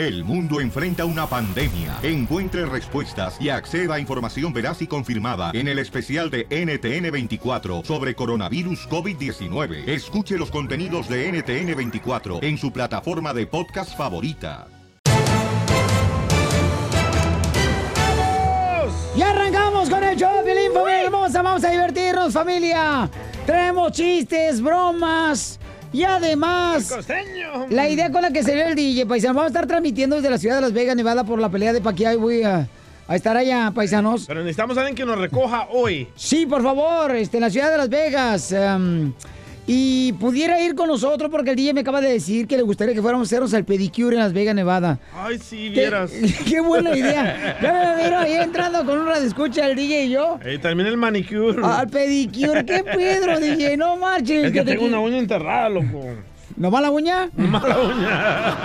El 0.00 0.24
mundo 0.24 0.62
enfrenta 0.62 1.04
una 1.04 1.26
pandemia. 1.26 1.98
Encuentre 2.02 2.64
respuestas 2.64 3.36
y 3.38 3.50
acceda 3.50 3.96
a 3.96 4.00
información 4.00 4.50
veraz 4.50 4.80
y 4.80 4.86
confirmada 4.86 5.50
en 5.52 5.68
el 5.68 5.78
especial 5.78 6.30
de 6.30 6.48
NTN24 6.48 7.84
sobre 7.84 8.14
coronavirus 8.14 8.88
COVID-19. 8.88 9.86
Escuche 9.86 10.38
los 10.38 10.50
contenidos 10.50 11.06
de 11.06 11.30
NTN24 11.30 12.42
en 12.42 12.56
su 12.56 12.72
plataforma 12.72 13.34
de 13.34 13.46
podcast 13.46 13.94
favorita. 13.94 14.68
Y 19.14 19.20
arrancamos 19.20 19.90
con 19.90 20.02
el 20.02 20.16
show, 20.16 20.42
Pilín, 20.42 20.72
familia 20.72 21.04
hermosa. 21.04 21.42
Vamos 21.42 21.62
a 21.62 21.68
divertirnos, 21.68 22.32
familia. 22.32 23.10
Traemos 23.44 23.92
chistes, 23.92 24.62
bromas. 24.62 25.59
Y 25.92 26.04
además, 26.04 26.94
la 27.70 27.88
idea 27.88 28.12
con 28.12 28.22
la 28.22 28.30
que 28.32 28.42
se 28.44 28.54
ve 28.54 28.62
el 28.68 28.74
DJ, 28.76 29.06
paisano, 29.06 29.34
vamos 29.34 29.46
a 29.46 29.48
estar 29.48 29.66
transmitiendo 29.66 30.16
desde 30.16 30.30
la 30.30 30.38
ciudad 30.38 30.54
de 30.56 30.60
Las 30.62 30.72
Vegas, 30.72 30.94
Nevada, 30.94 31.24
por 31.24 31.40
la 31.40 31.48
pelea 31.48 31.72
de 31.72 31.80
Pacquiao 31.80 32.12
y 32.14 32.16
voy 32.16 32.42
a, 32.44 32.68
a 33.08 33.16
estar 33.16 33.36
allá, 33.36 33.72
paisanos. 33.74 34.26
Pero 34.26 34.40
necesitamos 34.40 34.76
a 34.76 34.80
alguien 34.82 34.94
que 34.94 35.04
nos 35.04 35.18
recoja 35.18 35.66
hoy. 35.72 36.06
Sí, 36.14 36.46
por 36.46 36.62
favor, 36.62 37.14
este, 37.16 37.38
en 37.38 37.40
la 37.42 37.50
ciudad 37.50 37.72
de 37.72 37.76
Las 37.76 37.88
Vegas. 37.88 38.52
em, 38.52 39.12
y 39.72 40.12
pudiera 40.14 40.60
ir 40.60 40.74
con 40.74 40.88
nosotros 40.88 41.30
porque 41.30 41.50
el 41.50 41.56
DJ 41.56 41.74
me 41.74 41.82
acaba 41.82 42.00
de 42.00 42.10
decir 42.10 42.48
que 42.48 42.56
le 42.56 42.62
gustaría 42.64 42.92
que 42.92 43.00
fuéramos 43.00 43.26
a 43.26 43.28
hacernos 43.28 43.52
el 43.52 43.64
pedicure 43.64 44.16
en 44.16 44.22
Las 44.22 44.32
Vegas, 44.32 44.52
Nevada. 44.52 44.98
Ay, 45.14 45.38
sí, 45.38 45.70
¿Qué, 45.72 45.80
vieras. 45.82 46.10
qué 46.48 46.60
buena 46.60 46.96
idea. 46.96 47.56
Ya 47.62 47.94
me 47.96 48.02
miro 48.02 48.18
ahí 48.18 48.32
entrando 48.32 48.84
con 48.84 48.98
un 48.98 49.06
radio 49.06 49.22
escucha 49.28 49.68
el 49.68 49.76
DJ 49.76 50.06
y 50.06 50.10
yo. 50.10 50.40
Eh, 50.44 50.58
también 50.58 50.88
el 50.88 50.96
manicure. 50.96 51.62
Al 51.64 51.88
pedicure, 51.88 52.64
¿qué 52.66 52.82
Pedro, 52.82 53.38
DJ? 53.38 53.76
No 53.76 53.96
marches. 53.96 54.46
Es 54.46 54.52
que 54.52 54.62
te- 54.62 54.72
tengo 54.72 54.86
una 54.86 54.98
uña 54.98 55.18
enterrada, 55.18 55.68
loco. 55.68 56.04
¿No 56.56 56.68
va 56.72 56.80
la 56.80 56.90
uña? 56.90 57.30
Mala 57.36 57.78
uña. 57.78 58.56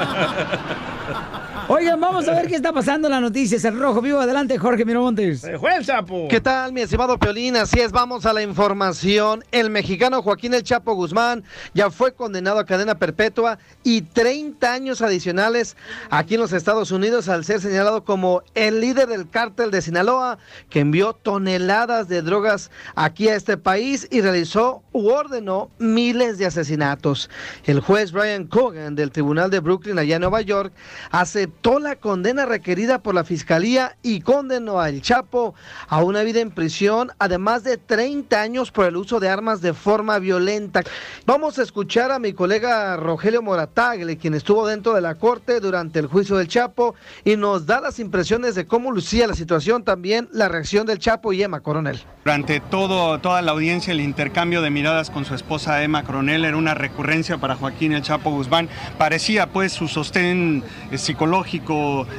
Oigan, 1.68 2.00
vamos 2.00 2.28
a 2.28 2.34
ver 2.34 2.48
qué 2.48 2.56
está 2.56 2.72
pasando 2.72 3.08
en 3.08 3.12
las 3.14 3.22
noticias. 3.22 3.66
El 3.66 3.80
rojo 3.80 4.00
vivo, 4.00 4.20
adelante, 4.20 4.56
Jorge 4.60 4.86
Miramontes. 4.86 5.42
Se 5.42 5.58
fue 5.58 5.76
el 5.76 5.84
sapo. 5.84 6.28
¿Qué 6.30 6.40
tal, 6.40 6.72
mi 6.72 6.82
estimado 6.82 7.18
Piolín? 7.18 7.56
Así 7.56 7.80
es, 7.80 7.92
vamos 7.92 8.28
a 8.28 8.34
la 8.34 8.44
información. 8.44 9.44
El 9.52 9.72
mexicano 9.72 10.22
Joaquín 10.22 10.54
El 10.54 10.62
Chapo 10.62 10.94
Guzmán 10.94 11.44
ya 11.74 11.90
fue 11.90 12.14
condenado 12.14 12.60
a 12.60 12.66
cadena 12.66 13.00
perpetua 13.00 13.58
y 13.84 14.04
30 14.04 14.72
años 14.72 15.02
adicionales 15.02 15.76
aquí 16.12 16.36
en 16.36 16.42
los 16.42 16.54
Estados 16.54 16.92
Unidos 16.92 17.30
al 17.30 17.44
ser 17.44 17.60
señalado 17.62 18.04
como 18.04 18.44
el 18.54 18.80
líder 18.80 19.08
del 19.08 19.28
cártel 19.28 19.72
de 19.72 19.82
Sinaloa 19.82 20.38
que 20.70 20.82
envió 20.82 21.14
toneladas 21.14 22.08
de 22.08 22.22
drogas 22.22 22.70
aquí 22.94 23.28
a 23.28 23.36
este 23.36 23.58
país 23.58 24.08
y 24.12 24.22
realizó 24.22 24.84
u 24.92 25.10
ordenó 25.10 25.72
miles 25.80 26.38
de 26.38 26.46
asesinatos. 26.46 27.28
El 27.64 27.80
juez 27.80 28.12
Brian 28.12 28.46
Cogan 28.46 28.94
del 28.94 29.10
Tribunal 29.10 29.50
de 29.50 29.62
Brooklyn 29.62 29.98
allá 29.98 30.18
en 30.18 30.22
Nueva 30.22 30.42
York 30.42 30.72
aceptó 31.10 31.56
la 31.66 31.96
condena 31.96 32.46
requerida 32.46 33.00
por 33.00 33.16
la 33.16 33.24
fiscalía 33.24 33.98
y 34.04 34.22
condenó 34.22 34.80
al 34.80 35.02
Chapo 35.02 35.56
a 35.88 36.04
una 36.04 36.22
vida 36.22 36.40
en 36.40 36.52
prisión, 36.52 37.12
además 37.18 37.64
de 37.64 37.78
30 37.78 38.40
años 38.40 38.72
por 38.72 38.86
el 38.86 38.96
uso 38.96 39.20
de 39.20 39.30
armas 39.30 39.62
de 39.62 39.74
forma 39.74 40.20
violenta. 40.20 40.84
Vamos 41.26 41.58
a 41.58 41.64
escuchar 41.64 42.12
a 42.12 42.20
mi 42.20 42.34
colega 42.34 42.96
Rogelio 42.98 43.42
Moratagle, 43.42 44.18
quien 44.18 44.36
estuvo 44.36 44.68
dentro 44.68 44.94
de 44.94 45.02
la 45.02 45.16
corte 45.16 45.60
durante 45.60 45.98
el 45.98 46.06
juicio 46.06 46.38
del 46.38 46.48
Chapo 46.48 46.94
y 47.24 47.36
nos 47.36 47.66
da 47.66 47.82
las 47.82 47.98
impresiones 47.98 48.54
de 48.54 48.68
cómo 48.68 48.92
lucía 48.92 49.26
la 49.26 49.34
situación, 49.34 49.84
también 49.84 50.30
la 50.32 50.48
reacción 50.48 50.86
del 50.86 51.00
Chapo 51.00 51.34
y 51.34 51.42
Emma 51.42 51.62
Coronel. 51.62 52.00
Durante 52.24 52.60
todo, 52.60 53.20
toda 53.20 53.42
la 53.42 53.52
audiencia, 53.52 53.92
el 53.92 54.02
intercambio 54.02 54.62
de 54.62 54.70
miradas 54.70 55.10
con 55.10 55.26
su 55.26 55.34
esposa 55.34 55.84
Emma 55.84 56.04
Coronel 56.04 56.46
era 56.46 56.58
una 56.58 56.76
recurrencia 56.76 57.40
para 57.40 57.56
Joaquín 57.56 57.92
El 57.94 58.04
Chapo 58.04 58.30
Guzmán. 58.30 58.70
Parecía 59.00 59.48
pues 59.48 59.74
su 59.74 59.88
sostén 59.88 60.64
eh, 60.92 60.98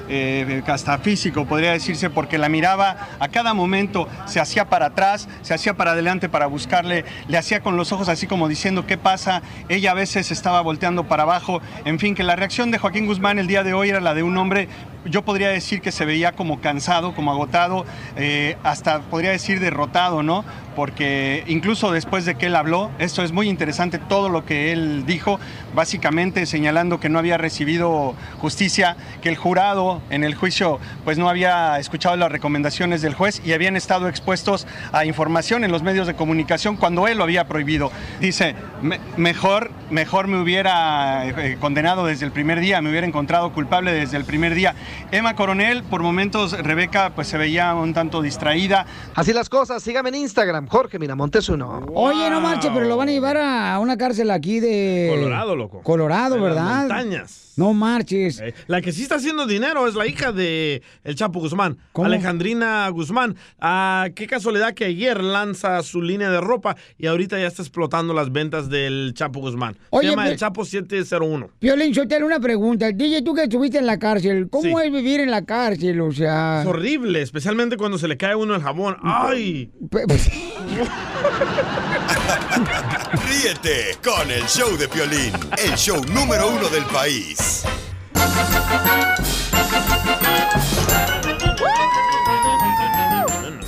eh, 0.09 0.63
hasta 0.67 0.99
físico, 0.99 1.47
podría 1.47 1.73
decirse, 1.73 2.11
porque 2.11 2.39
la 2.39 2.49
miraba 2.49 3.09
a 3.19 3.29
cada 3.29 3.55
momento, 3.55 4.09
se 4.27 4.41
hacía 4.41 4.69
para 4.69 4.87
atrás, 4.87 5.29
se 5.43 5.55
hacía 5.55 5.75
para 5.75 5.93
adelante 5.93 6.29
para 6.29 6.47
buscarle, 6.47 7.05
le 7.29 7.39
hacía 7.39 7.61
con 7.61 7.77
los 7.77 7.93
ojos 7.93 8.09
así 8.09 8.27
como 8.27 8.49
diciendo 8.49 8.87
qué 8.87 8.99
pasa, 8.99 9.43
ella 9.69 9.93
a 9.93 9.95
veces 9.95 10.31
estaba 10.31 10.61
volteando 10.61 11.05
para 11.05 11.25
abajo, 11.25 11.61
en 11.85 11.99
fin, 11.99 12.15
que 12.15 12.23
la 12.23 12.37
reacción 12.37 12.71
de 12.71 12.79
Joaquín 12.79 13.07
Guzmán 13.07 13.39
el 13.39 13.47
día 13.47 13.63
de 13.63 13.75
hoy 13.75 13.91
era 13.91 14.01
la 14.01 14.15
de 14.15 14.23
un 14.23 14.37
hombre 14.37 14.69
yo 15.09 15.23
podría 15.23 15.49
decir 15.49 15.81
que 15.81 15.93
se 15.93 16.05
veía 16.05 16.33
como 16.33 16.61
cansado, 16.61 17.15
como 17.15 17.31
agotado, 17.31 17.85
eh, 18.17 18.57
hasta 18.63 19.01
podría 19.03 19.31
decir 19.31 19.61
derrotado, 19.61 20.23
¿no? 20.23 20.45
Porque 20.77 21.43
incluso 21.49 21.91
después 21.91 22.25
de 22.27 22.35
que 22.37 22.47
él 22.47 22.55
habló, 22.55 22.91
esto 22.99 23.25
es 23.25 23.33
muy 23.33 23.49
interesante, 23.49 23.99
todo 23.99 24.29
lo 24.29 24.45
que 24.45 24.73
él 24.73 25.05
dijo, 25.07 25.41
básicamente 25.75 26.47
señalando 26.47 27.01
que 27.01 27.09
no 27.09 27.19
había 27.19 27.39
recibido 27.39 28.15
justicia, 28.39 28.97
que 29.23 29.31
el 29.31 29.37
jurado 29.37 30.03
en 30.11 30.23
el 30.23 30.35
juicio 30.35 30.79
pues 31.05 31.17
no 31.19 31.29
había 31.29 31.79
escuchado 31.79 32.15
las 32.17 32.31
recomendaciones 32.31 33.01
del 33.03 33.15
juez 33.15 33.41
y 33.45 33.53
habían 33.55 33.75
estado 33.75 34.09
expuestos 34.09 34.67
a 34.93 35.05
información 35.07 35.65
en 35.65 35.73
los 35.73 35.83
medios 35.83 36.07
de 36.07 36.15
comunicación 36.15 36.77
cuando 36.77 37.09
él 37.09 37.17
lo 37.19 37.25
había 37.25 37.49
prohibido. 37.49 37.91
Dice, 38.21 38.55
"Me- 38.83 39.01
mejor, 39.17 39.71
mejor 39.91 40.27
me 40.29 40.39
hubiera 40.41 41.27
eh, 41.27 41.57
condenado 41.59 42.05
desde 42.05 42.27
el 42.27 42.33
primer 42.33 42.61
día, 42.61 42.83
me 42.83 42.91
hubiera 42.91 43.07
encontrado 43.07 43.53
culpable 43.53 43.93
desde 43.93 44.19
el 44.19 44.25
primer 44.25 44.55
día. 44.55 44.75
Emma 45.11 45.35
Coronel, 45.35 45.83
por 45.85 46.03
momentos 46.03 46.53
Rebeca 46.53 47.13
pues 47.15 47.29
se 47.29 47.39
veía 47.39 47.75
un 47.75 47.95
tanto 47.95 48.21
distraída. 48.21 48.85
Así 49.15 49.33
las 49.33 49.49
cosas, 49.49 49.83
sígame 49.83 50.11
en 50.11 50.17
Instagram, 50.17 50.66
Jorge 50.69 50.99
Miramontes 50.99 51.49
uno. 51.49 51.85
Oye, 51.95 52.29
no 52.31 52.41
marche, 52.41 52.71
pero 52.73 52.87
lo 52.87 52.97
van 52.97 53.09
a 53.09 53.13
llevar 53.13 53.37
a 53.37 53.79
una 53.81 53.97
cárcel 53.97 54.31
aquí 54.31 54.61
de... 54.61 55.09
Colorado, 55.15 55.57
loco. 55.57 55.81
Colorado, 55.83 56.35
De 56.35 56.41
las 56.41 56.49
¿verdad? 56.51 56.79
montañas. 56.81 57.46
No 57.57 57.73
marches. 57.73 58.39
Eh, 58.41 58.53
La 58.67 58.83
que 58.83 58.93
sí 58.93 59.03
está 59.03 59.15
haciendo 59.15 59.47
dinero 59.47 59.89
es 59.89 59.95
la 59.95 60.07
hija 60.07 60.31
de 60.33 60.83
El 61.05 61.15
Chapo 61.15 61.41
Guzmán, 61.41 61.79
¿Cómo? 61.93 62.05
Alejandrina 62.07 62.87
Guzmán. 62.91 63.35
Ah, 63.59 64.09
qué 64.15 64.27
casualidad 64.27 64.75
que 64.75 64.85
ayer 64.85 65.23
lanza 65.25 65.83
su 65.83 66.03
línea 66.03 66.31
de 66.31 66.41
ropa 66.43 66.77
y 66.99 67.07
ahorita 67.07 67.39
ya 67.39 67.47
está 67.47 67.63
explotando 67.63 68.13
las 68.13 68.31
ventas 68.31 68.69
del 68.69 69.13
Chapo 69.15 69.41
Guzmán. 69.41 69.79
Oye, 69.91 70.09
Se 70.09 70.11
llama 70.11 70.29
El 70.29 70.37
Chapo 70.37 70.65
701. 70.67 71.49
Piolín, 71.59 71.93
yo 71.95 72.07
te 72.07 72.23
una 72.23 72.41
pregunta. 72.41 72.91
DJ, 72.93 73.23
tú 73.23 73.35
que 73.35 73.45
estuviste 73.45 73.79
en 73.79 73.87
la 73.87 73.99
cárcel, 73.99 74.49
¿cómo 74.51 74.79
Sí. 74.81 74.87
es 74.87 74.93
vivir 74.93 75.21
en 75.21 75.31
la 75.31 75.45
cárcel? 75.45 76.01
O 76.01 76.13
sea... 76.13 76.63
Es 76.63 76.67
horrible, 76.67 77.23
especialmente 77.23 77.77
cuando 77.77 77.99
se 77.99 78.09
le 78.09 78.17
cae 78.17 78.33
a 78.33 78.37
uno 78.37 78.55
el 78.55 78.63
jabón. 78.63 78.97
¡Ay! 79.03 79.71
Ríete 83.29 83.99
con 84.03 84.31
el 84.31 84.45
show 84.47 84.77
de 84.77 84.89
Piolín, 84.89 85.33
el 85.59 85.75
show 85.77 86.03
número 86.07 86.49
uno 86.49 86.69
del 86.69 86.85
país. 86.87 87.65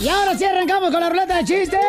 Y 0.01 0.09
ahora 0.09 0.37
sí 0.37 0.45
arrancamos 0.45 0.91
con 0.91 1.01
la 1.01 1.09
ruleta 1.11 1.39
de 1.39 1.45
chistes. 1.45 1.81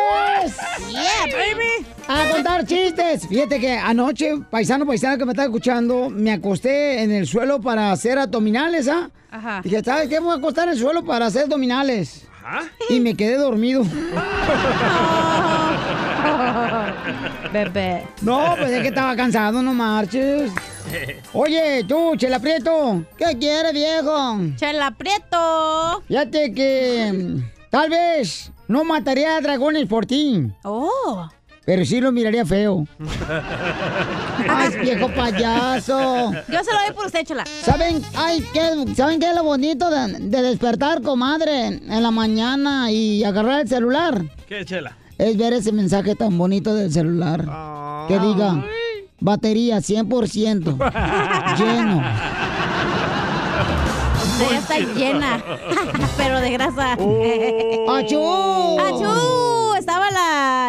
Yeah, 0.88 1.26
baby. 1.32 1.86
A 2.08 2.30
contar 2.32 2.66
chistes. 2.66 3.26
Fíjate 3.26 3.60
que 3.60 3.72
anoche, 3.72 4.38
paisano, 4.50 4.84
paisano 4.86 5.16
que 5.16 5.24
me 5.24 5.32
está 5.32 5.44
escuchando, 5.44 6.10
me 6.10 6.32
acosté 6.32 7.02
en 7.02 7.12
el 7.12 7.26
suelo 7.26 7.60
para 7.60 7.92
hacer 7.92 8.18
abdominales, 8.18 8.88
¿ah? 8.88 9.10
Ajá. 9.30 9.60
Dije, 9.62 9.82
¿sabes 9.84 10.08
qué? 10.08 10.18
Voy 10.18 10.32
a 10.32 10.36
acostar 10.36 10.66
en 10.68 10.74
el 10.74 10.80
suelo 10.80 11.04
para 11.04 11.26
hacer 11.26 11.44
abdominales. 11.44 12.26
Ajá. 12.44 12.64
Y 12.88 12.98
me 13.00 13.14
quedé 13.14 13.36
dormido. 13.36 13.84
Bebé. 17.52 18.06
No, 18.22 18.54
pues 18.58 18.70
es 18.70 18.82
que 18.82 18.88
estaba 18.88 19.16
cansado, 19.16 19.62
no 19.62 19.72
marches. 19.74 20.50
Oye, 21.32 21.84
tú, 21.86 22.16
Chela 22.16 22.38
Prieto, 22.38 23.04
¿qué 23.16 23.36
quieres, 23.38 23.72
viejo? 23.72 24.38
Chela 24.56 24.90
Prieto. 24.92 26.02
Fíjate 26.08 26.52
que 26.52 27.12
mm, 27.12 27.68
tal 27.70 27.90
vez 27.90 28.50
no 28.68 28.84
mataría 28.84 29.36
a 29.36 29.40
dragones 29.40 29.86
por 29.86 30.06
ti, 30.06 30.50
Oh. 30.64 31.28
pero 31.64 31.84
sí 31.84 32.00
lo 32.00 32.10
miraría 32.12 32.44
feo. 32.46 32.86
¡Ay, 34.48 34.70
viejo 34.80 35.08
payaso! 35.14 36.32
Yo 36.48 36.64
se 36.64 36.72
lo 36.72 36.80
doy 36.80 36.92
por 36.94 37.06
usted, 37.06 37.24
Chela. 37.24 37.44
¿Saben, 37.62 38.02
ay, 38.16 38.44
qué, 38.52 38.94
¿saben 38.96 39.20
qué 39.20 39.30
es 39.30 39.36
lo 39.36 39.44
bonito 39.44 39.90
de, 39.90 40.18
de 40.18 40.42
despertar, 40.42 41.02
comadre, 41.02 41.66
en 41.66 42.02
la 42.02 42.10
mañana 42.10 42.90
y 42.90 43.22
agarrar 43.24 43.60
el 43.60 43.68
celular? 43.68 44.22
¿Qué, 44.48 44.64
Chela? 44.64 44.96
Es 45.20 45.36
ver 45.36 45.52
ese 45.52 45.70
mensaje 45.70 46.16
tan 46.16 46.38
bonito 46.38 46.74
del 46.74 46.90
celular. 46.90 47.44
Que 48.08 48.18
diga, 48.18 48.64
batería 49.20 49.76
100% 49.76 50.78
lleno. 51.58 52.02
Ya 54.50 54.58
está 54.58 54.78
llena. 54.78 55.44
Pero 56.16 56.40
de 56.40 56.50
grasa. 56.52 56.92
¡Achú! 56.94 58.78
¡Achú! 58.80 59.29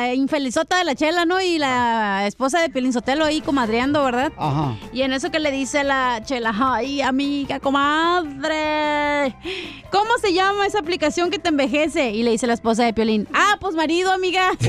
La 0.02 0.16
infelizota 0.16 0.80
de 0.80 0.84
la 0.84 0.96
chela, 0.96 1.26
¿no? 1.26 1.40
Y 1.42 1.60
la 1.60 2.26
esposa 2.26 2.60
de 2.60 2.70
Piolín 2.70 2.92
Sotelo 2.92 3.24
ahí 3.24 3.40
comadreando, 3.40 4.04
¿verdad? 4.04 4.32
Ajá. 4.36 4.76
Y 4.92 5.04
en 5.04 5.14
eso 5.14 5.30
que 5.30 5.38
le 5.38 5.52
dice 5.52 5.84
la 5.84 6.22
chela, 6.26 6.56
ay, 6.60 7.04
amiga, 7.04 7.60
comadre, 7.60 9.36
¿cómo 9.92 10.18
se 10.20 10.34
llama 10.34 10.66
esa 10.66 10.80
aplicación 10.80 11.30
que 11.30 11.38
te 11.38 11.50
envejece? 11.50 12.10
Y 12.10 12.24
le 12.24 12.32
dice 12.32 12.48
la 12.48 12.54
esposa 12.54 12.84
de 12.84 12.94
Piolín, 12.94 13.28
ah, 13.32 13.58
pues 13.60 13.76
marido, 13.76 14.12
amiga. 14.12 14.52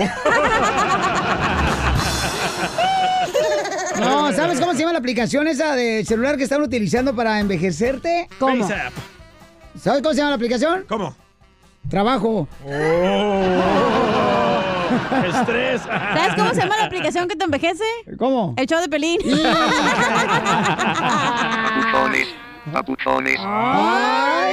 No, 3.98 4.32
¿sabes 4.32 4.58
cómo 4.58 4.72
se 4.72 4.80
llama 4.80 4.92
la 4.92 4.98
aplicación 4.98 5.46
esa 5.46 5.76
de 5.76 6.04
celular 6.04 6.36
que 6.36 6.42
están 6.42 6.60
utilizando 6.60 7.14
para 7.14 7.38
envejecerte? 7.38 8.28
¿Cómo? 8.38 8.66
¿Sabes 8.68 10.02
cómo 10.02 10.10
se 10.12 10.18
llama 10.18 10.30
la 10.30 10.36
aplicación? 10.36 10.84
¿Cómo? 10.88 11.14
Trabajo. 11.88 12.48
Estrés. 15.26 15.82
¿Sabes 15.82 16.34
cómo 16.36 16.50
se 16.50 16.60
llama 16.60 16.76
la 16.76 16.84
aplicación 16.84 17.28
que 17.28 17.36
te 17.36 17.44
envejece? 17.44 17.84
¿Cómo? 18.18 18.54
El 18.56 18.66
show 18.66 18.80
de 18.80 18.88
pelín. 18.88 19.20
Papuchones, 21.82 22.28
papuchones, 22.72 23.38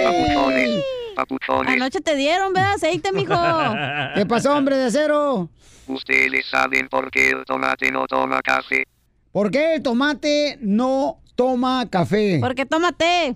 papuchones, 0.04 0.84
papuchones. 1.16 1.74
Anoche 1.76 2.02
te 2.02 2.16
dieron, 2.16 2.54
¿verdad? 2.54 2.74
Aceite, 2.74 3.12
mijo. 3.12 3.34
¿Qué 4.16 4.26
pasó, 4.26 4.56
hombre 4.56 4.78
de 4.78 4.86
acero? 4.86 5.50
Ustedes 5.88 6.46
saben 6.46 6.88
por 6.88 7.10
qué 7.12 7.30
el 7.30 7.46
tomate 7.46 7.92
no 7.92 8.06
toma 8.08 8.42
café. 8.42 8.86
¿Por 9.32 9.52
qué 9.52 9.76
el 9.76 9.84
tomate 9.84 10.58
no 10.62 11.20
toma 11.36 11.88
café? 11.90 12.40
Porque 12.42 12.66
toma 12.66 12.92
té. 12.92 13.36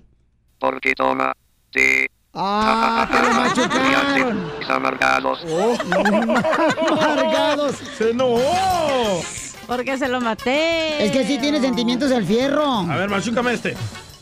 Porque 0.59 0.93
toma 0.93 1.33
té. 1.71 2.09
Ah, 2.35 3.07
te 3.11 3.21
lo 3.21 3.33
machucaron. 3.33 4.51
Amargados. 4.67 5.45
Amargados. 6.91 7.75
¡Se 7.97 8.09
enojó! 8.09 9.21
Porque 9.67 9.97
se 9.97 10.07
lo 10.09 10.19
maté. 10.19 11.05
Es 11.05 11.11
que 11.11 11.25
sí 11.25 11.37
tiene 11.37 11.61
sentimientos 11.61 12.11
el 12.11 12.25
fierro. 12.25 12.65
A 12.65 12.95
ver, 12.97 13.09
machúcame 13.09 13.53
este. 13.53 13.75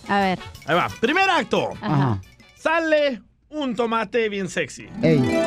A 0.10 0.20
ver. 0.20 0.40
Ahí 0.66 0.76
va. 0.76 0.88
Primer 1.00 1.30
acto. 1.30 1.70
Ajá. 1.82 2.20
Sale 2.56 3.22
un 3.50 3.76
tomate 3.76 4.28
bien 4.30 4.50
sexy. 4.50 4.90
Ey. 5.02 5.42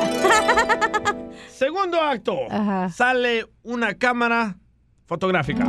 Segundo 1.55 2.01
acto. 2.01 2.35
Ajá. 2.49 2.89
Sale 2.89 3.45
una 3.63 3.93
cámara 3.93 4.55
fotográfica. 5.05 5.67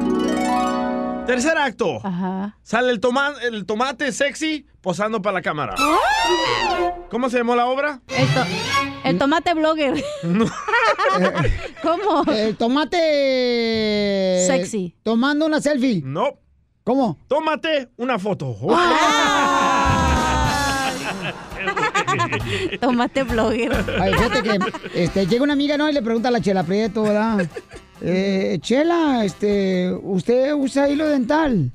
Tercer 1.27 1.59
acto. 1.59 1.99
Ajá. 2.05 2.57
Sale 2.63 2.91
el, 2.93 3.01
toma- 3.01 3.35
el 3.43 3.67
tomate 3.67 4.13
sexy 4.13 4.67
posando 4.81 5.21
para 5.23 5.35
la 5.35 5.43
cámara. 5.43 5.75
¿Cómo 7.11 7.29
se 7.31 7.39
llamó 7.39 7.57
la 7.57 7.67
obra? 7.67 8.01
El, 8.09 8.27
to- 8.29 8.45
el 9.05 9.19
tomate 9.19 9.55
blogger. 9.55 10.03
¿Cómo? 11.83 12.25
El 12.33 12.57
tomate. 12.57 14.45
Sexy. 14.47 14.97
Tomando 15.03 15.47
una 15.47 15.61
selfie. 15.61 16.03
No. 16.05 16.39
¿Cómo? 16.85 17.19
Tómate 17.27 17.89
una 17.97 18.19
foto. 18.19 18.57
Tomate 22.81 23.23
blogger. 23.25 23.73
Ay, 24.01 24.13
fíjate 24.15 24.43
que 24.43 24.59
este, 24.95 25.27
llega 25.27 25.43
una 25.45 25.53
amiga, 25.55 25.77
¿no? 25.77 25.89
Y 25.89 25.93
le 25.93 26.03
pregunta 26.03 26.29
a 26.29 26.31
la 26.31 26.41
Chela 26.41 26.63
Prieto, 26.65 27.03
¿verdad? 27.03 27.49
Eh, 28.01 28.59
Chela, 28.61 29.25
este, 29.25 29.93
¿usted 30.03 30.53
usa 30.55 30.89
hilo 30.89 31.07
dental? 31.07 31.71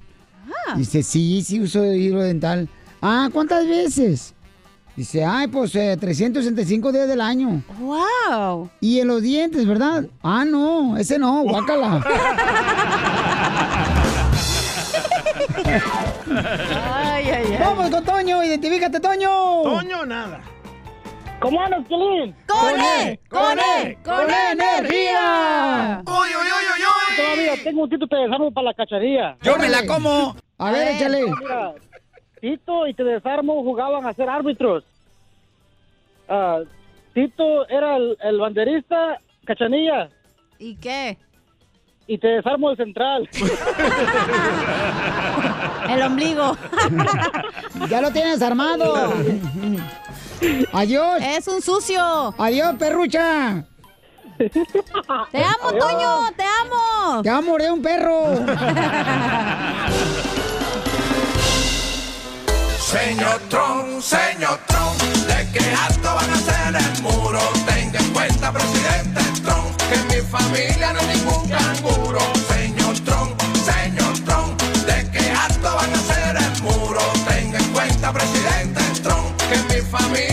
Dice, 0.75 1.01
sí, 1.03 1.41
sí 1.41 1.59
uso 1.59 1.83
hilo 1.85 2.21
dental. 2.21 2.68
Ah, 3.01 3.29
¿cuántas 3.33 3.68
veces? 3.68 4.33
Dice, 4.95 5.23
ay, 5.25 5.47
pues 5.47 5.73
eh, 5.75 5.97
365 6.00 6.91
días 6.91 7.07
del 7.07 7.21
año. 7.21 7.63
¡Wow! 7.79 8.69
Y 8.81 9.00
en 9.00 9.07
los 9.07 9.21
dientes, 9.21 9.65
¿verdad? 9.65 10.06
Ah, 10.21 10.45
no, 10.45 10.97
ese 10.97 11.18
no, 11.18 11.41
guácala. 11.44 12.03
Ay, 16.94 17.29
ay, 17.29 17.45
ay. 17.53 17.57
Vamos 17.59 17.89
con 17.89 18.03
Toño, 18.03 18.44
identifícate, 18.44 19.00
Toño. 19.00 19.63
Toño, 19.63 20.06
nada. 20.06 20.41
¿Cómo 21.41 21.59
andas, 21.59 21.85
Piolín? 21.88 22.35
¡Con 22.47 22.79
él! 22.79 23.19
¡Con 23.27 23.57
él! 23.59 23.97
¡Con 24.03 24.29
energía! 24.29 26.03
Todavía 26.05 27.53
tengo 27.63 27.83
un 27.83 27.89
tito 27.89 28.05
te 28.07 28.15
desarmo 28.15 28.51
para 28.51 28.65
la 28.65 28.73
cacharilla. 28.75 29.38
Yo 29.41 29.57
me 29.57 29.67
la 29.67 29.85
como. 29.88 30.35
A 30.59 30.71
ver, 30.71 30.89
échale. 30.95 31.23
Mira, 31.23 31.73
Tito 32.39 32.85
y 32.88 32.93
te 32.93 33.03
desarmo 33.03 33.63
jugaban 33.63 34.05
a 34.05 34.13
ser 34.13 34.29
árbitros. 34.29 34.83
Ah, 36.29 36.59
Tito 37.13 37.67
era 37.69 37.97
el, 37.97 38.15
el 38.23 38.39
banderista, 38.39 39.19
cachanilla, 39.45 40.09
¿Y 40.59 40.75
qué? 40.75 41.17
y 42.07 42.17
te 42.19 42.27
desarmo 42.27 42.71
el 42.71 42.77
central. 42.77 43.27
El 45.89 46.01
ombligo. 46.03 46.55
Ya 47.89 47.99
lo 48.01 48.11
tienes 48.11 48.41
armado. 48.41 48.93
Adiós. 50.73 51.21
Es 51.21 51.47
un 51.47 51.61
sucio. 51.61 52.33
Adiós, 52.38 52.75
perrucha. 52.77 53.65
Te 55.31 55.43
amo, 55.43 55.71
Toño. 55.79 56.31
Te 56.35 56.43
amo. 56.43 57.21
Te 57.21 57.29
va 57.29 57.38
a 57.38 57.41
morder 57.41 57.71
un 57.71 57.81
perro. 57.81 58.35
Señor 62.79 63.39
Trump, 63.49 64.01
señor 64.01 64.59
Trump, 64.67 65.01
¿de 65.27 65.47
qué 65.53 65.73
acto 65.73 66.13
van 66.13 66.29
a 66.29 66.33
hacer 66.33 66.75
el 66.75 67.01
muro? 67.01 67.39
Tenga 67.65 67.99
en 67.99 68.09
cuenta, 68.11 68.51
presidente 68.51 69.21
Trump, 69.45 69.77
que 69.89 69.97
mi 70.13 70.21
familia 70.27 70.91
no 70.91 70.99
es 70.99 71.07
ningún 71.07 71.47
canguro. 71.47 72.19
Señor 72.49 72.99
Trump, 73.05 73.41
señor 73.63 74.13
Trump, 74.25 74.61
¿de 74.85 75.09
qué 75.09 75.31
acto 75.31 75.73
van 75.73 75.93
a 75.93 75.95
hacer 75.95 76.35
el 76.35 76.63
muro? 76.63 77.01
Tenga 77.29 77.59
en 77.59 77.71
cuenta, 77.71 78.11
presidente 78.11 78.81
Trump, 79.01 79.38
que 79.49 79.73
mi 79.73 79.81
familia 79.89 80.30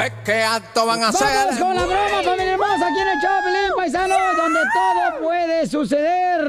¿De 0.00 0.10
qué 0.24 0.42
acto 0.42 0.86
van 0.86 1.02
a 1.02 1.08
hacer 1.08 1.28
Vamos 1.28 1.58
con 1.60 1.74
la 1.74 1.84
broma, 1.84 2.22
familia 2.24 2.52
hermosa, 2.52 2.86
aquí 2.88 3.00
en 3.00 3.08
el 3.08 3.18
show, 3.20 3.30
Pelín, 3.44 3.70
paisanos, 3.76 4.18
donde 4.34 4.60
todo 4.72 5.26
puede 5.26 5.66
suceder. 5.66 6.40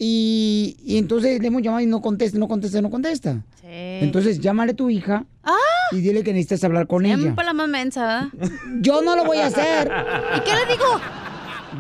Y, 0.04 0.78
y 0.84 0.98
entonces 0.98 1.40
le 1.40 1.48
hemos 1.50 1.62
llamado 1.62 1.82
y 1.84 1.86
no 1.86 2.02
contesta, 2.02 2.40
no 2.40 2.48
contesta, 2.48 2.82
no 2.82 2.90
contesta. 2.90 3.44
Sí. 3.62 3.68
Entonces 3.68 4.40
llámale 4.40 4.72
a 4.72 4.76
tu 4.76 4.90
hija 4.90 5.26
¡Ah! 5.44 5.54
y 5.92 5.98
dile 6.02 6.24
que 6.24 6.34
necesitas 6.34 6.64
hablar 6.64 6.88
con 6.88 7.06
ella. 7.06 7.18
Siempre 7.20 7.46
la 7.46 7.54
más 7.54 7.70
mensa, 7.70 8.32
¿verdad? 8.34 8.52
Yo 8.80 9.04
no 9.04 9.16
lo 9.16 9.26
voy 9.26 9.38
a 9.38 9.46
hacer. 9.46 9.92
¿Y 10.38 10.40
qué 10.40 10.52
le 10.56 10.66
digo? 10.74 10.86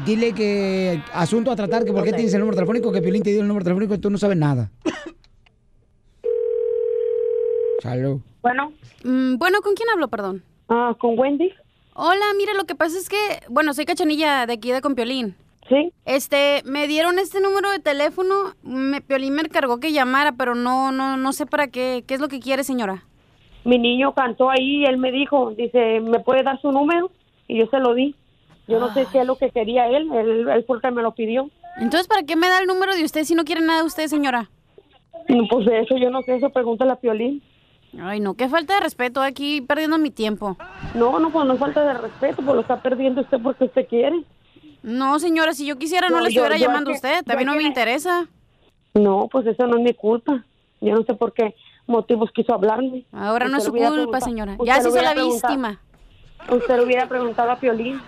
Dile 0.05 0.33
que 0.33 1.01
asunto 1.13 1.49
a 1.49 1.55
tratar, 1.55 1.83
que 1.83 1.91
por 1.93 2.03
qué 2.03 2.13
tienes 2.13 2.31
el 2.35 2.41
número 2.41 2.57
telefónico, 2.57 2.91
que 2.91 3.01
Piolín 3.01 3.23
te 3.23 3.31
dio 3.31 3.41
el 3.41 3.47
número 3.47 3.63
telefónico 3.63 3.95
y 3.95 3.97
tú 3.97 4.11
no 4.11 4.19
sabes 4.19 4.37
nada. 4.37 4.69
Salud. 7.81 8.19
Bueno, 8.43 8.71
Mm, 9.03 9.37
bueno, 9.37 9.61
¿con 9.63 9.73
quién 9.73 9.89
hablo, 9.89 10.09
perdón? 10.09 10.43
ah, 10.69 10.95
con 10.99 11.17
Wendy. 11.17 11.51
Hola, 11.95 12.23
mire, 12.37 12.53
lo 12.53 12.65
que 12.65 12.75
pasa 12.75 12.99
es 12.99 13.09
que, 13.09 13.17
bueno, 13.49 13.73
soy 13.73 13.85
cachanilla 13.85 14.45
de 14.45 14.53
aquí 14.53 14.71
de 14.71 14.79
Compiolín. 14.81 15.35
Sí. 15.71 15.93
Este, 16.03 16.63
me 16.65 16.85
dieron 16.87 17.17
este 17.17 17.39
número 17.39 17.71
de 17.71 17.79
teléfono, 17.79 18.53
me, 18.61 18.99
Piolín 18.99 19.33
me 19.33 19.41
encargó 19.41 19.79
que 19.79 19.93
llamara, 19.93 20.33
pero 20.33 20.53
no, 20.53 20.91
no, 20.91 21.15
no 21.15 21.31
sé 21.31 21.45
para 21.45 21.67
qué. 21.67 22.03
¿Qué 22.05 22.13
es 22.13 22.19
lo 22.19 22.27
que 22.27 22.41
quiere, 22.41 22.65
señora? 22.65 23.05
Mi 23.63 23.79
niño 23.79 24.13
cantó 24.13 24.49
ahí 24.49 24.81
y 24.81 24.85
él 24.85 24.97
me 24.97 25.13
dijo, 25.13 25.51
dice, 25.51 26.01
¿me 26.01 26.19
puede 26.19 26.43
dar 26.43 26.59
su 26.59 26.73
número? 26.73 27.09
Y 27.47 27.59
yo 27.59 27.67
se 27.67 27.79
lo 27.79 27.93
di. 27.93 28.15
Yo 28.67 28.81
no 28.81 28.93
sé 28.93 29.07
qué 29.13 29.21
es 29.21 29.25
lo 29.25 29.37
que 29.37 29.49
quería 29.49 29.87
él, 29.87 30.11
él, 30.11 30.49
él 30.49 30.63
fue 30.67 30.75
el 30.75 30.81
que 30.81 30.91
me 30.91 31.01
lo 31.01 31.13
pidió. 31.13 31.49
Entonces, 31.77 32.07
¿para 32.07 32.23
qué 32.23 32.35
me 32.35 32.49
da 32.49 32.59
el 32.59 32.67
número 32.67 32.93
de 32.93 33.05
usted 33.05 33.23
si 33.23 33.33
no 33.33 33.45
quiere 33.45 33.61
nada 33.61 33.79
de 33.79 33.87
usted, 33.87 34.07
señora? 34.07 34.49
No, 35.29 35.47
Pues 35.49 35.65
de 35.65 35.79
eso 35.79 35.95
yo 35.95 36.09
no 36.09 36.21
sé, 36.23 36.35
eso 36.35 36.49
pregúntale 36.49 36.91
a 36.91 36.95
Piolín. 36.97 37.41
Ay, 38.01 38.19
no, 38.19 38.33
qué 38.35 38.49
falta 38.49 38.75
de 38.75 38.81
respeto, 38.81 39.21
aquí 39.21 39.61
perdiendo 39.61 39.97
mi 39.97 40.11
tiempo. 40.11 40.57
No, 40.95 41.19
no, 41.19 41.29
pues 41.29 41.45
no 41.45 41.53
es 41.53 41.59
falta 41.59 41.85
de 41.85 41.93
respeto, 41.93 42.41
pues 42.41 42.55
lo 42.55 42.61
está 42.61 42.81
perdiendo 42.81 43.21
usted 43.21 43.37
porque 43.41 43.65
usted 43.65 43.87
quiere. 43.87 44.23
No, 44.83 45.19
señora, 45.19 45.53
si 45.53 45.65
yo 45.65 45.77
quisiera 45.77 46.09
no, 46.09 46.17
No, 46.17 46.21
le 46.23 46.29
estuviera 46.29 46.57
yo 46.57 46.67
llamando 46.67 46.91
a 46.91 46.93
usted. 46.93 47.23
es 47.25 47.45
no 47.45 47.55
me 47.55 47.63
interesa. 47.63 48.27
No, 48.93 49.27
pues 49.31 49.45
eso 49.47 49.67
no 49.67 49.77
es 49.77 49.83
mi 49.83 49.93
culpa. 49.93 50.43
Yo 50.81 50.95
no 50.95 51.03
sé 51.03 51.13
por 51.13 51.33
qué 51.33 51.55
motivos 51.87 52.31
quiso 52.31 52.53
hablarme. 52.53 53.05
Ahora 53.11 53.47
no 53.47 53.57
es 53.57 53.63
su 53.63 53.71
culpa, 53.71 54.21
señora. 54.21 54.57
Ya 54.65 54.81
se 54.81 54.89
hizo 54.89 55.01
la 55.01 55.13
víctima. 55.13 55.79
Usted 56.49 56.75
le 56.77 56.85
hubiera 56.85 57.07
preguntado 57.07 57.51
a 57.51 57.59
Piolín. 57.59 58.01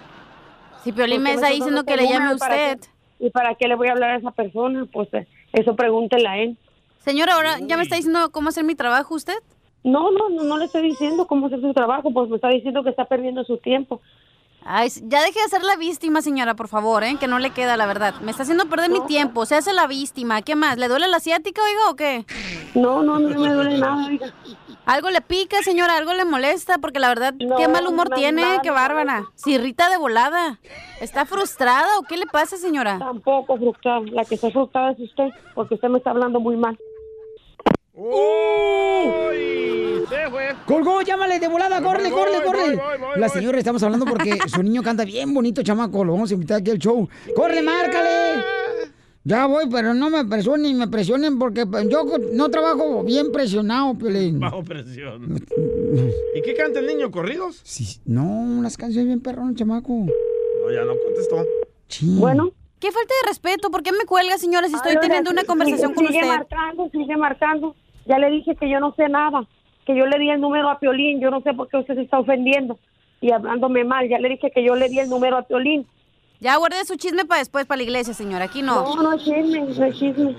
Si 0.84 0.92
Piolín 0.92 1.18
¿Por 1.18 1.24
me 1.24 1.34
está 1.34 1.50
diciendo 1.50 1.84
que 1.84 1.96
le 1.96 2.08
llame 2.08 2.26
a 2.26 2.34
usted. 2.34 2.80
¿Y 3.20 3.30
para 3.30 3.56
qué 3.56 3.68
le 3.68 3.76
voy 3.76 3.88
a 3.88 3.92
hablar 3.94 4.12
a 4.12 4.18
esa 4.18 4.32
persona? 4.32 4.86
Pues 4.92 5.08
eh, 5.14 5.28
eso 5.54 5.76
pregúntele 5.76 6.28
a 6.28 6.38
él. 6.40 6.58
Señora, 7.00 7.36
ahora 7.36 7.60
ya 7.60 7.78
me 7.78 7.84
está 7.84 7.96
diciendo 7.96 8.32
cómo 8.32 8.50
hacer 8.50 8.64
mi 8.64 8.76
trabajo 8.76 9.14
usted. 9.16 9.38
No, 9.84 10.12
no, 10.12 10.30
no, 10.30 10.44
no 10.44 10.58
le 10.58 10.66
estoy 10.66 10.82
diciendo 10.82 11.28
cómo 11.28 11.48
hacer 11.48 11.62
su 11.62 11.74
trabajo, 11.74 12.12
pues 12.12 12.30
me 12.30 12.36
está 12.36 12.50
diciendo 12.50 12.84
que 12.84 12.90
está 12.90 13.06
perdiendo 13.06 13.44
su 13.44 13.58
tiempo. 13.58 14.02
Ay, 14.66 14.90
ya 15.04 15.22
deje 15.22 15.42
de 15.42 15.50
ser 15.50 15.64
la 15.64 15.76
víctima, 15.76 16.22
señora, 16.22 16.56
por 16.56 16.68
favor, 16.68 17.04
¿eh? 17.04 17.18
Que 17.20 17.28
no 17.28 17.40
le 17.40 17.50
queda, 17.50 17.76
la 17.76 17.86
verdad. 17.86 18.16
Me 18.22 18.32
está 18.32 18.44
haciendo 18.44 18.68
perder 18.68 18.90
mi 18.90 19.02
tiempo. 19.06 19.46
Se 19.46 19.56
hace 19.56 19.74
la 19.74 19.88
víctima. 19.88 20.42
¿Qué 20.42 20.56
más? 20.56 20.78
¿Le 20.78 20.88
duele 20.88 21.08
la 21.08 21.18
asiática, 21.18 21.62
oiga, 21.62 21.90
o 21.90 21.96
qué? 21.96 22.26
No, 22.74 23.04
no, 23.04 23.20
no 23.20 23.40
me 23.40 23.54
duele 23.54 23.78
nada, 23.78 24.08
oiga. 24.08 24.34
Algo 24.86 25.10
le 25.10 25.22
pica, 25.22 25.62
señora, 25.64 25.96
algo 25.98 26.14
le 26.14 26.26
molesta, 26.26 26.78
porque 26.78 27.00
la 27.00 27.08
verdad, 27.08 27.34
No, 27.40 27.56
qué 27.56 27.68
mal 27.70 27.88
humor 27.88 28.10
no, 28.10 28.16
tiene, 28.18 28.42
nada 28.42 28.62
qué 28.62 28.70
bárbara. 28.70 29.26
Se 29.36 29.52
irrita 29.52 29.90
de 29.90 29.98
volada. 29.98 30.60
¿Está 31.00 31.26
frustrada 31.26 31.88
o 32.00 32.04
qué 32.04 32.18
le 32.18 32.26
pasa, 32.26 32.58
señora? 32.58 33.00
Tampoco 33.00 33.58
frustrada. 33.58 34.02
La 34.12 34.26
que 34.26 34.36
está 34.36 34.52
frustrada 34.52 34.92
es 34.92 35.00
usted, 35.00 35.30
porque 35.56 35.76
usted 35.76 35.88
me 35.90 36.00
está 36.00 36.10
hablando 36.10 36.40
muy 36.40 36.58
mal. 36.58 36.78
¡Colgó! 40.66 41.02
¡Llámale 41.02 41.40
de 41.40 41.48
volada! 41.48 41.82
¡Corre, 41.82 42.10
corre, 42.10 42.44
corre! 42.44 42.80
La 43.18 43.30
señora 43.30 43.58
estamos 43.58 43.84
hablando 43.84 44.06
porque 44.06 44.38
su 44.48 44.64
niño 44.64 44.82
canta 44.82 45.06
bien 45.06 45.34
bonito, 45.34 45.62
chamaco. 45.64 46.04
Lo 46.04 46.14
vamos 46.14 46.32
a 46.32 46.34
invitar 46.34 46.60
aquí 46.62 46.72
al 46.72 46.80
show. 46.80 47.08
¡Corre, 47.36 47.62
márcale! 47.62 48.44
Ya 49.26 49.46
voy, 49.46 49.66
pero 49.72 49.94
no 49.94 50.10
me 50.10 50.26
presionen, 50.26 50.78
me 50.78 50.88
presionen 50.90 51.40
porque 51.40 51.66
yo 51.90 52.04
no 52.34 52.50
trabajo 52.50 53.04
bien 53.04 53.32
presionado, 53.32 53.98
Piolín. 53.98 54.40
Bajo 54.40 54.64
presión. 54.64 55.42
¿Y 56.36 56.42
qué 56.42 56.54
canta 56.56 56.80
el 56.80 56.88
niño? 56.88 57.10
¿Corridos? 57.10 57.62
Sí, 57.64 58.02
no, 58.06 58.24
unas 58.24 58.76
canciones 58.76 59.08
bien 59.08 59.22
perrón, 59.22 59.56
chamaco. 59.56 59.94
No, 59.94 60.72
ya 60.74 60.84
no 60.84 60.94
contestó. 61.06 61.46
Bueno. 62.20 62.52
Qué 62.80 62.92
falta 62.92 63.14
de 63.24 63.30
respeto. 63.30 63.72
¿Por 63.72 63.82
qué 63.82 63.94
me 63.94 64.04
cuelga, 64.06 64.38
señora, 64.38 64.68
si 64.68 64.76
estoy 64.76 64.92
Ay, 64.92 64.98
teniendo 65.00 65.32
una 65.32 65.44
sigue- 65.44 65.48
conversación 65.48 65.94
con 65.94 66.06
sigue 66.06 66.20
usted? 66.20 66.28
marcando, 66.28 66.90
sigue 66.92 67.16
marcando. 67.16 67.76
Ya 68.06 68.18
le 68.18 68.30
dije 68.30 68.56
que 68.56 68.70
yo 68.70 68.80
no 68.80 68.94
sé 68.96 69.10
nada, 69.10 69.46
que 69.86 69.96
yo 69.96 70.06
le 70.06 70.20
di 70.20 70.30
el 70.30 70.42
número 70.42 70.70
a 70.70 70.80
Piolín. 70.80 71.20
Yo 71.22 71.30
no 71.32 71.42
sé 71.42 71.54
por 71.54 71.70
qué 71.70 71.78
usted 71.78 71.96
se 71.96 72.02
está 72.02 72.20
ofendiendo 72.20 72.78
y 73.22 73.32
hablándome 73.32 73.84
mal. 73.84 74.08
Ya 74.10 74.20
le 74.20 74.30
dije 74.30 74.52
que 74.52 74.64
yo 74.64 74.76
le 74.76 74.90
di 74.90 75.00
el 75.00 75.10
número 75.10 75.38
a 75.38 75.44
Piolín. 75.44 75.88
Ya 76.40 76.58
guarde 76.58 76.84
su 76.86 76.96
chisme 76.96 77.24
para 77.26 77.40
después, 77.40 77.66
para 77.66 77.78
la 77.78 77.84
iglesia, 77.84 78.14
señora. 78.14 78.46
Aquí 78.46 78.62
no. 78.62 78.84
No, 78.84 79.04
no 79.04 79.14
es 79.14 79.24
chisme, 79.24 79.62
no 79.62 79.86
es 79.86 79.98
chisme. 79.98 80.36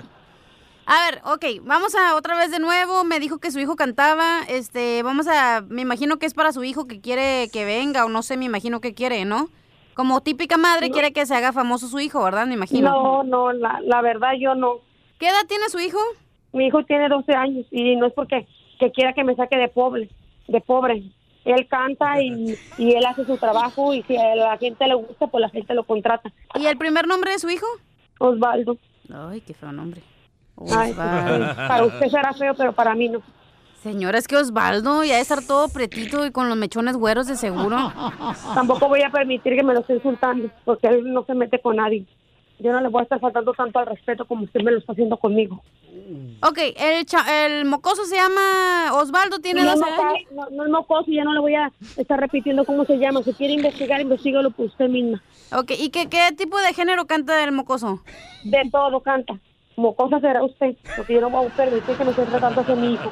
A 0.87 1.11
ver, 1.11 1.23
ok, 1.25 1.65
vamos 1.65 1.95
a 1.95 2.15
otra 2.15 2.37
vez 2.37 2.51
de 2.51 2.59
nuevo. 2.59 3.05
Me 3.05 3.19
dijo 3.21 3.39
que 3.39 3.51
su 3.51 3.59
hijo 3.59 3.75
cantaba. 3.75 4.41
Este, 4.49 5.03
vamos 5.03 5.27
a. 5.27 5.63
Me 5.67 5.81
imagino 5.81 6.19
que 6.19 6.27
es 6.27 6.35
para 6.35 6.53
su 6.53 6.63
hijo 6.63 6.87
que 6.87 7.01
quiere 7.01 7.49
que 7.51 7.65
venga, 7.65 8.05
o 8.05 8.11
no 8.11 8.23
sé, 8.23 8.37
me 8.37 8.45
imagino 8.45 8.83
que 8.83 8.93
quiere, 8.93 9.25
¿no? 9.25 9.49
Como 9.95 10.21
típica 10.21 10.59
madre 10.59 10.91
quiere 10.91 11.13
que 11.13 11.25
se 11.25 11.35
haga 11.37 11.53
famoso 11.53 11.89
su 11.89 12.01
hijo, 12.01 12.23
¿verdad? 12.23 12.47
Me 12.47 12.55
imagino. 12.55 12.91
No, 12.91 13.23
no, 13.23 13.53
la, 13.53 13.81
la 13.81 14.03
verdad 14.03 14.33
yo 14.39 14.55
no. 14.55 14.81
¿Qué 15.19 15.29
edad 15.29 15.47
tiene 15.49 15.69
su 15.71 15.79
hijo? 15.79 15.99
Mi 16.55 16.67
hijo 16.67 16.85
tiene 16.85 17.09
12 17.09 17.33
años 17.35 17.67
y 17.71 17.97
no 17.97 18.07
es 18.07 18.13
porque 18.15 18.47
que 18.79 18.91
quiera 18.93 19.13
que 19.13 19.25
me 19.25 19.35
saque 19.35 19.59
de 19.59 19.69
pobre, 19.69 20.09
de 20.49 20.61
pobre. 20.61 21.03
Él 21.45 21.67
canta 21.69 22.23
y, 22.23 22.55
y 22.79 22.93
él 22.93 23.05
hace 23.05 23.25
su 23.27 23.37
trabajo 23.37 23.93
y 23.93 24.03
si 24.05 24.17
a 24.17 24.35
la 24.35 24.57
gente 24.57 24.87
le 24.87 24.95
gusta, 24.95 25.27
pues 25.27 25.43
la 25.43 25.51
gente 25.51 25.75
lo 25.75 25.85
contrata. 25.85 26.33
¿Y 26.55 26.67
el 26.67 26.79
primer 26.79 27.07
nombre 27.07 27.33
de 27.33 27.39
su 27.39 27.51
hijo? 27.51 27.67
Osvaldo. 28.19 28.79
Ay, 29.13 29.41
qué 29.41 29.53
feo 29.53 29.73
nombre. 29.73 30.01
Ay, 30.71 30.93
Osvaldo. 30.93 31.55
para 31.57 31.85
usted 31.85 32.09
será 32.09 32.33
feo, 32.33 32.55
pero 32.55 32.73
para 32.73 32.95
mí 32.95 33.09
no. 33.09 33.21
Señora, 33.83 34.17
es 34.17 34.27
que 34.27 34.37
Osvaldo 34.37 35.05
ya 35.05 35.17
de 35.17 35.21
estar 35.21 35.45
todo 35.47 35.69
pretito 35.69 36.25
y 36.25 36.31
con 36.31 36.49
los 36.49 36.57
mechones 36.57 36.97
güeros 36.97 37.27
de 37.27 37.37
seguro. 37.37 37.77
Tampoco 38.55 38.89
voy 38.89 39.03
a 39.03 39.11
permitir 39.11 39.57
que 39.57 39.63
me 39.63 39.75
lo 39.75 39.81
esté 39.81 39.97
insultando, 39.97 40.49
porque 40.65 40.87
él 40.87 41.13
no 41.13 41.23
se 41.27 41.35
mete 41.35 41.59
con 41.61 41.77
nadie. 41.77 42.07
Yo 42.61 42.73
no 42.73 42.81
le 42.81 42.89
voy 42.89 43.01
a 43.01 43.03
estar 43.03 43.21
faltando 43.21 43.53
tanto 43.53 43.79
al 43.81 43.87
respeto 43.87 44.25
como 44.27 44.45
usted 44.45 44.61
me 44.63 44.71
lo 44.71 44.79
está 44.79 44.93
haciendo 44.93 45.17
conmigo. 45.17 45.63
Ok, 46.43 46.59
el, 46.77 47.05
cha- 47.07 47.47
el 47.47 47.65
mocoso 47.65 48.05
se 48.05 48.17
llama 48.17 48.93
Osvaldo, 48.95 49.39
tiene 49.41 49.63
no, 49.65 49.73
12 49.73 49.81
no, 49.81 49.87
años. 49.87 50.19
no, 50.33 50.51
no 50.51 50.65
es 50.65 50.71
mocoso, 50.71 51.11
ya 51.11 51.25
no 51.25 51.35
le 51.35 51.41
voy 51.41 51.55
a 51.55 51.73
estar 51.97 52.19
repitiendo 52.21 52.65
cómo 52.65 52.85
se 52.85 52.99
llama. 52.99 53.23
Si 53.23 53.33
quiere 53.33 53.55
investigar, 53.55 54.01
investigalo 54.01 54.51
por 54.51 54.67
usted 54.67 54.89
misma. 54.89 55.23
Ok, 55.53 55.73
¿y 55.79 55.91
qué, 55.91 56.09
qué 56.09 56.31
tipo 56.37 56.59
de 56.59 56.73
género 56.75 57.07
canta 57.07 57.43
el 57.43 57.53
mocoso? 57.53 58.01
De 58.45 58.63
todo 58.71 59.01
canta. 59.01 59.39
Mocosa 59.77 60.21
será 60.21 60.45
usted, 60.45 60.77
porque 60.97 61.15
yo 61.15 61.21
no 61.21 61.31
voy 61.31 61.47
a 61.47 61.51
permitir 61.51 61.97
que 61.97 62.05
me 62.05 62.11
esté 62.11 62.25
tratando 62.27 62.61
hacia 62.61 62.77
mi 62.77 62.95
hijo. 62.95 63.11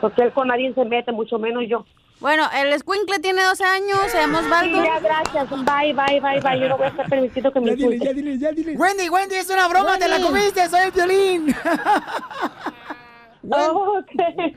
Porque 0.00 0.22
él 0.22 0.32
con 0.32 0.48
nadie 0.48 0.72
se 0.72 0.84
mete, 0.86 1.12
mucho 1.12 1.38
menos 1.38 1.64
yo. 1.68 1.84
Bueno, 2.20 2.48
el 2.52 2.72
escuincle 2.72 3.20
tiene 3.20 3.42
12 3.44 3.64
años, 3.64 3.98
se 4.10 4.18
llama 4.18 4.40
Osvaldo. 4.40 4.82
Sí, 4.82 4.88
ya, 4.88 4.98
gracias. 4.98 5.50
Bye, 5.50 5.92
bye, 5.92 6.20
bye, 6.20 6.40
bye. 6.40 6.60
Yo 6.60 6.68
no 6.68 6.76
voy 6.76 6.86
a 6.86 6.90
estar 6.90 7.08
permitiendo 7.08 7.52
que 7.52 7.60
me 7.60 7.72
insulte. 7.72 8.76
Wendy, 8.76 9.08
Wendy, 9.08 9.36
es 9.36 9.48
una 9.50 9.68
broma, 9.68 9.98
te 9.98 10.08
la 10.08 10.20
comiste, 10.20 10.68
soy 10.68 10.80
el 10.80 10.90
violín. 10.90 11.54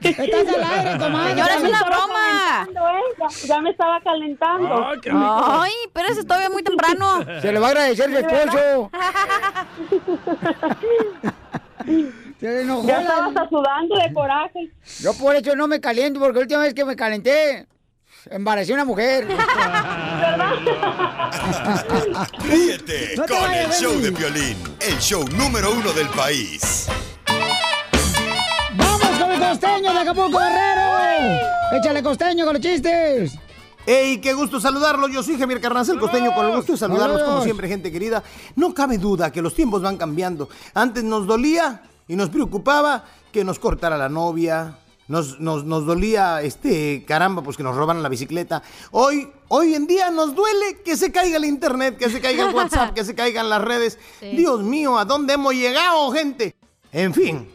Estás 0.02 0.48
al 0.56 0.64
aire, 0.64 0.98
comadre. 0.98 1.30
Señora, 1.30 1.54
es 1.56 1.62
Ya 1.62 1.70
una 1.70 1.84
broma. 1.84 2.68
¿eh? 2.68 2.74
Ya, 3.20 3.28
ya 3.48 3.62
me 3.62 3.70
estaba 3.70 4.02
calentando. 4.02 4.88
Ay, 5.62 5.72
pero 5.94 6.08
eso 6.10 6.22
es 6.22 6.26
todavía 6.28 6.50
muy 6.50 6.64
temprano. 6.64 7.24
Se 7.42 7.52
le 7.52 7.60
va 7.60 7.68
a 7.68 7.70
agradecer 7.70 8.10
el 8.10 8.18
esposo. 8.18 8.90
Se 12.42 12.62
enojó 12.64 12.88
Ya 12.88 12.96
la- 12.96 13.02
estaba 13.04 13.26
hasta 13.28 13.48
sudando 13.50 13.96
de 13.96 14.14
coraje. 14.14 14.72
Yo 15.00 15.14
por 15.14 15.36
eso 15.36 15.56
no 15.56 15.68
me 15.68 15.80
caliento, 15.80 16.20
porque 16.20 16.40
la 16.40 16.42
última 16.42 16.60
vez 16.62 16.74
que 16.74 16.84
me 16.84 16.96
calenté, 16.96 17.68
embaracé 18.32 18.72
a 18.72 18.76
una 18.76 18.86
mujer. 18.86 19.28
Ríete 22.44 23.14
No 23.16 23.26
con 23.28 23.40
vayas, 23.42 23.80
el 23.82 23.88
show 23.88 24.00
de 24.02 24.12
Piolín, 24.12 24.58
el 24.80 24.98
show 25.00 25.24
número 25.38 25.72
uno 25.72 25.92
del 25.94 26.08
país. 26.10 26.88
¡Vamos 28.76 29.08
con 29.20 29.32
el 29.32 29.40
costeño 29.40 29.94
de 29.94 30.00
Acapulco, 30.00 30.40
Guerrero! 30.40 31.42
¡Échale 31.74 32.04
costeño 32.04 32.46
con 32.46 32.54
los 32.56 32.62
chistes! 32.62 33.38
¡Ey, 33.86 34.20
qué 34.20 34.34
gusto 34.34 34.60
saludarlo! 34.60 35.08
Yo 35.08 35.24
soy 35.24 35.38
Javier 35.40 35.62
Carranza, 35.62 35.94
el 35.94 36.00
costeño, 36.00 36.34
con 36.34 36.46
el 36.48 36.56
gusto 36.56 36.74
de 36.74 36.78
saludarlos 36.80 37.24
como 37.24 37.44
siempre, 37.44 37.68
gente 37.68 37.92
querida. 37.92 38.24
No 38.56 38.74
cabe 38.74 38.98
duda 38.98 39.32
que 39.32 39.42
los 39.42 39.56
tiempos 39.56 39.82
van 39.82 39.98
cambiando. 39.98 40.50
Antes 40.74 41.04
nos 41.04 41.26
dolía 41.26 41.82
y 42.12 42.18
nos 42.18 42.28
preocupaba 42.28 43.06
que 43.32 43.46
nos 43.46 43.58
cortara 43.58 43.98
la 43.98 44.10
novia. 44.10 44.76
Nos, 45.08 45.40
nos, 45.40 45.64
nos 45.64 45.86
dolía, 45.86 46.42
este, 46.42 47.06
caramba, 47.06 47.42
pues 47.42 47.56
que 47.56 47.64
nos 47.64 47.76
robaran 47.76 48.04
la 48.04 48.10
bicicleta. 48.10 48.62
Hoy, 48.92 49.30
hoy 49.48 49.76
en 49.76 49.88
día 49.88 50.10
nos 50.10 50.36
duele 50.36 50.82
que 50.84 50.98
se 50.98 51.12
caiga 51.12 51.38
el 51.38 51.46
internet, 51.46 51.98
que 51.98 52.10
se 52.10 52.20
caiga 52.20 52.48
el 52.50 52.56
WhatsApp, 52.56 52.94
que 52.94 53.06
se 53.06 53.16
caigan 53.16 53.50
las 53.50 53.62
redes. 53.62 53.98
Dios 54.22 54.62
mío, 54.62 54.98
¿a 54.98 55.06
dónde 55.06 55.34
hemos 55.34 55.54
llegado, 55.54 56.12
gente? 56.12 56.54
En 56.92 57.14
fin, 57.14 57.50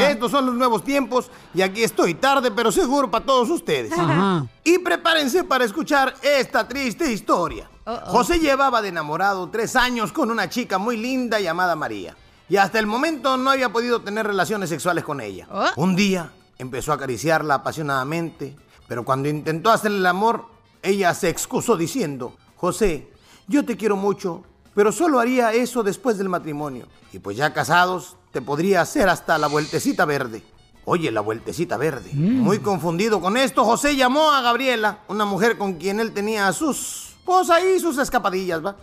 estos 0.00 0.30
son 0.30 0.46
los 0.46 0.54
nuevos 0.54 0.84
tiempos 0.84 1.28
y 1.52 1.62
aquí 1.62 1.82
estoy 1.82 2.14
tarde, 2.14 2.52
pero 2.52 2.70
seguro 2.70 3.10
para 3.10 3.24
todos 3.24 3.50
ustedes. 3.50 3.92
Ajá. 3.92 4.46
Y 4.62 4.78
prepárense 4.78 5.42
para 5.42 5.64
escuchar 5.64 6.14
esta 6.22 6.68
triste 6.68 7.12
historia. 7.12 7.68
José 8.06 8.38
llevaba 8.38 8.82
de 8.82 8.88
enamorado 8.88 9.48
tres 9.48 9.74
años 9.74 10.12
con 10.12 10.30
una 10.30 10.48
chica 10.48 10.78
muy 10.78 10.96
linda 10.96 11.40
llamada 11.40 11.74
María. 11.74 12.16
Y 12.48 12.56
hasta 12.56 12.78
el 12.78 12.86
momento 12.86 13.36
no 13.36 13.50
había 13.50 13.72
podido 13.72 14.02
tener 14.02 14.26
relaciones 14.26 14.68
sexuales 14.68 15.04
con 15.04 15.20
ella. 15.20 15.48
Un 15.76 15.96
día 15.96 16.30
empezó 16.58 16.92
a 16.92 16.94
acariciarla 16.94 17.54
apasionadamente, 17.54 18.56
pero 18.86 19.04
cuando 19.04 19.28
intentó 19.28 19.70
hacerle 19.70 19.98
el 19.98 20.06
amor, 20.06 20.46
ella 20.82 21.12
se 21.14 21.28
excusó 21.28 21.76
diciendo, 21.76 22.36
José, 22.56 23.10
yo 23.48 23.64
te 23.64 23.76
quiero 23.76 23.96
mucho, 23.96 24.44
pero 24.74 24.92
solo 24.92 25.18
haría 25.18 25.52
eso 25.52 25.82
después 25.82 26.18
del 26.18 26.28
matrimonio. 26.28 26.86
Y 27.12 27.18
pues 27.18 27.36
ya 27.36 27.52
casados, 27.52 28.16
te 28.30 28.40
podría 28.40 28.82
hacer 28.82 29.08
hasta 29.08 29.38
la 29.38 29.48
vueltecita 29.48 30.04
verde. 30.04 30.42
Oye, 30.84 31.10
la 31.10 31.20
vueltecita 31.20 31.76
verde. 31.76 32.10
Muy 32.12 32.60
confundido 32.60 33.20
con 33.20 33.36
esto, 33.36 33.64
José 33.64 33.96
llamó 33.96 34.30
a 34.30 34.40
Gabriela, 34.40 35.00
una 35.08 35.24
mujer 35.24 35.58
con 35.58 35.74
quien 35.74 35.98
él 35.98 36.12
tenía 36.12 36.52
sus... 36.52 37.16
Pues 37.24 37.50
ahí 37.50 37.80
sus 37.80 37.98
escapadillas, 37.98 38.64
¿va? 38.64 38.76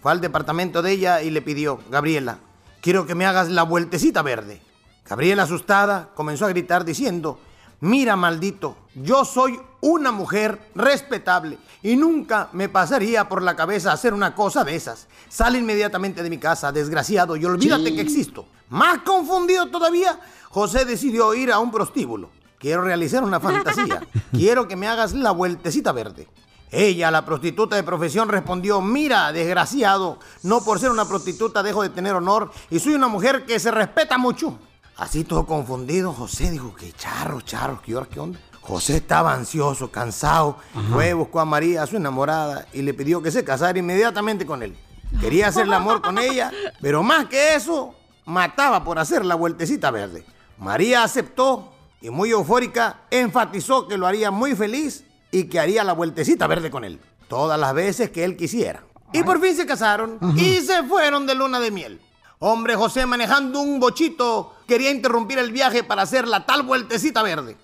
Fue 0.00 0.10
al 0.10 0.22
departamento 0.22 0.80
de 0.80 0.92
ella 0.92 1.20
y 1.20 1.30
le 1.30 1.42
pidió, 1.42 1.80
Gabriela, 1.90 2.38
quiero 2.80 3.06
que 3.06 3.14
me 3.14 3.26
hagas 3.26 3.48
la 3.48 3.62
vueltecita 3.62 4.22
verde. 4.22 4.60
Gabriela, 5.08 5.44
asustada, 5.44 6.10
comenzó 6.14 6.44
a 6.44 6.50
gritar 6.50 6.84
diciendo, 6.84 7.38
mira, 7.80 8.16
maldito, 8.16 8.76
yo 8.94 9.24
soy 9.24 9.58
una 9.80 10.12
mujer 10.12 10.58
respetable 10.74 11.58
y 11.82 11.96
nunca 11.96 12.48
me 12.52 12.68
pasaría 12.68 13.28
por 13.28 13.42
la 13.42 13.56
cabeza 13.56 13.92
hacer 13.92 14.12
una 14.12 14.34
cosa 14.34 14.64
de 14.64 14.76
esas. 14.76 15.06
Sale 15.28 15.58
inmediatamente 15.58 16.22
de 16.22 16.30
mi 16.30 16.38
casa, 16.38 16.72
desgraciado, 16.72 17.36
y 17.36 17.44
olvídate 17.44 17.94
que 17.94 18.00
existo. 18.00 18.46
Más 18.68 18.98
confundido 18.98 19.70
todavía, 19.70 20.20
José 20.50 20.84
decidió 20.84 21.34
ir 21.34 21.52
a 21.52 21.58
un 21.58 21.70
prostíbulo. 21.70 22.30
Quiero 22.58 22.82
realizar 22.82 23.22
una 23.22 23.40
fantasía. 23.40 24.02
Quiero 24.32 24.66
que 24.66 24.76
me 24.76 24.88
hagas 24.88 25.12
la 25.14 25.30
vueltecita 25.30 25.92
verde. 25.92 26.28
Ella, 26.70 27.10
la 27.10 27.24
prostituta 27.24 27.76
de 27.76 27.82
profesión, 27.82 28.28
respondió, 28.28 28.80
mira, 28.80 29.32
desgraciado, 29.32 30.18
no 30.42 30.62
por 30.62 30.78
ser 30.78 30.90
una 30.90 31.06
prostituta 31.06 31.62
dejo 31.62 31.82
de 31.82 31.88
tener 31.88 32.14
honor 32.14 32.50
y 32.70 32.78
soy 32.78 32.94
una 32.94 33.08
mujer 33.08 33.46
que 33.46 33.58
se 33.58 33.70
respeta 33.70 34.18
mucho. 34.18 34.58
Así 34.96 35.24
todo 35.24 35.46
confundido, 35.46 36.12
José 36.12 36.50
dijo, 36.50 36.74
que 36.74 36.92
charro, 36.92 37.40
charro, 37.40 37.80
¿qué 37.82 37.94
hora, 37.94 38.06
qué 38.10 38.20
onda? 38.20 38.38
José 38.60 38.96
estaba 38.96 39.32
ansioso, 39.32 39.90
cansado, 39.90 40.58
fue, 40.92 41.14
buscó 41.14 41.40
a 41.40 41.46
María, 41.46 41.86
su 41.86 41.96
enamorada, 41.96 42.66
y 42.74 42.82
le 42.82 42.92
pidió 42.92 43.22
que 43.22 43.30
se 43.30 43.44
casara 43.44 43.78
inmediatamente 43.78 44.44
con 44.44 44.62
él. 44.62 44.76
Quería 45.20 45.48
hacer 45.48 45.64
el 45.64 45.72
amor 45.72 46.02
con 46.02 46.18
ella, 46.18 46.50
pero 46.82 47.02
más 47.02 47.26
que 47.26 47.54
eso, 47.54 47.94
mataba 48.26 48.84
por 48.84 48.98
hacer 48.98 49.24
la 49.24 49.36
vueltecita 49.36 49.90
verde. 49.90 50.26
María 50.58 51.02
aceptó 51.02 51.72
y 52.02 52.10
muy 52.10 52.30
eufórica 52.30 53.04
enfatizó 53.10 53.88
que 53.88 53.96
lo 53.96 54.06
haría 54.06 54.30
muy 54.30 54.54
feliz 54.54 55.04
y 55.30 55.44
que 55.44 55.60
haría 55.60 55.84
la 55.84 55.92
vueltecita 55.92 56.46
verde 56.46 56.70
con 56.70 56.84
él, 56.84 57.00
todas 57.28 57.58
las 57.58 57.74
veces 57.74 58.10
que 58.10 58.24
él 58.24 58.36
quisiera. 58.36 58.82
Y 59.12 59.22
por 59.22 59.40
fin 59.40 59.56
se 59.56 59.66
casaron 59.66 60.18
y 60.36 60.56
se 60.56 60.82
fueron 60.84 61.26
de 61.26 61.34
luna 61.34 61.60
de 61.60 61.70
miel. 61.70 62.00
Hombre 62.40 62.76
José 62.76 63.06
manejando 63.06 63.60
un 63.60 63.80
bochito 63.80 64.54
quería 64.66 64.90
interrumpir 64.90 65.38
el 65.38 65.50
viaje 65.50 65.82
para 65.82 66.02
hacer 66.02 66.28
la 66.28 66.46
tal 66.46 66.62
vueltecita 66.62 67.22
verde. 67.22 67.56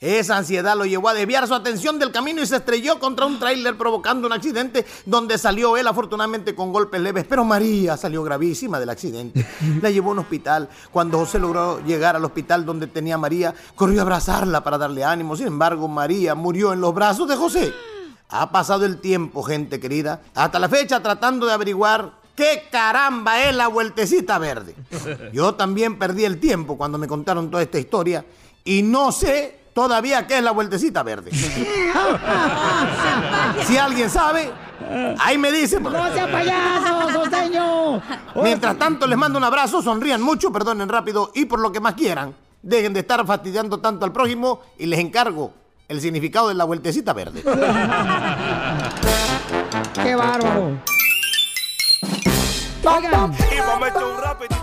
Esa 0.00 0.36
ansiedad 0.36 0.76
lo 0.76 0.84
llevó 0.84 1.08
a 1.08 1.14
desviar 1.14 1.46
su 1.46 1.54
atención 1.54 1.98
del 1.98 2.10
camino 2.10 2.42
y 2.42 2.46
se 2.46 2.56
estrelló 2.56 2.98
contra 2.98 3.26
un 3.26 3.38
tráiler 3.38 3.78
provocando 3.78 4.26
un 4.26 4.32
accidente 4.32 4.84
donde 5.06 5.38
salió 5.38 5.76
él 5.76 5.86
afortunadamente 5.86 6.54
con 6.54 6.72
golpes 6.72 7.00
leves, 7.00 7.24
pero 7.28 7.44
María 7.44 7.96
salió 7.96 8.22
gravísima 8.22 8.78
del 8.78 8.90
accidente. 8.90 9.46
La 9.82 9.90
llevó 9.90 10.10
a 10.10 10.12
un 10.12 10.18
hospital. 10.18 10.68
Cuando 10.90 11.18
José 11.18 11.38
logró 11.38 11.80
llegar 11.84 12.16
al 12.16 12.24
hospital 12.24 12.66
donde 12.66 12.86
tenía 12.86 13.14
a 13.14 13.18
María, 13.18 13.54
corrió 13.74 14.00
a 14.00 14.02
abrazarla 14.02 14.62
para 14.62 14.78
darle 14.78 15.04
ánimo. 15.04 15.36
Sin 15.36 15.46
embargo, 15.46 15.88
María 15.88 16.34
murió 16.34 16.72
en 16.72 16.80
los 16.80 16.94
brazos 16.94 17.28
de 17.28 17.36
José. 17.36 17.72
Ha 18.28 18.50
pasado 18.50 18.84
el 18.84 19.00
tiempo, 19.00 19.42
gente 19.42 19.78
querida, 19.80 20.22
hasta 20.34 20.58
la 20.58 20.68
fecha 20.68 21.02
tratando 21.02 21.46
de 21.46 21.52
averiguar 21.52 22.12
qué 22.34 22.64
caramba 22.70 23.44
es 23.44 23.54
la 23.54 23.68
vueltecita 23.68 24.38
verde. 24.38 24.74
Yo 25.32 25.54
también 25.54 25.98
perdí 25.98 26.24
el 26.24 26.40
tiempo 26.40 26.76
cuando 26.76 26.98
me 26.98 27.06
contaron 27.06 27.50
toda 27.50 27.62
esta 27.62 27.78
historia 27.78 28.24
y 28.64 28.82
no 28.82 29.12
sé 29.12 29.63
todavía 29.74 30.26
qué 30.26 30.38
es 30.38 30.42
la 30.42 30.52
vueltecita 30.52 31.02
verde. 31.02 31.30
si 33.66 33.76
alguien 33.76 34.08
sabe, 34.08 34.50
ahí 35.18 35.36
me 35.36 35.52
dice. 35.52 35.78
¡No 35.80 35.90
sea 36.12 36.30
payaso, 36.30 37.18
costeño! 37.18 38.00
Mientras 38.36 38.78
tanto, 38.78 39.06
les 39.06 39.18
mando 39.18 39.38
un 39.38 39.44
abrazo, 39.44 39.82
sonrían 39.82 40.22
mucho, 40.22 40.50
perdonen 40.50 40.88
rápido 40.88 41.30
y 41.34 41.44
por 41.44 41.60
lo 41.60 41.70
que 41.72 41.80
más 41.80 41.92
quieran. 41.94 42.34
Dejen 42.62 42.94
de 42.94 43.00
estar 43.00 43.26
fastidiando 43.26 43.80
tanto 43.80 44.06
al 44.06 44.12
prójimo 44.12 44.62
y 44.78 44.86
les 44.86 45.00
encargo 45.00 45.52
el 45.86 46.00
significado 46.00 46.48
de 46.48 46.54
la 46.54 46.64
vueltecita 46.64 47.12
verde. 47.12 47.42
¡Qué 50.02 50.14
bárbaro! 50.14 50.78
Oigan. 52.86 53.32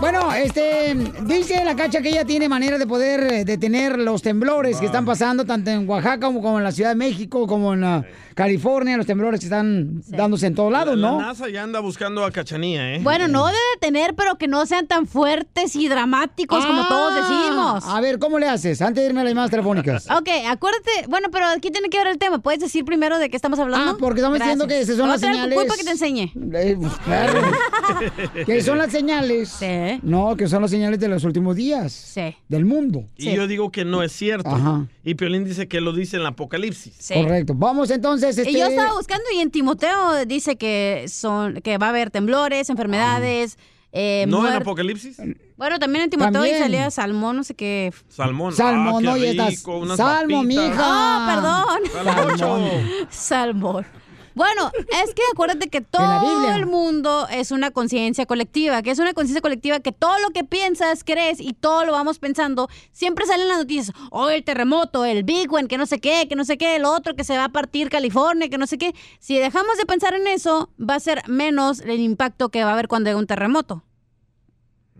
Bueno, 0.00 0.32
este, 0.32 0.94
dice 1.22 1.64
la 1.64 1.74
cacha 1.74 2.00
que 2.00 2.10
ella 2.10 2.24
tiene 2.24 2.48
manera 2.48 2.78
de 2.78 2.86
poder 2.86 3.32
eh, 3.32 3.44
detener 3.44 3.98
los 3.98 4.22
temblores 4.22 4.78
que 4.78 4.86
están 4.86 5.04
pasando 5.04 5.44
tanto 5.44 5.70
en 5.70 5.88
Oaxaca 5.88 6.20
como, 6.32 6.58
en 6.58 6.64
la 6.64 6.72
Ciudad 6.72 6.90
de 6.90 6.96
México, 6.96 7.46
como 7.46 7.74
en 7.74 7.84
ah, 7.84 8.04
California, 8.34 8.96
los 8.96 9.06
temblores 9.06 9.40
que 9.40 9.46
están 9.46 10.02
dándose 10.06 10.46
en 10.46 10.54
todos 10.54 10.72
lados, 10.72 10.96
La 10.96 11.10
¿no? 11.10 11.20
NASA 11.20 11.48
ya 11.48 11.62
anda 11.62 11.80
buscando 11.80 12.24
a 12.24 12.30
Cachanía, 12.30 12.94
¿eh? 12.94 13.00
Bueno, 13.02 13.28
no 13.28 13.46
de 13.46 13.58
detener, 13.74 14.14
pero 14.14 14.36
que 14.36 14.48
no 14.48 14.66
sean 14.66 14.86
tan 14.86 15.06
fuertes 15.06 15.74
y 15.76 15.88
dramáticos 15.88 16.64
como 16.64 16.86
todos 16.88 17.14
decimos. 17.14 17.84
A 17.86 18.00
ver, 18.00 18.18
¿cómo 18.18 18.38
le 18.38 18.48
haces? 18.48 18.80
Antes 18.82 19.02
de 19.02 19.08
irme 19.08 19.20
a 19.20 19.24
las 19.24 19.30
llamadas 19.32 19.50
telefónicas. 19.50 20.06
Ok, 20.10 20.28
acuérdate, 20.48 20.90
bueno, 21.08 21.28
pero 21.30 21.46
aquí 21.46 21.70
tiene 21.70 21.88
que 21.88 21.98
ver 21.98 22.06
el 22.08 22.18
tema. 22.18 22.38
¿Puedes 22.38 22.60
decir 22.60 22.84
primero 22.84 23.18
de 23.18 23.30
qué 23.30 23.36
estamos 23.36 23.58
hablando? 23.58 23.92
Ah, 23.92 23.96
porque 23.98 24.20
estamos 24.20 24.38
diciendo 24.38 24.66
que 24.66 24.80
esas 24.80 24.96
son 24.96 25.08
las 25.08 25.20
señales. 25.20 25.58
culpa 25.58 25.76
que 25.76 25.84
te 25.84 25.90
enseñe. 25.90 26.32
Eh, 26.54 26.76
pues, 26.78 26.92
claro. 27.04 27.40
que 28.46 28.62
son 28.62 28.78
las 28.78 28.92
señales. 28.92 29.58
No, 30.02 30.36
que 30.36 30.48
son 30.48 30.62
las 30.62 30.70
señales 30.70 31.00
de 31.00 31.08
los 31.08 31.24
últimos 31.24 31.56
días. 31.56 32.14
Del 32.48 32.64
mundo. 32.64 33.04
Y 33.16 33.32
yo 33.34 33.46
digo 33.46 33.70
que 33.70 33.84
no 33.84 34.02
es 34.02 34.12
cierto. 34.12 34.50
Ajá. 34.50 34.86
Y 35.04 35.14
Piolín 35.14 35.44
dice 35.44 35.68
que 35.68 35.80
lo 35.80 35.92
dice 35.92 36.16
en 36.16 36.22
el 36.22 36.28
Apocalipsis. 36.28 37.10
Correcto. 37.12 37.54
Vamos 37.56 37.90
entonces. 37.90 38.36
Este... 38.38 38.50
Y 38.50 38.58
yo 38.58 38.66
estaba 38.66 38.94
buscando 38.94 39.24
y 39.34 39.40
en 39.40 39.50
Timoteo 39.50 40.24
dice 40.26 40.56
que 40.56 41.06
son 41.08 41.54
que 41.62 41.78
va 41.78 41.86
a 41.86 41.90
haber 41.90 42.10
temblores, 42.10 42.70
enfermedades. 42.70 43.58
eh, 43.92 44.24
¿No 44.28 44.46
en 44.46 44.54
Apocalipsis? 44.54 45.18
Bueno, 45.56 45.78
también 45.78 46.04
en 46.04 46.10
Timoteo 46.10 46.32
También. 46.32 46.56
y 46.56 46.58
salía 46.58 46.90
salmón, 46.90 47.36
no 47.36 47.44
sé 47.44 47.54
qué. 47.54 47.92
Salmón. 48.08 48.52
Salmón, 48.52 49.06
ah, 49.06 49.10
no, 49.12 49.16
ya 49.16 49.30
estás. 49.30 49.62
Salmo, 49.96 50.42
mija. 50.42 50.72
Ah, 50.76 51.78
perdón. 51.92 52.38
Salmón. 52.38 52.70
Salmón. 53.10 53.86
Bueno, 54.34 54.70
es 55.04 55.14
que 55.14 55.22
acuérdate 55.32 55.68
que 55.68 55.80
todo 55.82 56.54
el 56.54 56.66
mundo 56.66 57.26
es 57.30 57.50
una 57.50 57.70
conciencia 57.70 58.26
colectiva, 58.26 58.82
que 58.82 58.90
es 58.90 58.98
una 58.98 59.12
conciencia 59.12 59.40
colectiva 59.40 59.80
que 59.80 59.92
todo 59.92 60.18
lo 60.18 60.30
que 60.30 60.44
piensas, 60.44 61.04
crees 61.04 61.40
y 61.40 61.52
todo 61.52 61.84
lo 61.84 61.92
vamos 61.92 62.18
pensando, 62.18 62.68
siempre 62.92 63.26
salen 63.26 63.48
las 63.48 63.58
noticias, 63.58 63.94
oh, 64.10 64.30
el 64.30 64.44
terremoto, 64.44 65.04
el 65.04 65.24
Big 65.24 65.52
One, 65.52 65.68
que 65.68 65.78
no 65.78 65.86
sé 65.86 66.00
qué, 66.00 66.26
que 66.28 66.36
no 66.36 66.44
sé 66.44 66.58
qué, 66.58 66.76
el 66.76 66.84
otro 66.84 67.14
que 67.14 67.24
se 67.24 67.36
va 67.36 67.44
a 67.44 67.48
partir 67.50 67.90
California, 67.90 68.48
que 68.48 68.58
no 68.58 68.66
sé 68.66 68.78
qué. 68.78 68.94
Si 69.18 69.38
dejamos 69.38 69.76
de 69.76 69.86
pensar 69.86 70.14
en 70.14 70.26
eso, 70.26 70.70
va 70.78 70.96
a 70.96 71.00
ser 71.00 71.22
menos 71.28 71.80
el 71.80 72.00
impacto 72.00 72.48
que 72.48 72.64
va 72.64 72.70
a 72.70 72.72
haber 72.72 72.88
cuando 72.88 73.10
haya 73.10 73.18
un 73.18 73.26
terremoto. 73.26 73.82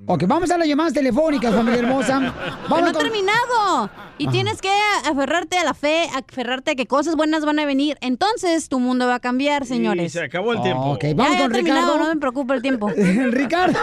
Ok, 0.04 0.24
vamos 0.26 0.50
a 0.50 0.58
las 0.58 0.66
llamadas 0.66 0.92
telefónicas, 0.94 1.54
familia 1.54 1.78
hermosa. 1.80 2.18
Vamos 2.68 2.80
no 2.80 2.88
ha 2.88 2.92
con- 2.92 3.02
terminado. 3.02 3.90
Y 4.18 4.26
tienes 4.28 4.60
que 4.60 4.70
aferrarte 5.08 5.58
a 5.58 5.64
la 5.64 5.74
fe, 5.74 6.06
aferrarte 6.16 6.72
a 6.72 6.74
que 6.74 6.86
cosas 6.86 7.14
buenas 7.14 7.44
van 7.44 7.60
a 7.60 7.66
venir. 7.66 7.96
Entonces 8.00 8.68
tu 8.68 8.80
mundo 8.80 9.06
va 9.06 9.16
a 9.16 9.20
cambiar, 9.20 9.64
señores. 9.64 10.12
se 10.12 10.24
acabó 10.24 10.54
el 10.54 10.62
tiempo. 10.62 10.92
Ok, 10.92 11.04
vamos 11.14 11.36
Ya, 11.36 11.42
con 11.42 11.54
Ricardo. 11.54 11.98
no 11.98 12.08
me 12.14 12.16
preocupa 12.20 12.54
el 12.54 12.62
tiempo. 12.62 12.88
Ricardo, 13.30 13.78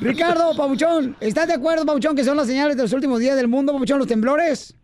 Ricardo, 0.00 0.56
Pabuchón, 0.56 1.16
¿estás 1.20 1.46
de 1.46 1.54
acuerdo, 1.54 1.86
Pabuchón, 1.86 2.16
que 2.16 2.24
son 2.24 2.36
las 2.36 2.48
señales 2.48 2.76
de 2.76 2.82
los 2.82 2.92
últimos 2.92 3.20
días 3.20 3.36
del 3.36 3.46
mundo, 3.46 3.72
Pabuchón, 3.72 3.98
los 4.00 4.08
temblores? 4.08 4.74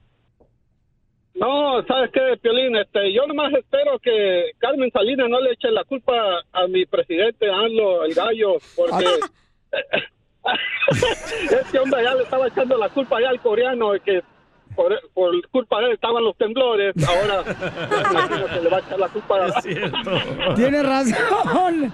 No, 1.35 1.83
¿sabes 1.88 2.11
qué, 2.12 2.21
Piolín? 2.41 2.77
Este, 2.77 3.12
yo 3.12 3.27
nomás 3.27 3.53
espero 3.55 3.99
que 4.01 4.53
Carmen 4.59 4.91
Salinas 4.93 5.29
no 5.29 5.41
le 5.41 5.53
eche 5.53 5.71
la 5.73 5.83
culpa 5.85 6.12
a 6.53 6.67
mi 6.69 6.87
presidente, 6.87 7.51
AMLO, 7.51 8.05
el 8.05 8.15
gallo, 8.15 8.59
porque 8.77 9.07
este 11.61 11.78
hombre 11.78 12.02
ya 12.02 12.14
le 12.14 12.22
estaba 12.24 12.48
echando 12.48 12.76
la 12.76 12.88
culpa 12.88 13.20
ya 13.20 13.31
al 13.31 13.40
coreano 13.40 13.92
de 13.92 14.00
que 14.00 14.22
por, 14.74 14.92
por 15.12 15.48
culpa 15.50 15.81
de 15.81 15.87
él 15.87 15.92
estaban 15.92 16.24
los 16.24 16.37
temblores, 16.37 16.94
ahora 17.07 17.42
imagínate, 18.11 18.62
le 18.62 18.70
va 18.70 18.76
a 18.78 18.81
echar 18.81 18.98
la 18.98 19.09
culpa 19.09 19.46
a... 19.46 19.62
Tienes 20.55 20.87
razón. 20.87 21.92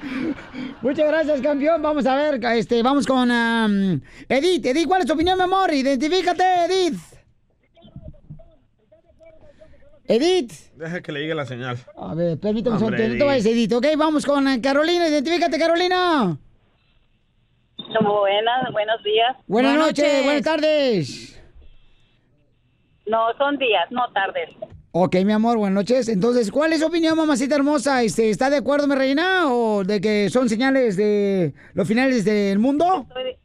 Muchas 0.80 1.08
gracias, 1.08 1.40
campeón. 1.40 1.82
Vamos 1.82 2.06
a 2.06 2.16
ver, 2.16 2.44
este, 2.56 2.82
vamos 2.82 3.06
con 3.06 3.30
am, 3.30 4.00
Edith. 4.28 4.66
Edith, 4.66 4.86
¿cuál 4.86 5.00
es 5.00 5.06
tu 5.06 5.14
opinión, 5.14 5.36
mi 5.36 5.44
amor? 5.44 5.72
Identifícate, 5.72 6.44
Edith. 6.66 7.00
Edith. 10.06 10.52
Deja 10.76 11.02
que 11.02 11.12
le 11.12 11.20
llegue 11.20 11.34
la 11.34 11.44
señal. 11.44 11.78
A 11.96 12.14
ver, 12.14 12.38
permítame 12.38 12.76
un 12.76 12.80
segundo. 12.80 13.08
No 13.08 13.18
te 13.18 13.24
vayas, 13.24 13.44
Edith, 13.44 13.72
¿ok? 13.72 13.86
Vamos 13.96 14.24
con 14.24 14.48
eh, 14.48 14.60
Carolina. 14.60 15.08
Identifícate, 15.08 15.58
Carolina. 15.58 16.38
Buenas, 17.92 18.72
buenos 18.72 19.02
días. 19.02 19.36
Buenas, 19.46 19.76
noches. 19.78 20.24
buenas 20.24 20.42
tardes. 20.42 21.42
No, 23.06 23.32
son 23.38 23.56
días, 23.56 23.90
no 23.90 24.10
tardes. 24.12 24.50
Ok, 24.92 25.16
mi 25.24 25.32
amor, 25.32 25.56
buenas 25.56 25.74
noches. 25.74 26.08
Entonces, 26.08 26.50
¿cuál 26.50 26.72
es 26.72 26.80
su 26.80 26.86
opinión, 26.86 27.16
mamacita 27.16 27.54
hermosa? 27.56 28.02
Este, 28.02 28.28
¿Está 28.30 28.50
de 28.50 28.58
acuerdo, 28.58 28.86
mi 28.86 28.94
reina? 28.94 29.52
¿O 29.52 29.84
de 29.84 30.00
que 30.00 30.28
son 30.28 30.48
señales 30.48 30.96
de 30.96 31.54
los 31.74 31.88
finales 31.88 32.24
del 32.24 32.58
mundo? 32.58 33.06
Estoy- 33.08 33.36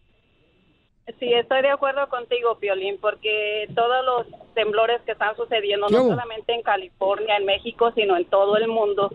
sí, 1.19 1.33
estoy 1.33 1.61
de 1.61 1.69
acuerdo 1.69 2.07
contigo, 2.09 2.57
Piolín, 2.59 2.97
porque 2.99 3.67
todos 3.75 4.05
los 4.05 4.53
temblores 4.53 5.01
que 5.05 5.13
están 5.13 5.35
sucediendo, 5.37 5.87
¿Qué 5.87 5.93
no 5.95 6.03
solamente 6.09 6.53
en 6.53 6.61
California, 6.63 7.37
en 7.37 7.45
México, 7.45 7.91
sino 7.95 8.17
en 8.17 8.25
todo 8.25 8.57
el 8.57 8.67
mundo, 8.67 9.13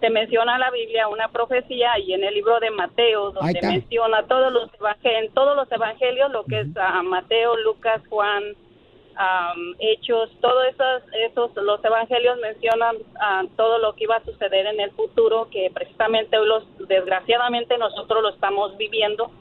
se 0.00 0.10
menciona 0.10 0.54
en 0.54 0.60
la 0.60 0.70
Biblia 0.70 1.08
una 1.08 1.28
profecía 1.28 1.98
y 1.98 2.12
en 2.12 2.24
el 2.24 2.34
libro 2.34 2.60
de 2.60 2.70
Mateo, 2.70 3.32
donde 3.32 3.60
menciona 3.62 4.22
todos 4.24 4.52
los 4.52 4.72
evangelios, 4.74 5.22
en 5.24 5.34
todos 5.34 5.56
los 5.56 5.70
evangelios, 5.72 6.30
lo 6.30 6.44
que 6.44 6.60
es 6.60 6.68
ah, 6.76 7.02
Mateo, 7.02 7.56
Lucas, 7.56 8.00
Juan, 8.08 8.54
Hechos, 9.80 10.30
todos 10.40 10.64
esos, 10.66 11.02
esos, 11.12 11.50
los 11.56 11.84
evangelios 11.84 12.38
mencionan 12.38 12.96
ah, 13.20 13.42
todo 13.56 13.78
lo 13.78 13.94
que 13.94 14.04
iba 14.04 14.16
a 14.16 14.24
suceder 14.24 14.66
en 14.66 14.78
el 14.78 14.92
futuro, 14.92 15.48
que 15.50 15.70
precisamente 15.74 16.38
hoy 16.38 16.46
los, 16.46 16.64
desgraciadamente 16.86 17.76
nosotros 17.78 18.22
lo 18.22 18.28
estamos 18.28 18.76
viviendo, 18.76 19.32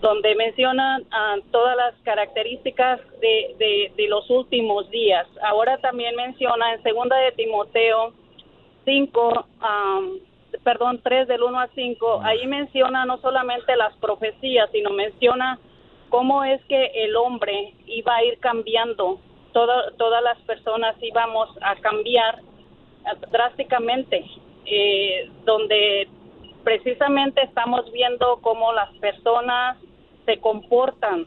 donde 0.00 0.34
mencionan 0.34 1.04
ah, 1.12 1.36
todas 1.52 1.76
las 1.76 1.94
características 2.02 3.00
de, 3.20 3.54
de, 3.58 3.92
de 3.96 4.08
los 4.08 4.28
últimos 4.30 4.90
días. 4.90 5.28
Ahora 5.44 5.78
también 5.78 6.16
menciona 6.16 6.74
en 6.74 6.82
segunda 6.82 7.16
de 7.18 7.30
Timoteo 7.32 8.12
5, 8.84 9.46
am, 9.60 10.18
perdón, 10.62 11.00
3 11.02 11.26
del 11.28 11.42
1 11.42 11.58
al 11.58 11.70
5, 11.74 12.20
ahí 12.22 12.46
menciona 12.46 13.04
no 13.04 13.18
solamente 13.18 13.76
las 13.76 13.94
profecías, 13.96 14.70
sino 14.72 14.90
menciona 14.90 15.58
cómo 16.10 16.44
es 16.44 16.64
que 16.66 16.86
el 16.94 17.16
hombre 17.16 17.74
iba 17.86 18.14
a 18.16 18.24
ir 18.24 18.38
cambiando, 18.38 19.18
Todo- 19.52 19.92
todas 19.98 20.20
las 20.22 20.36
personas 20.42 20.96
íbamos 21.00 21.48
a 21.60 21.76
cambiar 21.76 22.40
drásticamente, 23.30 24.24
eh, 24.66 25.30
donde 25.44 26.08
precisamente 26.64 27.42
estamos 27.42 27.90
viendo 27.92 28.38
cómo 28.40 28.72
las 28.72 28.90
personas 28.98 29.76
se 30.24 30.38
comportan 30.38 31.26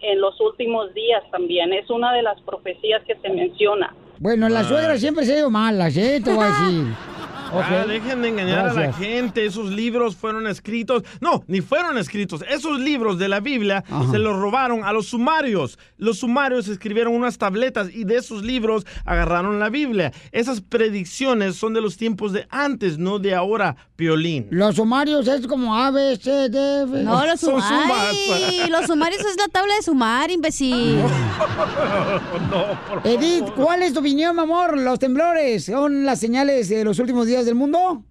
en 0.00 0.20
los 0.20 0.40
últimos 0.40 0.94
días 0.94 1.22
también. 1.30 1.72
Es 1.72 1.90
una 1.90 2.12
de 2.12 2.22
las 2.22 2.40
profecías 2.42 3.02
que 3.04 3.16
se 3.16 3.28
menciona. 3.28 3.94
Bueno, 4.20 4.48
las 4.48 4.66
suegras 4.66 5.00
siempre 5.00 5.24
se 5.24 5.32
han 5.32 5.38
ido 5.38 5.50
malas, 5.50 5.96
¿eh? 5.96 6.20
Te 6.22 6.32
voy 6.32 6.44
a 6.44 6.48
decir. 6.48 6.94
Ah, 7.52 7.82
Ok. 7.82 7.88
dejen 7.88 8.22
de 8.22 8.28
engañar 8.28 8.68
a 8.68 8.72
la 8.74 8.92
gente. 8.92 9.46
Esos 9.46 9.70
libros 9.70 10.16
fueron 10.16 10.46
escritos. 10.46 11.02
No, 11.20 11.44
ni 11.46 11.60
fueron 11.60 11.98
escritos. 11.98 12.44
Esos 12.48 12.78
libros 12.80 13.18
de 13.18 13.28
la 13.28 13.40
Biblia 13.40 13.84
se 14.10 14.18
los 14.18 14.36
robaron 14.36 14.84
a 14.84 14.92
los 14.92 15.06
sumarios. 15.08 15.78
Los 15.96 16.18
sumarios 16.18 16.68
escribieron 16.68 17.14
unas 17.14 17.38
tabletas 17.38 17.88
y 17.92 18.04
de 18.04 18.16
esos 18.16 18.42
libros 18.42 18.86
agarraron 19.04 19.58
la 19.58 19.68
Biblia. 19.70 20.12
Esas 20.32 20.60
predicciones 20.60 21.56
son 21.56 21.74
de 21.74 21.80
los 21.80 21.96
tiempos 21.96 22.32
de 22.32 22.46
antes, 22.50 22.98
no 22.98 23.18
de 23.18 23.34
ahora, 23.34 23.76
Piolín. 23.96 24.46
Los 24.50 24.76
sumarios 24.76 25.26
es 25.28 25.46
como 25.46 25.74
A, 25.76 25.90
B, 25.90 26.16
C, 26.16 26.48
D, 26.48 26.82
F. 26.84 27.02
No, 27.02 27.24
los 27.26 27.40
sumarios. 27.40 28.68
Los 28.70 28.86
sumarios 28.86 29.20
es 29.20 29.36
la 29.36 29.48
tabla 29.48 29.74
de 29.74 29.82
sumar, 29.82 30.30
imbécil. 30.30 30.96
no, 32.50 32.78
por 32.88 33.06
Edith, 33.06 33.44
¿cuál 33.56 33.82
es 33.82 33.92
tu 33.92 34.00
opinión, 34.00 34.34
mi 34.36 34.42
amor? 34.42 34.78
¿Los 34.78 34.98
temblores 34.98 35.64
son 35.64 36.04
las 36.04 36.20
señales 36.20 36.68
de 36.68 36.84
los 36.84 36.98
últimos 36.98 37.26
días 37.26 37.37
del 37.46 37.54
mundo? 37.54 38.02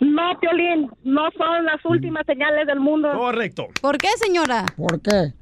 No, 0.00 0.40
Piolín, 0.40 0.90
no 1.04 1.30
son 1.36 1.64
las 1.64 1.84
últimas 1.84 2.26
señales 2.26 2.66
del 2.66 2.80
mundo. 2.80 3.12
Correcto. 3.12 3.68
¿Por 3.80 3.98
qué, 3.98 4.08
señora? 4.16 4.66
¿Por 4.76 5.00
qué? 5.00 5.32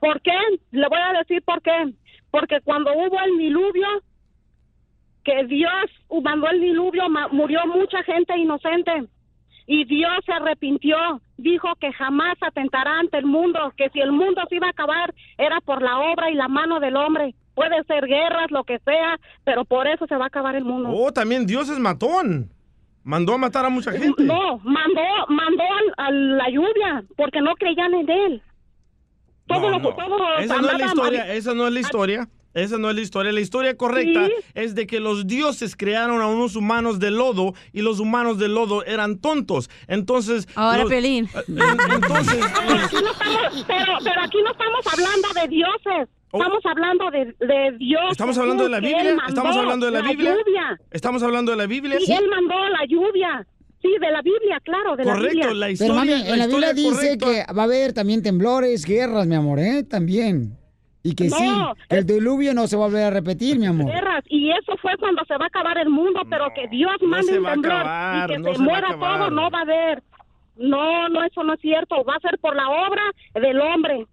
¿Por 0.00 0.20
qué? 0.22 0.38
Le 0.70 0.88
voy 0.88 0.98
a 0.98 1.18
decir 1.18 1.42
por 1.42 1.60
qué. 1.60 1.92
Porque 2.30 2.60
cuando 2.62 2.92
hubo 2.92 3.20
el 3.20 3.38
diluvio, 3.38 3.86
que 5.24 5.44
Dios 5.44 5.90
mandó 6.22 6.48
el 6.48 6.60
diluvio, 6.60 7.04
murió 7.32 7.66
mucha 7.66 8.02
gente 8.04 8.36
inocente. 8.36 9.08
Y 9.66 9.84
Dios 9.84 10.12
se 10.24 10.32
arrepintió, 10.32 10.96
dijo 11.36 11.74
que 11.80 11.92
jamás 11.92 12.36
atentará 12.40 13.00
ante 13.00 13.18
el 13.18 13.26
mundo, 13.26 13.72
que 13.76 13.90
si 13.90 14.00
el 14.00 14.12
mundo 14.12 14.40
se 14.48 14.56
iba 14.56 14.68
a 14.68 14.70
acabar 14.70 15.12
era 15.36 15.60
por 15.60 15.82
la 15.82 15.98
obra 15.98 16.30
y 16.30 16.34
la 16.34 16.46
mano 16.46 16.78
del 16.78 16.96
hombre. 16.96 17.34
Puede 17.56 17.82
ser 17.84 18.06
guerras, 18.06 18.50
lo 18.50 18.62
que 18.64 18.78
sea, 18.84 19.18
pero 19.42 19.64
por 19.64 19.88
eso 19.88 20.06
se 20.06 20.14
va 20.16 20.24
a 20.24 20.28
acabar 20.28 20.54
el 20.54 20.64
mundo. 20.64 20.90
Oh, 20.92 21.10
también 21.12 21.44
Dios 21.46 21.68
es 21.70 21.78
matón. 21.80 22.52
Mandó 23.02 23.34
a 23.34 23.38
matar 23.38 23.64
a 23.64 23.68
mucha 23.70 23.90
gente. 23.92 24.22
No, 24.24 24.58
mandó, 24.58 25.00
mandó 25.28 25.62
al- 25.96 26.06
a 26.06 26.10
la 26.10 26.50
lluvia, 26.50 27.02
porque 27.16 27.40
no 27.40 27.54
creían 27.54 27.94
en 27.94 28.10
él. 28.10 28.42
Todo 29.46 29.60
No, 29.62 29.70
lo 29.70 29.78
no. 29.78 29.94
todo 29.94 30.38
Esa 30.38 30.60
no 30.60 30.70
es 30.70 30.78
la 30.78 30.86
historia, 30.86 31.32
esa 31.34 31.54
no 31.54 31.66
es 31.66 31.72
la 31.72 31.80
historia. 31.80 32.28
Esa 32.52 32.78
no 32.78 32.88
es 32.88 32.96
la 32.96 33.02
historia. 33.02 33.32
La 33.32 33.40
historia 33.40 33.76
correcta 33.76 34.28
es 34.54 34.74
de 34.74 34.86
que 34.86 34.98
los 34.98 35.26
dioses 35.26 35.76
crearon 35.76 36.22
a 36.22 36.26
unos 36.26 36.56
humanos 36.56 36.98
de 36.98 37.10
lodo 37.10 37.52
y 37.74 37.82
los 37.82 38.00
humanos 38.00 38.38
de 38.38 38.48
lodo 38.48 38.82
eran 38.86 39.18
tontos. 39.18 39.68
Entonces. 39.88 40.48
Ahora, 40.56 40.80
los- 40.80 40.88
Piolín. 40.90 41.26
Eh, 41.26 41.42
Entonces. 41.46 42.44
Pero 42.66 42.80
aquí 42.82 42.96
no 43.02 43.10
estamos, 43.12 43.64
pero, 43.66 43.92
pero 44.02 44.20
aquí 44.22 44.38
no 44.42 44.50
estamos 44.52 44.86
hablando 44.90 45.28
de 45.40 45.48
dioses. 45.48 46.08
Estamos 46.36 46.66
hablando 46.66 47.10
de, 47.10 47.24
de 47.46 47.76
Dios. 47.78 48.02
Oh. 48.08 48.12
¿Estamos 48.12 48.38
hablando 48.38 48.64
de 48.64 48.70
la 48.70 48.80
Biblia? 48.80 49.16
¿Estamos 49.28 49.56
hablando 49.56 49.86
de 49.86 49.92
la 49.92 50.02
Biblia? 50.02 50.34
lluvia. 50.36 50.80
¿Estamos 50.90 51.22
hablando 51.22 51.50
de 51.52 51.56
la 51.58 51.66
Biblia? 51.66 51.98
Sí, 52.00 52.12
Él 52.12 52.28
mandó 52.28 52.68
la 52.68 52.84
lluvia. 52.88 53.46
Sí, 53.82 53.88
de 54.00 54.10
la 54.10 54.22
Biblia, 54.22 54.58
claro, 54.64 54.96
de 54.96 55.04
la 55.04 55.14
Biblia. 55.14 55.30
Correcto, 55.48 55.54
la 55.54 55.66
Pero 55.66 55.72
historia. 55.72 56.32
en 56.32 56.38
la 56.38 56.46
Biblia 56.46 56.72
dice 56.72 57.18
que 57.18 57.44
va 57.52 57.62
a 57.62 57.64
haber 57.64 57.92
también 57.92 58.22
temblores, 58.22 58.84
guerras, 58.84 59.26
mi 59.26 59.34
amor, 59.34 59.58
¿eh? 59.58 59.84
También. 59.84 60.56
Y 61.02 61.14
que 61.14 61.28
No, 61.28 61.36
sí, 61.36 61.46
que 61.88 61.98
el 61.98 62.06
diluvio 62.06 62.52
no 62.52 62.66
se 62.66 62.76
va 62.76 62.84
a 62.84 62.88
volver 62.88 63.04
a 63.04 63.10
repetir, 63.10 63.58
mi 63.60 63.66
amor. 63.66 63.86
Guerras, 63.92 64.24
y 64.28 64.50
eso 64.50 64.76
fue 64.82 64.96
cuando 64.98 65.24
se 65.26 65.36
va 65.36 65.44
a 65.44 65.48
acabar 65.48 65.78
el 65.78 65.88
mundo, 65.88 66.22
pero 66.28 66.46
que 66.52 66.66
Dios 66.66 66.96
mande 67.02 67.32
se 67.32 67.38
un 67.38 67.46
temblor 67.46 67.74
acabar, 67.74 68.30
y 68.30 68.32
que 68.32 68.38
no 68.40 68.48
se, 68.48 68.56
se 68.56 68.58
va 68.58 68.64
a 68.64 68.68
muera 68.68 68.88
todo, 68.98 69.30
no 69.30 69.50
va 69.50 69.58
a 69.58 69.62
haber. 69.62 70.02
No, 70.56 71.08
no, 71.08 71.22
eso 71.22 71.44
no 71.44 71.54
es 71.54 71.60
cierto. 71.60 72.02
Va 72.04 72.14
a 72.16 72.20
ser 72.20 72.38
por 72.40 72.56
la 72.56 72.68
obra 72.68 73.02
del 73.34 73.60
hombre. 73.60 74.06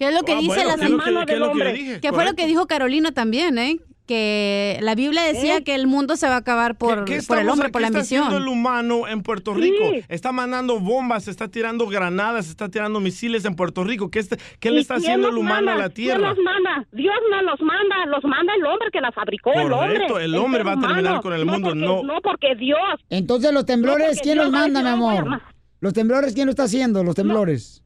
¿Qué 0.00 0.08
es 0.08 0.14
lo 0.14 0.22
que 0.22 0.32
Ah, 0.32 0.38
dice 0.40 0.46
bueno, 0.48 0.64
la 0.70 0.74
¿qué 0.76 0.80
que- 0.86 0.88
mano 0.88 1.04
qué 1.04 1.20
es 1.20 1.26
del 1.26 1.38
que 1.38 1.44
hombre? 1.50 1.72
dije? 1.74 2.00
Que 2.00 2.08
fue 2.08 2.10
lo 2.10 2.14
Correcto. 2.16 2.36
que 2.36 2.46
dijo 2.46 2.66
Carolina 2.66 3.12
también, 3.12 3.58
¿eh? 3.58 3.76
Que 4.06 4.78
la 4.80 4.94
Biblia 4.94 5.22
decía 5.24 5.58
¿Eh? 5.58 5.62
que 5.62 5.74
el 5.74 5.86
mundo 5.86 6.16
se 6.16 6.26
va 6.26 6.34
a 6.36 6.38
acabar 6.38 6.76
por, 6.78 7.04
¿Qué 7.04 7.20
por 7.28 7.38
el 7.38 7.48
hombre, 7.50 7.68
qué 7.68 7.72
por 7.72 7.80
la 7.82 7.88
está 7.88 8.00
haciendo 8.00 8.26
ambición. 8.28 8.42
el 8.42 8.48
humano 8.58 9.06
en 9.06 9.22
Puerto 9.22 9.52
Rico? 9.54 9.84
Está 10.08 10.32
mandando 10.32 10.80
bombas, 10.80 11.28
está 11.28 11.48
tirando 11.48 11.86
granadas, 11.86 12.48
está 12.48 12.70
tirando 12.70 12.98
misiles 12.98 13.44
en 13.44 13.54
Puerto 13.54 13.84
Rico. 13.84 14.10
¿Qué, 14.10 14.18
está- 14.20 14.36
qué 14.58 14.70
le 14.70 14.78
¿Y 14.78 14.80
está 14.80 14.94
quién 14.94 15.04
haciendo 15.04 15.28
el 15.28 15.36
humano 15.36 15.56
manda? 15.66 15.72
a 15.74 15.76
la 15.76 15.90
¿Quién 15.90 16.06
tierra? 16.06 16.28
los 16.30 16.38
manda? 16.38 16.86
Dios 16.92 17.14
no 17.30 17.42
los 17.42 17.60
manda, 17.60 18.06
los 18.06 18.24
manda 18.24 18.54
el 18.56 18.64
hombre 18.64 18.88
que 18.90 19.00
la 19.02 19.12
fabricó, 19.12 19.52
el 19.52 19.70
hombre. 19.70 19.92
Correcto, 19.92 20.18
el 20.18 20.34
hombre 20.34 20.62
va 20.64 20.72
a 20.72 20.80
terminar 20.80 21.00
humano. 21.04 21.20
con 21.22 21.32
el 21.34 21.44
mundo, 21.44 21.68
porque, 21.68 21.78
no. 21.84 22.02
No, 22.02 22.20
porque 22.22 22.54
Dios. 22.56 22.78
Entonces, 23.10 23.52
los 23.52 23.66
temblores, 23.66 24.18
¿quién 24.22 24.36
Dios 24.36 24.46
los 24.46 24.52
manda, 24.52 24.80
mi 24.80 24.86
decir, 24.86 24.98
"Voy 24.98 25.14
a 25.16 25.20
amor? 25.20 25.42
Los 25.80 25.92
temblores, 25.92 26.34
¿quién 26.34 26.46
lo 26.46 26.50
está 26.50 26.64
haciendo? 26.64 27.04
Los 27.04 27.14
temblores. 27.14 27.84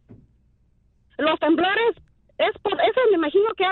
Los 1.19 1.39
temblores, 1.39 1.95
es 2.39 2.51
por 2.63 2.73
eso 2.73 3.01
me 3.13 3.19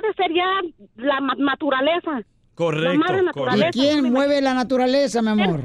imagino 0.02 0.06
que 0.06 0.06
ha 0.06 0.08
de 0.08 0.14
ser 0.14 0.34
ya 0.34 1.04
la 1.04 1.20
ma- 1.20 1.34
naturaleza. 1.38 2.22
Correcto, 2.54 2.92
La 2.92 2.98
madre 2.98 3.22
¿Y 3.22 3.24
naturaleza. 3.24 3.70
quién 3.72 4.12
mueve 4.12 4.40
la 4.42 4.54
naturaleza, 4.54 5.22
mi 5.22 5.28
amor? 5.30 5.64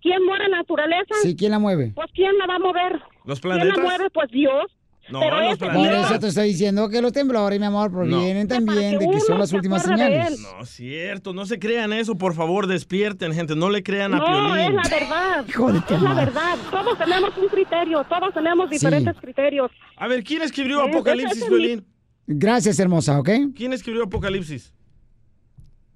¿Quién 0.00 0.24
muere 0.26 0.48
naturaleza? 0.48 1.14
Sí, 1.22 1.36
¿quién 1.36 1.52
la 1.52 1.58
mueve? 1.60 1.92
Pues 1.94 2.10
¿quién 2.12 2.36
la 2.38 2.46
va 2.46 2.56
a 2.56 2.58
mover? 2.58 3.00
¿Los 3.24 3.40
¿Quién 3.40 3.52
planetas? 3.52 3.76
la 3.76 3.82
mueve? 3.84 4.10
Pues 4.10 4.30
Dios. 4.30 4.64
No, 5.10 5.18
Pero 5.20 5.36
los 5.40 5.46
ese 5.48 5.56
Por 5.58 5.70
planetas. 5.72 6.10
eso 6.10 6.20
te 6.20 6.26
estoy 6.28 6.48
diciendo 6.48 6.88
que 6.88 7.02
los 7.02 7.12
temblores, 7.12 7.58
mi 7.58 7.66
amor, 7.66 7.90
provienen 7.90 8.46
también 8.46 8.98
de 9.00 9.10
que 9.10 9.20
son 9.20 9.38
las 9.38 9.52
últimas 9.52 9.82
señales. 9.82 10.38
No, 10.40 10.64
cierto, 10.64 11.32
no 11.32 11.44
se 11.44 11.58
crean 11.58 11.92
eso, 11.92 12.16
por 12.16 12.34
favor, 12.34 12.66
despierten, 12.68 13.32
gente, 13.34 13.54
no 13.56 13.68
le 13.68 13.82
crean 13.82 14.14
a 14.14 14.18
No, 14.18 14.24
Piolín. 14.26 14.78
es 14.78 14.90
la 14.90 14.96
verdad. 14.96 15.44
Hijo 15.48 15.72
de 15.72 15.80
tu 15.80 15.94
es 15.94 16.02
la 16.02 16.08
madre. 16.08 16.24
verdad. 16.26 16.56
Todos 16.70 16.98
tenemos 16.98 17.36
un 17.36 17.48
criterio, 17.48 18.04
todos 18.08 18.32
tenemos 18.34 18.68
Sí. 18.70 18.74
diferentes 18.76 19.16
criterios. 19.20 19.70
A 19.96 20.06
ver, 20.06 20.22
¿quién 20.22 20.42
escribió 20.42 20.82
Es- 20.84 20.88
Apocalipsis, 20.88 21.42
es 21.42 21.48
Piolín? 21.48 21.84
Gracias, 22.26 22.78
hermosa, 22.78 23.18
¿ok? 23.18 23.28
¿Quién 23.54 23.72
escribió 23.72 24.04
Apocalipsis? 24.04 24.72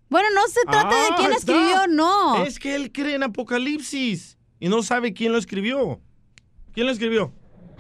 Bueno, 0.09 0.29
no 0.35 0.41
se 0.49 0.61
trata 0.71 0.89
de 0.95 1.09
Ah, 1.11 1.15
quién 1.19 1.33
está. 1.33 1.53
escribió, 1.53 1.87
no. 1.89 2.45
Es 2.45 2.59
que 2.59 2.75
él 2.77 2.93
cree 2.93 3.15
en 3.15 3.23
Apocalipsis 3.25 4.39
y 4.61 4.69
no 4.69 4.83
sabe 4.83 5.12
quién 5.12 5.33
lo 5.33 5.39
escribió. 5.39 6.01
¿Quién 6.73 6.87
lo 6.87 6.93
escribió? 6.93 7.33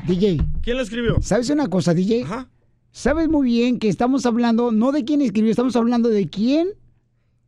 DJ. 0.06 0.38
¿Quién 0.62 0.76
lo 0.76 0.82
escribió? 0.82 1.16
¿Sabes 1.22 1.50
una 1.50 1.68
cosa, 1.68 1.94
DJ? 1.94 2.24
Sabes 2.90 3.28
muy 3.28 3.46
bien 3.48 3.78
que 3.78 3.88
estamos 3.88 4.24
hablando, 4.26 4.72
no 4.72 4.90
de 4.90 5.04
quién 5.04 5.20
escribió, 5.22 5.50
estamos 5.50 5.76
hablando 5.76 6.08
de 6.08 6.28
quién 6.28 6.68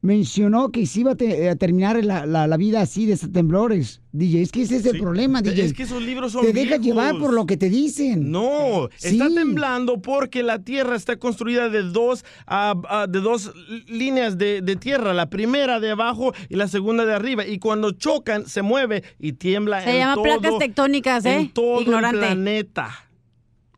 mencionó 0.00 0.70
que 0.70 0.86
se 0.86 1.00
iba 1.00 1.12
a, 1.12 1.14
te- 1.16 1.48
a 1.48 1.56
terminar 1.56 2.02
la, 2.04 2.24
la- 2.24 2.46
la 2.46 2.56
vida 2.56 2.80
así 2.80 3.04
de 3.06 3.14
estos 3.14 3.32
temblores. 3.32 4.00
DJ, 4.12 4.42
es 4.42 4.52
que 4.52 4.62
ese 4.62 4.76
es 4.76 4.86
el 4.86 4.92
Sí, 4.92 4.98
problema, 5.00 5.42
DJ. 5.42 5.64
Es 5.64 5.74
que 5.74 5.82
esos 5.82 6.02
libros 6.02 6.32
son 6.32 6.42
Te 6.42 6.52
dejas 6.52 6.80
viejos. 6.80 6.86
llevar 6.86 7.18
por 7.18 7.32
lo 7.32 7.46
que 7.46 7.56
te 7.56 7.68
dicen. 7.68 8.30
No, 8.30 8.88
Sí. 8.96 9.08
está 9.08 9.28
temblando 9.28 10.00
porque 10.00 10.42
la 10.42 10.60
Tierra 10.60 10.96
está 10.96 11.16
construida 11.16 11.68
de 11.68 11.82
dos, 11.82 12.24
ah, 12.46 12.74
ah, 12.88 13.06
de 13.08 13.20
dos 13.20 13.52
líneas 13.86 14.38
de, 14.38 14.62
de 14.62 14.76
tierra, 14.76 15.12
la 15.14 15.28
primera 15.28 15.78
de 15.80 15.90
abajo 15.90 16.32
y 16.48 16.56
la 16.56 16.68
segunda 16.68 17.04
de 17.04 17.14
arriba. 17.14 17.46
Y 17.46 17.58
cuando 17.58 17.90
chocan, 17.92 18.46
se 18.46 18.62
mueve 18.62 19.02
y 19.18 19.32
tiembla 19.32 19.82
Se 19.82 19.90
en 19.90 19.98
llama 19.98 20.14
todo- 20.14 20.22
placas 20.24 20.58
tectónicas, 20.58 21.24
¿eh? 21.26 21.36
En 21.40 21.48
todo 21.50 21.80
Ignorante. 21.82 22.16
el 22.16 22.20
planeta. 22.24 23.07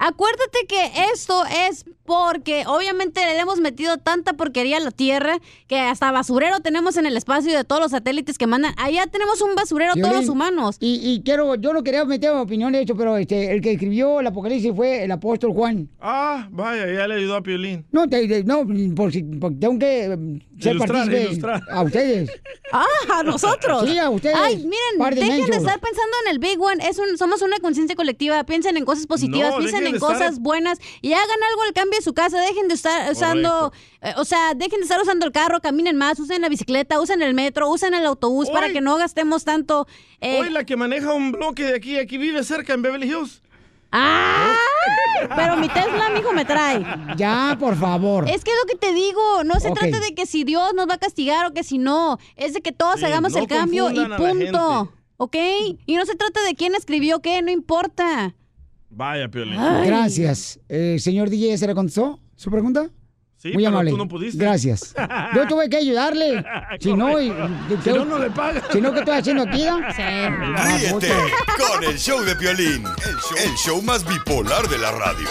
Acuérdate 0.02 0.66
que 0.66 0.90
esto 1.12 1.44
es 1.68 1.84
porque 2.06 2.64
obviamente 2.66 3.20
le 3.24 3.38
hemos 3.38 3.60
metido 3.60 3.98
tanta 3.98 4.32
porquería 4.32 4.78
a 4.78 4.80
la 4.80 4.90
Tierra 4.90 5.38
que 5.68 5.78
hasta 5.78 6.10
basurero 6.10 6.58
tenemos 6.60 6.96
en 6.96 7.04
el 7.06 7.16
espacio 7.18 7.54
de 7.56 7.64
todos 7.64 7.82
los 7.82 7.90
satélites 7.90 8.38
que 8.38 8.46
mandan. 8.46 8.72
Allá 8.78 9.06
tenemos 9.06 9.42
un 9.42 9.54
basurero 9.54 9.92
todos 9.94 10.14
los 10.16 10.28
humanos. 10.30 10.76
Y, 10.80 11.00
y 11.08 11.22
quiero, 11.22 11.54
yo 11.56 11.74
no 11.74 11.82
quería 11.84 12.04
meter 12.06 12.30
opinión 12.30 12.72
de 12.72 12.80
hecho, 12.80 12.96
pero 12.96 13.18
este, 13.18 13.52
el 13.52 13.60
que 13.60 13.72
escribió 13.72 14.20
el 14.20 14.26
Apocalipsis 14.26 14.72
fue 14.74 15.04
el 15.04 15.10
apóstol 15.12 15.52
Juan. 15.52 15.88
Ah, 16.00 16.48
vaya, 16.50 16.90
ya 16.92 17.06
le 17.06 17.16
ayudó 17.16 17.36
a 17.36 17.42
Piolín. 17.42 17.86
No, 17.92 18.08
te- 18.08 18.26
te- 18.26 18.42
no, 18.44 18.66
por 18.96 19.12
si, 19.12 19.22
por- 19.22 19.56
tengo 19.60 19.78
que 19.78 20.16
ser 20.58 20.74
Ilustrar, 20.76 21.12
ilustrar. 21.12 21.60
a 21.70 21.82
ustedes. 21.82 22.30
Ah, 22.72 22.84
a 23.18 23.22
nosotros. 23.24 23.84
Sí, 23.84 23.98
a 23.98 24.08
ustedes. 24.10 24.36
Ay, 24.40 24.58
miren, 24.58 25.14
dejen 25.16 25.50
de 25.50 25.56
estar 25.56 25.80
pensando 25.80 26.16
en 26.24 26.30
el 26.30 26.38
Big 26.38 26.60
One. 26.60 26.88
Es 26.88 27.00
un, 27.00 27.18
somos 27.18 27.42
una 27.42 27.58
conciencia 27.58 27.96
colectiva. 27.96 28.44
Piensen 28.44 28.76
en 28.76 28.84
cosas 28.84 29.08
positivas, 29.08 29.50
No, 29.50 29.56
piensen 29.58 29.80
dejen 29.80 29.89
en 29.90 29.92
de 29.94 29.98
estar- 29.98 30.12
cosas 30.18 30.38
buenas 30.40 30.78
y 31.02 31.12
hagan 31.12 31.42
algo 31.50 31.62
al 31.62 31.72
cambio 31.72 31.98
de 31.98 32.04
su 32.04 32.12
casa. 32.14 32.40
Dejen 32.40 32.68
de 32.68 32.74
estar 32.74 33.10
usando, 33.12 33.72
eh, 34.02 34.12
o 34.16 34.24
sea, 34.24 34.54
dejen 34.54 34.80
de 34.80 34.84
estar 34.84 35.00
usando 35.00 35.26
el 35.26 35.32
carro, 35.32 35.60
caminen 35.60 35.96
más, 35.96 36.18
usen 36.18 36.40
la 36.42 36.48
bicicleta, 36.48 37.00
usen 37.00 37.22
el 37.22 37.34
metro, 37.34 37.68
usen 37.68 37.94
el 37.94 38.06
autobús 38.06 38.50
para 38.50 38.70
que 38.70 38.80
no 38.80 38.96
gastemos 38.96 39.44
tanto. 39.44 39.86
eh, 40.20 40.40
Hoy 40.40 40.50
la 40.50 40.64
que 40.64 40.76
maneja 40.76 41.12
un 41.12 41.32
bloque 41.32 41.64
de 41.64 41.76
aquí, 41.76 41.96
aquí 41.98 42.18
vive 42.18 42.42
cerca 42.44 42.72
en 42.74 42.82
Beverly 42.82 43.08
Hills. 43.08 43.42
¡Ah! 43.92 44.54
Pero 45.36 45.56
mi 45.56 45.68
Tesla, 45.68 46.10
mijo, 46.14 46.32
me 46.32 46.44
trae. 46.44 46.84
Ya, 47.16 47.56
por 47.58 47.76
favor. 47.76 48.28
Es 48.28 48.44
que 48.44 48.50
es 48.52 48.56
lo 48.62 48.66
que 48.70 48.76
te 48.78 48.92
digo, 48.94 49.42
no 49.44 49.54
se 49.60 49.70
trata 49.72 49.98
de 50.00 50.14
que 50.14 50.26
si 50.26 50.44
Dios 50.44 50.72
nos 50.74 50.88
va 50.88 50.94
a 50.94 50.98
castigar 50.98 51.46
o 51.46 51.52
que 51.52 51.64
si 51.64 51.78
no, 51.78 52.18
es 52.36 52.54
de 52.54 52.60
que 52.60 52.72
todos 52.72 53.00
Sí, 53.00 53.06
hagamos 53.06 53.32
no 53.32 53.38
el 53.40 53.46
cambio 53.48 53.90
y 53.90 54.06
punto. 54.16 54.92
¿Ok? 55.16 55.36
Y 55.86 55.96
no 55.96 56.06
se 56.06 56.14
trata 56.14 56.42
de 56.44 56.54
quién 56.54 56.74
escribió 56.74 57.20
qué, 57.20 57.42
no 57.42 57.50
importa. 57.50 58.34
Vaya, 58.90 59.28
Piolín. 59.28 59.56
Gracias. 59.86 60.58
Eh, 60.68 60.96
señor 60.98 61.30
DJ, 61.30 61.56
¿se 61.58 61.66
le 61.66 61.74
contestó 61.74 62.18
su 62.36 62.50
pregunta? 62.50 62.88
Sí, 63.36 63.48
Muy 63.54 63.62
pero 63.64 63.68
amable. 63.68 63.90
tú 63.92 63.96
no 63.96 64.06
pudiste. 64.08 64.36
Gracias. 64.38 64.94
Yo 65.34 65.46
tuve 65.48 65.68
que 65.70 65.76
ayudarle. 65.78 66.44
Si 66.80 66.92
no, 66.92 67.18
y- 67.20 67.32
Si 67.82 67.90
no, 67.90 68.04
no 68.04 68.18
le 68.18 68.30
pagas. 68.30 68.64
Si 68.72 68.80
no, 68.80 68.92
¿qué 68.92 68.98
estoy 69.00 69.16
haciendo 69.16 69.42
aquí? 69.44 69.64
da? 69.64 69.78
Ríete 69.78 70.92
puta. 70.92 71.06
con 71.72 71.84
el 71.84 71.98
show 71.98 72.20
de 72.22 72.36
Piolín, 72.36 72.84
el 72.84 73.16
show, 73.16 73.36
el 73.44 73.54
show 73.56 73.82
más 73.82 74.06
bipolar 74.06 74.68
de 74.68 74.78
la 74.78 74.90
radio. 74.92 75.28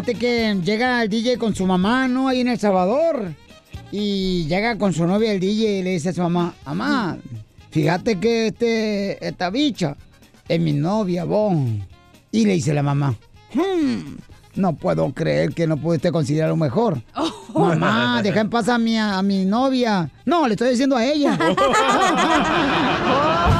Fíjate 0.00 0.18
que 0.18 0.56
llega 0.64 1.02
el 1.02 1.10
DJ 1.10 1.36
con 1.36 1.54
su 1.54 1.66
mamá, 1.66 2.08
¿no? 2.08 2.26
Ahí 2.26 2.40
en 2.40 2.48
El 2.48 2.58
Salvador. 2.58 3.34
Y 3.92 4.46
llega 4.46 4.78
con 4.78 4.94
su 4.94 5.06
novia 5.06 5.30
el 5.30 5.40
DJ 5.40 5.80
y 5.80 5.82
le 5.82 5.90
dice 5.90 6.08
a 6.08 6.12
su 6.14 6.22
mamá, 6.22 6.54
mamá, 6.64 7.18
fíjate 7.70 8.18
que 8.18 8.46
este, 8.46 9.28
esta 9.28 9.50
bicha 9.50 9.98
es 10.48 10.58
mi 10.58 10.72
novia, 10.72 11.24
vos. 11.24 11.52
Y 12.32 12.46
le 12.46 12.54
dice 12.54 12.72
la 12.72 12.82
mamá, 12.82 13.14
"Hmm, 13.52 14.16
no 14.54 14.74
puedo 14.74 15.12
creer 15.12 15.52
que 15.52 15.66
no 15.66 15.76
pudiste 15.76 16.10
considerarlo 16.10 16.56
mejor. 16.56 17.02
Mamá, 17.54 18.22
deja 18.22 18.40
en 18.40 18.48
paz 18.48 18.70
a 18.70 18.78
mi, 18.78 18.96
a 18.96 19.20
mi 19.20 19.44
novia. 19.44 20.10
No, 20.24 20.48
le 20.48 20.54
estoy 20.54 20.70
diciendo 20.70 20.96
a 20.96 21.04
ella. 21.04 21.36
That's 21.36 21.56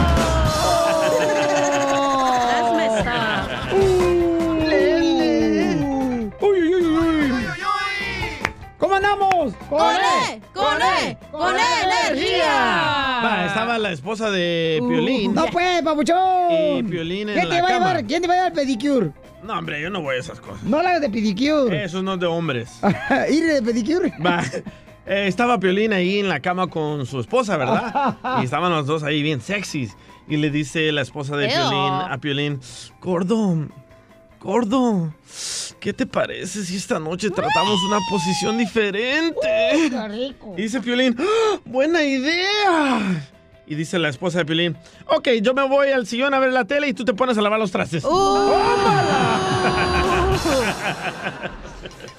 andamos? 9.54 9.68
¡Con 9.68 9.96
E! 9.96 10.40
¡Con 10.54 10.82
E! 10.82 11.18
¡Con 11.30 11.56
E 11.56 12.08
energía! 12.10 13.20
Va, 13.24 13.46
estaba 13.46 13.78
la 13.78 13.92
esposa 13.92 14.30
de 14.30 14.82
Piolín. 14.86 15.34
No 15.34 15.46
pues, 15.46 15.82
papuchón. 15.82 16.76
Y 16.78 16.82
Piolín 16.84 17.28
en 17.28 17.34
¿Quién 17.34 17.48
te 17.48 17.54
la 17.54 17.62
va 17.62 17.68
a 17.68 17.70
cama. 17.72 17.86
llevar? 17.88 18.06
¿Quién 18.06 18.22
te 18.22 18.28
va 18.28 18.34
a 18.34 18.36
llevar 18.36 18.52
el 18.52 18.58
pedicure? 18.58 19.10
No, 19.42 19.58
hombre, 19.58 19.80
yo 19.80 19.90
no 19.90 20.02
voy 20.02 20.16
a 20.16 20.18
esas 20.18 20.40
cosas. 20.40 20.62
No 20.64 20.82
la 20.82 20.90
hagas 20.90 21.02
de 21.02 21.10
pedicure. 21.10 21.84
Eso 21.84 22.02
no 22.02 22.14
es 22.14 22.20
de 22.20 22.26
hombres. 22.26 22.78
¿Ir 23.30 23.46
de 23.46 23.62
pedicure? 23.62 24.12
Va. 24.24 24.42
Eh, 25.06 25.26
estaba 25.26 25.58
Piolín 25.58 25.92
ahí 25.92 26.18
en 26.20 26.28
la 26.28 26.40
cama 26.40 26.68
con 26.68 27.06
su 27.06 27.20
esposa, 27.20 27.56
¿verdad? 27.56 28.16
Y 28.40 28.44
estaban 28.44 28.70
los 28.70 28.86
dos 28.86 29.02
ahí 29.02 29.22
bien 29.22 29.40
sexys. 29.40 29.96
Y 30.28 30.36
le 30.36 30.50
dice 30.50 30.92
la 30.92 31.00
esposa 31.00 31.36
de. 31.36 31.48
Piolín 31.48 31.92
a 31.92 32.18
Piolín, 32.20 32.60
Gordo, 33.00 33.66
gordo, 34.40 35.12
¿qué 35.80 35.92
te 35.92 36.06
parece 36.06 36.64
si 36.64 36.76
esta 36.76 36.98
noche 36.98 37.30
tratamos 37.30 37.78
una 37.88 37.98
posición 38.08 38.56
diferente? 38.58 39.38
Rico. 40.08 40.54
Y 40.56 40.62
dice 40.62 40.80
Piolín, 40.80 41.16
"¡Ah! 41.18 41.58
¡buena 41.64 42.02
idea! 42.02 43.26
Y 43.66 43.74
dice 43.76 43.98
la 43.98 44.08
esposa 44.08 44.38
de 44.38 44.44
Piolín, 44.46 44.76
ok, 45.06 45.28
yo 45.42 45.54
me 45.54 45.66
voy 45.68 45.88
al 45.90 46.06
sillón 46.06 46.34
a 46.34 46.38
ver 46.40 46.52
la 46.52 46.64
tele 46.64 46.88
y 46.88 46.94
tú 46.94 47.04
te 47.04 47.14
pones 47.14 47.38
a 47.38 47.42
lavar 47.42 47.60
los 47.60 47.70
trastes. 47.70 48.04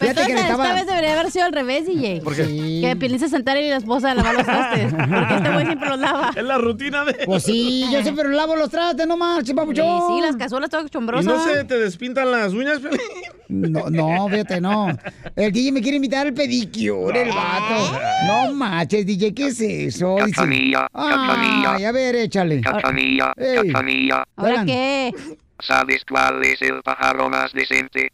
Pero 0.02 0.14
Fíjate 0.14 0.28
que 0.28 0.34
le 0.34 0.40
entonces, 0.42 0.52
estaba- 0.52 0.64
esta 0.66 0.76
vez 0.76 0.88
debería 0.88 1.14
haber 1.20 1.32
sido 1.32 1.46
al 1.46 1.54
revés, 1.54 1.86
DJ. 1.86 2.22
¿Por 2.24 2.36
qué? 2.36 2.46
Sí. 2.46 2.82
Que 2.84 2.96
Piolín 2.96 3.20
se 3.20 3.30
sentara 3.30 3.62
y 3.62 3.70
la 3.70 3.78
esposa 3.78 4.12
a 4.12 4.16
lavar 4.16 4.34
los 4.36 4.46
trastes. 4.46 4.92
Porque 4.94 5.36
este 5.36 5.50
güey 5.54 5.66
siempre 5.68 5.90
los 5.90 6.00
lava. 6.00 6.32
Es 6.36 6.44
la 6.44 6.58
rutina 6.58 7.06
de... 7.06 7.14
Pues 7.26 7.44
sí, 7.44 7.86
yo 7.94 8.02
siempre 8.02 8.28
lavo 8.30 8.56
los 8.56 8.70
trastes, 8.70 9.06
no 9.08 9.16
marches, 9.16 9.48
Sí, 9.50 9.54
papuchón. 9.54 10.02
sí, 10.16 10.22
las 10.22 10.36
cazuelas 10.36 10.70
todas 10.72 10.88
¿Y 10.88 10.90
chombrosas. 10.90 11.26
no 11.26 11.44
se 11.44 11.64
te 11.66 11.78
despintan 11.78 12.32
las 12.32 12.52
uñas, 12.54 12.80
Piolín? 12.80 13.00
No, 13.48 13.90
no, 13.90 14.28
fíjate, 14.30 14.60
no. 14.62 14.88
El 15.36 15.52
DJ 15.52 15.72
me 15.72 15.82
quiere 15.82 15.98
invitar 15.98 16.26
al 16.26 16.34
pedicure, 16.34 17.22
el 17.24 17.30
vato. 17.30 18.00
No 18.28 18.54
manches, 18.54 19.06
DJ, 19.06 19.34
¿qué 19.34 19.48
es 19.48 19.62
eso? 19.62 20.16
Cachanilla, 20.16 20.88
cachanilla. 20.94 21.76
Ay, 21.76 21.84
a 21.86 21.92
ver, 21.92 22.16
échale. 22.16 22.62
Cachanilla, 22.62 23.34
cachanilla. 23.36 24.24
¿Ahora 24.36 24.66
qué? 24.66 25.14
¿Sabes 25.60 26.04
cuál 26.10 26.44
es 26.44 26.62
el 26.62 26.82
pájaro 26.82 27.30
más 27.30 27.54
decente? 27.54 28.12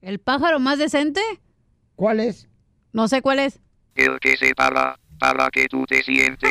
¿El 0.00 0.18
pájaro 0.18 0.60
más 0.60 0.78
decente? 0.78 1.20
¿Cuál 1.96 2.20
es? 2.20 2.48
No 2.92 3.08
sé 3.08 3.22
cuál 3.22 3.40
es. 3.40 3.60
El 3.94 4.20
que 4.20 4.36
se 4.36 4.54
para 4.54 4.98
para 5.18 5.50
que 5.50 5.66
tú 5.68 5.84
te 5.86 6.02
sientes. 6.02 6.50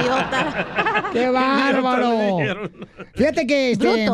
Idiota. 0.00 1.10
¡Qué 1.12 1.28
bárbaro! 1.30 2.38
Fíjate 3.14 3.46
que 3.46 3.72
este, 3.72 4.10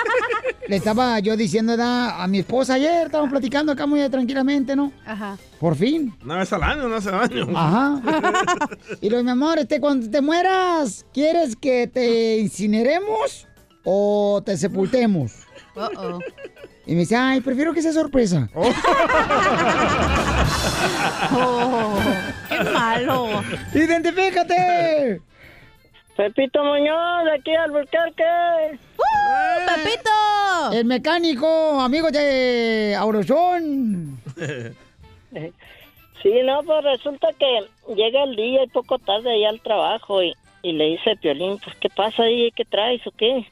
le 0.68 0.76
estaba 0.76 1.18
yo 1.20 1.36
diciendo 1.36 1.76
a 1.78 2.26
mi 2.28 2.40
esposa 2.40 2.74
ayer, 2.74 3.06
estábamos 3.06 3.30
platicando 3.30 3.72
acá 3.72 3.86
muy 3.86 4.08
tranquilamente, 4.08 4.74
¿no? 4.74 4.92
Ajá. 5.04 5.36
Por 5.60 5.76
fin. 5.76 6.14
Una 6.24 6.38
vez 6.38 6.52
al 6.52 6.62
año, 6.62 6.86
una 6.86 6.96
vez 6.96 7.06
al 7.06 7.14
año. 7.22 7.46
Ajá. 7.54 8.00
Y 9.00 9.10
lo 9.10 9.22
mi 9.22 9.30
amor, 9.30 9.58
este, 9.58 9.80
cuando 9.80 10.08
te 10.10 10.20
mueras, 10.20 11.04
¿quieres 11.12 11.56
que 11.56 11.86
te 11.86 12.38
incineremos 12.38 13.46
o 13.84 14.42
te 14.44 14.56
sepultemos? 14.56 15.32
Uh-oh. 15.74 16.18
Y 16.86 16.92
me 16.94 17.00
dice, 17.00 17.16
ay, 17.16 17.40
prefiero 17.40 17.72
que 17.72 17.82
sea 17.82 17.92
sorpresa. 17.92 18.48
Oh, 21.34 21.94
¡Qué 22.48 22.58
malo! 22.70 23.42
¡Identifícate! 23.72 25.20
Pepito 26.16 26.62
Muñoz, 26.64 27.24
de 27.24 27.32
aquí 27.34 27.54
al 27.54 27.64
Albuquerque. 27.74 28.78
¡Uh, 28.98 29.66
¡Pepito! 29.66 30.72
El 30.72 30.84
mecánico, 30.84 31.80
amigo 31.80 32.10
de 32.10 32.94
Aurozón. 32.98 34.18
Sí, 36.22 36.30
no, 36.44 36.62
pues 36.62 36.84
resulta 36.84 37.28
que 37.36 37.66
llega 37.96 38.22
el 38.22 38.36
día 38.36 38.62
y 38.62 38.68
poco 38.68 38.98
tarde 39.00 39.32
allá 39.32 39.48
al 39.48 39.60
trabajo 39.60 40.22
y, 40.22 40.32
y 40.62 40.70
le 40.70 40.84
dice 40.90 41.16
Piolín, 41.20 41.58
pues, 41.58 41.74
¿qué 41.80 41.88
pasa 41.88 42.22
ahí? 42.22 42.52
¿Qué 42.54 42.64
traes 42.64 43.04
o 43.08 43.10
qué? 43.10 43.44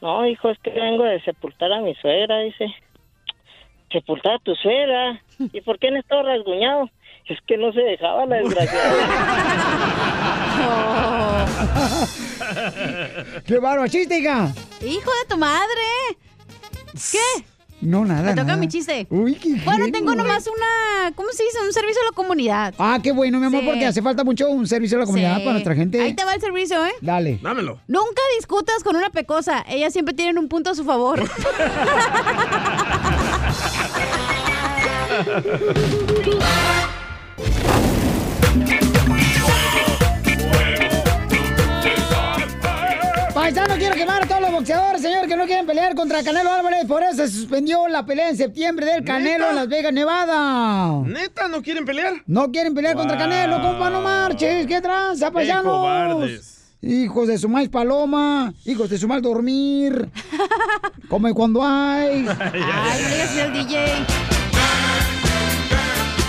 No, 0.00 0.26
hijo, 0.26 0.50
es 0.50 0.58
que 0.60 0.70
vengo 0.70 1.04
de 1.04 1.20
sepultar 1.22 1.72
a 1.72 1.80
mi 1.80 1.94
suegra, 1.96 2.40
dice. 2.40 2.66
¿Sepultar 3.92 4.34
a 4.34 4.38
tu 4.38 4.54
suegra? 4.54 5.22
¿Y 5.38 5.60
por 5.60 5.78
qué 5.78 5.90
no 5.90 5.98
estaba 5.98 6.22
rasguñado? 6.22 6.88
Es 7.26 7.38
que 7.46 7.56
no 7.56 7.72
se 7.72 7.80
dejaba 7.80 8.26
la 8.26 8.36
desgraciada. 8.36 9.06
¡Qué 13.46 14.16
hija! 14.18 14.52
¡Hijo 14.82 15.10
de 15.10 15.28
tu 15.28 15.36
madre! 15.36 16.16
¿Qué? 17.12 17.44
No, 17.82 18.04
nada, 18.04 18.22
Me 18.22 18.30
toca 18.32 18.44
nada. 18.44 18.56
mi 18.58 18.68
chiste. 18.68 19.06
Uy, 19.10 19.34
qué 19.36 19.48
Bueno, 19.64 19.86
genio. 19.86 19.92
tengo 19.92 20.14
nomás 20.14 20.46
una. 20.46 21.12
¿Cómo 21.14 21.30
se 21.32 21.42
dice? 21.44 21.58
Un 21.66 21.72
servicio 21.72 22.02
a 22.02 22.10
la 22.10 22.12
comunidad. 22.14 22.74
Ah, 22.78 22.98
qué 23.02 23.10
bueno, 23.12 23.40
mi 23.40 23.46
amor, 23.46 23.60
Sí. 23.62 23.66
porque 23.66 23.86
hace 23.86 24.02
falta 24.02 24.22
mucho 24.22 24.50
un 24.50 24.66
servicio 24.66 24.98
a 24.98 25.00
la 25.00 25.06
comunidad 25.06 25.36
Sí. 25.36 25.40
para 25.40 25.52
nuestra 25.52 25.74
gente. 25.74 26.00
Ahí 26.00 26.14
te 26.14 26.24
va 26.24 26.34
el 26.34 26.40
servicio, 26.42 26.84
¿eh? 26.84 26.92
Dale. 27.00 27.38
Dámelo. 27.42 27.80
Nunca 27.88 28.20
discutas 28.38 28.82
con 28.84 28.96
una 28.96 29.08
pecosa. 29.10 29.64
Ellas 29.68 29.92
siempre 29.94 30.12
tienen 30.14 30.36
un 30.38 30.48
punto 30.48 30.70
a 30.70 30.74
su 30.74 30.84
favor. 30.84 31.22
Paisano, 43.50 43.74
quiero 43.78 43.96
quemar 43.96 44.22
a 44.22 44.26
todos 44.28 44.42
los 44.42 44.52
boxeadores, 44.52 45.02
señor, 45.02 45.26
que 45.26 45.34
no 45.34 45.44
quieren 45.44 45.66
pelear 45.66 45.96
contra 45.96 46.22
Canelo 46.22 46.52
Álvarez. 46.52 46.84
Por 46.86 47.02
eso 47.02 47.16
se 47.16 47.28
suspendió 47.28 47.88
la 47.88 48.06
pelea 48.06 48.28
en 48.28 48.36
septiembre 48.36 48.86
del 48.86 49.02
Canelo 49.02 49.50
en 49.50 49.56
Las 49.56 49.66
Vegas, 49.66 49.92
Nevada. 49.92 51.02
¿Neta 51.04 51.48
no 51.48 51.60
quieren 51.60 51.84
pelear? 51.84 52.12
No 52.26 52.52
quieren 52.52 52.76
pelear 52.76 52.94
contra. 52.94 53.18
Canelo, 53.18 53.60
compa, 53.60 53.90
no 53.90 54.02
marches. 54.02 54.68
¿Qué 54.68 54.80
tranza, 54.80 55.32
paisanos? 55.32 56.30
Hijos 56.80 57.26
de 57.26 57.38
su 57.38 57.48
maíz 57.48 57.68
paloma, 57.68 58.54
hijos 58.66 58.88
de 58.88 58.98
su 58.98 59.08
mal 59.08 59.20
dormir. 59.20 60.08
Come 61.08 61.34
cuando 61.34 61.60
hay. 61.64 62.28
Ay, 62.38 63.02
no 63.02 63.08
digas 63.08 63.36
al 63.36 63.52
DJ. 63.52 64.39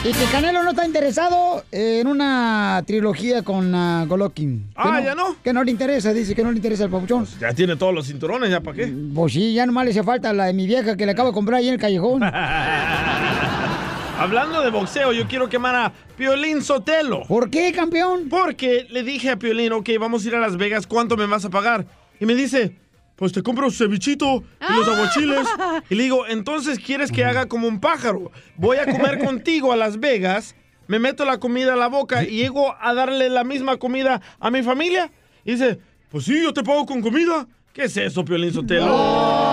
Y 0.04 0.12
que 0.14 0.26
Canelo 0.32 0.64
no 0.64 0.72
está 0.72 0.84
interesado 0.84 1.64
en 1.72 2.08
una 2.08 2.84
trilogía 2.88 3.44
con 3.44 3.76
uh, 3.76 4.08
Golovkin. 4.08 4.72
Ah, 4.76 5.00
¿ya 5.00 5.14
no? 5.14 5.36
Que 5.44 5.54
no 5.54 5.64
le 5.64 5.70
interesa, 5.70 6.12
dice 6.12 6.34
que 6.34 6.44
no 6.44 6.50
le 6.50 6.58
interesa 6.58 6.86
el 6.86 6.90
papuchón. 6.90 7.28
Ya 7.40 7.54
tiene 7.54 7.76
todos 7.76 7.94
los 7.94 8.08
cinturones, 8.08 8.50
¿ya 8.50 8.62
para 8.62 8.78
qué? 8.78 8.92
Pues 9.14 9.34
sí, 9.34 9.54
ya 9.54 9.68
nomás 9.68 9.86
le 9.86 9.92
hace 9.92 10.02
falta 10.02 10.34
la 10.34 10.46
de 10.46 10.54
mi 10.54 10.66
vieja 10.66 10.98
que 10.98 11.06
le 11.06 11.12
acabo 11.12 11.28
de 11.30 11.36
comprar 11.36 11.60
ahí 11.60 11.68
en 11.68 11.76
el 11.76 11.80
callejón. 11.80 12.24
Hablando 14.18 14.64
de 14.64 14.72
boxeo, 14.72 15.14
yo 15.14 15.28
quiero 15.28 15.48
quemar 15.50 15.76
a 15.76 15.94
Piolín 16.18 16.64
Sotelo. 16.64 17.22
¿Por 17.28 17.52
qué, 17.52 17.72
campeón? 17.72 18.28
Porque 18.28 18.88
le 18.90 19.04
dije 19.04 19.30
a 19.30 19.38
Piolín, 19.38 19.72
ok, 19.72 19.88
vamos 20.00 20.26
a 20.26 20.28
ir 20.30 20.36
a 20.36 20.40
Las 20.40 20.58
Vegas, 20.58 20.88
¿cuánto 20.88 21.16
me 21.16 21.28
vas 21.28 21.46
a 21.46 21.52
pagar? 21.52 21.86
Y 22.20 22.26
me 22.26 22.34
dice, 22.34 22.76
pues 23.22 23.34
te 23.34 23.44
compro 23.44 23.70
cevichito 23.70 24.44
y 24.68 24.74
los 24.74 24.88
aguachiles. 24.88 25.48
Y 25.92 25.94
le 25.94 26.04
digo, 26.06 26.26
entonces 26.26 26.80
quieres 26.80 27.12
que 27.12 27.24
haga 27.24 27.46
como 27.46 27.68
un 27.68 27.80
pájaro. 27.80 28.32
Voy 28.58 28.78
a 28.78 28.86
comer 28.88 29.20
contigo 29.24 29.72
a 29.72 29.76
Las 29.76 30.00
Vegas, 30.00 30.56
me 30.88 30.98
meto 30.98 31.24
la 31.24 31.38
comida 31.40 31.74
a 31.74 31.76
la 31.76 31.86
boca 31.86 32.24
y 32.24 32.38
llego 32.38 32.76
a 32.82 32.96
darle 32.96 33.30
la 33.30 33.44
misma 33.44 33.78
comida 33.78 34.24
a 34.40 34.50
mi 34.50 34.64
familia. 34.64 35.12
Y 35.46 35.52
dice, 35.52 35.78
pues 36.10 36.26
sí, 36.26 36.42
yo 36.42 36.52
te 36.52 36.64
pago 36.64 36.88
con 36.88 37.04
comida. 37.04 37.46
¿Qué 37.74 37.84
es 37.84 37.96
eso, 37.96 38.26
Piolín 38.26 38.54
Sotelo? 38.54 39.51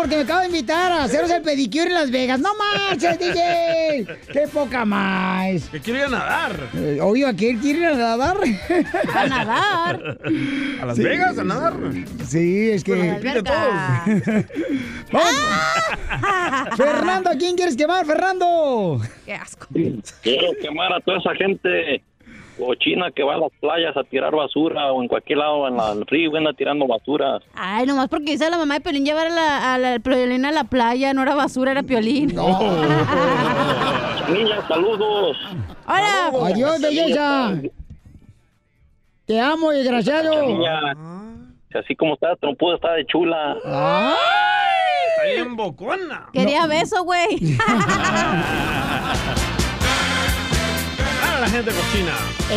Porque 0.00 0.16
me 0.16 0.22
acabo 0.22 0.40
de 0.40 0.46
invitar 0.46 0.92
a 0.92 1.04
haceros 1.04 1.30
el 1.30 1.42
pedicure 1.42 1.84
en 1.88 1.94
Las 1.94 2.10
Vegas. 2.10 2.40
¡No 2.40 2.50
marches, 2.54 3.18
DJ! 3.18 4.06
¡Qué 4.32 4.48
poca 4.52 4.84
más! 4.84 5.68
Que 5.70 5.80
quiero 5.80 5.98
ir 6.00 6.04
a 6.06 6.08
nadar. 6.08 6.56
Eh, 6.74 6.98
Oye, 7.02 7.26
¿a 7.26 7.34
quién 7.34 7.58
quiere 7.58 7.80
ir 7.80 7.86
a 7.86 7.94
nadar? 7.96 8.36
A 9.14 9.26
nadar. 9.26 10.18
¿A 10.82 10.86
Las 10.86 10.96
Sí. 10.96 11.02
Vegas 11.02 11.38
a 11.38 11.44
nadar? 11.44 11.74
Sí, 12.26 12.70
es 12.70 12.82
que... 12.82 13.10
Alberca. 13.10 14.04
Vamos. 15.12 16.76
Fernando, 16.76 17.30
¿a 17.30 17.34
quién 17.34 17.56
quieres 17.56 17.76
quemar, 17.76 18.06
Fernando? 18.06 19.00
Qué 19.26 19.34
asco. 19.34 19.66
Quiero 20.22 20.52
quemar 20.60 20.92
a 20.94 21.00
toda 21.00 21.18
esa 21.18 21.34
gente 21.34 22.02
cochina 22.60 23.10
que 23.10 23.22
va 23.24 23.34
a 23.34 23.38
las 23.38 23.50
playas 23.60 23.96
a 23.96 24.04
tirar 24.04 24.34
basura 24.34 24.92
o 24.92 25.02
en 25.02 25.08
cualquier 25.08 25.38
lado 25.38 25.66
en 25.68 25.76
la- 25.76 25.92
en 25.92 25.98
el 25.98 26.06
río 26.06 26.36
anda 26.36 26.52
tirando 26.52 26.86
basura. 26.86 27.40
Ay, 27.54 27.86
nomás 27.86 28.08
porque 28.08 28.32
dice 28.32 28.48
la 28.50 28.58
mamá 28.58 28.74
de 28.74 28.80
Piolín 28.80 29.04
llevar 29.04 29.26
a 29.26 29.30
la, 29.30 29.74
a 29.74 29.78
la 29.78 29.98
Piolín 29.98 30.44
a 30.44 30.52
la 30.52 30.64
playa, 30.64 31.12
no 31.14 31.22
era 31.22 31.34
basura, 31.34 31.72
era 31.72 31.82
Piolín. 31.82 32.28
Niñas, 34.32 34.64
saludos. 34.68 35.36
Hola. 35.86 36.30
Adiós, 36.46 36.80
belleza. 36.80 37.52
Te 39.26 39.40
amo, 39.40 39.70
desgraciado. 39.70 40.46
Niña, 40.46 40.80
si 41.70 41.78
así 41.78 41.94
como 41.96 42.14
está, 42.14 42.34
trompuda 42.36 42.74
está 42.76 42.92
de 42.94 43.06
chula. 43.06 43.56
Está 43.64 45.24
bien 45.34 45.54
bocona. 45.56 46.28
Quería 46.32 46.66
beso, 46.66 47.04
güey. 47.04 47.38
Ah, 51.40 51.44
la 51.44 51.48
gente 51.52 51.70
cochina. 51.72 52.12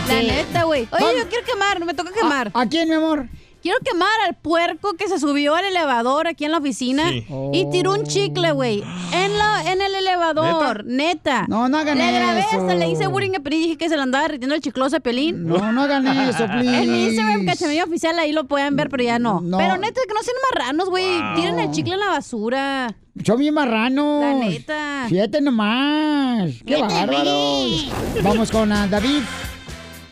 La 0.10 0.22
neta, 0.22 0.64
güey. 0.64 0.86
Oye, 0.92 1.20
yo 1.20 1.30
quiero 1.30 1.46
quemar, 1.46 1.86
me 1.86 1.94
toca 1.94 2.12
quemar. 2.12 2.52
¿A 2.54 2.66
quién, 2.66 2.90
mi 2.90 2.96
amor? 2.96 3.28
Quiero 3.64 3.78
quemar 3.82 4.10
al 4.28 4.36
puerco 4.36 4.94
que 4.98 5.08
se 5.08 5.18
subió 5.20 5.56
al 5.56 5.64
elevador 5.64 6.28
aquí 6.28 6.44
en 6.44 6.52
la 6.52 6.58
oficina 6.58 7.10
Sí. 7.10 7.26
y 7.54 7.70
tiró 7.72 7.94
un 7.94 8.04
chicle, 8.04 8.52
güey. 8.52 8.84
En, 9.14 9.38
la, 9.38 9.72
en 9.72 9.82
el 9.82 9.96
elevador, 9.96 10.84
neta. 10.84 11.46
No, 11.48 11.70
no 11.70 11.78
hagan 11.78 11.98
le 11.98 12.12
grabé 12.12 12.42
eso. 12.42 12.60
hasta 12.60 12.76
le 12.76 12.90
hice 12.90 13.08
bullying 13.08 13.32
y 13.32 13.50
dije 13.50 13.78
que 13.78 13.88
se 13.88 13.96
le 13.96 14.02
andaba 14.02 14.24
derritiendo 14.26 14.54
el 14.54 14.60
chicloso 14.60 14.98
a 14.98 15.00
Pelín. 15.00 15.48
No, 15.48 15.72
no 15.72 15.84
hagan 15.84 16.06
eso, 16.06 16.46
please. 16.46 16.78
En 16.84 16.92
mi 16.92 17.06
Instagram, 17.06 17.46
cachamillo 17.46 17.86
oficial, 17.86 18.20
ahí 18.20 18.34
lo 18.34 18.44
pueden 18.50 18.76
ver, 18.76 18.90
pero 18.90 19.02
ya 19.04 19.18
no. 19.18 19.40
No. 19.40 19.58
Pero 19.58 19.78
neta, 19.78 20.02
que 20.06 20.14
no 20.14 20.22
sean 20.24 20.36
marranos, 20.52 20.90
güey. 20.90 21.22
Wow. 21.22 21.36
Tiren 21.36 21.60
el 21.62 21.72
chicle 21.72 21.94
en 21.94 22.00
la 22.02 22.08
basura. 22.10 22.94
Son 23.26 23.38
bien 23.40 23.54
marranos. 23.54 24.22
La 24.22 24.34
neta. 24.34 25.06
Fíjate 25.08 25.40
nomás. 25.40 26.52
Qué 26.66 26.82
bárbaros. 26.82 27.90
Vamos 28.22 28.52
con 28.52 28.68
David. 28.70 29.22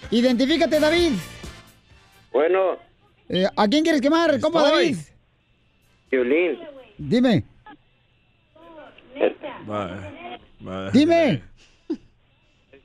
Identifícate, 0.09 0.79
David. 0.79 1.11
Bueno, 2.31 2.77
Eh, 3.33 3.47
¿A 3.55 3.65
quién 3.69 3.81
quieres 3.81 4.01
quemar, 4.01 4.37
compa 4.41 4.61
David? 4.61 4.97
Violín. 6.11 6.59
Dime, 6.97 7.45
dime. 10.91 11.41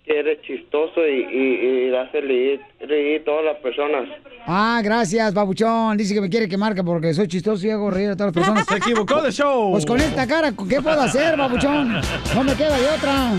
que 0.04 0.20
eres 0.20 0.40
chistoso 0.42 1.04
y, 1.04 1.24
y, 1.24 1.88
y 1.90 1.94
hace 1.96 2.20
reír, 2.20 2.60
reír 2.78 3.24
todas 3.24 3.44
las 3.44 3.56
personas. 3.56 4.08
Ah, 4.46 4.80
gracias, 4.84 5.34
babuchón. 5.34 5.96
Dice 5.96 6.14
que 6.14 6.20
me 6.20 6.30
quiere 6.30 6.48
quemar 6.48 6.76
que 6.76 6.84
porque 6.84 7.12
soy 7.12 7.26
chistoso 7.26 7.66
y 7.66 7.70
hago 7.70 7.90
reír 7.90 8.10
a 8.10 8.16
todas 8.16 8.34
las 8.34 8.44
personas. 8.44 8.66
Se 8.68 8.76
equivocó 8.76 9.20
de 9.20 9.32
show. 9.32 9.72
Pues 9.72 9.84
con 9.84 10.00
esta 10.00 10.28
cara, 10.28 10.52
¿qué 10.52 10.80
puedo 10.80 11.00
hacer, 11.00 11.36
babuchón? 11.36 12.00
No 12.36 12.44
me 12.44 12.54
queda 12.54 12.78
de 12.78 12.88
otra. 12.88 13.32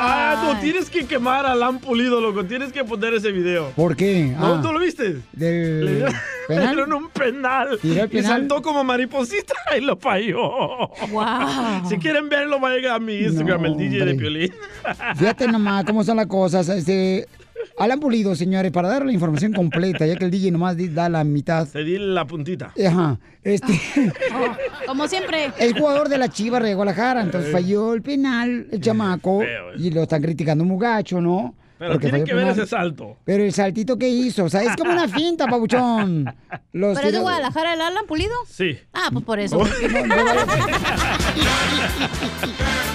Ah, 0.00 0.42
no, 0.54 0.60
tienes 0.60 0.88
que 0.90 1.04
quemar 1.06 1.44
a 1.44 1.52
Alan 1.52 1.78
Pulido, 1.80 2.20
loco. 2.20 2.44
Tienes 2.44 2.72
que 2.72 2.84
poner 2.84 3.14
ese 3.14 3.32
video. 3.32 3.70
¿Por 3.74 3.96
qué? 3.96 4.34
¿No? 4.38 4.54
Ah, 4.54 4.60
¿Tú 4.62 4.72
lo 4.72 4.78
viste? 4.78 5.16
Le 5.36 5.46
Del 5.46 5.86
dieron, 5.96 6.12
le 6.48 6.56
penal. 6.56 6.74
dieron 6.76 6.92
un 6.92 7.08
penal. 7.08 7.78
¿Tiró 7.82 8.02
el 8.04 8.06
Y 8.06 8.08
penal? 8.08 8.24
saltó 8.32 8.62
como 8.62 8.84
mariposita 8.84 9.54
y 9.76 9.80
lo 9.80 9.96
falló. 9.96 10.38
Wow. 11.10 11.88
Si 11.88 11.98
quieren 11.98 12.28
verlo, 12.28 12.60
vayan 12.60 12.92
a 12.92 12.98
mi 12.98 13.16
Instagram, 13.18 13.64
el 13.66 13.76
DJ 13.76 13.90
de 13.96 14.00
hombre. 14.12 14.16
Piolín. 14.16 14.52
Fíjate 15.16 15.48
nomás 15.48 15.84
cómo 15.84 16.04
son 16.04 16.16
las 16.18 16.26
cosas. 16.26 16.68
Este, 16.68 17.26
Alan 17.76 18.00
Pulido, 18.00 18.34
señores, 18.34 18.72
para 18.72 18.88
dar 18.88 19.04
la 19.04 19.12
información 19.12 19.52
completa, 19.52 20.06
ya 20.06 20.16
que 20.16 20.24
el 20.24 20.30
DJ 20.30 20.50
nomás 20.50 20.76
da 20.94 21.08
la 21.08 21.24
mitad. 21.24 21.68
Te 21.68 21.84
di 21.84 21.98
la 21.98 22.26
puntita. 22.26 22.72
Ajá. 22.86 23.18
Este, 23.42 23.80
Como 24.86 25.08
siempre. 25.08 25.50
el 25.58 25.78
jugador 25.78 26.08
de 26.08 26.18
la 26.18 26.28
Chivas 26.28 26.62
de 26.62 26.74
Guadalajara, 26.74 27.22
entonces 27.22 27.52
falló 27.52 27.94
el 27.94 28.02
penal, 28.02 28.66
el 28.70 28.80
chamaco, 28.80 29.42
y 29.76 29.90
lo 29.90 30.02
están 30.02 30.22
criticando 30.22 30.64
muy 30.64 30.78
gacho, 30.80 31.20
¿no? 31.20 31.54
Pero 31.78 32.00
falló 32.00 32.24
que 32.24 32.34
ver 32.34 32.48
ese 32.48 32.66
salto. 32.66 33.16
Pero 33.24 33.44
el 33.44 33.52
saltito 33.52 33.96
que 33.96 34.08
hizo, 34.08 34.44
o 34.44 34.48
sea, 34.50 34.62
es 34.62 34.76
como 34.76 34.90
una 34.92 35.06
finta, 35.08 35.46
pabuchón. 35.46 36.24
Los 36.72 36.94
¿Pero 36.96 37.06
es 37.08 37.12
de 37.14 37.20
Guadalajara 37.20 37.74
el 37.74 37.80
Alan 37.80 38.04
Pulido? 38.06 38.34
Sí. 38.48 38.78
Ah, 38.92 39.10
pues 39.12 39.24
por 39.24 39.38
eso. 39.38 39.60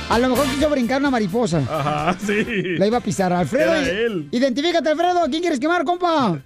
A 0.10 0.20
lo 0.20 0.30
mejor 0.30 0.46
quiso 0.48 0.70
brincar 0.70 1.00
una 1.00 1.10
mariposa. 1.10 1.60
Ajá, 1.70 2.14
sí. 2.20 2.44
La 2.78 2.86
iba 2.88 2.98
a 2.98 3.02
pisar. 3.02 3.32
Alfredo, 3.34 3.74
Era 3.74 3.82
i- 3.82 3.90
él. 3.90 4.28
identifícate, 4.32 4.90
Alfredo. 4.90 5.24
¿A 5.24 5.28
quién 5.30 5.42
quieres 5.42 5.60
quemar, 5.60 5.84
compa? 5.86 6.40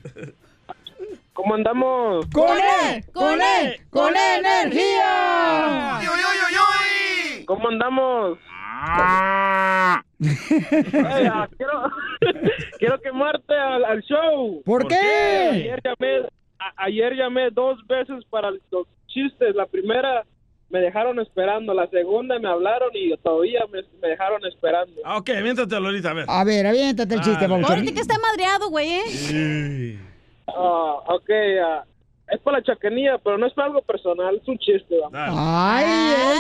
¿Cómo 1.34 1.56
andamos? 1.56 2.26
¡Con 2.34 2.58
él! 2.58 3.04
¡Con 3.14 3.40
él! 3.42 3.80
¡Con 3.90 4.14
energía! 4.16 6.00
¿Cómo 7.46 7.68
andamos? 7.70 8.38
Ay, 8.80 10.02
ah, 10.20 11.48
quiero, 11.58 11.92
quiero 12.80 13.00
quemarte 13.02 13.54
al, 13.56 13.84
al 13.86 14.02
show. 14.04 14.62
¿Por 14.66 14.82
¿Por 14.84 14.92
qué? 14.92 14.98
qué? 15.00 15.50
Ayer 15.52 15.82
llamé, 15.84 16.28
a- 16.60 16.84
ayer 16.86 17.14
llamé 17.16 17.50
dos 17.52 17.80
veces 17.88 18.24
para 18.30 18.52
los 18.52 18.88
chistes. 19.08 19.56
La 19.56 19.66
primera 19.66 20.24
me 20.70 20.80
dejaron 20.80 21.20
esperando, 21.20 21.74
la 21.74 21.88
segunda 21.88 22.38
me 22.40 22.50
hablaron 22.50 22.90
y 22.94 23.16
todavía 23.18 23.62
me, 23.72 23.82
me 24.02 24.10
dejaron 24.10 24.46
esperando. 24.46 24.94
Ah, 25.06 25.18
ok, 25.18 25.30
miéntatelo 25.42 25.86
ahorita, 25.88 26.10
a 26.12 26.14
ver. 26.14 26.26
A 26.28 26.44
ver, 26.44 26.68
aviéntate 26.68 27.16
el 27.16 27.22
chiste, 27.22 27.48
pabuchón. 27.48 27.72
Ahorita 27.72 27.94
que 27.94 28.02
está 28.02 28.16
madreado, 28.20 28.70
güey, 28.70 28.90
¿eh? 28.92 29.98
Ah, 30.48 30.96
ok, 31.08 31.30
ah, 31.64 31.84
es 32.30 32.42
para 32.42 32.58
la 32.58 32.64
chacanilla, 32.66 33.18
pero 33.24 33.38
no 33.38 33.48
es 33.48 33.54
para 33.54 33.68
algo 33.68 33.82
personal, 33.82 34.36
es 34.42 34.46
un 34.48 34.58
chiste. 34.58 34.96
¿va? 35.00 35.10
¡Ay, 35.78 35.86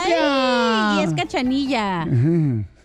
ella! 0.09 0.99
Y 0.99 1.03
es 1.05 1.13
cachanilla. 1.13 2.05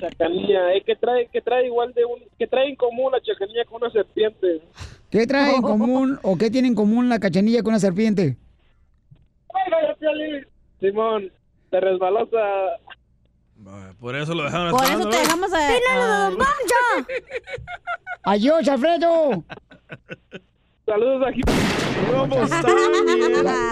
Chacanilla, 0.00 0.72
eh, 0.74 0.82
que 0.84 0.96
trae, 0.96 1.28
que 1.32 1.40
trae 1.40 1.66
igual 1.66 1.92
de 1.94 2.04
un, 2.04 2.20
que 2.38 2.46
trae 2.46 2.68
en 2.68 2.76
común 2.76 3.12
la 3.12 3.20
chacanilla 3.20 3.64
con 3.64 3.82
una 3.82 3.90
serpiente. 3.92 4.62
¿Qué 5.10 5.26
trae 5.26 5.54
en 5.56 5.62
común 5.72 6.18
o 6.22 6.36
qué 6.36 6.50
tiene 6.50 6.68
en 6.68 6.74
común 6.74 7.08
la 7.08 7.18
cachanilla 7.18 7.62
con 7.62 7.70
una 7.72 7.80
serpiente? 7.80 8.36
Simón, 10.80 11.30
te 11.70 11.80
resbalosa. 11.80 12.38
Por 13.98 14.14
eso 14.14 14.34
lo 14.34 14.44
dejaron 14.44 14.70
Por 14.70 14.84
eso 14.84 14.98
te 15.00 15.16
¿ves? 15.16 15.22
dejamos 15.22 15.52
a... 15.52 15.58
a- 15.58 16.30
¡Adiós, 18.24 18.68
Alfredo! 18.68 19.42
Saludos 20.86 21.22
aquí. 21.28 21.40
¿Cómo 22.12 22.42
están? 22.42 22.62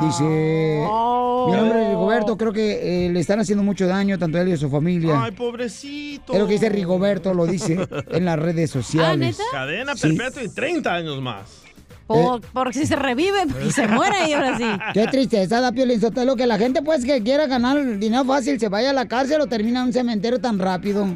Dice, 0.05 0.25
mi 1.47 1.53
nombre 1.57 1.83
es 1.83 1.89
Rigoberto, 1.91 2.37
creo 2.37 2.53
que 2.53 3.07
eh, 3.07 3.11
le 3.11 3.21
están 3.21 3.39
haciendo 3.39 3.63
mucho 3.63 3.87
daño 3.87 4.19
tanto 4.19 4.39
a 4.39 4.41
él 4.43 4.49
y 4.49 4.53
a 4.53 4.57
su 4.57 4.69
familia. 4.69 5.23
Ay, 5.23 5.31
pobrecito. 5.33 6.33
Es 6.33 6.39
lo 6.41 6.47
que 6.49 6.55
dice 6.55 6.69
Rigoberto, 6.69 7.33
lo 7.33 7.47
dice 7.47 7.79
en 8.11 8.25
las 8.25 8.39
redes 8.39 8.71
sociales. 8.71 9.39
Cadena 9.53 9.95
Sí. 9.95 10.09
perpetua 10.15 10.43
y 10.43 10.49
30 10.49 10.93
años 10.95 11.23
más. 11.23 11.60
Por, 12.11 12.41
por 12.41 12.75
si 12.75 12.87
se 12.87 12.97
revive 12.97 13.45
y 13.65 13.71
se 13.71 13.87
muere 13.87 14.29
y 14.29 14.33
ahora 14.33 14.59
sí. 14.59 14.65
Qué 14.95 15.07
tristeza 15.07 15.61
da 15.61 15.71
Piolín 15.71 16.01
Sotelo, 16.01 16.35
que 16.35 16.45
la 16.45 16.59
gente 16.59 16.83
pues 16.83 17.05
que 17.05 17.23
quiera 17.23 17.47
ganar 17.47 17.99
dinero 17.99 18.25
fácil 18.25 18.59
se 18.59 18.69
vaya 18.69 18.91
a 18.91 18.93
la 18.93 19.07
cárcel 19.07 19.41
o 19.41 19.47
termina 19.47 19.81
en 19.81 19.87
un 19.87 19.93
cementerio 19.93 20.41
tan 20.41 20.59
rápido. 20.59 21.07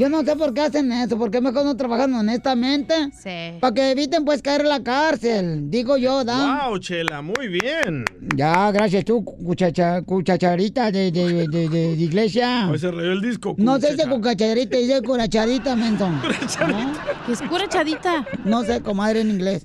Yo 0.00 0.08
no 0.08 0.24
sé 0.24 0.34
por 0.34 0.54
qué 0.54 0.62
hacen 0.62 0.90
eso, 0.92 1.18
por 1.18 1.30
qué 1.30 1.42
mejor 1.42 1.62
no 1.66 1.76
trabajan 1.76 2.14
honestamente. 2.14 2.94
Sí. 3.22 3.58
Para 3.60 3.74
que 3.74 3.90
eviten 3.90 4.24
pues 4.24 4.40
caer 4.40 4.62
en 4.62 4.68
la 4.70 4.82
cárcel, 4.82 5.70
digo 5.70 5.98
yo, 5.98 6.24
¿da? 6.24 6.66
Wow, 6.68 6.78
Chela, 6.78 7.20
muy 7.20 7.48
bien. 7.48 8.06
Ya, 8.34 8.70
gracias 8.72 9.04
tú, 9.04 9.22
cuchacha, 9.22 10.00
cuchacharita 10.00 10.90
de, 10.90 11.10
de, 11.12 11.46
de, 11.48 11.68
de- 11.68 11.96
de 11.96 12.02
iglesia. 12.02 12.66
Hoy 12.70 12.78
se 12.78 12.90
rayó 12.90 13.12
el 13.12 13.20
disco. 13.20 13.54
No 13.58 13.78
sé 13.78 13.94
si 13.94 14.08
cucacharita, 14.08 14.78
dice 14.78 15.02
curacharita, 15.02 15.76
menton. 15.76 16.18
¿Qué 17.26 17.32
es 17.32 17.42
curachadita? 17.42 18.26
No 18.46 18.64
sé, 18.64 18.80
comadre 18.80 19.20
en 19.20 19.28
inglés. 19.32 19.62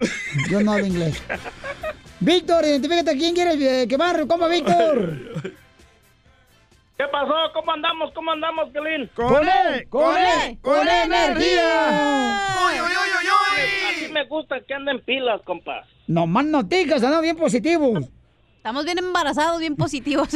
Yo 0.51 0.59
no 0.61 0.73
hablo 0.73 0.85
inglés. 0.85 1.15
Víctor, 2.19 2.65
identifícate 2.65 3.17
quién 3.17 3.33
quieres 3.35 3.55
eh, 3.61 3.87
quemar, 3.87 4.27
compa 4.27 4.49
Víctor. 4.49 5.53
¿Qué 6.97 7.03
pasó? 7.11 7.33
¿Cómo 7.53 7.71
andamos? 7.73 8.11
¿Cómo 8.13 8.31
andamos, 8.31 8.69
Piolín? 8.69 9.09
¡Con 9.15 9.43
él! 9.47 9.87
¡Con 9.89 10.15
él! 10.17 10.57
¡Con 10.61 10.87
energía! 10.87 11.89
Así 13.89 14.11
me 14.11 14.25
gusta 14.25 14.61
que 14.61 14.73
anden 14.73 15.01
pilas, 15.01 15.41
compas. 15.43 15.85
No 16.07 16.25
más 16.25 16.45
noticias, 16.45 17.03
andamos 17.03 17.23
bien 17.23 17.35
positivos. 17.37 18.09
Estamos 18.57 18.85
bien 18.85 18.97
embarazados, 18.99 19.59
bien 19.59 19.75
positivos. 19.75 20.29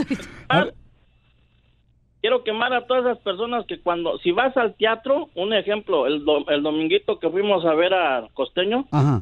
Quiero 2.21 2.43
quemar 2.43 2.73
a 2.73 2.85
todas 2.85 3.05
esas 3.05 3.19
personas 3.19 3.65
que 3.65 3.79
cuando, 3.81 4.17
si 4.19 4.31
vas 4.31 4.55
al 4.57 4.75
teatro, 4.75 5.29
un 5.35 5.53
ejemplo, 5.53 6.05
el, 6.05 6.25
do- 6.25 6.45
el 6.49 6.61
dominguito 6.61 7.17
que 7.19 7.29
fuimos 7.29 7.63
a 7.65 7.73
ver 7.73 7.93
a 7.93 8.27
Costeño, 8.33 8.85
Ajá. 8.91 9.21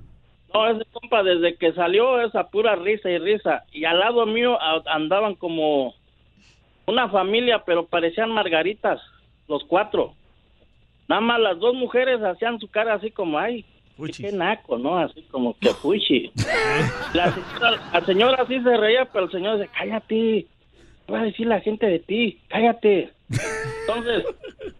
no, 0.51 0.69
ese 0.71 0.83
compa 0.91 1.21
desde 1.21 1.55
que 1.57 1.73
salió 1.73 2.19
esa 2.21 2.47
pura 2.49 2.75
risa 2.75 3.11
y 3.11 3.19
risa, 3.19 3.65
y 3.71 3.85
al 3.85 3.99
lado 3.99 4.25
mío 4.25 4.59
a- 4.59 4.81
andaban 4.87 5.35
como 5.35 5.93
una 6.87 7.09
familia, 7.09 7.63
pero 7.65 7.85
parecían 7.85 8.31
margaritas, 8.31 8.99
los 9.47 9.63
cuatro. 9.65 10.13
Nada 11.07 11.21
más 11.21 11.39
las 11.39 11.59
dos 11.59 11.75
mujeres 11.75 12.23
hacían 12.23 12.59
su 12.59 12.67
cara 12.69 12.95
así 12.95 13.11
como, 13.11 13.37
ay, 13.37 13.63
qué 14.15 14.31
naco, 14.31 14.77
¿no? 14.77 14.97
Así 14.97 15.21
como 15.23 15.53
que 15.59 15.69
fuchi. 15.81 16.31
La 17.13 17.33
señora, 17.33 17.89
la 17.93 18.05
señora 18.05 18.45
sí 18.47 18.61
se 18.61 18.77
reía, 18.77 19.05
pero 19.05 19.25
el 19.25 19.31
señor 19.31 19.57
dice, 19.57 19.69
cállate, 19.77 20.45
¿qué 21.05 21.11
va 21.11 21.19
a 21.19 21.23
decir 21.23 21.47
la 21.47 21.59
gente 21.59 21.85
de 21.85 21.99
ti? 21.99 22.39
Cállate. 22.47 23.11
Entonces, 23.81 24.23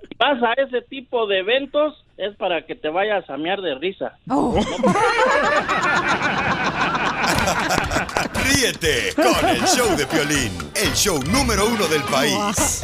si 0.02 0.08
vas 0.18 0.42
a 0.42 0.54
ese 0.54 0.82
tipo 0.84 1.28
de 1.28 1.40
eventos, 1.40 2.06
es 2.18 2.36
para 2.38 2.66
que 2.66 2.76
te 2.76 2.88
vayas 2.90 3.30
a 3.30 3.38
mear 3.38 3.62
de 3.62 3.76
risa. 3.76 4.18
Ríete 8.44 9.14
con 9.16 9.50
el 9.50 9.62
show 9.64 9.96
de 9.96 10.06
Piolín, 10.06 10.52
el 10.76 10.94
show 10.94 11.20
número 11.32 11.68
uno 11.68 11.88
del 11.88 12.02
país. 12.04 12.82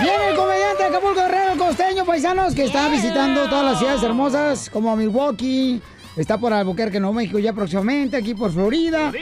Viene 0.00 0.28
el 0.30 0.36
comediante 0.36 0.82
de 0.82 0.88
Acapulco 0.88 1.20
Guerrero 1.20 1.56
costeño, 1.58 2.04
paisanos, 2.04 2.54
que 2.54 2.64
está 2.64 2.88
visitando 2.88 3.48
todas 3.48 3.64
las 3.64 3.78
ciudades 3.78 4.02
hermosas, 4.02 4.70
como 4.70 4.94
Milwaukee, 4.94 5.80
está 6.16 6.38
por 6.38 6.52
Albuquerque, 6.52 7.00
Nuevo 7.00 7.14
México 7.14 7.38
ya 7.38 7.52
próximamente, 7.52 8.16
aquí 8.16 8.34
por 8.34 8.52
Florida. 8.52 9.12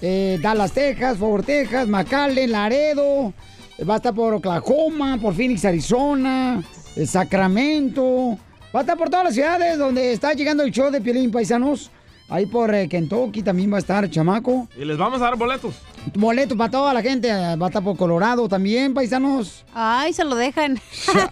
Eh, 0.00 0.38
Dallas, 0.40 0.72
Texas, 0.72 1.18
Fort 1.18 1.44
Texas, 1.44 1.88
McAllen, 1.88 2.52
Laredo, 2.52 3.32
eh, 3.78 3.84
va 3.84 3.94
a 3.94 3.96
estar 3.96 4.14
por 4.14 4.34
Oklahoma, 4.34 5.18
por 5.20 5.34
Phoenix, 5.34 5.64
Arizona, 5.64 6.62
eh, 6.94 7.06
Sacramento, 7.06 8.38
va 8.74 8.80
a 8.80 8.82
estar 8.82 8.96
por 8.96 9.10
todas 9.10 9.24
las 9.26 9.34
ciudades 9.34 9.78
donde 9.78 10.12
está 10.12 10.32
llegando 10.32 10.62
el 10.62 10.70
show 10.70 10.90
de 10.90 11.00
Piolín 11.00 11.30
Paisanos. 11.30 11.90
Ahí 12.28 12.46
por 12.46 12.74
eh, 12.74 12.88
Kentucky 12.88 13.42
también 13.42 13.70
va 13.70 13.76
a 13.76 13.80
estar 13.80 14.08
chamaco. 14.08 14.66
Y 14.78 14.86
les 14.86 14.96
vamos 14.96 15.20
a 15.20 15.24
dar 15.24 15.36
boletos. 15.36 15.74
Boleto 16.14 16.56
para 16.56 16.70
toda 16.70 16.94
la 16.94 17.02
gente. 17.02 17.30
Va 17.30 17.66
a 17.66 17.68
estar 17.68 17.84
por 17.84 17.94
Colorado 17.96 18.48
también, 18.48 18.94
paisanos. 18.94 19.66
Ay, 19.74 20.14
se 20.14 20.24
lo 20.24 20.34
dejan. 20.34 20.80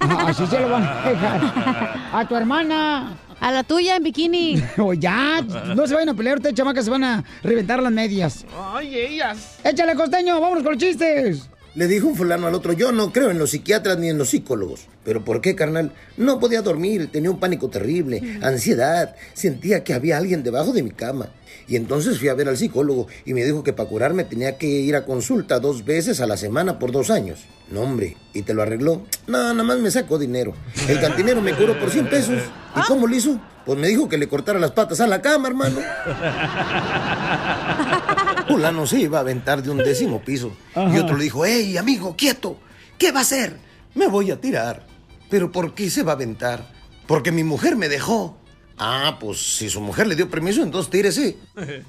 Así 0.01 0.47
se 0.47 0.61
lo 0.61 0.68
van 0.68 0.82
a 0.84 1.09
dejar. 1.09 2.11
A 2.12 2.26
tu 2.28 2.36
hermana. 2.36 3.16
A 3.41 3.51
la 3.51 3.62
tuya 3.62 3.97
en 3.97 4.03
bikini. 4.03 4.62
O 4.78 4.93
ya, 4.93 5.41
no 5.74 5.86
se 5.86 5.95
vayan 5.95 6.11
a 6.11 6.14
pelear 6.14 6.36
ustedes, 6.36 6.55
chamacas, 6.55 6.84
se 6.84 6.91
van 6.91 7.05
a 7.05 7.24
reventar 7.43 7.82
las 7.82 7.91
medias. 7.93 8.45
Ay, 8.74 8.95
ellas. 8.95 9.59
Échale, 9.64 9.95
costeño, 9.95 10.38
vámonos 10.38 10.62
con 10.62 10.72
los 10.74 10.82
chistes. 10.82 11.49
Le 11.81 11.89
dijo 11.89 12.09
un 12.09 12.14
fulano 12.14 12.47
al 12.47 12.55
otro, 12.55 12.74
yo 12.74 12.93
no 12.93 13.11
creo 13.11 13.31
en 13.31 13.39
los 13.39 13.53
psiquiatras 13.53 13.99
ni 13.99 14.11
en 14.11 14.18
los 14.18 14.28
psicólogos. 14.28 14.87
¿Pero 15.03 15.24
por 15.24 15.41
qué, 15.41 15.55
carnal? 15.55 15.95
No 16.18 16.39
podía 16.39 16.61
dormir, 16.61 17.09
tenía 17.11 17.31
un 17.31 17.41
pánico 17.41 17.70
terrible, 17.70 18.39
ansiedad, 18.43 19.16
sentía 19.33 19.83
que 19.83 19.95
había 19.95 20.18
alguien 20.18 20.43
debajo 20.43 20.74
de 20.74 20.83
mi 20.83 20.91
cama. 20.91 21.31
Y 21.68 21.76
entonces 21.76 22.18
fui 22.18 22.28
a 22.28 22.35
ver 22.35 22.51
al 22.51 22.59
psicólogo 22.59 23.07
y 23.24 23.33
me 23.33 23.47
dijo 23.47 23.64
que 23.64 23.72
para 23.72 23.89
curarme 23.89 24.24
tenía 24.24 24.59
que 24.59 24.66
ir 24.66 24.95
a 24.95 25.07
consulta 25.07 25.59
dos 25.59 25.87
veces 25.87 26.20
a 26.20 26.26
la 26.26 26.37
semana 26.37 26.78
por 26.78 26.93
dos 26.93 27.09
años. 27.09 27.47
No, 27.70 27.81
hombre, 27.81 28.18
¿y 28.35 28.43
te 28.43 28.53
lo 28.53 28.61
arregló? 28.61 29.07
No, 29.26 29.39
nada 29.39 29.62
más 29.62 29.78
me 29.78 29.91
sacó 29.91 30.18
dinero. 30.18 30.53
El 30.87 31.01
cantinero 31.01 31.41
me 31.41 31.55
curó 31.55 31.81
por 31.81 31.89
100 31.89 32.11
pesos. 32.11 32.43
¿Y 32.76 32.81
cómo 32.89 33.07
lo 33.07 33.16
hizo? 33.16 33.41
Pues 33.64 33.78
me 33.78 33.89
dijo 33.89 34.07
que 34.07 34.18
le 34.18 34.28
cortara 34.28 34.59
las 34.59 34.72
patas 34.72 35.01
a 35.01 35.07
la 35.07 35.22
cama, 35.22 35.49
hermano. 35.49 35.78
Fulano 38.51 38.86
se 38.86 39.01
iba 39.01 39.18
a 39.18 39.20
aventar 39.20 39.62
de 39.62 39.70
un 39.70 39.78
décimo 39.78 40.20
piso. 40.20 40.53
Y 40.74 40.98
otro 40.98 41.16
le 41.16 41.24
dijo, 41.24 41.44
hey, 41.44 41.76
amigo, 41.76 42.16
quieto. 42.16 42.59
¿Qué 42.98 43.12
va 43.12 43.20
a 43.20 43.22
hacer? 43.22 43.57
Me 43.94 44.07
voy 44.07 44.30
a 44.30 44.40
tirar. 44.40 44.86
¿Pero 45.28 45.53
por 45.53 45.74
qué 45.74 45.88
se 45.88 46.03
va 46.03 46.12
a 46.12 46.14
aventar? 46.16 46.66
Porque 47.07 47.32
mi 47.32 47.44
mujer 47.44 47.76
me 47.76 47.88
dejó. 47.88 48.36
Ah, 48.78 49.18
pues 49.20 49.57
si 49.57 49.68
su 49.68 49.80
mujer 49.80 50.07
le 50.07 50.16
dio 50.16 50.28
permiso, 50.28 50.62
entonces 50.62 50.90
tírese. 50.90 51.36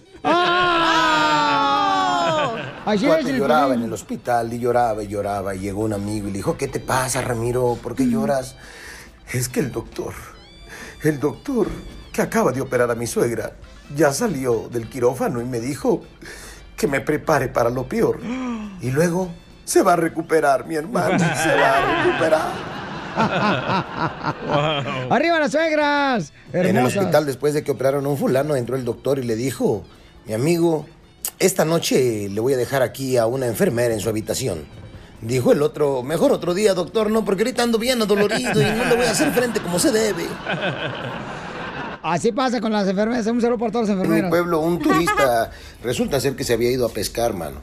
Es, 2.91 3.03
el 3.03 3.37
lloraba 3.37 3.75
en 3.75 3.83
el 3.83 3.93
hospital 3.93 4.51
y 4.53 4.59
lloraba 4.59 5.03
y 5.03 5.07
lloraba. 5.07 5.55
Y 5.55 5.59
llegó 5.59 5.81
un 5.81 5.93
amigo 5.93 6.27
y 6.27 6.31
le 6.31 6.37
dijo, 6.37 6.57
¿qué 6.57 6.67
te 6.67 6.79
pasa, 6.79 7.21
Ramiro? 7.21 7.77
¿Por 7.81 7.95
qué 7.95 8.09
lloras? 8.09 8.55
Es 9.31 9.49
que 9.49 9.59
el 9.59 9.71
doctor, 9.71 10.13
el 11.03 11.19
doctor 11.19 11.67
que 12.11 12.21
acaba 12.21 12.51
de 12.51 12.61
operar 12.61 12.89
a 12.91 12.95
mi 12.95 13.07
suegra, 13.07 13.55
ya 13.95 14.11
salió 14.13 14.67
del 14.69 14.89
quirófano 14.89 15.41
y 15.41 15.45
me 15.45 15.59
dijo 15.59 16.03
que 16.75 16.87
me 16.87 17.01
prepare 17.01 17.47
para 17.47 17.69
lo 17.69 17.87
peor. 17.87 18.19
Y 18.81 18.91
luego 18.91 19.29
se 19.63 19.81
va 19.81 19.93
a 19.93 19.95
recuperar, 19.95 20.65
mi 20.65 20.75
hermano, 20.75 21.17
se 21.19 21.55
va 21.55 21.77
a 21.77 22.03
recuperar. 22.03 22.71
¡Arriba 25.09 25.39
las 25.39 25.51
suegras! 25.51 26.33
En 26.53 26.61
el 26.61 26.77
Hermosas. 26.77 26.97
hospital, 26.97 27.25
después 27.25 27.53
de 27.53 27.63
que 27.63 27.71
operaron 27.71 28.05
a 28.05 28.09
un 28.09 28.17
fulano, 28.17 28.55
entró 28.55 28.75
el 28.75 28.85
doctor 28.85 29.19
y 29.19 29.23
le 29.23 29.35
dijo, 29.35 29.83
mi 30.25 30.33
amigo, 30.33 30.85
esta 31.39 31.65
noche 31.65 32.29
le 32.29 32.39
voy 32.39 32.53
a 32.53 32.57
dejar 32.57 32.81
aquí 32.81 33.17
a 33.17 33.25
una 33.25 33.47
enfermera 33.47 33.93
en 33.93 33.99
su 33.99 34.09
habitación. 34.09 34.65
Dijo 35.21 35.51
el 35.51 35.61
otro, 35.61 36.01
mejor 36.01 36.31
otro 36.31 36.53
día, 36.53 36.73
doctor, 36.73 37.11
no, 37.11 37.23
porque 37.23 37.43
ahorita 37.43 37.61
ando 37.61 37.77
bien 37.77 38.01
adolorido 38.01 38.59
y 38.59 38.65
no 38.65 38.85
le 38.85 38.95
voy 38.95 39.05
a 39.05 39.11
hacer 39.11 39.31
frente 39.31 39.59
como 39.59 39.77
se 39.77 39.91
debe. 39.91 40.25
Así 42.03 42.31
pasa 42.31 42.61
con 42.61 42.71
las 42.71 42.87
enfermeras. 42.87 43.25
Un 43.27 43.41
saludo 43.41 43.59
para 43.59 43.71
todas 43.71 43.89
las 43.89 44.05
En 44.05 44.23
mi 44.25 44.29
pueblo, 44.29 44.59
un 44.59 44.79
turista 44.83 45.51
resulta 45.83 46.19
ser 46.19 46.35
que 46.35 46.43
se 46.43 46.53
había 46.53 46.71
ido 46.71 46.85
a 46.85 46.89
pescar, 46.89 47.33
mano. 47.33 47.61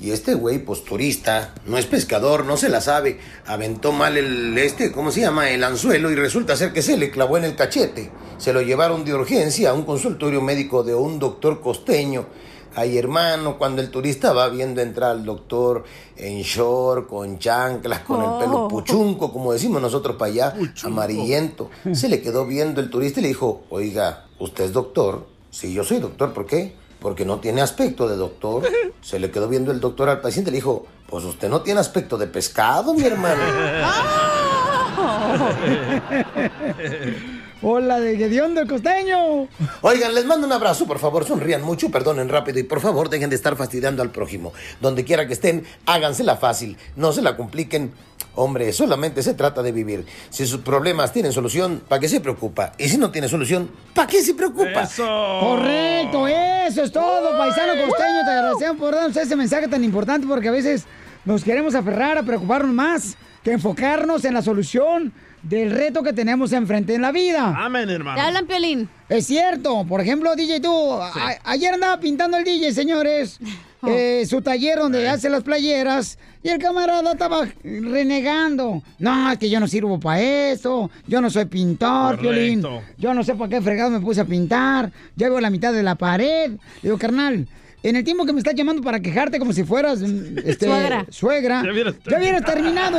Y 0.00 0.10
este 0.10 0.34
güey, 0.34 0.58
pues 0.58 0.84
turista, 0.84 1.54
no 1.64 1.78
es 1.78 1.86
pescador, 1.86 2.44
no 2.44 2.56
se 2.56 2.68
la 2.68 2.80
sabe. 2.80 3.20
Aventó 3.46 3.92
mal 3.92 4.16
el, 4.16 4.58
este, 4.58 4.90
¿cómo 4.90 5.12
se 5.12 5.20
llama? 5.20 5.50
El 5.50 5.62
anzuelo 5.62 6.10
y 6.10 6.16
resulta 6.16 6.56
ser 6.56 6.72
que 6.72 6.82
se 6.82 6.96
le 6.96 7.10
clavó 7.10 7.36
en 7.36 7.44
el 7.44 7.54
cachete. 7.54 8.10
Se 8.38 8.52
lo 8.52 8.62
llevaron 8.62 9.04
de 9.04 9.14
urgencia 9.14 9.70
a 9.70 9.74
un 9.74 9.84
consultorio 9.84 10.40
médico 10.40 10.82
de 10.82 10.96
un 10.96 11.20
doctor 11.20 11.60
costeño. 11.60 12.26
Ay, 12.74 12.96
hermano, 12.96 13.58
cuando 13.58 13.82
el 13.82 13.90
turista 13.90 14.32
va 14.32 14.48
viendo 14.48 14.80
entrar 14.80 15.10
al 15.10 15.24
doctor 15.24 15.84
en 16.16 16.42
short, 16.42 17.08
con 17.08 17.38
chanclas, 17.38 18.00
con 18.00 18.22
el 18.22 18.38
pelo 18.38 18.68
puchunco, 18.68 19.32
como 19.32 19.52
decimos 19.52 19.82
nosotros 19.82 20.16
para 20.16 20.30
allá, 20.30 20.54
amarillento, 20.84 21.70
se 21.92 22.08
le 22.08 22.22
quedó 22.22 22.46
viendo 22.46 22.80
el 22.80 22.90
turista 22.90 23.20
y 23.20 23.24
le 23.24 23.28
dijo, 23.28 23.62
oiga, 23.70 24.26
¿usted 24.38 24.64
es 24.64 24.72
doctor? 24.72 25.26
Sí, 25.50 25.72
yo 25.72 25.84
soy 25.84 25.98
doctor, 25.98 26.32
¿por 26.32 26.46
qué? 26.46 26.76
Porque 26.98 27.24
no 27.24 27.40
tiene 27.40 27.60
aspecto 27.60 28.08
de 28.08 28.16
doctor. 28.16 28.62
Se 29.02 29.18
le 29.18 29.32
quedó 29.32 29.48
viendo 29.48 29.72
el 29.72 29.80
doctor 29.80 30.08
al 30.08 30.20
paciente 30.20 30.50
y 30.50 30.52
le 30.52 30.58
dijo, 30.58 30.86
pues 31.08 31.24
usted 31.24 31.48
no 31.48 31.62
tiene 31.62 31.80
aspecto 31.80 32.16
de 32.16 32.28
pescado, 32.28 32.94
mi 32.94 33.02
hermano. 33.02 33.42
Hola, 37.64 38.00
de 38.00 38.16
Gedeón 38.16 38.56
del 38.56 38.66
Costeño. 38.66 39.46
Oigan, 39.82 40.14
les 40.16 40.24
mando 40.24 40.48
un 40.48 40.52
abrazo, 40.52 40.84
por 40.84 40.98
favor, 40.98 41.24
sonrían 41.24 41.62
mucho, 41.62 41.92
perdonen 41.92 42.28
rápido 42.28 42.58
y 42.58 42.64
por 42.64 42.80
favor 42.80 43.08
dejen 43.08 43.30
de 43.30 43.36
estar 43.36 43.54
fastidiando 43.54 44.02
al 44.02 44.10
prójimo. 44.10 44.52
Donde 44.80 45.04
quiera 45.04 45.28
que 45.28 45.34
estén, 45.34 45.64
hágansela 45.86 46.36
fácil, 46.36 46.76
no 46.96 47.12
se 47.12 47.22
la 47.22 47.36
compliquen. 47.36 47.92
Hombre, 48.34 48.72
solamente 48.72 49.22
se 49.22 49.34
trata 49.34 49.62
de 49.62 49.70
vivir. 49.70 50.04
Si 50.30 50.44
sus 50.44 50.62
problemas 50.62 51.12
tienen 51.12 51.32
solución, 51.32 51.84
¿para 51.88 52.00
qué 52.00 52.08
se 52.08 52.20
preocupa? 52.20 52.72
Y 52.78 52.88
si 52.88 52.98
no 52.98 53.12
tiene 53.12 53.28
solución, 53.28 53.70
¿para 53.94 54.08
qué 54.08 54.22
se 54.22 54.34
preocupa? 54.34 54.88
Correcto, 54.96 56.26
eso 56.26 56.82
es 56.82 56.90
todo, 56.90 57.38
paisano 57.38 57.74
costeño. 57.86 58.24
Te 58.24 58.30
agradecemos 58.30 58.76
por 58.76 58.92
darnos 58.92 59.16
ese 59.16 59.36
mensaje 59.36 59.68
tan 59.68 59.84
importante 59.84 60.26
porque 60.26 60.48
a 60.48 60.52
veces 60.52 60.84
nos 61.24 61.44
queremos 61.44 61.76
aferrar 61.76 62.18
a 62.18 62.24
preocuparnos 62.24 62.74
más 62.74 63.16
que 63.44 63.52
enfocarnos 63.52 64.24
en 64.24 64.34
la 64.34 64.42
solución 64.42 65.12
del 65.42 65.70
reto 65.70 66.02
que 66.02 66.12
tenemos 66.12 66.52
enfrente 66.52 66.94
en 66.94 67.02
la 67.02 67.12
vida. 67.12 67.54
Amén, 67.56 67.88
hermano. 67.90 68.16
Te 68.16 68.20
hablan, 68.20 68.46
Piolín. 68.46 68.88
Es 69.08 69.26
cierto. 69.26 69.84
Por 69.88 70.00
ejemplo, 70.00 70.34
DJ, 70.36 70.60
tú, 70.60 70.98
ayer 71.44 71.74
andaba 71.74 71.98
pintando 72.00 72.36
el 72.36 72.44
DJ, 72.44 72.72
señores, 72.72 73.38
Oh. 73.84 73.88
eh, 73.88 74.24
su 74.30 74.40
taller 74.40 74.78
donde 74.78 75.08
hace 75.08 75.28
las 75.28 75.42
playeras, 75.42 76.16
y 76.44 76.50
el 76.50 76.60
camarada 76.60 77.10
estaba 77.10 77.48
renegando. 77.64 78.80
No, 79.00 79.32
es 79.32 79.38
que 79.38 79.50
yo 79.50 79.58
no 79.58 79.66
sirvo 79.66 79.98
para 79.98 80.20
eso, 80.20 80.88
yo 81.08 81.20
no 81.20 81.28
soy 81.30 81.46
pintor, 81.46 82.16
Correcto. 82.16 82.22
Piolín. 82.22 82.62
Yo 82.96 83.12
no 83.12 83.24
sé 83.24 83.34
para 83.34 83.50
qué 83.50 83.60
fregado 83.60 83.90
me 83.90 84.00
puse 84.00 84.20
a 84.20 84.24
pintar, 84.24 84.92
ya 85.16 85.28
veo 85.28 85.40
la 85.40 85.50
mitad 85.50 85.72
de 85.72 85.82
la 85.82 85.96
pared. 85.96 86.52
Digo, 86.80 86.96
carnal, 86.96 87.48
en 87.82 87.96
el 87.96 88.04
tiempo 88.04 88.24
que 88.24 88.32
me 88.32 88.38
estás 88.38 88.54
llamando 88.54 88.82
para 88.82 89.00
quejarte 89.00 89.38
como 89.38 89.52
si 89.52 89.64
fueras 89.64 90.00
mm, 90.00 90.38
este, 90.44 90.66
Suegra. 90.66 91.06
suegra, 91.10 91.62
Ya 91.64 91.72
hubieras 91.72 91.94
ya 92.08 92.18
hubieras 92.18 92.44
terminado. 92.44 92.98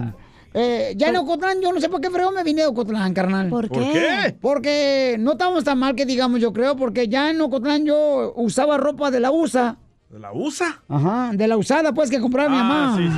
Eh, 0.55 0.95
ya 0.97 1.09
en 1.09 1.17
Ocotlán, 1.17 1.61
yo 1.61 1.73
no 1.73 1.81
sé 1.81 1.89
por 1.89 2.01
qué 2.01 2.09
fregado 2.09 2.31
me 2.31 2.45
vine 2.45 2.63
de 2.63 2.69
Ocotlán, 2.69 3.13
carnal. 3.15 3.49
¿Por 3.49 3.67
¿Por 3.69 3.83
qué? 3.83 3.93
qué? 3.93 4.33
Porque 4.41 5.17
no 5.19 5.33
estábamos 5.33 5.65
tan 5.65 5.77
mal 5.79 5.97
que 5.97 6.07
digamos, 6.07 6.41
yo 6.41 6.53
creo, 6.53 6.77
porque 6.77 7.09
ya 7.09 7.31
en 7.31 7.41
Ocotlán 7.41 7.85
yo 7.85 8.33
usaba 8.37 8.77
ropa 8.79 9.11
de 9.11 9.19
la 9.19 9.33
USA. 9.33 9.77
¿De 10.11 10.19
la 10.19 10.33
USA? 10.33 10.83
Ajá, 10.89 11.31
de 11.33 11.47
la 11.47 11.57
usada, 11.57 11.93
pues, 11.93 12.11
que 12.11 12.21
compraba 12.21 12.49
mi 12.51 12.57
mamá. 12.57 12.95
Ah, 12.95 12.97
sí, 12.97 13.07
sí. 13.09 13.15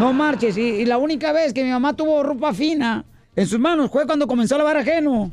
No 0.00 0.12
marches, 0.12 0.56
y, 0.56 0.62
y 0.62 0.84
la 0.86 0.96
única 0.96 1.32
vez 1.32 1.52
que 1.52 1.62
mi 1.64 1.70
mamá 1.70 1.94
tuvo 1.94 2.22
ropa 2.22 2.54
fina 2.54 3.04
en 3.38 3.46
sus 3.46 3.60
manos 3.60 3.90
fue 3.92 4.04
cuando 4.04 4.26
comenzó 4.26 4.56
a 4.56 4.58
lavar 4.58 4.78
ajeno. 4.78 5.30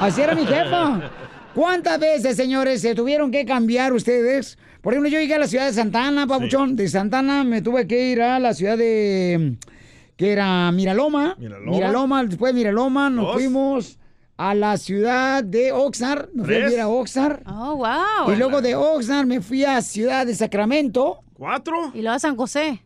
Así 0.00 0.22
era 0.22 0.34
mi 0.34 0.46
jefa. 0.46 1.00
¿Cuántas 1.54 2.00
veces, 2.00 2.34
señores, 2.36 2.80
se 2.80 2.94
tuvieron 2.94 3.30
que 3.30 3.44
cambiar 3.44 3.92
ustedes? 3.92 4.56
Por 4.80 4.94
ejemplo, 4.94 5.10
yo 5.10 5.18
llegué 5.18 5.34
a 5.34 5.38
la 5.38 5.46
ciudad 5.46 5.66
de 5.66 5.74
Santana, 5.74 6.26
papuchón. 6.26 6.76
De 6.76 6.88
Santana 6.88 7.44
me 7.44 7.60
tuve 7.60 7.86
que 7.86 8.10
ir 8.10 8.22
a 8.22 8.38
la 8.38 8.54
ciudad 8.54 8.78
de... 8.78 9.56
que 10.16 10.32
era 10.32 10.72
Miraloma. 10.72 11.36
Miraloma. 11.38 12.24
después 12.24 12.54
de 12.54 12.58
Miraloma 12.58 13.10
nos 13.10 13.26
Dos. 13.26 13.34
fuimos 13.34 13.98
a 14.42 14.54
la 14.54 14.78
ciudad 14.78 15.44
de 15.44 15.70
Oxnard. 15.70 16.30
Nos 16.32 16.46
fui 16.46 16.54
a 16.54 16.58
Tres. 16.58 16.70
vivir 16.70 16.80
a 16.80 16.88
Oxnard. 16.88 17.42
Oh, 17.46 17.76
wow. 17.76 18.32
Y 18.32 18.36
luego 18.36 18.62
de 18.62 18.74
Oxnard 18.74 19.26
me 19.26 19.42
fui 19.42 19.64
a 19.66 19.82
ciudad 19.82 20.24
de 20.26 20.34
Sacramento. 20.34 21.18
¿Cuatro? 21.34 21.90
Y 21.94 22.00
luego 22.00 22.16
a 22.16 22.18
San 22.18 22.36
José. 22.36 22.80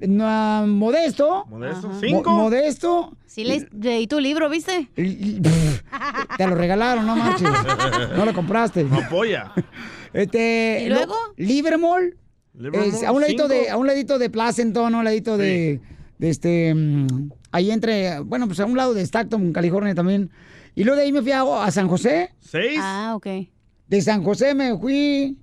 No, 0.00 0.66
modesto. 0.66 1.46
¿Modesto? 1.46 1.88
Mo- 1.88 2.00
¿Cinco? 2.00 2.30
modesto. 2.32 3.16
Sí, 3.26 3.44
le- 3.44 3.68
leí 3.80 4.06
tu 4.08 4.18
libro, 4.18 4.48
¿viste? 4.50 4.88
Te 4.94 6.46
lo 6.46 6.54
regalaron, 6.54 7.06
no 7.06 7.14
manches. 7.16 7.48
No 8.16 8.24
lo 8.24 8.34
compraste. 8.34 8.84
No 8.84 8.98
apoya. 8.98 9.52
Este, 10.12 10.82
¿Y 10.84 10.88
luego? 10.88 11.14
lo- 11.14 11.34
Livermore. 11.44 12.14
Livermore, 12.54 12.88
es 12.88 13.04
a 13.04 13.12
un 13.12 13.20
ladito 13.20 13.48
de, 13.48 13.70
a 13.70 13.76
un 13.76 13.86
ladito 13.86 14.18
de 14.18 14.30
Placenton, 14.30 14.94
a 14.94 14.98
un 14.98 15.04
ladito 15.04 15.36
de, 15.36 15.80
de 16.18 16.30
este, 16.30 16.74
mm, 16.74 17.30
ahí 17.52 17.70
entre, 17.70 18.18
bueno, 18.20 18.46
pues 18.46 18.58
a 18.60 18.64
un 18.64 18.76
lado 18.76 18.94
de 18.94 19.02
Stockton, 19.02 19.52
California 19.52 19.94
también. 19.94 20.30
Y 20.76 20.84
luego 20.84 20.98
de 20.98 21.06
ahí 21.06 21.12
me 21.12 21.22
fui 21.22 21.32
a, 21.32 21.42
a 21.64 21.70
San 21.72 21.88
José. 21.88 22.30
¿Seis? 22.38 22.78
Ah, 22.80 23.14
ok. 23.16 23.26
De 23.88 24.02
San 24.02 24.22
José 24.22 24.54
me 24.54 24.78
fui 24.78 25.38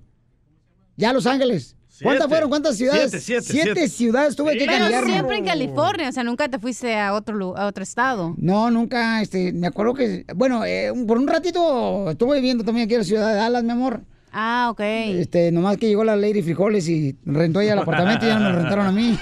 ya 0.96 1.10
a 1.10 1.12
Los 1.12 1.26
Ángeles. 1.26 1.76
¿Cuántas 2.02 2.28
fueron? 2.28 2.48
¿Cuántas 2.48 2.76
ciudades? 2.76 3.10
Siete, 3.10 3.42
siete, 3.42 3.72
siete. 3.72 3.88
ciudades 3.88 4.36
tuve 4.36 4.56
que 4.56 4.66
Pero 4.66 4.88
siempre 5.04 5.38
en 5.38 5.44
California, 5.44 6.08
o 6.08 6.12
sea, 6.12 6.24
nunca 6.24 6.48
te 6.48 6.58
fuiste 6.58 6.96
a 6.96 7.14
otro, 7.14 7.56
a 7.56 7.66
otro 7.66 7.82
estado. 7.82 8.34
No, 8.36 8.70
nunca, 8.70 9.22
este, 9.22 9.52
me 9.52 9.66
acuerdo 9.66 9.94
que, 9.94 10.24
bueno, 10.34 10.64
eh, 10.64 10.92
por 11.06 11.18
un 11.18 11.26
ratito 11.26 12.10
estuve 12.10 12.36
viviendo 12.36 12.64
también 12.64 12.86
aquí 12.86 12.94
en 12.94 13.00
la 13.00 13.04
ciudad 13.04 13.28
de 13.28 13.34
Dallas, 13.34 13.62
mi 13.64 13.70
amor. 13.70 14.00
Ah, 14.32 14.68
ok. 14.70 14.80
Este, 14.80 15.52
nomás 15.52 15.76
que 15.76 15.88
llegó 15.88 16.04
la 16.04 16.16
Lady 16.16 16.42
Frijoles 16.42 16.88
y 16.88 17.16
rentó 17.24 17.60
ella 17.60 17.74
el 17.74 17.78
apartamento 17.80 18.24
y 18.24 18.28
ya 18.28 18.38
no 18.38 18.46
me 18.46 18.50
lo 18.50 18.58
rentaron 18.60 18.86
a 18.86 18.92
mí. 18.92 19.18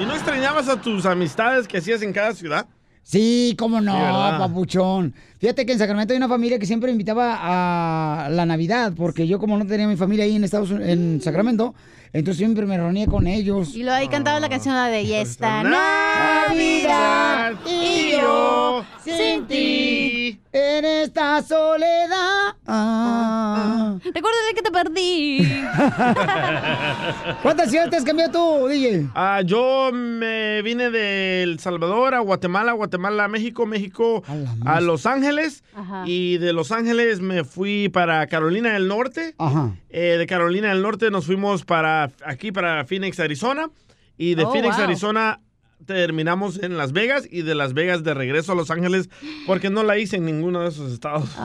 ¿Y 0.00 0.04
no 0.04 0.14
extrañabas 0.14 0.68
a 0.68 0.80
tus 0.80 1.06
amistades 1.06 1.68
que 1.68 1.78
hacías 1.78 2.02
en 2.02 2.12
cada 2.12 2.34
ciudad? 2.34 2.66
Sí, 3.02 3.54
cómo 3.58 3.80
no, 3.80 3.92
papuchón. 3.92 5.14
Fíjate 5.38 5.66
que 5.66 5.72
en 5.72 5.78
Sacramento 5.78 6.12
hay 6.12 6.18
una 6.18 6.28
familia 6.28 6.58
que 6.58 6.66
siempre 6.66 6.90
invitaba 6.90 8.26
a 8.26 8.30
la 8.30 8.46
Navidad, 8.46 8.92
porque 8.96 9.26
yo 9.26 9.38
como 9.38 9.58
no 9.58 9.66
tenía 9.66 9.88
mi 9.88 9.96
familia 9.96 10.24
ahí 10.24 10.36
en 10.36 10.44
Estados 10.44 10.70
Unidos, 10.70 10.88
en 10.88 11.20
Sacramento, 11.20 11.74
entonces 12.12 12.38
siempre 12.38 12.64
me 12.64 12.76
reunía 12.76 13.06
con 13.06 13.26
ellos. 13.26 13.74
Y 13.74 13.82
luego 13.82 13.96
ahí 13.96 14.08
cantabas 14.08 14.40
la 14.40 14.48
canción 14.48 14.74
de 14.90 15.02
Y 15.02 15.14
esta 15.14 15.64
Navidad 15.64 16.48
Navidad 16.48 17.54
y 17.66 18.12
yo 18.12 18.84
sin 19.02 19.46
ti. 19.46 20.11
En 20.52 20.84
esta 20.84 21.42
soledad. 21.42 22.54
Ah. 22.66 23.96
Recuérdate 24.04 24.54
que 24.54 24.62
te 24.62 24.70
perdí. 24.70 25.62
¿Cuántas 27.42 27.70
ciudades 27.70 27.90
te 27.90 27.96
has 27.96 28.04
cambiado 28.04 28.32
tú, 28.60 28.68
DJ? 28.68 29.08
Ah, 29.14 29.42
yo 29.44 29.90
me 29.92 30.62
vine 30.62 30.90
de 30.90 31.42
El 31.42 31.58
Salvador 31.58 32.14
a 32.14 32.20
Guatemala, 32.20 32.72
Guatemala 32.72 33.24
a 33.24 33.28
México, 33.28 33.66
México 33.66 34.22
a 34.64 34.80
Los 34.80 35.06
Ángeles. 35.06 35.64
Ajá. 35.74 36.04
Y 36.06 36.38
de 36.38 36.52
Los 36.52 36.72
Ángeles 36.72 37.20
me 37.20 37.44
fui 37.44 37.88
para 37.88 38.26
Carolina 38.26 38.72
del 38.72 38.88
Norte. 38.88 39.34
Ajá. 39.38 39.70
Eh, 39.90 40.16
de 40.18 40.26
Carolina 40.26 40.68
del 40.68 40.82
Norte 40.82 41.10
nos 41.10 41.26
fuimos 41.26 41.64
para 41.64 42.10
aquí, 42.24 42.52
para 42.52 42.84
Phoenix, 42.84 43.18
Arizona. 43.20 43.70
Y 44.18 44.34
de 44.34 44.44
Oh, 44.44 44.52
Phoenix, 44.52 44.76
wow. 44.76 44.84
Arizona 44.84 45.40
terminamos 45.86 46.62
en 46.62 46.76
Las 46.76 46.92
Vegas 46.92 47.26
y 47.30 47.42
de 47.42 47.54
Las 47.54 47.74
Vegas 47.74 48.04
de 48.04 48.14
regreso 48.14 48.52
a 48.52 48.54
Los 48.54 48.70
Ángeles 48.70 49.08
porque 49.46 49.70
no 49.70 49.82
la 49.82 49.98
hice 49.98 50.16
en 50.16 50.24
ninguno 50.26 50.60
de 50.62 50.68
esos 50.68 50.92
estados. 50.92 51.30
Y 51.34 51.38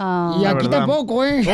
La 0.43 0.51
aquí 0.51 0.67
verdad. 0.67 0.79
tampoco, 0.79 1.25
¿eh? 1.25 1.43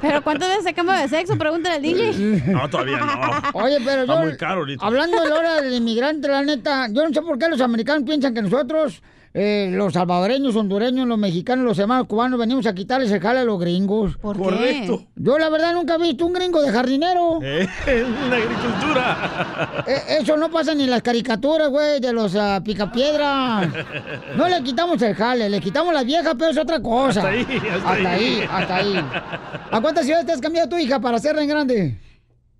Pero 0.00 0.22
¿cuántas 0.22 0.48
veces 0.48 0.64
se 0.64 0.74
cambia 0.74 0.96
de 0.96 1.08
sexo? 1.08 1.36
Pregúntale 1.38 1.76
al 1.76 1.82
DJ. 1.82 2.42
No, 2.52 2.68
todavía 2.68 2.98
no. 2.98 3.60
Oye, 3.60 3.78
pero 3.84 4.02
Está 4.02 4.14
yo, 4.14 4.20
muy 4.28 4.36
caro 4.36 4.60
ahorita. 4.60 4.84
hablando 4.86 5.20
de 5.22 5.28
la 5.28 5.34
hora 5.36 5.60
del 5.62 5.74
inmigrante, 5.74 6.28
la 6.28 6.42
neta, 6.42 6.88
yo 6.90 7.06
no 7.06 7.12
sé 7.14 7.22
por 7.22 7.38
qué 7.38 7.48
los 7.48 7.60
americanos 7.60 8.04
piensan 8.04 8.34
que 8.34 8.42
nosotros, 8.42 9.02
eh, 9.36 9.68
los 9.72 9.94
salvadoreños, 9.94 10.54
hondureños, 10.54 11.08
los 11.08 11.18
mexicanos, 11.18 11.64
los 11.64 11.76
hermanos 11.80 12.06
cubanos, 12.06 12.38
venimos 12.38 12.66
a 12.66 12.74
quitarles 12.74 13.10
el 13.10 13.18
jale 13.20 13.40
a 13.40 13.44
los 13.44 13.58
gringos. 13.58 14.16
¿Por 14.18 14.38
Correcto. 14.38 15.06
Yo 15.16 15.40
la 15.40 15.50
verdad 15.50 15.74
nunca 15.74 15.96
he 15.96 15.98
visto 15.98 16.24
un 16.24 16.34
gringo 16.34 16.62
de 16.62 16.70
jardinero. 16.70 17.40
Eh, 17.42 17.66
en 17.88 18.30
la 18.30 18.36
agricultura. 18.36 19.70
Eh, 19.86 20.18
eso 20.20 20.36
no 20.36 20.50
pasa 20.50 20.74
ni 20.74 20.84
en 20.84 20.90
las 20.90 21.02
caricaturas, 21.02 21.68
güey, 21.68 22.00
de 22.00 22.12
los 22.12 22.34
ah, 22.36 22.62
picapiedra. 22.64 23.60
No 24.36 24.48
le 24.48 24.62
quitamos 24.62 25.02
el 25.02 25.14
jale, 25.14 25.50
le 25.50 25.60
quitamos 25.60 25.92
la 25.92 26.04
vieja, 26.04 26.34
pero 26.34 26.50
es 26.52 26.58
otra 26.58 26.80
cosa. 26.80 27.20
Hasta 27.20 27.30
ahí, 27.30 27.44
hasta 27.44 27.74
hasta 27.74 28.10
ahí. 28.10 28.24
ahí, 28.24 28.48
hasta 28.50 28.76
ahí. 28.76 29.04
¿A 29.70 29.80
cuántas 29.80 30.04
ciudades 30.04 30.26
te 30.26 30.32
has 30.32 30.40
cambiado 30.40 30.68
tu 30.68 30.78
hija 30.78 31.00
para 31.00 31.16
hacerla 31.16 31.42
en 31.42 31.48
grande? 31.48 31.98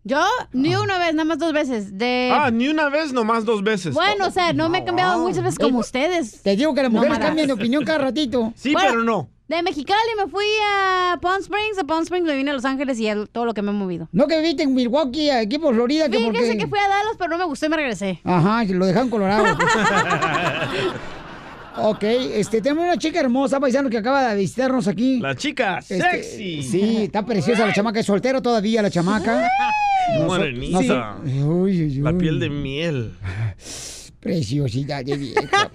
Yo 0.06 0.22
ni 0.52 0.76
una 0.76 0.98
vez, 0.98 1.14
nada 1.14 1.24
más 1.24 1.38
dos 1.38 1.54
veces. 1.54 1.96
De... 1.96 2.30
Ah, 2.32 2.50
ni 2.50 2.68
una 2.68 2.90
vez, 2.90 3.12
nomás 3.14 3.46
dos 3.46 3.62
veces. 3.62 3.94
Bueno, 3.94 4.26
o 4.26 4.30
sea, 4.30 4.52
no 4.52 4.68
me 4.68 4.78
he 4.78 4.84
cambiado 4.84 5.18
muchas 5.18 5.42
veces 5.42 5.58
como 5.58 5.78
ustedes. 5.78 6.42
Te 6.42 6.54
digo 6.56 6.74
que 6.74 6.82
las 6.82 6.90
mujeres 6.92 7.08
Nómadas. 7.14 7.26
cambian 7.26 7.46
de 7.46 7.52
opinión 7.54 7.84
cada 7.84 7.98
ratito. 8.00 8.52
Sí, 8.54 8.74
Bueno, 8.74 8.88
pero 8.90 9.02
no. 9.02 9.28
De 9.48 9.62
Mexicali 9.62 9.98
me 10.16 10.26
fui 10.30 10.44
a 10.66 11.18
Palm 11.20 11.40
Springs, 11.40 11.76
de 11.76 11.84
Palm 11.84 12.02
Springs 12.02 12.26
me 12.26 12.34
vine 12.36 12.50
a 12.50 12.54
Los 12.54 12.64
Ángeles 12.64 12.98
y 12.98 13.08
el- 13.08 13.28
todo 13.28 13.44
lo 13.44 13.52
que 13.54 13.60
me 13.62 13.70
he 13.70 13.74
movido. 13.74 14.08
No 14.12 14.26
que 14.26 14.40
viviste 14.40 14.62
en 14.62 14.74
Milwaukee, 14.74 15.30
aquí 15.30 15.58
por 15.58 15.74
Florida, 15.74 16.08
que 16.08 16.16
Fíjense 16.16 16.38
porque... 16.40 16.58
que 16.58 16.66
fui 16.66 16.78
a 16.78 16.88
Dallas, 16.88 17.16
pero 17.18 17.30
no 17.30 17.38
me 17.38 17.44
gustó 17.44 17.66
y 17.66 17.68
me 17.68 17.76
regresé. 17.76 18.20
Ajá, 18.24 18.64
lo 18.64 18.86
dejaron 18.86 19.10
colorado. 19.10 19.44
ok, 21.78 22.02
este, 22.02 22.62
tenemos 22.62 22.84
una 22.84 22.96
chica 22.96 23.20
hermosa, 23.20 23.60
paisano, 23.60 23.90
que 23.90 23.98
acaba 23.98 24.30
de 24.30 24.36
visitarnos 24.40 24.88
aquí. 24.88 25.20
La 25.20 25.34
chica 25.34 25.78
Este, 25.78 26.00
sexy. 26.00 26.62
Sí, 26.62 26.96
está 27.04 27.24
preciosa 27.24 27.66
la 27.66 27.72
chamaca, 27.74 28.00
es 28.00 28.06
soltera 28.06 28.40
todavía 28.40 28.80
la 28.82 28.90
chamaca. 28.90 29.46
Morenita. 30.26 31.16
Noso- 31.22 31.46
Uy, 31.46 31.82
uy, 31.84 31.94
La 31.96 32.10
uy. 32.12 32.18
piel 32.18 32.40
de 32.40 32.50
miel. 32.50 33.12
Preciosidad 34.20 35.04
de 35.04 35.18
vieja. 35.18 35.70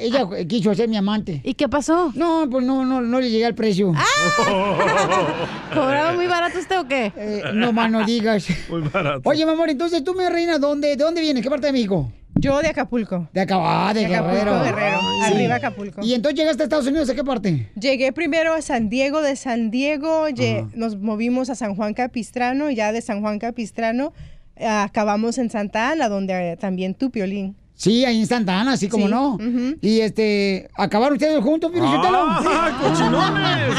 Ella 0.00 0.26
quiso 0.48 0.74
ser 0.74 0.88
mi 0.88 0.96
amante. 0.96 1.40
¿Y 1.44 1.54
qué 1.54 1.68
pasó? 1.68 2.10
No, 2.16 2.48
pues 2.50 2.66
no, 2.66 2.84
no, 2.84 3.00
no 3.00 3.20
le 3.20 3.30
llegué 3.30 3.46
al 3.46 3.54
precio. 3.54 3.92
¿Cobraba 5.72 6.12
muy 6.12 6.26
barato 6.26 6.58
usted 6.58 6.80
o 6.80 6.88
qué? 6.88 7.12
Eh, 7.16 7.42
no 7.54 7.72
más 7.72 7.88
no 7.88 8.04
digas. 8.04 8.46
Muy 8.68 8.80
barato. 8.80 9.20
Oye, 9.24 9.44
mi 9.46 9.52
amor, 9.52 9.70
entonces 9.70 10.02
tú, 10.02 10.14
mi 10.14 10.28
reina, 10.28 10.58
¿dónde, 10.58 10.88
¿de 10.88 10.96
dónde 10.96 11.20
vienes? 11.20 11.40
¿Qué 11.42 11.50
parte 11.50 11.66
de 11.68 11.72
México? 11.72 12.10
Yo 12.38 12.60
de 12.62 12.68
Acapulco. 12.68 13.28
De 13.32 13.40
acá, 13.40 13.56
ah, 13.58 13.92
de, 13.92 14.06
De 14.06 14.14
Acapulco, 14.14 14.36
Guerrero. 14.36 14.62
Guerrero. 14.62 15.00
Sí. 15.00 15.32
Arriba 15.34 15.54
Acapulco. 15.56 16.00
¿Y 16.04 16.14
entonces 16.14 16.38
llegaste 16.38 16.62
a 16.62 16.64
Estados 16.64 16.86
Unidos? 16.86 17.10
¿A 17.10 17.14
qué 17.14 17.24
parte? 17.24 17.68
Llegué 17.74 18.12
primero 18.12 18.54
a 18.54 18.62
San 18.62 18.88
Diego, 18.88 19.22
de 19.22 19.34
San 19.34 19.70
Diego 19.70 20.26
nos 20.74 20.96
movimos 20.96 21.50
a 21.50 21.56
San 21.56 21.74
Juan 21.74 21.94
Capistrano, 21.94 22.70
ya 22.70 22.92
de 22.92 23.02
San 23.02 23.20
Juan 23.22 23.38
Capistrano 23.38 24.12
eh, 24.56 24.66
acabamos 24.66 25.38
en 25.38 25.50
Santa 25.50 25.90
Ana, 25.90 26.08
donde 26.08 26.52
eh, 26.52 26.56
también 26.56 26.94
tu 26.94 27.10
Piolín. 27.10 27.56
Sí, 27.78 28.04
ahí 28.04 28.26
Ana, 28.30 28.72
así 28.72 28.88
como 28.88 29.06
Sí, 29.06 29.12
no. 29.12 29.38
Y 29.80 30.00
este, 30.00 30.68
¿acabaron 30.76 31.12
ustedes 31.14 31.40
juntos, 31.40 31.70
Piolín 31.70 31.92
Sotelo? 31.92 32.24
¡Ah, 32.26 32.76
cochinones! 32.82 33.76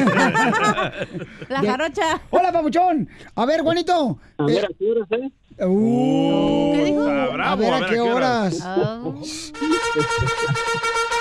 La 1.49 1.61
De- 1.61 1.69
jarocha. 1.69 2.21
Hola, 2.31 2.53
papuchón. 2.53 3.09
A 3.35 3.47
ver, 3.47 3.63
Juanito. 3.63 4.17
A 4.39 4.45
ver, 4.45 4.63
eh, 4.63 4.67
¿a 4.71 4.79
qué 4.79 4.91
horas, 4.93 5.09
eh? 5.11 5.33
uh, 5.67 6.73
¿Qué 6.75 6.85
dijo? 6.85 7.03
a 7.03 7.57
ver 7.57 7.75
a 7.75 7.87
qué 7.89 7.99
horas. 7.99 8.65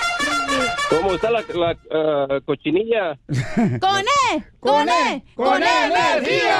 ¿Cómo 0.91 1.15
está 1.15 1.31
la, 1.31 1.41
la 1.55 1.77
ah, 1.89 2.39
cochinilla? 2.43 3.17
¡Con 3.79 4.01
E! 4.01 4.43
¡Con 4.59 4.89
E! 4.89 5.23
¡Con 5.35 5.63
E 5.63 5.85
energía! 5.85 6.57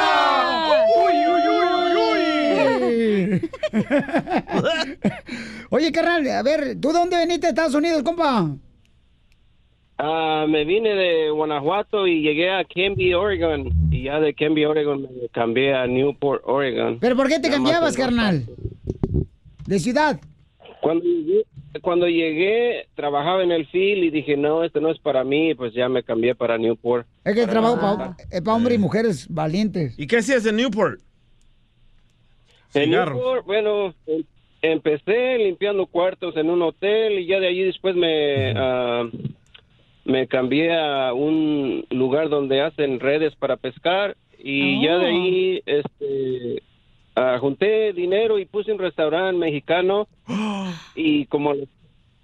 Oye, 5.70 5.92
carnal, 5.92 6.26
a 6.30 6.44
ver, 6.44 6.80
¿tú 6.80 6.94
dónde 6.94 7.18
veniste 7.18 7.48
de 7.48 7.50
Estados 7.50 7.76
Unidos, 7.76 8.04
compa? 8.04 8.56
Ah, 9.98 10.46
me 10.48 10.64
vine 10.64 10.96
de 10.96 11.30
Guanajuato 11.30 12.08
y 12.08 12.22
llegué 12.22 12.52
a 12.52 12.64
Canby, 12.64 13.14
Oregon. 13.14 13.70
Y 13.92 14.04
ya 14.04 14.22
de 14.22 14.34
Canby, 14.34 14.64
Oregon, 14.66 15.02
me 15.02 15.28
cambié 15.30 15.74
a 15.74 15.88
Newport, 15.88 16.42
Oregon. 16.46 17.00
¿Pero 17.02 17.18
por 17.18 17.28
qué 17.28 17.36
te 17.36 17.50
Nada 17.50 17.58
cambiabas, 17.58 17.98
carnal? 17.98 18.46
De 19.68 19.80
ciudad. 19.80 20.22
Cuando 20.82 21.04
llegué, 21.04 21.46
cuando 21.82 22.08
llegué, 22.08 22.88
trabajaba 22.96 23.44
en 23.44 23.52
el 23.52 23.66
field 23.68 24.04
y 24.04 24.10
dije, 24.10 24.36
no, 24.36 24.64
esto 24.64 24.82
no 24.82 24.90
es 24.92 25.00
para 25.00 25.24
mí, 25.24 25.54
pues 25.56 25.74
ya 25.74 25.88
me 25.88 26.04
cambié 26.04 26.36
para 26.36 26.58
Newport. 26.58 27.08
Es 27.24 27.34
que 27.36 27.42
Para- 27.42 27.52
trabajo 27.52 27.80
para 27.80 28.54
hombres 28.54 28.76
y 28.78 28.82
mujeres 28.82 29.28
valientes. 29.30 29.98
¿Y 29.98 30.08
qué 30.08 30.18
hacías 30.18 30.46
en 30.46 30.58
Newport? 30.58 31.00
En 32.74 32.86
Cigarros. 32.86 33.16
Newport, 33.18 33.46
bueno, 33.46 33.94
em- 34.08 34.24
empecé 34.62 35.38
limpiando 35.38 35.86
cuartos 35.88 36.36
en 36.38 36.50
un 36.50 36.62
hotel 36.62 37.20
y 37.20 37.26
ya 37.28 37.40
de 37.40 37.48
allí 37.48 37.64
después 37.64 37.96
me, 37.96 38.54
ah, 38.56 39.10
me 40.06 40.28
cambié 40.28 40.74
a 40.78 41.14
un 41.14 41.86
lugar 41.90 42.30
donde 42.30 42.62
hacen 42.62 43.00
redes 43.00 43.36
para 43.36 43.58
pescar 43.58 44.16
y 44.44 44.84
ya 44.84 44.98
de 44.98 45.06
ahí 45.08 45.62
este, 45.66 46.64
ah, 47.22 47.38
junté 47.40 47.94
dinero 47.94 48.40
y 48.40 48.46
puse 48.46 48.72
un 48.72 48.80
restaurante 48.80 49.38
mexicano 49.38 50.08
y 50.96 51.26
como, 51.28 51.54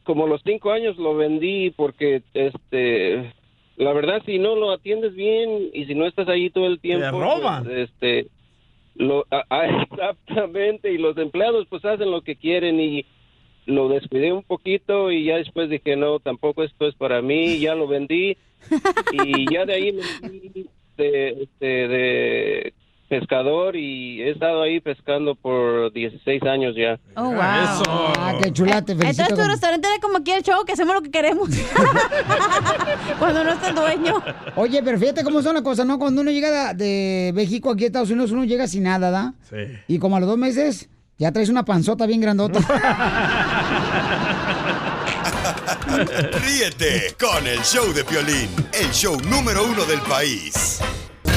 como 0.03 0.27
los 0.27 0.41
cinco 0.45 0.71
años 0.71 0.97
lo 0.97 1.15
vendí 1.15 1.71
porque 1.71 2.21
este 2.33 3.33
la 3.77 3.93
verdad 3.93 4.21
si 4.25 4.39
no 4.39 4.55
lo 4.55 4.71
atiendes 4.71 5.13
bien 5.13 5.69
y 5.73 5.85
si 5.85 5.93
no 5.95 6.05
estás 6.07 6.27
ahí 6.29 6.49
todo 6.49 6.65
el 6.67 6.79
tiempo 6.79 7.19
roban. 7.21 7.63
pues, 7.65 7.89
este 7.89 8.27
lo, 8.95 9.25
a- 9.29 9.45
a- 9.49 9.83
exactamente, 9.83 10.91
y 10.91 10.97
los 10.97 11.15
empleados 11.17 11.67
pues 11.69 11.85
hacen 11.85 12.09
lo 12.09 12.21
que 12.21 12.35
quieren 12.35 12.79
y 12.79 13.05
lo 13.67 13.89
descuidé 13.89 14.31
un 14.33 14.43
poquito 14.43 15.11
y 15.11 15.25
ya 15.25 15.35
después 15.37 15.69
dije, 15.69 15.95
no, 15.95 16.19
tampoco 16.19 16.63
esto 16.63 16.87
es 16.87 16.95
para 16.95 17.21
mí, 17.21 17.59
ya 17.59 17.75
lo 17.75 17.85
vendí 17.87 18.37
y 19.11 19.53
ya 19.53 19.65
de 19.65 19.73
ahí 19.73 19.91
me 19.91 20.01
fui 20.19 20.67
de, 20.97 21.29
este, 21.43 21.65
de 21.87 22.73
pescador 23.07 23.75
y 23.75 24.21
he 24.21 24.31
estado 24.31 24.61
ahí 24.61 24.79
pescando 24.81 25.35
por 25.35 25.91
16 25.93 26.43
años 26.43 26.75
ya. 26.77 26.99
Oh, 27.15 27.29
wow. 27.31 27.35
Ah, 27.39 28.33
qué 28.43 28.51
chula, 28.51 28.81
te 28.83 28.95
felicito. 28.95 29.21
Entonces 29.23 29.27
tu 29.35 29.35
con- 29.41 29.49
restaurante 29.49 29.87
era 29.87 29.99
como 30.01 30.17
aquí 30.17 30.31
el 30.31 30.43
show, 30.43 30.63
que 30.65 30.73
hacemos 30.73 30.93
lo 30.95 31.01
que 31.01 31.11
queremos. 31.11 31.49
Cuando 33.19 33.43
no 33.43 33.51
está 33.51 33.69
el 33.69 33.75
dueño. 33.75 34.21
Oye, 34.55 34.81
pero 34.83 34.99
fíjate 34.99 35.23
cómo 35.23 35.41
son 35.41 35.53
las 35.55 35.63
cosas, 35.63 35.85
¿no? 35.85 35.97
Cuando 35.99 36.21
uno 36.21 36.31
llega 36.31 36.73
de, 36.73 36.85
de 37.27 37.31
México 37.33 37.71
aquí 37.71 37.85
a 37.85 37.87
Estados 37.87 38.09
Unidos, 38.11 38.31
uno 38.31 38.43
llega 38.43 38.67
sin 38.67 38.83
nada, 38.83 39.09
¿da? 39.11 39.33
Sí. 39.49 39.55
Y 39.87 39.99
como 39.99 40.17
a 40.17 40.19
los 40.19 40.27
dos 40.29 40.37
meses, 40.37 40.89
ya 41.17 41.31
traes 41.31 41.49
una 41.49 41.63
panzota 41.65 42.05
bien 42.05 42.21
grandota. 42.21 42.59
Ríete 46.45 47.15
con 47.19 47.45
el 47.47 47.59
show 47.61 47.91
de 47.93 48.03
Piolín, 48.03 48.49
el 48.73 48.91
show 48.91 49.17
número 49.21 49.63
uno 49.65 49.83
del 49.85 49.99
país. 50.01 50.79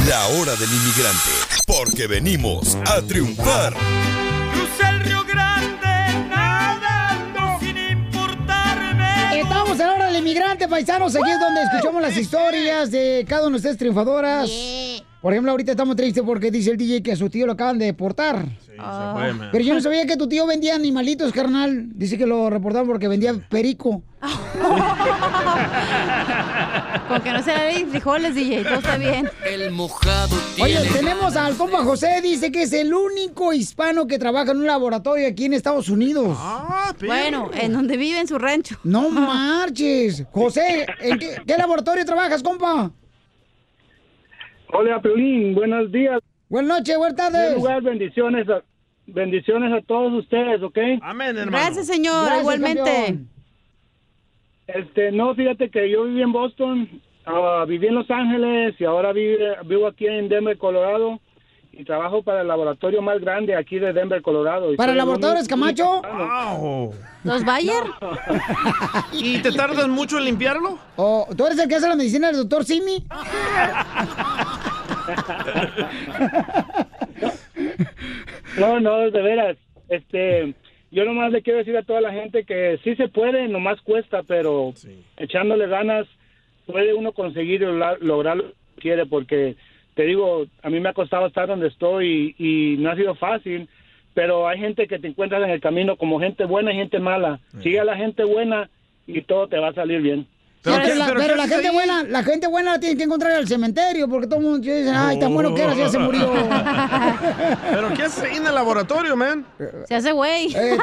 La 0.08 0.26
hora 0.28 0.56
del 0.56 0.68
inmigrante, 0.72 1.30
porque 1.66 2.06
venimos 2.06 2.76
a 2.86 3.02
triunfar. 3.02 3.74
Crucé 4.52 4.88
el 4.88 5.00
Río 5.00 5.22
Grande 5.24 6.26
nadando 6.28 7.60
sin 7.60 7.76
importarme. 7.76 9.40
Estamos 9.40 9.78
en 9.78 9.86
la 9.86 9.94
hora 9.94 10.06
del 10.06 10.16
inmigrante, 10.16 10.66
paisanos. 10.68 11.14
Aquí 11.14 11.30
es 11.30 11.38
donde 11.38 11.62
escuchamos 11.62 12.02
las 12.02 12.16
historias 12.16 12.90
de 12.90 13.24
cada 13.28 13.42
una 13.42 13.52
de 13.52 13.56
ustedes 13.58 13.76
triunfadoras. 13.76 14.50
Por 15.20 15.34
ejemplo, 15.34 15.50
ahorita 15.50 15.72
estamos 15.72 15.96
tristes 15.96 16.22
porque 16.24 16.50
dice 16.50 16.70
el 16.70 16.78
DJ 16.78 17.02
que 17.02 17.12
a 17.12 17.16
su 17.16 17.28
tío 17.28 17.44
lo 17.46 17.52
acaban 17.52 17.78
de 17.78 17.84
deportar. 17.84 18.46
Se 18.64 18.76
fue, 18.76 19.32
man. 19.34 19.50
Pero 19.52 19.62
yo 19.62 19.74
no 19.74 19.82
sabía 19.82 20.06
que 20.06 20.16
tu 20.16 20.26
tío 20.26 20.46
vendía 20.46 20.74
animalitos, 20.74 21.30
carnal. 21.32 21.88
Dice 21.94 22.16
que 22.16 22.26
lo 22.26 22.48
reportaron 22.48 22.88
porque 22.88 23.06
vendía 23.06 23.34
perico. 23.50 24.02
Con 27.08 27.20
que 27.22 27.32
no 27.32 27.42
se 27.42 27.54
le 27.54 27.86
frijoles, 27.86 28.34
DJ, 28.34 28.64
todo 28.64 28.74
está 28.76 28.96
bien. 28.96 29.28
El 29.44 29.70
mojado 29.72 30.36
Oye, 30.62 30.78
tenemos 30.92 31.36
al 31.36 31.56
compa 31.56 31.82
José, 31.82 32.20
dice 32.22 32.52
que 32.52 32.62
es 32.62 32.72
el 32.72 32.94
único 32.94 33.52
hispano 33.52 34.06
que 34.06 34.18
trabaja 34.18 34.52
en 34.52 34.58
un 34.58 34.66
laboratorio 34.66 35.26
aquí 35.28 35.46
en 35.46 35.54
Estados 35.54 35.88
Unidos. 35.88 36.38
Bueno, 37.04 37.50
en 37.52 37.72
donde 37.72 37.96
vive, 37.96 38.20
en 38.20 38.28
su 38.28 38.38
rancho. 38.38 38.78
No 38.84 39.10
marches. 39.10 40.24
José, 40.30 40.86
¿en 41.00 41.18
qué, 41.18 41.42
qué 41.46 41.56
laboratorio 41.56 42.04
trabajas, 42.06 42.42
compa? 42.42 42.92
Hola, 44.72 45.00
Piolín, 45.00 45.54
buenos 45.54 45.90
días. 45.90 46.20
Buenas 46.48 46.78
noches, 46.78 46.96
buenas 46.96 47.12
En 47.12 47.32
tardes. 47.32 47.56
lugar, 47.56 47.82
bendiciones 47.82 48.48
a, 48.48 48.62
bendiciones 49.06 49.72
a 49.72 49.80
todos 49.86 50.12
ustedes, 50.12 50.62
¿ok? 50.62 50.78
Amén, 51.02 51.36
Gracias, 51.46 51.86
señor, 51.86 52.24
Gracias, 52.24 52.40
igualmente. 52.42 52.80
campeón. 52.84 53.28
Este, 54.66 55.12
no, 55.12 55.34
fíjate 55.34 55.70
que 55.70 55.90
yo 55.90 56.04
viví 56.04 56.22
en 56.22 56.32
Boston, 56.32 56.88
ah, 57.26 57.64
viví 57.66 57.88
en 57.88 57.96
Los 57.96 58.10
Ángeles 58.10 58.74
y 58.78 58.84
ahora 58.84 59.12
vive- 59.12 59.56
vivo 59.64 59.86
aquí 59.88 60.06
en 60.06 60.28
Denver, 60.28 60.56
Colorado. 60.58 61.20
Y 61.80 61.84
trabajo 61.84 62.22
para 62.22 62.42
el 62.42 62.48
laboratorio 62.48 63.00
más 63.00 63.18
grande 63.22 63.56
aquí 63.56 63.78
de 63.78 63.94
Denver, 63.94 64.20
Colorado. 64.20 64.70
Y 64.70 64.76
¿Para 64.76 64.94
laboratorios 64.94 65.48
Camacho? 65.48 66.02
Wow. 66.02 66.94
¿Los 67.24 67.42
Bayer? 67.42 67.82
¿Y 69.14 69.38
te 69.38 69.50
tardas 69.50 69.88
mucho 69.88 70.18
en 70.18 70.26
limpiarlo? 70.26 70.78
¿O 70.96 71.26
tú 71.34 71.46
eres 71.46 71.58
el 71.58 71.70
que 71.70 71.76
hace 71.76 71.88
la 71.88 71.96
medicina 71.96 72.26
del 72.26 72.36
doctor 72.36 72.66
Simi? 72.66 73.06
No, 78.58 78.78
no, 78.80 79.10
de 79.10 79.22
veras. 79.22 79.56
Este, 79.88 80.54
yo 80.90 81.04
nomás 81.04 81.32
le 81.32 81.40
quiero 81.40 81.60
decir 81.60 81.76
a 81.76 81.82
toda 81.82 82.00
la 82.00 82.12
gente 82.12 82.44
que 82.44 82.78
sí 82.84 82.94
se 82.96 83.08
puede, 83.08 83.48
nomás 83.48 83.80
cuesta, 83.80 84.22
pero 84.22 84.74
echándole 85.16 85.66
ganas 85.66 86.06
puede 86.66 86.92
uno 86.94 87.12
conseguir 87.12 87.62
lograr, 87.62 87.98
lograr 88.02 88.36
lo 88.36 88.44
que 88.44 88.82
quiere, 88.82 89.06
porque 89.06 89.56
te 90.00 90.06
digo, 90.06 90.46
a 90.62 90.70
mí 90.70 90.80
me 90.80 90.88
ha 90.88 90.94
costado 90.94 91.26
estar 91.26 91.46
donde 91.46 91.68
estoy 91.68 92.34
y, 92.38 92.72
y 92.72 92.76
no 92.78 92.90
ha 92.90 92.96
sido 92.96 93.14
fácil, 93.16 93.68
pero 94.14 94.48
hay 94.48 94.58
gente 94.58 94.86
que 94.86 94.98
te 94.98 95.08
encuentras 95.08 95.42
en 95.42 95.50
el 95.50 95.60
camino 95.60 95.96
como 95.96 96.18
gente 96.18 96.46
buena 96.46 96.72
y 96.72 96.76
gente 96.76 96.98
mala. 96.98 97.38
Sigue 97.62 97.80
a 97.80 97.84
la 97.84 97.98
gente 97.98 98.24
buena 98.24 98.70
y 99.06 99.20
todo 99.20 99.46
te 99.48 99.58
va 99.58 99.68
a 99.68 99.74
salir 99.74 100.00
bien. 100.00 100.26
Pero, 100.62 100.94
la, 100.94 101.14
pero 101.16 101.36
la 101.36 101.48
gente 101.48 101.70
buena, 101.70 102.02
la 102.02 102.22
gente 102.22 102.46
buena 102.46 102.72
la 102.72 102.80
tiene 102.80 102.94
que 102.96 103.04
encontrar 103.04 103.32
al 103.32 103.48
cementerio, 103.48 104.08
porque 104.08 104.26
todo 104.26 104.40
el 104.40 104.44
mundo 104.44 104.58
dice, 104.58 104.90
ay, 104.90 105.18
tan 105.18 105.32
bueno 105.32 105.54
que 105.54 105.62
era, 105.62 105.74
ya 105.74 105.88
se 105.88 105.98
murió. 105.98 106.30
¿Pero 107.70 107.94
qué 107.94 108.02
haces 108.02 108.24
ahí 108.24 108.36
en 108.36 108.46
el 108.46 108.54
laboratorio, 108.54 109.16
man? 109.16 109.46
Se 109.88 109.94
hace 109.94 110.12
güey. 110.12 110.54
Eh, 110.54 110.76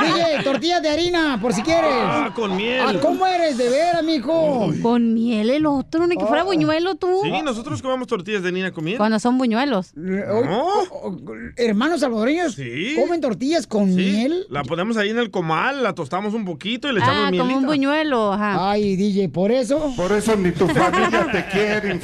DJ, 0.00 0.42
tortillas 0.44 0.82
de 0.82 0.88
harina, 0.88 1.38
por 1.40 1.52
si 1.52 1.62
quieres. 1.62 1.90
Ah, 1.92 2.32
con 2.34 2.56
miel. 2.56 2.80
Ah, 2.86 2.92
¿Cómo 3.00 3.26
eres 3.26 3.56
de 3.58 3.68
veras, 3.70 4.02
mijo? 4.04 4.70
Con 4.82 5.14
miel 5.14 5.50
el 5.50 5.66
otro, 5.66 6.06
ni 6.06 6.16
que 6.16 6.24
fuera 6.24 6.44
buñuelo 6.44 6.94
tú. 6.94 7.20
Sí, 7.22 7.42
nosotros 7.42 7.82
comemos 7.82 8.06
tortillas 8.08 8.42
de 8.42 8.52
niña 8.52 8.70
con 8.72 8.84
miel. 8.84 8.98
Cuando 8.98 9.18
son 9.18 9.36
buñuelos. 9.38 9.92
Hoy- 9.96 10.46
o- 10.92 11.16
hermanos 11.56 12.00
salvadoreños 12.00 12.54
Sí. 12.54 12.94
comen 12.96 13.20
tortillas 13.20 13.66
con 13.66 13.88
Sí, 13.88 13.94
miel. 13.96 14.46
La 14.48 14.62
ponemos 14.62 14.96
ahí 14.96 15.10
en 15.10 15.18
el 15.18 15.30
comal, 15.30 15.82
la 15.82 15.94
tostamos 15.94 16.34
un 16.34 16.44
poquito 16.44 16.88
y 16.88 16.92
le 16.92 17.00
echamos 17.00 17.16
Ah, 17.26 17.30
mielita. 17.30 17.44
como 17.44 17.56
un 17.58 17.66
buñuelo, 17.66 18.32
ajá. 18.32 18.70
Ay, 18.70 18.91
DJ, 18.96 19.28
por 19.28 19.50
eso. 19.50 19.92
Por 19.96 20.12
eso 20.12 20.36
ni 20.36 20.52
tu 20.52 20.66
familia 20.68 21.26
te 21.30 21.44
quiere. 21.46 21.92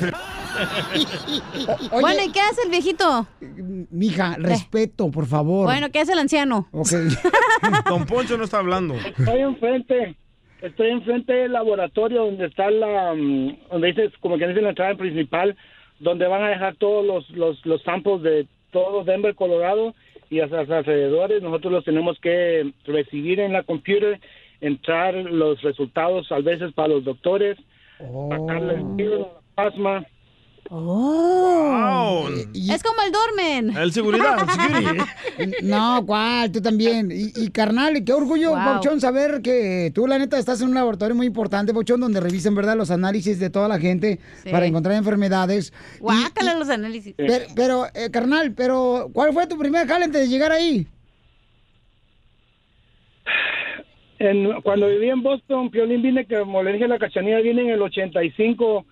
Oye, 1.92 2.00
Bueno, 2.00 2.20
¿y 2.26 2.32
qué 2.32 2.40
hace 2.40 2.62
el 2.64 2.70
viejito? 2.70 3.26
mija, 3.90 4.36
respeto, 4.38 5.10
por 5.10 5.26
favor. 5.26 5.66
Bueno, 5.66 5.90
¿qué 5.90 6.00
hace 6.00 6.12
el 6.12 6.18
anciano? 6.18 6.68
Ok. 6.72 6.88
Don 7.88 8.06
Poncho 8.06 8.36
no 8.36 8.44
está 8.44 8.58
hablando. 8.58 8.94
Estoy 8.94 9.40
enfrente, 9.40 10.16
estoy 10.62 10.90
enfrente 10.90 11.32
del 11.32 11.52
laboratorio 11.52 12.24
donde 12.24 12.46
está 12.46 12.70
la, 12.70 13.14
mm, 13.14 13.68
donde 13.70 13.88
dice, 13.88 14.10
como 14.20 14.36
que 14.38 14.48
dice 14.48 14.60
la 14.60 14.70
entrada 14.70 14.96
principal, 14.96 15.56
donde 16.00 16.26
van 16.26 16.42
a 16.42 16.48
dejar 16.48 16.76
todos 16.76 17.04
los, 17.04 17.28
los, 17.30 17.64
los 17.64 17.82
samples 17.82 18.22
de 18.22 18.46
todo 18.72 19.04
Denver, 19.04 19.34
Colorado 19.34 19.94
y 20.30 20.40
hasta 20.40 20.62
los 20.62 20.70
alrededores. 20.70 21.42
Nosotros 21.42 21.72
los 21.72 21.84
tenemos 21.84 22.18
que 22.20 22.72
recibir 22.84 23.40
en 23.40 23.52
la 23.52 23.62
computer, 23.62 24.20
entrar 24.60 25.14
los 25.14 25.60
resultados 25.62 26.30
a 26.32 26.38
veces 26.40 26.72
para 26.74 26.88
los 26.88 27.04
doctores, 27.04 27.56
sacarle 27.98 28.74
el 28.74 28.96
tiro, 28.96 29.40
la 29.56 29.70
plasma. 29.70 30.06
Oh. 30.70 32.28
Es 32.54 32.82
como 32.82 33.00
el 33.02 33.12
Dormen. 33.12 33.76
El 33.76 33.92
seguridad, 33.92 34.36
el. 35.38 35.54
No, 35.62 36.04
cuál, 36.04 36.52
tú 36.52 36.60
también. 36.60 37.10
Y, 37.10 37.32
y, 37.34 37.50
carnal, 37.50 38.04
qué 38.04 38.12
orgullo, 38.12 38.50
Wow. 38.50 38.58
Pauchón, 38.58 39.00
saber 39.00 39.40
que 39.42 39.90
tú, 39.94 40.06
la 40.06 40.18
neta, 40.18 40.38
estás 40.38 40.60
en 40.60 40.68
un 40.68 40.74
laboratorio 40.74 41.14
muy 41.14 41.26
importante, 41.26 41.72
Pauchón, 41.72 42.00
donde 42.00 42.20
revisan, 42.20 42.54
¿verdad?, 42.54 42.76
los 42.76 42.90
análisis 42.90 43.38
de 43.38 43.48
toda 43.50 43.66
la 43.68 43.78
gente 43.78 44.18
Sí. 44.42 44.50
para 44.50 44.66
encontrar 44.66 44.94
enfermedades. 44.96 45.72
Y- 45.96 46.00
Guácala 46.00 46.54
los 46.56 46.68
análisis. 46.68 47.14
Pero, 47.16 47.34
pero, 47.54 47.86
eh, 47.94 48.10
carnal, 48.10 48.52
pero, 48.52 49.08
¿cuál 49.12 49.32
fue 49.32 49.46
tu 49.46 49.56
primer 49.58 49.86
jale 49.86 50.04
antes 50.04 50.20
de 50.22 50.28
llegar 50.28 50.52
ahí? 50.52 50.86
En, 54.18 54.60
cuando 54.62 54.88
viví 54.88 55.08
en 55.08 55.22
Boston, 55.22 55.70
Piolín 55.70 56.02
vine, 56.02 56.26
que 56.26 56.38
como 56.38 56.62
le 56.62 56.72
dije 56.72 56.84
a 56.84 56.88
la 56.88 56.98
cachanilla, 56.98 57.40
vine 57.40 57.62
en 57.62 57.70
el 57.70 57.82
85 57.82 58.84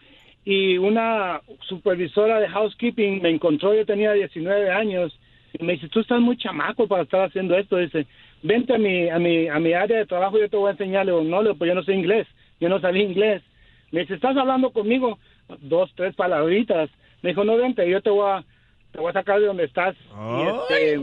y 0.44 0.78
una 0.78 1.40
supervisora 1.62 2.38
de 2.38 2.48
housekeeping 2.48 3.20
me 3.20 3.30
encontró, 3.30 3.74
yo 3.74 3.84
tenía 3.84 4.12
19 4.12 4.70
años, 4.70 5.18
y 5.58 5.64
me 5.64 5.72
dice, 5.74 5.88
tú 5.88 6.00
estás 6.00 6.20
muy 6.20 6.36
chamaco 6.36 6.86
para 6.86 7.02
estar 7.02 7.22
haciendo 7.22 7.56
esto. 7.56 7.76
Dice, 7.76 8.06
vente 8.42 8.74
a 8.74 8.78
mi, 8.78 9.08
a 9.08 9.18
mi, 9.18 9.48
a 9.48 9.58
mi 9.58 9.72
área 9.72 9.98
de 9.98 10.06
trabajo, 10.06 10.38
yo 10.38 10.48
te 10.48 10.56
voy 10.56 10.68
a 10.68 10.72
enseñar. 10.72 11.06
Le 11.06 11.12
digo, 11.12 11.24
no, 11.24 11.42
le 11.42 11.48
digo, 11.48 11.58
pues 11.58 11.68
yo 11.68 11.74
no 11.74 11.82
sé 11.82 11.94
inglés, 11.94 12.26
yo 12.60 12.68
no 12.68 12.80
sabía 12.80 13.02
inglés. 13.02 13.42
Me 13.90 14.00
dice, 14.00 14.14
¿estás 14.14 14.36
hablando 14.36 14.70
conmigo? 14.70 15.18
Dos, 15.60 15.92
tres 15.96 16.14
palabritas. 16.14 16.90
Me 17.22 17.30
dijo, 17.30 17.44
no, 17.44 17.56
vente, 17.56 17.88
yo 17.88 18.02
te 18.02 18.10
voy 18.10 18.28
a, 18.28 18.44
te 18.92 18.98
voy 18.98 19.10
a 19.10 19.14
sacar 19.14 19.40
de 19.40 19.46
donde 19.46 19.64
estás. 19.64 19.96
Y, 19.96 20.42
este, 20.42 21.00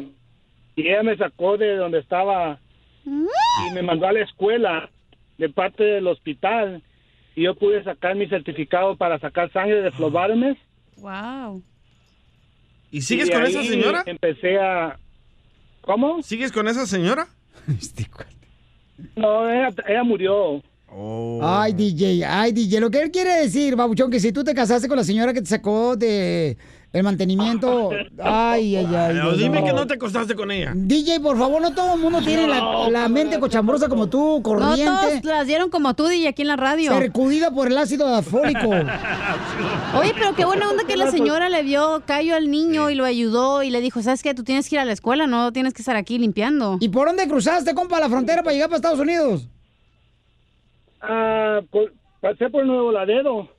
y 0.76 0.88
ella 0.88 1.04
me 1.04 1.18
sacó 1.18 1.58
de 1.58 1.76
donde 1.76 2.00
estaba 2.00 2.60
y 3.06 3.74
me 3.74 3.82
mandó 3.82 4.08
a 4.08 4.14
la 4.14 4.22
escuela 4.22 4.90
de 5.38 5.50
parte 5.50 5.84
del 5.84 6.08
hospital 6.08 6.82
y 7.36 7.44
yo 7.44 7.56
pude 7.56 7.84
sacar 7.84 8.16
mi 8.16 8.28
certificado 8.28 8.96
para 8.96 9.20
sacar 9.20 9.52
sangre 9.52 9.82
de 9.82 9.92
phlebotomist. 9.92 10.62
Wow. 10.98 11.64
¿Y 12.92 13.02
sigues 13.02 13.28
Y 13.30 13.32
con 13.32 13.44
esa 13.44 13.64
señora? 13.64 14.04
Empecé 14.06 14.60
a... 14.60 15.00
¿Cómo? 15.82 16.22
¿Sigues 16.22 16.52
con 16.52 16.68
esa 16.68 16.86
señora? 16.86 17.28
No, 19.16 19.50
ella, 19.50 19.70
ella 19.88 20.04
murió. 20.04 20.62
Ay, 21.42 21.74
DJ, 21.74 22.24
ay, 22.26 22.52
DJ. 22.52 22.80
Lo 22.80 22.92
que 22.92 23.02
él 23.02 23.12
quiere 23.12 23.38
decir, 23.38 23.76
Babuchón, 23.76 24.12
que 24.12 24.20
si 24.20 24.32
tú 24.32 24.44
te 24.44 24.54
casaste 24.54 24.88
con 24.88 24.98
la 24.98 25.04
señora 25.04 25.34
que 25.34 25.42
te 25.42 25.48
sacó 25.48 25.96
de 25.96 26.58
el 26.94 27.04
mantenimiento. 27.04 27.90
Ay, 28.22 28.76
ay, 28.76 28.86
ay. 28.96 29.16
No, 29.16 29.24
Dios 29.30 29.40
dime 29.40 29.64
que 29.64 29.74
no 29.74 29.88
te 29.88 29.96
acostaste 29.96 30.36
con 30.36 30.52
ella. 30.52 30.74
DJ, 30.76 31.20
por 31.22 31.38
favor, 31.40 31.60
no 31.60 31.74
todo 31.74 31.96
el 31.96 32.00
mundo 32.00 32.22
tiene 32.22 32.48
la, 32.48 32.88
la 32.90 33.10
mente 33.10 33.40
cochambrosa 33.40 33.90
como 33.90 34.08
tú, 34.08 34.38
No 34.38 34.44
corriente. 34.44 34.86
todos 34.86 35.24
las 35.26 35.48
dieron 35.48 35.72
como 35.72 35.96
tú, 35.96 36.06
DJ, 36.08 36.28
aquí 36.28 36.44
en 36.44 36.50
la 36.50 36.56
radio. 36.56 36.92
Percudida 36.98 37.50
por 37.52 37.68
el 37.68 37.78
ácido 37.80 38.22
fólico. 38.22 38.70
Oye, 40.00 40.14
pero 40.14 40.36
qué 40.36 40.46
buena 40.46 40.70
onda 40.70 40.84
que 40.86 40.96
la 40.96 41.10
señora 41.10 41.50
le 41.50 41.64
vio 41.64 42.04
callo 42.06 42.36
al 42.36 42.52
niño 42.52 42.92
y 42.92 42.96
lo 42.96 43.06
ayudó 43.06 43.64
y 43.64 43.72
le 43.72 43.82
dijo, 43.82 44.02
¿sabes 44.04 44.22
qué? 44.22 44.36
Tú 44.36 44.44
tienes 44.44 44.70
que 44.70 44.76
ir 44.76 44.80
a 44.80 44.86
la 44.86 44.92
escuela, 44.94 45.26
no 45.26 45.52
tienes 45.52 45.74
que 45.74 45.82
estar 45.82 45.96
aquí 45.96 46.20
limpiando. 46.20 46.78
¿Y 46.80 46.90
por 46.90 47.08
dónde 47.08 47.28
cruzaste, 47.28 47.74
compa, 47.74 48.00
la 48.00 48.08
frontera 48.10 48.44
para 48.44 48.54
llegar 48.54 48.70
para 48.70 48.78
Estados 48.78 49.00
Unidos? 49.00 49.48
Ah, 51.02 51.60
por- 51.72 51.92
pasé 52.22 52.50
por 52.50 52.66
Nuevo 52.66 52.92
Laredo. 52.92 53.50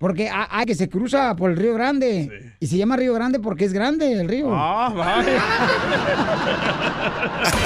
Porque 0.00 0.30
ah, 0.30 0.48
ah, 0.50 0.64
que 0.64 0.74
se 0.74 0.88
cruza 0.88 1.36
por 1.36 1.50
el 1.50 1.58
Río 1.58 1.74
Grande. 1.74 2.54
Y 2.58 2.66
se 2.66 2.78
llama 2.78 2.96
Río 2.96 3.12
Grande 3.12 3.38
porque 3.38 3.66
es 3.66 3.74
grande 3.74 4.18
el 4.18 4.28
río. 4.28 4.48
Ah, 4.50 5.22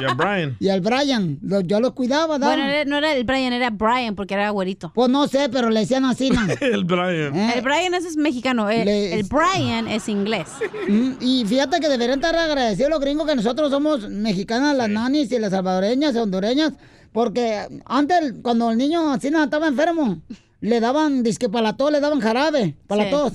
Y 0.00 0.04
a 0.04 0.14
Brian. 0.14 0.56
y 0.60 0.68
al 0.68 0.80
Brian, 0.80 1.38
lo- 1.42 1.60
yo 1.60 1.80
los 1.80 1.92
cuidaba, 1.92 2.38
¿da? 2.38 2.46
Bueno, 2.48 2.64
no 2.86 2.98
era 2.98 3.12
el 3.14 3.24
Brian, 3.24 3.52
era 3.52 3.70
Brian, 3.70 4.14
porque 4.14 4.34
era 4.34 4.50
güerito. 4.50 4.92
Pues 4.94 5.08
no 5.10 5.26
sé, 5.28 5.48
pero 5.50 5.70
le 5.70 5.80
decían 5.80 6.04
así, 6.04 6.30
¿no? 6.30 6.40
El 6.60 6.84
Brian. 6.84 7.34
Eh. 7.36 7.52
El 7.56 7.62
Brian 7.62 7.94
ese 7.94 8.08
es 8.08 8.16
mexicano, 8.16 8.68
el, 8.70 8.84
Le- 8.84 9.14
el 9.14 9.24
Brian 9.24 9.88
es 9.88 10.08
inglés. 10.08 10.48
Mm, 10.88 11.12
Y 11.20 11.44
fíjate 11.46 11.80
que 11.80 11.88
deberían 11.88 12.18
estar 12.18 12.34
agradecidos 12.36 12.90
los 12.90 13.00
gringos 13.00 13.26
que 13.26 13.34
nosotros 13.36 13.70
somos 13.70 14.08
mexicanas, 14.08 14.76
las 14.76 14.88
nanis 14.88 15.30
y 15.32 15.38
las 15.38 15.50
salvadoreñas 15.50 16.14
y 16.14 16.18
hondureñas, 16.18 16.72
porque 17.12 17.66
antes 17.86 18.34
cuando 18.42 18.70
el 18.70 18.78
niño 18.78 19.12
así 19.12 19.30
no, 19.30 19.42
estaba 19.42 19.66
enfermo, 19.68 20.18
le 20.60 20.80
daban 20.80 21.22
disque 21.22 21.48
para 21.48 21.62
la 21.64 21.76
tos, 21.76 21.90
le 21.90 22.00
daban 22.00 22.20
jarabe 22.20 22.76
para 22.86 23.04
Sí. 23.04 23.10
la 23.10 23.16
tos. 23.16 23.32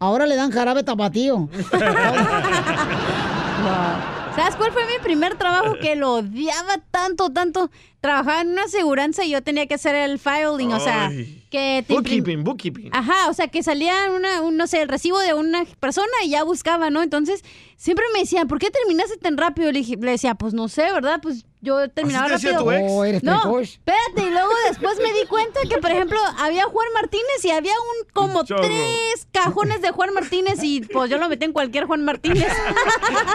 Ahora 0.00 0.26
le 0.26 0.36
dan 0.36 0.50
jarabe 0.50 0.82
tapatío. 0.82 1.48
¿Sabes 4.36 4.56
cuál 4.56 4.72
fue 4.72 4.82
mi 4.86 4.98
primer 5.02 5.36
trabajo 5.36 5.76
que 5.80 5.94
lo 5.94 6.14
odiaba 6.14 6.78
tanto, 6.90 7.30
tanto? 7.30 7.70
Trabajaba 8.00 8.40
en 8.40 8.48
una 8.50 8.64
aseguranza 8.64 9.24
y 9.24 9.30
yo 9.30 9.42
tenía 9.42 9.66
que 9.66 9.74
hacer 9.74 9.94
el 9.94 10.18
filing, 10.18 10.72
o 10.72 10.80
sea, 10.80 11.06
Ay. 11.06 11.46
que 11.50 11.84
te 11.86 11.94
Bookkeeping, 11.94 12.42
bookkeeping. 12.42 12.90
Ajá, 12.92 13.30
o 13.30 13.32
sea, 13.32 13.46
que 13.46 13.62
salía 13.62 13.94
una, 14.14 14.42
un, 14.42 14.56
no 14.56 14.66
sé, 14.66 14.82
el 14.82 14.88
recibo 14.88 15.20
de 15.20 15.34
una 15.34 15.64
persona 15.78 16.10
y 16.24 16.30
ya 16.30 16.42
buscaba, 16.42 16.90
¿no? 16.90 17.02
Entonces, 17.02 17.44
siempre 17.76 18.04
me 18.12 18.20
decían, 18.20 18.48
¿por 18.48 18.58
qué 18.58 18.70
terminaste 18.70 19.16
tan 19.18 19.36
rápido? 19.36 19.70
Le, 19.70 19.78
dije- 19.80 19.96
le 20.00 20.10
decía, 20.10 20.34
pues 20.34 20.52
no 20.52 20.68
sé, 20.68 20.82
¿verdad? 20.92 21.20
Pues 21.22 21.46
yo 21.64 21.88
terminaba 21.90 22.26
te 22.26 22.32
decía 22.34 22.52
rápido. 22.52 22.64
tu 22.64 22.70
ex? 22.72 22.92
Oh, 22.92 23.04
eres 23.04 23.22
no, 23.22 23.40
precoz. 23.42 23.62
espérate, 23.62 24.22
y 24.22 24.30
luego 24.30 24.50
después 24.68 24.98
me 24.98 25.12
di 25.12 25.26
cuenta 25.26 25.60
que, 25.68 25.78
por 25.78 25.90
ejemplo, 25.90 26.18
había 26.38 26.64
Juan 26.66 26.86
Martínez 26.94 27.44
y 27.44 27.50
había 27.50 27.72
un 27.72 28.06
como 28.12 28.40
Un 28.40 28.46
tres 28.46 29.26
cajones 29.32 29.82
de 29.82 29.90
Juan 29.90 30.12
Martínez 30.14 30.62
y 30.62 30.82
pues 30.82 31.10
yo 31.10 31.18
lo 31.18 31.28
metí 31.28 31.44
en 31.46 31.52
cualquier 31.52 31.86
Juan 31.86 32.04
Martínez. 32.04 32.52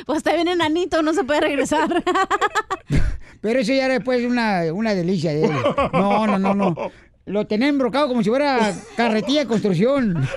pues 0.05 0.17
está 0.17 0.33
bien 0.33 0.47
enanito, 0.47 1.01
no 1.03 1.13
se 1.13 1.23
puede 1.23 1.41
regresar. 1.41 2.03
Pero 3.41 3.59
eso 3.59 3.71
ya 3.71 3.85
era 3.85 3.93
después 3.95 4.25
una, 4.25 4.63
una 4.73 4.93
delicia. 4.95 5.31
No, 5.93 6.25
no, 6.27 6.39
no, 6.39 6.53
no. 6.55 6.91
Lo 7.27 7.45
tenía 7.45 7.67
embrocado 7.67 8.07
como 8.07 8.23
si 8.23 8.29
fuera 8.29 8.73
carretilla 8.95 9.41
de 9.41 9.47
construcción. 9.47 10.27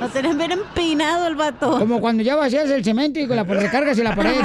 Lo 0.00 0.08
tenés 0.08 0.36
bien 0.36 0.52
empinado 0.52 1.26
el 1.26 1.34
vato. 1.34 1.80
Como 1.80 2.00
cuando 2.00 2.22
ya 2.22 2.36
vacías 2.36 2.70
el 2.70 2.84
cemento 2.84 3.18
y 3.18 3.26
con 3.26 3.34
la 3.34 3.42
recargas 3.42 3.98
en 3.98 4.04
la 4.04 4.14
pared. 4.14 4.36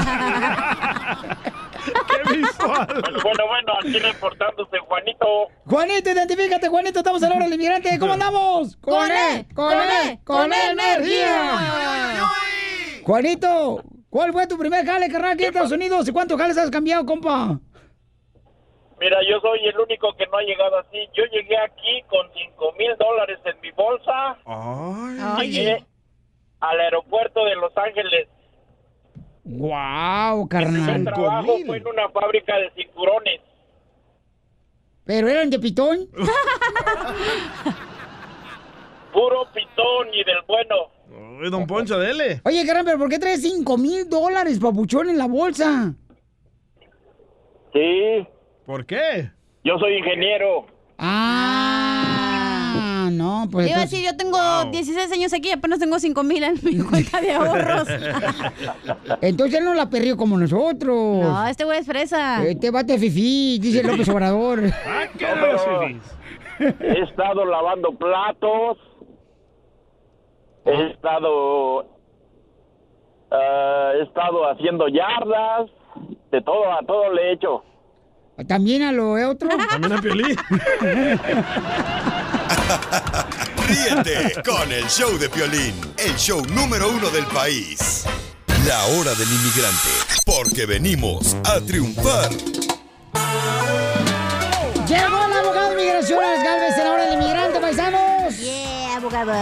Bueno, 2.27 3.43
bueno, 3.47 3.73
aquí 3.81 3.97
reportándose 3.99 4.77
Juanito. 4.79 5.25
Juanito, 5.65 6.11
identifícate, 6.11 6.67
Juanito, 6.67 6.99
estamos 6.99 7.23
a 7.23 7.29
la 7.29 7.35
hora 7.35 7.45
del 7.45 7.53
inmigrante. 7.53 7.97
¿Cómo 7.97 8.13
andamos? 8.13 8.75
Con 8.77 9.09
él, 9.09 9.11
E, 9.11 9.53
con 9.53 9.69
con 9.69 9.79
él, 9.79 9.89
E, 10.03 10.19
con 10.23 10.37
con 10.37 10.53
energía. 10.53 12.27
Juanito, 13.03 13.83
¿cuál 14.09 14.33
fue 14.33 14.45
tu 14.45 14.57
primer 14.57 14.85
jale, 14.85 15.09
carnal, 15.09 15.31
aquí 15.31 15.43
en 15.43 15.49
Estados 15.49 15.71
Unidos? 15.71 16.07
¿Y 16.07 16.11
cuántos 16.11 16.37
jales 16.37 16.57
has 16.57 16.69
cambiado, 16.69 17.05
compa? 17.05 17.59
Mira, 18.99 19.17
yo 19.29 19.39
soy 19.41 19.59
el 19.67 19.79
único 19.79 20.13
que 20.15 20.25
no 20.27 20.37
ha 20.37 20.41
llegado 20.41 20.77
así. 20.79 20.97
Yo 21.13 21.23
llegué 21.31 21.55
aquí 21.57 22.01
con 22.09 22.27
cinco 22.33 22.73
mil 22.77 22.95
dólares 22.97 23.39
en 23.45 23.59
mi 23.61 23.71
bolsa. 23.71 24.37
Llegué 25.39 25.83
al 26.59 26.79
aeropuerto 26.79 27.45
de 27.45 27.55
Los 27.55 27.75
Ángeles. 27.77 28.27
Wow, 29.43 30.43
Mi 30.43 30.49
carnal. 30.49 31.03
trabajo 31.05 31.57
fue 31.65 31.77
en 31.77 31.87
una 31.87 32.09
fábrica 32.09 32.57
de 32.57 32.71
cinturones. 32.71 33.41
¿Pero 35.05 35.27
eran 35.29 35.49
de 35.49 35.59
pitón? 35.59 35.99
Puro 39.13 39.45
pitón 39.53 40.13
y 40.13 40.23
del 40.23 40.41
bueno. 40.47 40.75
Uy, 41.39 41.49
don 41.49 41.65
Poncho, 41.65 41.97
dele. 41.97 42.41
Oye, 42.43 42.65
carnal, 42.65 42.83
¿pero 42.85 42.97
por 42.99 43.09
qué 43.09 43.17
traes 43.19 43.41
5 43.41 43.77
mil 43.77 44.09
dólares, 44.09 44.59
papuchón, 44.59 45.09
en 45.09 45.17
la 45.17 45.27
bolsa? 45.27 45.93
Sí. 47.73 48.27
¿Por 48.67 48.85
qué? 48.85 49.31
Yo 49.63 49.77
soy 49.79 49.95
ingeniero. 49.97 50.65
Ah, 50.97 53.07
no, 53.13 53.47
pues. 53.49 53.69
Iba 53.69 53.77
a 53.77 53.81
decir, 53.81 54.03
yo 54.03 54.17
tengo 54.17 54.37
16 54.65 55.09
años 55.13 55.31
aquí, 55.33 55.51
apenas 55.51 55.79
tengo 55.79 55.97
5 55.97 56.21
mil 56.23 56.43
en 56.43 56.55
mi 56.61 56.77
cuenta 56.89 57.21
de 57.21 57.31
ahorros. 57.31 57.87
Entonces 59.21 59.59
él 59.59 59.63
no 59.63 59.73
la 59.73 59.89
perdió 59.89 60.17
como 60.17 60.37
nosotros. 60.37 61.23
No, 61.23 61.47
este 61.47 61.63
güey 61.63 61.79
es 61.79 61.87
fresa. 61.87 62.45
Este 62.45 62.69
bate 62.69 62.99
fifí, 62.99 63.57
dice 63.57 63.81
López 63.87 64.09
Obrador. 64.09 64.59
He 66.59 67.01
estado 67.03 67.45
lavando 67.45 67.91
platos. 67.93 68.79
He 70.65 70.91
estado. 70.91 71.87
ah, 73.31 73.91
he 73.97 74.03
estado 74.03 74.49
haciendo 74.51 74.89
yardas. 74.89 75.71
De 76.31 76.41
todo, 76.41 76.69
a 76.69 76.81
todo 76.85 77.13
le 77.13 77.29
he 77.29 77.31
hecho. 77.31 77.63
¿También 78.45 78.83
a 78.83 78.91
lo 78.91 79.13
otro? 79.29 79.49
También 79.69 79.93
a 79.93 80.01
Piolín. 80.01 80.37
Ríete 83.67 84.41
con 84.45 84.71
el 84.71 84.85
show 84.85 85.17
de 85.17 85.27
Piolín, 85.27 85.73
el 85.97 86.15
show 86.15 86.45
número 86.53 86.89
uno 86.89 87.09
del 87.09 87.25
país. 87.25 88.05
La 88.67 88.85
hora 88.85 89.13
del 89.15 89.27
inmigrante, 89.27 89.89
porque 90.25 90.65
venimos 90.65 91.35
a 91.45 91.59
triunfar. 91.61 92.29
Llegó 94.87 95.25
el 95.25 95.33
abogado 95.33 95.71
de 95.71 95.75
migración, 95.75 96.23
Alex 96.23 96.43
Galvez, 96.43 96.77
en 96.77 96.83
la 96.83 96.91
hora 96.91 97.05
del 97.05 97.13
inmigrante, 97.19 97.59
paisanos. 97.59 98.37
Yeah, 98.39 98.97
abogado. 98.97 99.33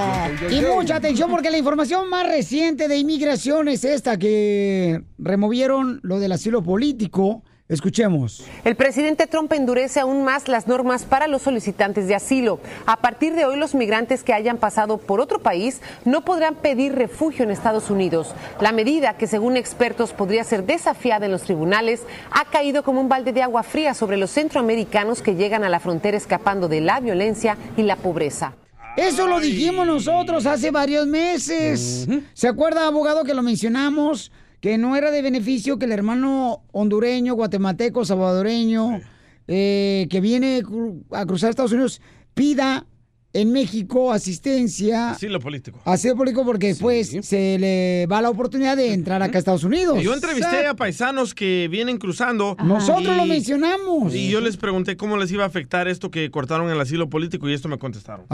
Y 0.50 0.62
mucha 0.62 0.96
atención 0.96 1.30
porque 1.30 1.52
la 1.52 1.58
información 1.58 2.10
más 2.10 2.28
reciente 2.28 2.88
de 2.88 2.98
inmigración 2.98 3.68
es 3.68 3.84
esta, 3.84 4.18
que 4.18 5.04
removieron 5.18 6.00
lo 6.04 6.20
del 6.20 6.32
asilo 6.32 6.64
político. 6.64 7.43
Escuchemos. 7.68 8.43
El 8.63 8.76
presidente 8.76 9.26
Trump 9.26 9.51
endurece 9.51 9.99
aún 9.99 10.24
más 10.24 10.47
las 10.47 10.68
normas 10.68 11.03
para 11.03 11.28
los 11.28 11.41
solicitantes 11.41 12.07
de 12.07 12.13
asilo. 12.13 12.59
A 12.86 12.97
partir 12.97 13.34
de 13.34 13.45
hoy, 13.45 13.57
los 13.57 13.74
migrantes 13.74 14.24
que 14.24 14.34
hayan 14.34 14.57
pasado 14.57 14.99
por 14.99 15.20
otro 15.20 15.39
país 15.39 15.82
no 16.03 16.24
podrán 16.24 16.53
pedir 16.53 16.93
refugio 16.93 17.43
en 17.43 17.49
Estados 17.49 17.89
Unidos. 17.89 18.36
La 18.61 18.72
medida, 18.72 19.18
que 19.18 19.26
según 19.26 19.57
expertos 19.57 20.13
podría 20.13 20.43
ser 20.43 20.63
desafiada 20.68 21.26
en 21.26 21.32
los 21.32 21.41
tribunales, 21.41 22.03
ha 22.30 22.45
caído 22.45 22.84
como 22.84 23.01
un 23.01 23.09
balde 23.09 23.34
de 23.34 23.41
agua 23.41 23.63
fría 23.63 23.95
sobre 23.95 24.18
los 24.18 24.30
centroamericanos 24.30 25.24
que 25.24 25.34
llegan 25.34 25.63
a 25.63 25.70
la 25.70 25.80
frontera 25.80 26.18
escapando 26.18 26.68
de 26.68 26.82
la 26.82 26.99
violencia 26.99 27.57
y 27.78 27.82
la 27.82 27.95
pobreza. 27.95 28.53
Eso 28.95 29.26
lo 29.26 29.39
dijimos 29.39 29.88
nosotros 29.88 30.45
hace 30.45 30.70
varios 30.70 31.07
meses. 31.07 32.07
¿Se 32.34 32.47
acuerda, 32.47 32.86
abogado, 32.86 33.24
que 33.24 33.34
lo 33.34 33.41
mencionamos? 33.41 34.32
Que 34.66 34.80
no 34.80 34.95
era 34.95 35.11
de 35.11 35.22
beneficio 35.22 35.78
que 35.78 35.86
el 35.86 35.91
hermano 35.91 36.63
hondureño, 36.72 37.36
guatemalteco, 37.36 38.03
salvadoreño, 38.03 38.99
eh, 39.47 40.07
que 40.09 40.20
viene 40.22 40.63
a 41.11 41.24
cruzar 41.28 41.51
Estados 41.51 41.72
Unidos, 41.72 42.01
pida 42.34 42.88
en 43.36 43.52
México 43.52 44.12
asistencia. 44.14 45.12
Asilo 45.12 45.40
político. 45.40 45.80
Asilo 45.86 46.16
político 46.16 46.46
porque 46.46 46.68
después 46.68 47.16
se 47.22 47.58
le 47.60 48.08
va 48.08 48.22
la 48.22 48.30
oportunidad 48.30 48.78
de 48.78 48.94
entrar 48.94 49.22
acá 49.22 49.38
a 49.38 49.40
Estados 49.40 49.64
Unidos. 49.66 50.02
Yo 50.02 50.14
entrevisté 50.14 50.66
a 50.66 50.74
paisanos 50.74 51.34
que 51.34 51.68
vienen 51.70 51.98
cruzando. 51.98 52.56
Nosotros 52.64 53.14
y- 53.14 53.18
lo 53.18 53.26
mencionamos. 53.26 54.16
Y 54.16 54.30
yo 54.30 54.40
les 54.40 54.56
pregunté 54.56 54.96
cómo 54.96 55.18
les 55.18 55.32
iba 55.32 55.44
a 55.44 55.48
afectar 55.48 55.88
esto 55.88 56.10
que 56.10 56.32
cortaron 56.32 56.70
el 56.70 56.80
asilo 56.80 57.10
político 57.10 57.50
y 57.50 57.54
esto 57.54 57.68
me 57.68 57.78
contestaron. 57.78 58.26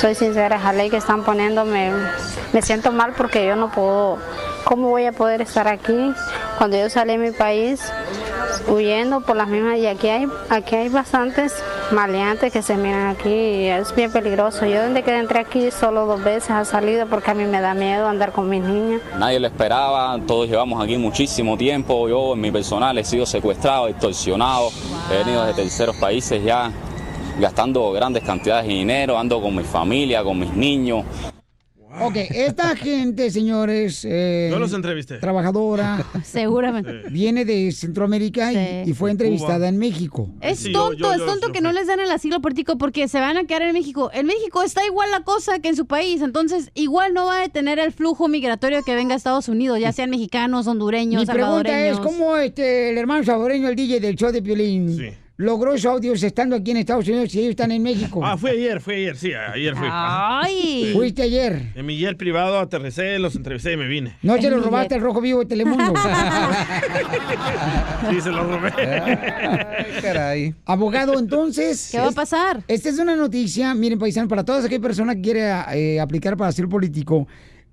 Soy 0.00 0.14
sincera, 0.14 0.58
la 0.62 0.72
ley 0.72 0.88
que 0.90 0.96
están 0.96 1.22
poniendo 1.24 1.64
me, 1.66 1.90
me 2.52 2.62
siento 2.62 2.92
mal 2.92 3.12
porque 3.16 3.46
yo 3.46 3.56
no 3.56 3.70
puedo, 3.70 4.18
¿cómo 4.64 4.88
voy 4.88 5.04
a 5.04 5.12
poder 5.12 5.42
estar 5.42 5.68
aquí 5.68 6.12
cuando 6.56 6.78
yo 6.78 6.88
salí 6.88 7.12
de 7.12 7.18
mi 7.18 7.30
país 7.32 7.80
huyendo 8.68 9.20
por 9.20 9.36
las 9.36 9.48
mismas 9.48 9.78
y 9.78 9.86
aquí 9.86 10.08
hay, 10.08 10.26
aquí 10.50 10.76
hay 10.76 10.88
bastantes 10.88 11.54
maleantes 11.92 12.52
que 12.52 12.62
se 12.62 12.76
miran 12.76 13.08
aquí 13.08 13.28
y 13.28 13.66
es 13.66 13.94
bien 13.94 14.10
peligroso. 14.12 14.66
Yo 14.66 14.82
desde 14.82 15.02
que 15.02 15.16
entré 15.16 15.40
aquí 15.40 15.70
solo 15.70 16.06
dos 16.06 16.22
veces 16.22 16.50
he 16.50 16.64
salido 16.64 17.06
porque 17.06 17.30
a 17.30 17.34
mí 17.34 17.44
me 17.44 17.60
da 17.60 17.74
miedo 17.74 18.08
andar 18.08 18.32
con 18.32 18.48
mis 18.48 18.62
niñas. 18.62 19.00
Nadie 19.18 19.40
lo 19.40 19.46
esperaba, 19.46 20.18
todos 20.26 20.48
llevamos 20.48 20.82
aquí 20.82 20.96
muchísimo 20.96 21.56
tiempo. 21.56 22.08
Yo 22.08 22.34
en 22.34 22.40
mi 22.40 22.50
personal 22.50 22.96
he 22.98 23.04
sido 23.04 23.26
secuestrado, 23.26 23.88
extorsionado, 23.88 24.70
he 25.12 25.18
venido 25.18 25.44
de 25.44 25.54
terceros 25.54 25.96
países 25.96 26.42
ya 26.42 26.70
gastando 27.38 27.92
grandes 27.92 28.22
cantidades 28.22 28.66
de 28.66 28.74
dinero, 28.74 29.18
ando 29.18 29.40
con 29.40 29.54
mi 29.54 29.64
familia, 29.64 30.24
con 30.24 30.38
mis 30.38 30.52
niños. 30.52 31.04
Ok, 32.00 32.16
esta 32.30 32.76
gente, 32.76 33.30
señores. 33.30 34.04
eh, 34.08 34.48
Yo 34.50 34.58
los 34.58 34.72
entrevisté. 34.72 35.18
Trabajadora. 35.18 36.04
Seguramente. 36.24 37.02
Viene 37.10 37.44
de 37.44 37.72
Centroamérica 37.72 38.52
y- 38.52 38.90
y, 38.90 38.92
fue 38.94 39.10
entrevistada 39.10 39.68
en 39.68 39.78
México. 39.78 40.28
Es 40.40 40.70
tonto, 40.72 41.12
es 41.12 41.24
tonto 41.24 41.52
que 41.52 41.60
no 41.60 41.72
les 41.72 41.86
den 41.86 42.00
el 42.00 42.10
asilo 42.10 42.40
político 42.40 42.76
porque 42.78 43.08
se 43.08 43.18
van 43.20 43.36
a 43.36 43.44
quedar 43.44 43.62
en 43.62 43.72
México. 43.72 44.10
En 44.12 44.26
México 44.26 44.62
está 44.62 44.84
igual 44.84 45.10
la 45.10 45.20
cosa 45.22 45.58
que 45.58 45.68
en 45.68 45.76
su 45.76 45.86
país, 45.86 46.20
entonces 46.22 46.70
igual 46.74 47.14
no 47.14 47.26
va 47.26 47.38
a 47.38 47.40
detener 47.42 47.78
el 47.78 47.92
flujo 47.92 48.28
migratorio 48.28 48.82
que 48.82 48.94
venga 48.94 49.14
a 49.14 49.16
Estados 49.16 49.48
Unidos, 49.48 49.78
ya 49.80 49.92
sean 49.92 50.10
mexicanos, 50.10 50.66
hondureños, 50.66 51.22
Mi 51.22 51.26
pregunta 51.32 51.68
es, 51.86 51.96
salvadoreños. 51.96 52.00
¿cómo 52.00 52.36
este, 52.36 52.90
el 52.90 52.98
hermano 52.98 53.24
salvadoreño, 53.24 53.68
el 53.68 53.76
DJ 53.76 54.00
del 54.00 54.16
show 54.16 54.30
de 54.32 54.42
Piolín, 54.42 54.98
logró 55.38 55.74
esos 55.74 55.90
audios 55.92 56.22
estando 56.22 56.56
aquí 56.56 56.70
en 56.70 56.78
Estados 56.78 57.06
Unidos 57.08 57.34
y 57.34 57.40
ellos 57.40 57.50
están 57.50 57.70
en 57.72 57.82
México? 57.82 58.20
Ah, 58.24 58.36
fue 58.36 58.52
ayer, 58.52 58.80
fue 58.80 58.96
ayer, 58.96 59.16
sí, 59.16 59.32
ayer 59.34 59.74
fui. 59.76 59.86
Ay. 59.90 60.92
¿Fuiste 60.94 61.22
ayer? 61.22 61.72
En 61.74 61.86
mi 61.86 61.98
jet 61.98 62.16
privado 62.16 62.58
aterricé, 62.58 63.18
los 63.18 63.36
entrevisté 63.36 63.72
y 63.72 63.76
me 63.76 63.86
vine. 63.86 64.16
No 64.22 64.36
te 64.38 64.50
lo 64.50 64.60
robaste 64.60 64.94
el 64.94 65.00
rojo 65.00 65.20
vivo 65.20 65.40
de 65.40 65.46
Telemundo. 65.46 65.92
Sí, 68.10 68.20
se 68.20 68.30
lo 68.30 68.44
robé. 68.44 68.70
caray. 70.00 70.54
Abogado, 70.64 71.18
entonces. 71.18 71.88
¿Qué 71.90 71.98
va 71.98 72.08
a 72.08 72.12
pasar? 72.12 72.62
Esta 72.68 72.88
es 72.88 72.98
una 72.98 73.16
noticia, 73.16 73.74
miren, 73.74 73.98
paisano, 73.98 74.28
para 74.28 74.44
todas 74.44 74.64
aquellas 74.64 74.82
personas 74.82 75.16
que 75.16 75.22
quieren 75.22 75.56
eh, 75.72 76.00
aplicar 76.00 76.36
para 76.36 76.50
asilo 76.50 76.68
político. 76.68 77.26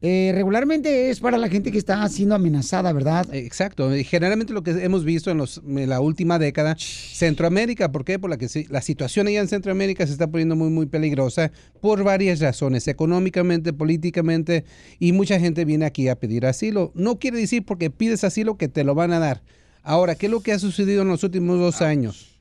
Eh, 0.06 0.34
regularmente 0.36 1.10
es 1.10 1.22
para 1.22 1.38
la 1.38 1.48
gente 1.48 1.72
que 1.72 1.78
está 1.78 2.06
siendo 2.10 2.36
amenazada, 2.36 2.92
¿verdad? 2.92 3.26
Exacto. 3.34 3.90
Generalmente 4.04 4.52
lo 4.52 4.62
que 4.62 4.72
hemos 4.72 5.06
visto 5.06 5.32
en, 5.32 5.38
los, 5.38 5.62
en 5.66 5.88
la 5.88 6.02
última 6.02 6.38
década, 6.38 6.76
Centroamérica, 6.78 7.90
¿por 7.90 8.04
qué? 8.04 8.20
Por 8.20 8.30
la 8.30 8.38
que 8.38 8.50
la 8.70 8.82
situación 8.82 9.28
allá 9.28 9.40
en 9.40 9.48
Centroamérica 9.48 10.06
se 10.06 10.12
está 10.12 10.28
poniendo 10.28 10.58
muy, 10.58 10.70
muy 10.70 10.88
peligrosa 10.88 11.54
por 11.80 12.04
varias 12.04 12.42
razones, 12.42 12.90
económicamente, 12.90 13.72
políticamente, 13.72 14.66
y 15.00 15.14
mucha 15.14 15.40
gente 15.40 15.64
viene 15.64 15.86
aquí 15.86 16.10
a 16.10 16.16
pedir 16.20 16.46
asilo. 16.46 16.92
No 16.96 17.18
quiere 17.18 17.38
decir 17.38 17.64
porque 17.64 17.90
pides 17.90 18.26
asilo 18.26 18.58
que 18.58 18.68
te 18.68 18.84
lo 18.84 18.96
van 18.96 19.14
a 19.14 19.20
dar. 19.20 19.42
Ahora, 19.84 20.16
¿qué 20.16 20.26
es 20.26 20.32
lo 20.34 20.42
que 20.42 20.52
ha 20.52 20.60
sucedido 20.60 21.04
en 21.04 21.08
los 21.08 21.24
últimos 21.24 21.60
dos 21.60 21.82
años? 21.82 22.36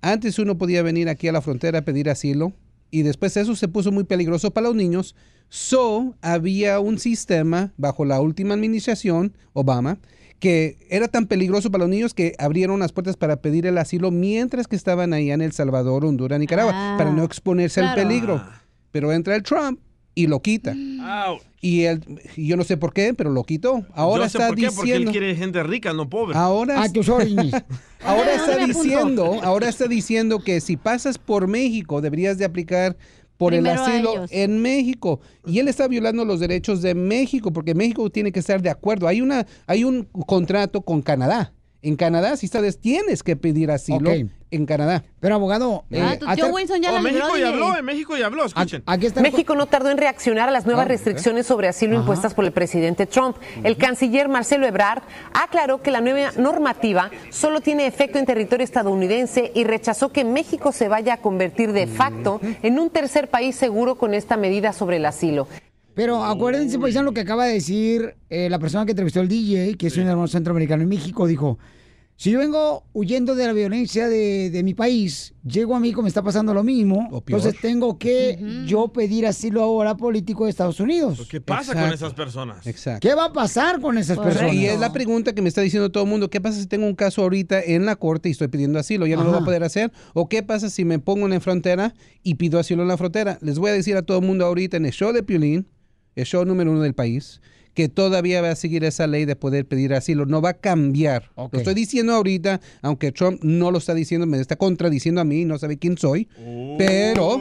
Antes 0.00 0.38
uno 0.38 0.56
podía 0.56 0.82
venir 0.82 1.10
aquí 1.10 1.28
a 1.28 1.32
la 1.32 1.42
frontera 1.42 1.80
a 1.80 1.82
pedir 1.82 2.08
asilo 2.08 2.54
y 2.90 3.02
después 3.02 3.36
eso 3.36 3.54
se 3.56 3.68
puso 3.68 3.92
muy 3.92 4.04
peligroso 4.04 4.52
para 4.52 4.68
los 4.68 4.76
niños. 4.76 5.14
So, 5.48 6.14
había 6.20 6.78
un 6.80 6.98
sistema 6.98 7.72
bajo 7.76 8.04
la 8.04 8.20
última 8.20 8.54
administración, 8.54 9.34
Obama, 9.54 9.98
que 10.38 10.78
era 10.90 11.08
tan 11.08 11.26
peligroso 11.26 11.70
para 11.70 11.84
los 11.84 11.90
niños 11.90 12.14
que 12.14 12.34
abrieron 12.38 12.78
las 12.80 12.92
puertas 12.92 13.16
para 13.16 13.40
pedir 13.40 13.66
el 13.66 13.78
asilo 13.78 14.10
mientras 14.10 14.68
que 14.68 14.76
estaban 14.76 15.12
ahí 15.12 15.30
en 15.30 15.40
El 15.40 15.52
Salvador, 15.52 16.04
Honduras, 16.04 16.38
Nicaragua, 16.38 16.72
Ah, 16.74 16.94
para 16.98 17.10
no 17.12 17.24
exponerse 17.24 17.80
al 17.80 17.94
peligro. 17.94 18.42
Pero 18.92 19.12
entra 19.12 19.34
el 19.34 19.42
Trump 19.42 19.80
y 20.14 20.26
lo 20.26 20.40
quita. 20.40 20.74
Y 21.60 21.84
él, 21.84 22.02
y 22.36 22.46
yo 22.46 22.56
no 22.56 22.64
sé 22.64 22.76
por 22.76 22.92
qué, 22.92 23.14
pero 23.14 23.30
lo 23.30 23.42
quitó. 23.42 23.84
Ahora 23.94 24.24
Yo 24.24 24.28
sé 24.30 24.38
está 24.38 24.48
por 24.48 24.56
qué, 24.56 24.70
porque 24.70 24.92
él 24.92 25.04
diciendo... 25.04 25.10
quiere 25.10 25.34
gente 25.36 25.62
rica, 25.62 25.92
no 25.92 26.08
pobre. 26.08 26.36
Ahora, 26.36 26.82
ahora 28.04 28.34
está 28.34 28.64
diciendo, 28.64 29.40
ahora 29.42 29.68
está 29.68 29.86
diciendo 29.86 30.40
que 30.40 30.60
si 30.60 30.76
pasas 30.76 31.18
por 31.18 31.48
México 31.48 32.00
deberías 32.00 32.38
de 32.38 32.44
aplicar 32.44 32.96
por 33.38 33.52
Primero 33.52 33.82
el 33.82 33.90
asilo 33.90 34.26
en 34.30 34.60
México 34.60 35.20
y 35.46 35.60
él 35.60 35.68
está 35.68 35.88
violando 35.88 36.24
los 36.24 36.40
derechos 36.40 36.82
de 36.82 36.94
México 36.94 37.52
porque 37.52 37.74
México 37.74 38.10
tiene 38.10 38.32
que 38.32 38.40
estar 38.40 38.60
de 38.60 38.68
acuerdo. 38.68 39.08
Hay 39.08 39.22
una 39.22 39.46
hay 39.66 39.84
un 39.84 40.04
contrato 40.26 40.82
con 40.82 41.00
Canadá. 41.00 41.54
En 41.80 41.94
Canadá 41.96 42.36
si 42.36 42.48
sabes 42.48 42.80
tienes 42.80 43.22
que 43.22 43.36
pedir 43.36 43.70
asilo 43.70 44.10
en 44.50 44.66
Canadá. 44.66 45.04
Pero 45.20 45.34
abogado, 45.36 45.84
eh, 45.90 46.00
Ah, 46.02 46.16
tu 46.18 46.26
tío 46.34 46.46
Winston 46.48 46.80
ya 46.82 46.90
Oh, 46.90 46.94
la 46.94 47.02
libró, 47.02 47.26
México 47.26 47.36
ya 47.38 47.48
habló, 47.48 47.76
en 47.78 47.84
México 47.84 48.16
ya 48.16 48.26
habló, 48.26 48.44
escuchen. 48.46 48.82
México 49.22 49.54
no 49.54 49.66
tardó 49.66 49.90
en 49.90 49.98
reaccionar 49.98 50.48
a 50.48 50.52
las 50.52 50.64
nuevas 50.66 50.86
Ah, 50.86 50.88
restricciones 50.88 51.46
sobre 51.46 51.68
asilo 51.68 51.94
impuestas 51.94 52.34
por 52.34 52.44
el 52.44 52.52
presidente 52.52 53.06
Trump. 53.06 53.36
El 53.62 53.76
canciller 53.76 54.28
Marcelo 54.28 54.66
Ebrard 54.66 55.02
aclaró 55.34 55.80
que 55.82 55.90
la 55.90 56.00
nueva 56.00 56.32
normativa 56.36 57.10
solo 57.30 57.60
tiene 57.60 57.86
efecto 57.86 58.18
en 58.18 58.26
territorio 58.26 58.64
estadounidense 58.64 59.52
y 59.54 59.64
rechazó 59.64 60.08
que 60.10 60.24
México 60.24 60.72
se 60.72 60.88
vaya 60.88 61.14
a 61.14 61.16
convertir 61.18 61.72
de 61.72 61.86
facto 61.86 62.40
en 62.62 62.78
un 62.80 62.90
tercer 62.90 63.28
país 63.28 63.54
seguro 63.54 63.96
con 63.98 64.14
esta 64.14 64.36
medida 64.36 64.72
sobre 64.72 64.96
el 64.96 65.06
asilo. 65.06 65.46
Pero 65.98 66.22
acuérdense, 66.22 66.78
paisano, 66.78 67.06
lo 67.06 67.12
que 67.12 67.22
acaba 67.22 67.44
de 67.46 67.54
decir 67.54 68.14
eh, 68.30 68.48
la 68.48 68.60
persona 68.60 68.84
que 68.84 68.92
entrevistó 68.92 69.18
al 69.18 69.26
DJ, 69.26 69.74
que 69.76 69.88
es 69.88 69.96
un 69.96 70.06
hermano 70.06 70.28
centroamericano 70.28 70.84
en 70.84 70.88
México, 70.88 71.26
dijo, 71.26 71.58
si 72.14 72.30
yo 72.30 72.38
vengo 72.38 72.84
huyendo 72.92 73.34
de 73.34 73.44
la 73.44 73.52
violencia 73.52 74.08
de, 74.08 74.50
de 74.50 74.62
mi 74.62 74.74
país, 74.74 75.34
llego 75.44 75.74
a 75.74 75.80
México, 75.80 76.00
me 76.02 76.06
está 76.06 76.22
pasando 76.22 76.54
lo 76.54 76.62
mismo, 76.62 77.08
entonces 77.12 77.56
tengo 77.60 77.98
que 77.98 78.38
yo 78.64 78.92
pedir 78.92 79.26
asilo 79.26 79.60
ahora 79.60 79.96
político 79.96 80.44
de 80.44 80.50
Estados 80.50 80.78
Unidos. 80.78 81.26
¿Qué 81.28 81.40
pasa 81.40 81.74
con 81.74 81.92
esas 81.92 82.14
personas? 82.14 82.64
Exacto. 82.68 83.00
¿Qué 83.00 83.16
va 83.16 83.24
a 83.24 83.32
pasar 83.32 83.80
con 83.80 83.98
esas 83.98 84.18
personas? 84.18 84.54
Y 84.54 84.66
es 84.66 84.78
la 84.78 84.92
pregunta 84.92 85.32
que 85.32 85.42
me 85.42 85.48
está 85.48 85.62
diciendo 85.62 85.90
todo 85.90 86.04
el 86.04 86.10
mundo. 86.10 86.30
¿Qué 86.30 86.40
pasa 86.40 86.60
si 86.60 86.68
tengo 86.68 86.86
un 86.86 86.94
caso 86.94 87.22
ahorita 87.22 87.60
en 87.60 87.86
la 87.86 87.96
corte 87.96 88.28
y 88.28 88.32
estoy 88.32 88.46
pidiendo 88.46 88.78
asilo? 88.78 89.04
¿Ya 89.08 89.16
no 89.16 89.24
lo 89.24 89.30
voy 89.30 89.40
a 89.40 89.44
poder 89.44 89.64
hacer? 89.64 89.90
¿O 90.14 90.28
qué 90.28 90.44
pasa 90.44 90.70
si 90.70 90.84
me 90.84 91.00
pongo 91.00 91.26
en 91.26 91.32
la 91.32 91.40
frontera 91.40 91.92
y 92.22 92.36
pido 92.36 92.60
asilo 92.60 92.82
en 92.82 92.88
la 92.88 92.96
frontera? 92.96 93.38
Les 93.40 93.58
voy 93.58 93.70
a 93.70 93.72
decir 93.72 93.96
a 93.96 94.02
todo 94.02 94.18
el 94.18 94.24
mundo 94.24 94.46
ahorita 94.46 94.76
en 94.76 94.86
el 94.86 94.92
show 94.92 95.12
de 95.12 95.24
Piolín, 95.24 95.66
el 96.18 96.26
show 96.26 96.44
número 96.44 96.72
uno 96.72 96.82
del 96.82 96.94
país, 96.94 97.40
que 97.74 97.88
todavía 97.88 98.42
va 98.42 98.50
a 98.50 98.56
seguir 98.56 98.82
esa 98.82 99.06
ley 99.06 99.24
de 99.24 99.36
poder 99.36 99.64
pedir 99.64 99.94
asilo. 99.94 100.26
No 100.26 100.42
va 100.42 100.50
a 100.50 100.54
cambiar. 100.54 101.30
Lo 101.36 101.48
estoy 101.52 101.74
diciendo 101.74 102.12
ahorita, 102.12 102.60
aunque 102.82 103.12
Trump 103.12 103.40
no 103.44 103.70
lo 103.70 103.78
está 103.78 103.94
diciendo, 103.94 104.26
me 104.26 104.40
está 104.40 104.56
contradiciendo 104.56 105.20
a 105.20 105.24
mí, 105.24 105.44
no 105.44 105.56
sabe 105.58 105.78
quién 105.78 105.96
soy. 105.96 106.26
Pero 106.76 107.38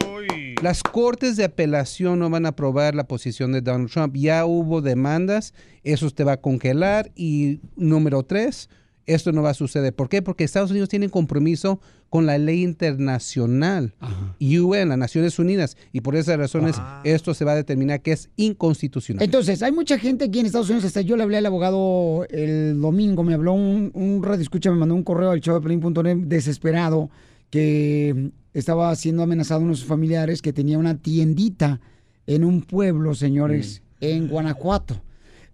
las 0.61 0.84
cortes 0.84 1.38
de 1.38 1.45
apelación 1.45 2.19
no 2.19 2.30
van 2.30 2.45
a 2.45 2.49
aprobar 2.49 2.93
la 2.93 3.07
posición 3.07 3.51
de 3.51 3.61
Donald 3.61 3.89
Trump. 3.89 4.15
Ya 4.15 4.45
hubo 4.45 4.82
demandas, 4.82 5.55
eso 5.84 6.07
te 6.11 6.23
va 6.23 6.34
a 6.34 6.41
congelar. 6.41 7.11
Y 7.15 7.59
número 7.75 8.21
tres, 8.21 8.69
esto 9.07 9.31
no 9.31 9.41
va 9.41 9.51
a 9.51 9.53
suceder. 9.53 9.93
¿Por 9.95 10.09
qué? 10.09 10.21
Porque 10.21 10.43
Estados 10.43 10.69
Unidos 10.69 10.89
tiene 10.89 11.09
compromiso 11.09 11.79
con 12.09 12.25
la 12.25 12.37
ley 12.37 12.61
internacional, 12.61 13.93
UN, 14.39 14.89
las 14.89 14.97
Naciones 14.97 15.39
Unidas. 15.39 15.77
Y 15.93 16.01
por 16.01 16.15
esas 16.15 16.37
razones, 16.37 16.75
esto 17.05 17.33
se 17.33 17.45
va 17.45 17.53
a 17.53 17.55
determinar 17.55 18.01
que 18.01 18.11
es 18.11 18.29
inconstitucional. 18.35 19.23
Entonces, 19.23 19.63
hay 19.63 19.71
mucha 19.71 19.97
gente 19.97 20.25
aquí 20.25 20.39
en 20.39 20.45
Estados 20.45 20.69
Unidos, 20.69 20.85
hasta 20.85 21.01
yo 21.01 21.15
le 21.17 21.23
hablé 21.23 21.37
al 21.37 21.45
abogado 21.45 22.25
el 22.29 22.79
domingo, 22.79 23.23
me 23.23 23.33
habló 23.33 23.53
un, 23.53 23.91
un 23.93 24.21
radio 24.21 24.41
escucha, 24.41 24.69
me 24.69 24.77
mandó 24.77 24.93
un 24.93 25.03
correo 25.03 25.31
al 25.31 25.39
showdeplin.net 25.39 26.17
desesperado 26.17 27.09
que 27.49 28.31
estaba 28.53 28.93
siendo 28.95 29.23
amenazado 29.23 29.61
uno 29.61 29.71
de 29.71 29.77
sus 29.77 29.87
familiares 29.87 30.41
que 30.41 30.51
tenía 30.51 30.77
una 30.77 30.97
tiendita 30.97 31.79
en 32.25 32.43
un 32.43 32.61
pueblo, 32.61 33.15
señores, 33.15 33.81
en 34.01 34.27
Guanajuato. 34.27 35.01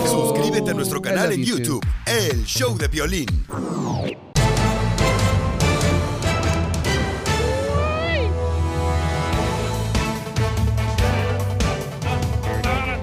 Suscríbete 0.08 0.70
a 0.70 0.74
nuestro 0.74 1.02
canal 1.02 1.32
en 1.32 1.42
YouTube, 1.42 1.84
El 2.06 2.44
Show 2.44 2.78
de 2.78 2.88
Violín. 2.88 3.26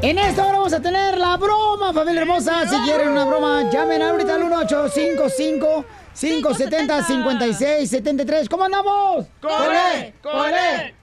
En 0.04 0.18
esta 0.18 0.46
hora 0.46 0.58
vamos 0.58 0.74
a 0.74 0.82
tener 0.82 1.18
la 1.18 1.38
broma, 1.38 1.94
familia 1.94 2.24
hermosa. 2.24 2.68
Si 2.68 2.76
quieren 2.82 3.08
una 3.08 3.24
broma, 3.24 3.72
llamen 3.72 4.02
ahorita 4.02 4.36
al 4.36 4.42
1855 4.42 5.86
570 6.14 7.04
5673 7.04 8.50
¿Cómo 8.50 8.66
andamos? 8.66 9.28
¡Con 9.40 9.52
él! 9.52 10.14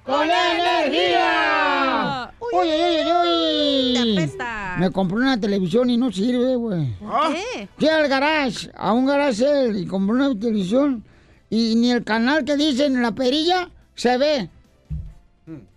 ¡Con 0.04 0.28
energía! 0.28 2.30
¡Uy, 2.40 2.68
uy, 2.68 2.98
uy, 3.00 4.18
uy! 4.18 4.30
Me 4.76 4.90
compré 4.90 5.16
una 5.16 5.40
televisión 5.40 5.88
y 5.88 5.96
no 5.96 6.12
sirve, 6.12 6.56
güey. 6.56 6.94
qué? 7.32 7.68
Fui 7.78 7.88
al 7.88 8.06
garage, 8.06 8.70
a 8.76 8.92
un 8.92 9.06
garage 9.06 9.46
él, 9.46 9.78
y 9.78 9.86
compré 9.86 10.14
una 10.14 10.38
televisión 10.38 11.02
y 11.48 11.74
ni 11.76 11.90
el 11.90 12.04
canal 12.04 12.44
que 12.44 12.54
dice 12.54 12.84
en 12.84 13.00
la 13.00 13.12
perilla 13.12 13.70
se 13.94 14.18
ve. 14.18 14.50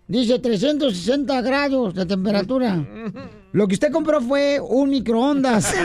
Dice 0.07 0.37
360 0.39 1.41
grados 1.41 1.93
de 1.95 2.05
temperatura. 2.05 2.83
Lo 3.53 3.67
que 3.67 3.75
usted 3.75 3.91
compró 3.91 4.19
fue 4.21 4.59
un 4.59 4.89
microondas. 4.89 5.73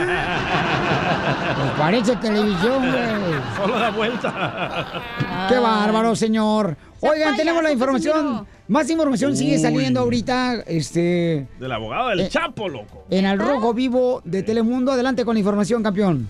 Pues 1.59 1.71
parece 1.79 2.17
televisión, 2.17 2.79
güey. 2.79 3.41
Solo 3.57 3.79
da 3.79 3.91
vuelta. 3.91 5.03
Qué 5.49 5.59
bárbaro, 5.59 6.15
señor. 6.15 6.77
Oigan, 7.01 7.37
tenemos 7.37 7.63
la 7.63 7.73
información 7.73 8.47
Más 8.69 8.89
información 8.91 9.37
sigue 9.37 9.57
Uy. 9.57 9.63
saliendo 9.63 10.01
ahorita, 10.01 10.63
este, 10.67 11.47
Del 11.59 11.73
abogado 11.73 12.09
del 12.11 12.21
Eh, 12.21 12.29
Chapo, 12.29 12.69
loco. 12.69 13.05
en 13.11 13.27
Al 13.27 13.39
Rojo 13.39 13.75
Vivo 13.75 14.23
de 14.25 14.43
Telemundo. 14.43 14.93
Adelante 14.93 15.25
con 15.25 15.35
la 15.35 15.41
información, 15.41 15.83
campeón. 15.83 16.29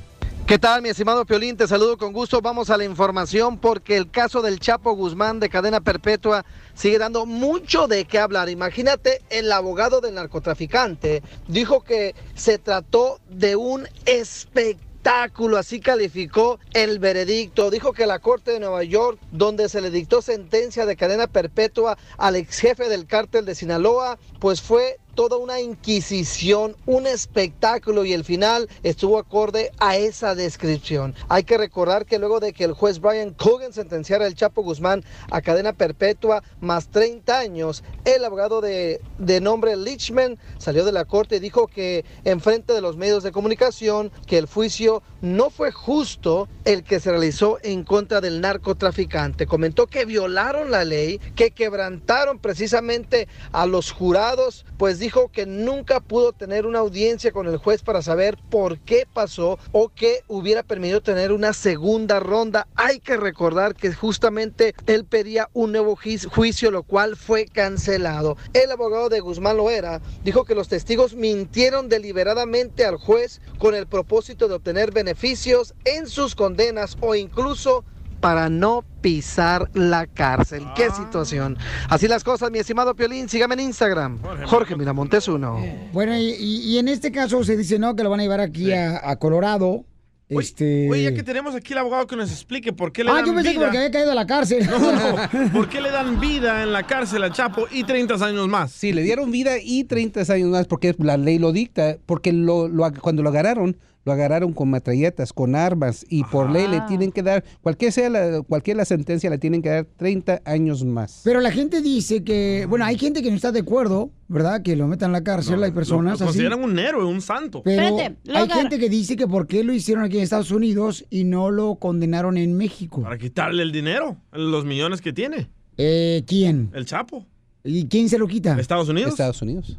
¿Qué 0.48 0.58
tal, 0.58 0.80
mi 0.80 0.88
estimado 0.88 1.26
Piolín? 1.26 1.58
Te 1.58 1.68
saludo 1.68 1.98
con 1.98 2.14
gusto. 2.14 2.40
Vamos 2.40 2.70
a 2.70 2.78
la 2.78 2.84
información 2.84 3.58
porque 3.58 3.98
el 3.98 4.10
caso 4.10 4.40
del 4.40 4.60
Chapo 4.60 4.92
Guzmán 4.92 5.40
de 5.40 5.50
cadena 5.50 5.82
perpetua 5.82 6.46
sigue 6.72 6.98
dando 6.98 7.26
mucho 7.26 7.86
de 7.86 8.06
qué 8.06 8.18
hablar. 8.18 8.48
Imagínate, 8.48 9.20
el 9.28 9.52
abogado 9.52 10.00
del 10.00 10.14
narcotraficante 10.14 11.22
dijo 11.48 11.84
que 11.84 12.14
se 12.34 12.56
trató 12.56 13.20
de 13.28 13.56
un 13.56 13.86
espectáculo, 14.06 15.58
así 15.58 15.80
calificó 15.80 16.58
el 16.72 16.98
veredicto. 16.98 17.70
Dijo 17.70 17.92
que 17.92 18.06
la 18.06 18.18
Corte 18.18 18.52
de 18.52 18.60
Nueva 18.60 18.84
York, 18.84 19.18
donde 19.30 19.68
se 19.68 19.82
le 19.82 19.90
dictó 19.90 20.22
sentencia 20.22 20.86
de 20.86 20.96
cadena 20.96 21.26
perpetua 21.26 21.98
al 22.16 22.36
ex 22.36 22.58
jefe 22.58 22.88
del 22.88 23.06
cártel 23.06 23.44
de 23.44 23.54
Sinaloa, 23.54 24.18
pues 24.40 24.62
fue 24.62 24.98
toda 25.18 25.36
una 25.36 25.60
inquisición, 25.60 26.76
un 26.86 27.08
espectáculo 27.08 28.04
y 28.04 28.12
el 28.12 28.22
final 28.22 28.68
estuvo 28.84 29.18
acorde 29.18 29.72
a 29.78 29.96
esa 29.96 30.36
descripción. 30.36 31.12
Hay 31.28 31.42
que 31.42 31.58
recordar 31.58 32.06
que 32.06 32.20
luego 32.20 32.38
de 32.38 32.52
que 32.52 32.62
el 32.62 32.72
juez 32.72 33.00
Brian 33.00 33.34
Cogan 33.34 33.72
sentenciara 33.72 34.26
al 34.26 34.36
Chapo 34.36 34.62
Guzmán 34.62 35.02
a 35.32 35.42
cadena 35.42 35.72
perpetua 35.72 36.44
más 36.60 36.86
30 36.90 37.36
años, 37.36 37.82
el 38.04 38.24
abogado 38.24 38.60
de, 38.60 39.00
de 39.18 39.40
nombre 39.40 39.76
Lichman 39.76 40.38
salió 40.58 40.84
de 40.84 40.92
la 40.92 41.04
corte 41.04 41.34
y 41.34 41.40
dijo 41.40 41.66
que 41.66 42.04
en 42.22 42.40
frente 42.40 42.72
de 42.72 42.80
los 42.80 42.96
medios 42.96 43.24
de 43.24 43.32
comunicación 43.32 44.12
que 44.24 44.38
el 44.38 44.46
juicio 44.46 45.02
no 45.20 45.50
fue 45.50 45.72
justo 45.72 46.48
el 46.64 46.84
que 46.84 47.00
se 47.00 47.10
realizó 47.10 47.58
en 47.64 47.82
contra 47.82 48.20
del 48.20 48.40
narcotraficante. 48.40 49.48
Comentó 49.48 49.88
que 49.88 50.04
violaron 50.04 50.70
la 50.70 50.84
ley, 50.84 51.18
que 51.34 51.50
quebrantaron 51.50 52.38
precisamente 52.38 53.26
a 53.50 53.66
los 53.66 53.90
jurados, 53.90 54.64
pues 54.76 55.00
que 55.32 55.46
nunca 55.46 56.00
pudo 56.00 56.32
tener 56.32 56.66
una 56.66 56.80
audiencia 56.80 57.32
con 57.32 57.46
el 57.46 57.56
juez 57.56 57.82
para 57.82 58.02
saber 58.02 58.36
por 58.50 58.78
qué 58.78 59.06
pasó 59.10 59.58
o 59.72 59.88
que 59.88 60.22
hubiera 60.28 60.62
permitido 60.62 61.00
tener 61.00 61.32
una 61.32 61.54
segunda 61.54 62.20
ronda. 62.20 62.68
Hay 62.74 63.00
que 63.00 63.16
recordar 63.16 63.74
que 63.74 63.92
justamente 63.92 64.74
él 64.86 65.06
pedía 65.06 65.48
un 65.54 65.72
nuevo 65.72 65.96
juicio, 65.96 66.70
lo 66.70 66.82
cual 66.82 67.16
fue 67.16 67.46
cancelado. 67.46 68.36
El 68.52 68.70
abogado 68.70 69.08
de 69.08 69.20
Guzmán 69.20 69.56
Loera 69.56 70.02
dijo 70.24 70.44
que 70.44 70.54
los 70.54 70.68
testigos 70.68 71.14
mintieron 71.14 71.88
deliberadamente 71.88 72.84
al 72.84 72.96
juez 72.96 73.40
con 73.58 73.74
el 73.74 73.86
propósito 73.86 74.46
de 74.46 74.56
obtener 74.56 74.92
beneficios 74.92 75.74
en 75.84 76.06
sus 76.06 76.34
condenas 76.34 76.98
o 77.00 77.14
incluso 77.14 77.84
para 78.20 78.48
no 78.48 78.84
pisar 79.00 79.70
la 79.74 80.06
cárcel. 80.06 80.64
¿Qué 80.74 80.90
situación? 80.90 81.56
Así 81.88 82.08
las 82.08 82.24
cosas, 82.24 82.50
mi 82.50 82.58
estimado 82.58 82.94
Piolín. 82.94 83.28
Sígame 83.28 83.54
en 83.54 83.60
Instagram. 83.60 84.18
Jorge 84.46 84.76
Miramontes 84.76 85.28
uno. 85.28 85.58
Bueno, 85.92 86.12
y, 86.16 86.78
en 86.78 86.88
este 86.88 87.12
caso 87.12 87.42
se 87.44 87.56
dice, 87.56 87.78
¿no? 87.78 87.94
Que 87.96 88.02
lo 88.02 88.10
van 88.10 88.20
a 88.20 88.22
llevar 88.24 88.40
aquí 88.40 88.72
a, 88.72 89.08
a 89.08 89.16
Colorado. 89.16 89.84
este... 90.28 90.88
Oye, 90.90 91.04
ya 91.04 91.14
que 91.14 91.22
tenemos 91.22 91.54
aquí 91.54 91.72
el 91.72 91.78
abogado 91.78 92.06
que 92.06 92.16
nos 92.16 92.30
explique 92.30 92.72
por 92.72 92.92
qué 92.92 93.02
le 93.04 93.10
Ah, 93.10 93.14
dan 93.14 93.26
yo 93.26 93.34
pensé 93.34 93.50
que 93.50 93.56
vida. 93.56 93.66
porque 93.66 93.78
había 93.78 93.90
caído 93.90 94.12
a 94.12 94.14
la 94.14 94.26
cárcel. 94.26 94.66
No, 94.68 94.78
no. 94.92 95.52
¿Por 95.52 95.68
qué 95.68 95.80
le 95.80 95.90
dan 95.90 96.20
vida 96.20 96.62
en 96.62 96.72
la 96.72 96.82
cárcel 96.86 97.22
al 97.22 97.32
Chapo 97.32 97.66
y 97.70 97.84
30 97.84 98.14
años 98.26 98.46
más? 98.48 98.70
Sí, 98.72 98.92
le 98.92 99.02
dieron 99.02 99.30
vida 99.30 99.52
y 99.62 99.84
30 99.84 100.30
años 100.32 100.48
más 100.50 100.66
porque 100.66 100.94
la 100.98 101.16
ley 101.16 101.38
lo 101.38 101.52
dicta, 101.52 101.96
porque 102.04 102.32
lo, 102.32 102.68
lo- 102.68 102.92
cuando 103.00 103.22
lo 103.22 103.30
agarraron, 103.30 103.76
lo 104.04 104.12
agarraron 104.12 104.52
con 104.52 104.70
metralletas, 104.70 105.32
con 105.32 105.54
armas 105.54 106.06
y 106.08 106.24
por 106.24 106.50
ley 106.50 106.66
le 106.66 106.80
tienen 106.82 107.12
que 107.12 107.22
dar, 107.22 107.44
cualquier 107.60 107.92
sea 107.92 108.08
la, 108.08 108.42
cualquier 108.42 108.76
la 108.76 108.84
sentencia, 108.84 109.28
le 109.28 109.38
tienen 109.38 109.60
que 109.60 109.68
dar 109.68 109.84
30 109.84 110.42
años 110.44 110.84
más. 110.84 111.20
Pero 111.24 111.40
la 111.40 111.50
gente 111.50 111.82
dice 111.82 112.24
que, 112.24 112.66
bueno, 112.68 112.84
hay 112.84 112.96
gente 112.98 113.22
que 113.22 113.30
no 113.30 113.36
está 113.36 113.52
de 113.52 113.60
acuerdo, 113.60 114.10
¿verdad? 114.28 114.62
Que 114.62 114.76
lo 114.76 114.86
metan 114.86 115.08
en 115.08 115.12
la 115.12 115.24
cárcel, 115.24 115.62
hay 115.62 115.72
personas 115.72 116.20
Lo 116.20 116.26
consideran 116.26 116.62
un 116.62 116.78
héroe, 116.78 117.04
un 117.04 117.20
santo. 117.20 117.62
Pero 117.62 117.96
hay 118.34 118.48
gente 118.48 118.78
que 118.78 118.88
dice 118.88 119.16
que 119.16 119.26
por 119.26 119.46
qué 119.46 119.62
lo 119.62 119.72
hicieron 119.72 120.04
aquí 120.04 120.16
en 120.16 120.22
Estados 120.22 120.50
Unidos 120.50 121.04
y 121.10 121.24
no 121.24 121.50
lo 121.50 121.76
condenaron 121.76 122.36
en 122.38 122.56
México. 122.56 123.02
Para 123.02 123.18
quitarle 123.18 123.62
el 123.62 123.72
dinero, 123.72 124.16
los 124.32 124.64
millones 124.64 125.00
que 125.00 125.12
tiene. 125.12 125.50
Eh, 125.76 126.24
¿Quién? 126.26 126.70
El 126.74 126.86
Chapo. 126.86 127.26
¿Y 127.64 127.86
quién 127.86 128.08
se 128.08 128.18
lo 128.18 128.26
quita? 128.26 128.58
¿Estados 128.58 128.88
Unidos? 128.88 129.10
Estados 129.10 129.42
Unidos. 129.42 129.78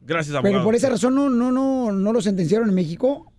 Gracias, 0.00 0.34
abogado. 0.34 0.54
Pero 0.54 0.64
por 0.64 0.74
esa 0.74 0.88
razón 0.88 1.14
no, 1.14 1.28
no, 1.28 1.50
no, 1.50 1.92
no 1.92 2.12
lo 2.12 2.20
sentenciaron 2.20 2.68
en 2.68 2.74
México. 2.74 3.32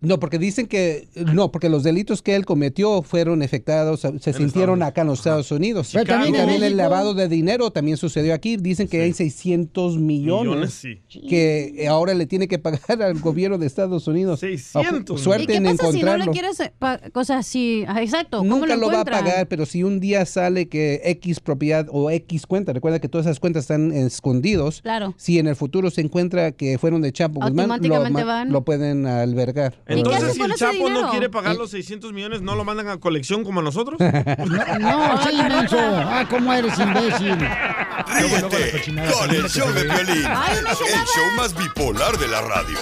No, 0.00 0.18
porque 0.18 0.38
dicen 0.38 0.66
que 0.66 1.08
no, 1.14 1.52
porque 1.52 1.68
los 1.68 1.82
delitos 1.82 2.22
que 2.22 2.34
él 2.34 2.46
cometió 2.46 3.02
fueron 3.02 3.42
efectados, 3.42 4.00
se 4.00 4.32
sintieron 4.32 4.82
acá 4.82 5.02
en 5.02 5.08
los 5.08 5.18
Estados 5.18 5.50
Unidos. 5.50 5.90
Pero 5.92 6.06
también 6.06 6.34
y 6.34 6.38
también 6.38 6.62
el 6.62 6.76
lavado 6.76 7.12
de 7.12 7.28
dinero 7.28 7.70
también 7.70 7.96
sucedió 7.96 8.32
aquí. 8.32 8.56
Dicen 8.56 8.88
que 8.88 9.02
hay 9.02 9.12
600 9.12 9.98
millones, 9.98 10.84
Millones, 10.84 11.02
sí. 11.06 11.20
que 11.28 11.86
ahora 11.88 12.14
le 12.14 12.26
tiene 12.26 12.48
que 12.48 12.58
pagar 12.58 13.02
al 13.02 13.18
gobierno 13.20 13.58
de 13.58 13.66
Estados 13.66 14.06
Unidos. 14.08 14.40
600. 14.40 15.20
¿Y 15.20 15.22
Suerte 15.22 15.46
qué 15.46 15.56
en 15.56 15.64
pasa 15.64 15.76
si 15.76 15.82
no 15.82 15.88
encontrarlo. 15.88 16.24
le 16.24 16.30
quieres 16.30 16.60
eh, 16.60 16.72
cosas 17.12 17.40
así? 17.40 17.84
Ah, 17.86 18.02
Exacto. 18.02 18.38
¿cómo 18.38 18.60
Nunca 18.60 18.76
lo, 18.76 18.88
va 18.88 19.00
a 19.00 19.04
pagar, 19.04 19.48
pero 19.48 19.66
si 19.66 19.82
un 19.82 20.00
día 20.00 20.24
sale 20.24 20.68
que 20.68 21.00
X 21.04 21.40
propiedad 21.40 21.86
o 21.90 22.10
X 22.10 22.46
cuenta, 22.46 22.72
recuerda 22.72 23.00
que 23.00 23.08
todas 23.08 23.26
esas 23.26 23.38
cuentas 23.38 23.64
están 23.64 23.92
escondidos. 23.92 24.80
Claro. 24.82 25.14
Si 25.16 25.38
en 25.38 25.46
el 25.46 25.56
futuro 25.56 25.90
se 25.90 26.00
encuentra 26.00 26.52
que 26.52 26.78
fueron 26.78 27.02
de 27.02 27.12
Chapo 27.12 27.40
Guzmán, 27.40 27.80
lo, 27.82 28.24
van. 28.24 28.50
lo 28.50 28.64
pueden 28.64 29.06
albergar. 29.06 29.74
Entonces, 29.90 30.34
si 30.34 30.42
el 30.42 30.54
Chapo 30.54 30.88
no 30.88 31.10
quiere 31.10 31.28
pagar 31.28 31.56
los 31.56 31.70
600 31.70 32.12
millones, 32.12 32.42
¿no 32.42 32.54
lo 32.54 32.64
mandan 32.64 32.88
a 32.88 32.98
colección 32.98 33.44
como 33.44 33.60
a 33.60 33.62
nosotros? 33.62 33.98
No, 34.80 35.22
sí, 35.22 35.36
menso. 35.36 35.78
Ah, 35.80 36.24
¿cómo 36.28 36.52
eres 36.52 36.78
imbécil? 36.78 37.36
Ríete 38.06 38.82
con 39.12 39.30
el 39.30 39.48
show 39.48 39.68
de 39.72 39.84
violín, 39.84 40.22
no 40.22 40.46
el 40.48 40.64
show 41.06 41.26
más 41.36 41.54
bipolar 41.54 42.16
de 42.18 42.28
la 42.28 42.40
radio. 42.40 42.78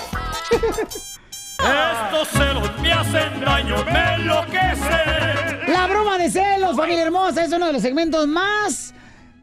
Estos 1.59 2.29
celos 2.29 2.71
me 2.81 2.93
hacen 2.93 3.41
daño, 3.41 3.85
me 3.85 4.15
enloquece. 4.15 5.69
La 5.69 5.87
broma 5.89 6.19
de 6.19 6.31
celos, 6.31 6.77
familia 6.77 7.03
hermosa, 7.05 7.45
es 7.45 7.53
uno 7.53 7.67
de 7.67 7.73
los 7.75 7.83
segmentos 7.83 8.27
más 8.27 8.88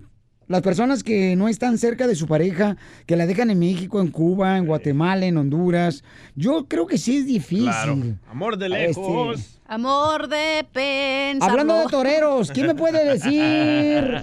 las 0.48 0.62
personas 0.62 1.04
que 1.04 1.36
no 1.36 1.48
están 1.48 1.78
cerca 1.78 2.08
de 2.08 2.16
su 2.16 2.28
pareja, 2.28 2.78
que 3.06 3.16
la 3.16 3.26
dejan 3.26 3.50
en 3.50 3.60
México, 3.60 4.02
en 4.02 4.10
Cuba, 4.12 4.58
en 4.58 4.66
Guatemala, 4.68 5.26
en 5.26 5.38
Honduras. 5.38 6.04
Yo 6.36 6.66
creo 6.68 6.86
que 6.86 6.98
sí 6.98 7.18
es 7.18 7.26
difícil. 7.26 7.66
Claro. 7.66 7.98
Amor 8.30 8.58
de 8.58 8.70
lejos. 8.70 9.40
Este, 9.40 9.61
Amor 9.72 10.28
de 10.28 10.66
pensarlo. 10.74 11.46
Hablando 11.62 11.80
de 11.80 11.86
toreros, 11.88 12.52
¿quién 12.52 12.68
me 12.68 12.76
puede 12.76 13.06
decir? 13.06 14.22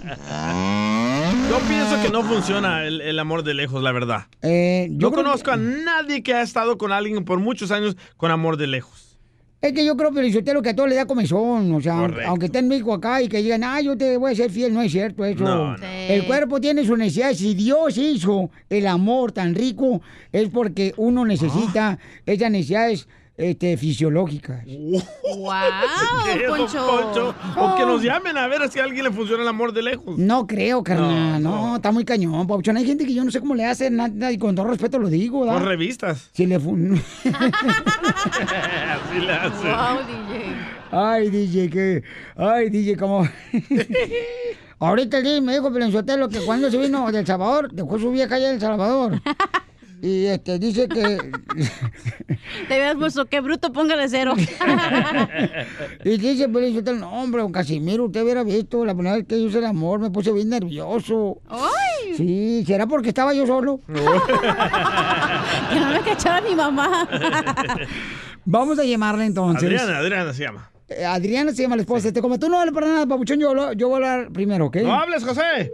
Yo 1.49 1.59
pienso 1.67 2.03
que 2.03 2.11
no 2.13 2.23
funciona 2.23 2.85
el, 2.85 3.01
el 3.01 3.19
amor 3.19 3.43
de 3.43 3.55
lejos, 3.55 3.83
la 3.83 3.93
verdad. 3.93 4.27
Eh, 4.43 4.89
yo 4.91 5.09
no 5.09 5.17
conozco 5.17 5.51
a 5.51 5.57
nadie 5.57 6.23
que 6.23 6.35
ha 6.35 6.43
estado 6.43 6.77
con 6.77 6.93
alguien 6.93 7.25
por 7.25 7.39
muchos 7.39 7.71
años 7.71 7.97
con 8.19 8.31
amor 8.31 8.59
de 8.59 8.67
lejos. 8.67 9.19
Es 9.63 9.73
que 9.73 9.87
yo 9.87 9.97
creo, 9.97 10.11
lo 10.11 10.61
que 10.63 10.69
a 10.69 10.77
todo 10.77 10.87
le 10.87 10.97
da 10.97 11.07
comezón, 11.07 11.75
o 11.75 11.81
sea, 11.81 11.97
Correcto. 11.97 12.29
aunque 12.29 12.47
esté 12.47 12.59
en 12.59 12.69
México 12.69 12.93
acá 12.93 13.23
y 13.23 13.29
que 13.29 13.39
digan, 13.39 13.65
ah, 13.65 13.81
yo 13.81 13.97
te 13.97 14.19
voy 14.19 14.33
a 14.33 14.35
ser 14.37 14.51
fiel, 14.51 14.75
no 14.75 14.83
es 14.83 14.93
cierto 14.93 15.25
eso. 15.25 15.45
No, 15.45 15.79
no. 15.79 15.87
El 15.87 16.27
cuerpo 16.27 16.61
tiene 16.61 16.85
sus 16.85 16.99
necesidades. 16.99 17.39
Si 17.39 17.55
Dios 17.55 17.97
hizo 17.97 18.51
el 18.69 18.87
amor 18.87 19.33
tan 19.33 19.55
rico, 19.55 20.03
es 20.31 20.51
porque 20.51 20.93
uno 20.99 21.25
necesita 21.25 21.93
Ah. 21.93 21.99
esas 22.27 22.51
necesidades 22.51 23.09
este, 23.39 23.77
fisiológicas. 23.77 24.65
¡Wow, 24.67 25.53
¿Qué, 26.27 26.47
don 26.47 26.59
Poncho! 26.59 26.87
Poncho? 26.87 27.35
O 27.57 27.77
que 27.77 27.87
nos 27.87 28.03
llamen 28.03 28.37
a 28.37 28.49
ver 28.49 28.69
si 28.69 28.81
a 28.81 28.85
alguien 28.85 29.05
le 29.05 29.13
funciona 29.13 29.43
el 29.45 29.49
amor 29.49 29.73
de 29.73 29.83
lejos. 29.83 30.19
No 30.19 30.47
creo, 30.47 30.83
carnal, 30.83 31.41
No, 31.43 31.69
no, 31.69 31.77
está 31.77 31.93
muy 31.93 32.05
cañón, 32.05 32.47
Pauchón. 32.49 32.77
Hay 32.77 32.85
gente 32.85 33.07
que 33.07 33.15
yo 33.15 33.25
no 33.25 33.31
sé 33.31 33.39
cómo 33.41 33.55
le 33.55 33.65
hace, 33.65 33.91
nada, 33.91 34.33
y 34.33 34.39
con 34.39 34.55
todo 34.57 34.67
respeto 34.67 34.99
lo 34.99 35.09
digo, 35.09 35.47
¿da? 35.47 35.53
Por 35.55 35.63
revistas. 35.65 36.29
Si 36.33 36.47
le 36.47 36.59
fun- 36.59 37.01
Así 37.25 39.21
le 39.21 39.33
hace. 39.33 39.69
Wow, 39.69 39.99
DJ. 40.07 40.57
Ay, 40.91 41.31
DJ, 41.31 41.71
que. 41.71 42.03
Ay, 42.37 42.71
DJ, 42.71 42.97
como. 42.97 43.27
Ahorita 44.81 45.19
el 45.19 45.25
DJ 45.25 45.41
me 45.41 45.53
dijo 45.55 45.73
Pelenzotelo 45.73 46.29
que 46.29 46.41
cuando 46.41 46.71
se 46.71 46.79
vino 46.79 47.11
del 47.11 47.27
Salvador, 47.27 47.71
dejó 47.73 47.99
su 47.99 48.11
vieja 48.11 48.35
allá 48.37 48.49
en 48.49 48.55
El 48.55 48.61
Salvador. 48.61 49.21
Y 50.01 50.27
este, 50.27 50.59
dice 50.59 50.89
que... 50.89 51.19
Te 52.69 52.75
habías 52.75 52.95
puesto, 52.97 53.27
qué 53.27 53.41
bruto, 53.41 53.73
póngale 53.73 54.09
cero. 54.09 54.35
y 56.05 56.19
dice, 56.19 56.49
pues, 56.49 56.73
dice, 56.73 56.93
no, 56.95 57.11
hombre, 57.11 57.43
don 57.43 57.51
Casimiro, 57.51 58.05
usted 58.05 58.23
hubiera 58.23 58.45
visto 58.45 58.85
la 58.85 58.95
primera 58.95 59.17
vez 59.17 59.27
que 59.27 59.41
yo 59.41 59.49
hice 59.49 59.59
el 59.59 59.67
amor, 59.67 59.99
me 59.99 60.11
puse 60.11 60.33
bien 60.33 60.49
nervioso. 60.51 61.41
¡Ay! 61.49 62.15
Sí, 62.17 62.65
¿será 62.67 62.87
porque 62.87 63.09
estaba 63.09 63.35
yo 63.35 63.47
solo? 63.47 63.81
que 63.87 65.81
no 65.81 65.91
me 65.91 66.01
cachara 66.01 66.41
mi 66.41 66.55
mamá. 66.55 67.09
Vamos 68.45 68.79
a 68.79 68.85
llamarle 68.85 69.25
entonces. 69.27 69.65
Adriana, 69.65 69.99
Adriana 69.99 70.33
se 70.33 70.45
llama. 70.45 70.71
Eh, 70.89 71.05
Adriana 71.05 71.53
se 71.53 71.63
llama 71.63 71.77
la 71.77 71.83
esposa. 71.83 72.09
Este, 72.09 72.23
como 72.23 72.39
tú 72.39 72.49
no 72.49 72.59
hablas 72.61 72.75
para 72.75 72.87
nada, 72.87 73.07
papuchón, 73.07 73.41
yo, 73.41 73.73
yo 73.73 73.89
voy 73.89 74.03
a 74.03 74.13
hablar 74.13 74.33
primero, 74.33 74.67
¿ok? 74.67 74.77
No 74.77 74.95
hables, 74.95 75.25
José. 75.25 75.73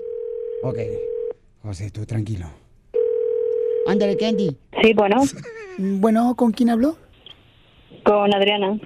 Ok. 0.62 0.78
José, 1.62 1.90
tú 1.90 2.04
tranquilo. 2.04 2.63
Ándale, 3.86 4.16
Candy. 4.16 4.56
Sí, 4.82 4.92
bueno. 4.94 5.22
Bueno, 5.78 6.34
¿con 6.36 6.52
quién 6.52 6.70
habló? 6.70 6.96
Con 8.04 8.34
Adriana. 8.34 8.78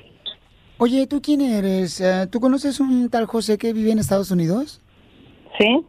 Oye, 0.78 1.06
¿tú 1.06 1.20
quién 1.20 1.40
eres? 1.40 2.00
Eh, 2.00 2.26
¿Tú 2.30 2.40
conoces 2.40 2.80
un 2.80 3.08
tal 3.10 3.26
José 3.26 3.58
que 3.58 3.72
vive 3.72 3.90
en 3.90 3.98
Estados 3.98 4.30
Unidos? 4.30 4.80
Sí. 5.58 5.84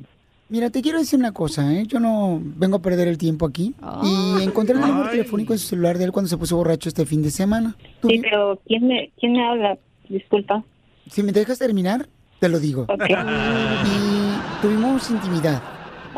Mira, 0.50 0.72
te 0.72 0.82
quiero 0.82 0.98
decir 0.98 1.20
una 1.20 1.32
cosa, 1.32 1.72
¿eh? 1.76 1.86
Yo 1.86 2.00
no 2.00 2.42
vengo 2.44 2.78
a 2.78 2.82
perder 2.82 3.08
el 3.08 3.20
tiempo 3.20 3.46
aquí. 3.46 3.76
Y 4.04 4.44
encontré 4.44 4.74
el 4.76 4.82
número 4.82 5.12
telefónico 5.12 5.54
en 5.54 5.60
su 5.60 5.68
celular 5.68 6.00
de 6.00 6.06
él 6.06 6.12
cuando 6.12 6.28
se 6.28 6.38
puso 6.38 6.58
borracho 6.58 6.90
este 6.90 7.06
fin 7.06 7.22
de 7.22 7.30
semana. 7.30 7.76
Sí, 8.02 8.20
pero 8.20 8.60
¿quién 8.66 8.88
me, 8.88 9.12
quién 9.20 9.34
me 9.34 9.48
habla? 9.48 9.78
Disculpa. 10.10 10.64
Si 11.08 11.22
me 11.22 11.32
dejas 11.34 11.60
terminar, 11.60 12.10
te 12.40 12.50
lo 12.50 12.60
digo. 12.60 12.88
Y 12.90 14.62
tuvimos 14.62 15.08
intimidad. 15.12 15.62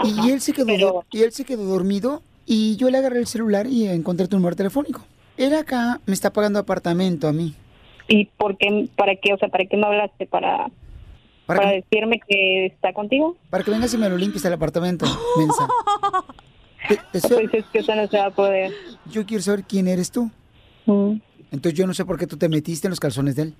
Y 0.05 0.29
él 0.29 0.39
se 0.39 0.53
quedó 0.53 1.03
y 1.11 1.23
él 1.23 1.33
se 1.33 1.43
quedó 1.43 1.65
dormido 1.65 2.23
y 2.53 2.75
yo 2.75 2.89
le 2.89 2.97
agarré 2.97 3.19
el 3.19 3.27
celular 3.27 3.65
y 3.65 3.87
encontré 3.87 4.27
tu 4.27 4.35
número 4.35 4.57
telefónico. 4.57 5.01
Él 5.37 5.53
acá 5.53 6.01
me 6.05 6.13
está 6.13 6.33
pagando 6.33 6.59
apartamento 6.59 7.29
a 7.29 7.31
mí. 7.31 7.55
¿Y 8.09 8.25
por 8.25 8.57
qué, 8.57 8.89
para 8.97 9.15
qué, 9.15 9.33
o 9.33 9.37
sea, 9.37 9.47
para 9.47 9.63
qué 9.65 9.77
me 9.77 9.85
hablaste? 9.87 10.25
¿Para, 10.25 10.69
para, 11.45 11.61
que- 11.69 11.75
decirme 11.89 12.19
que 12.27 12.65
está 12.65 12.91
contigo? 12.91 13.37
Para 13.49 13.63
que 13.63 13.71
vengas 13.71 13.93
y 13.93 13.97
me 13.97 14.09
lo 14.09 14.17
limpies 14.17 14.43
el 14.43 14.51
apartamento, 14.51 15.05
mensa. 15.37 15.65
Te- 16.89 16.95
te 17.21 17.25
Pues 17.25 17.53
es 17.53 17.65
que 17.67 17.79
eso 17.79 17.95
no 17.95 18.05
se 18.07 18.17
va 18.17 18.25
a 18.25 18.31
poder. 18.31 18.73
Yo 19.09 19.25
quiero 19.25 19.41
saber 19.41 19.63
quién 19.63 19.87
eres 19.87 20.11
tú. 20.11 20.29
Mm. 20.87 21.13
Entonces 21.53 21.73
yo 21.79 21.87
no 21.87 21.93
sé 21.93 22.03
por 22.03 22.17
qué 22.19 22.27
tú 22.27 22.35
te 22.35 22.49
metiste 22.49 22.87
en 22.87 22.91
los 22.91 22.99
calzones 22.99 23.37
de 23.37 23.43
él. 23.43 23.53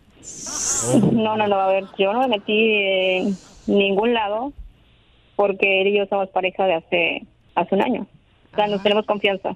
No, 1.14 1.38
no, 1.38 1.48
no, 1.48 1.56
a 1.56 1.68
ver, 1.68 1.86
yo 1.98 2.12
no 2.12 2.20
me 2.20 2.28
metí 2.28 2.54
en 2.54 3.38
ningún 3.68 4.14
lado 4.14 4.52
porque 5.38 5.82
él 5.82 5.88
y 5.88 5.98
yo 5.98 6.06
somos 6.08 6.28
pareja 6.30 6.66
de 6.66 6.74
hace, 6.74 7.26
hace 7.56 7.76
un 7.76 7.82
año. 7.84 8.08
O 8.52 8.56
sea, 8.56 8.68
nos 8.68 8.84
tenemos 8.84 9.06
confianza. 9.06 9.56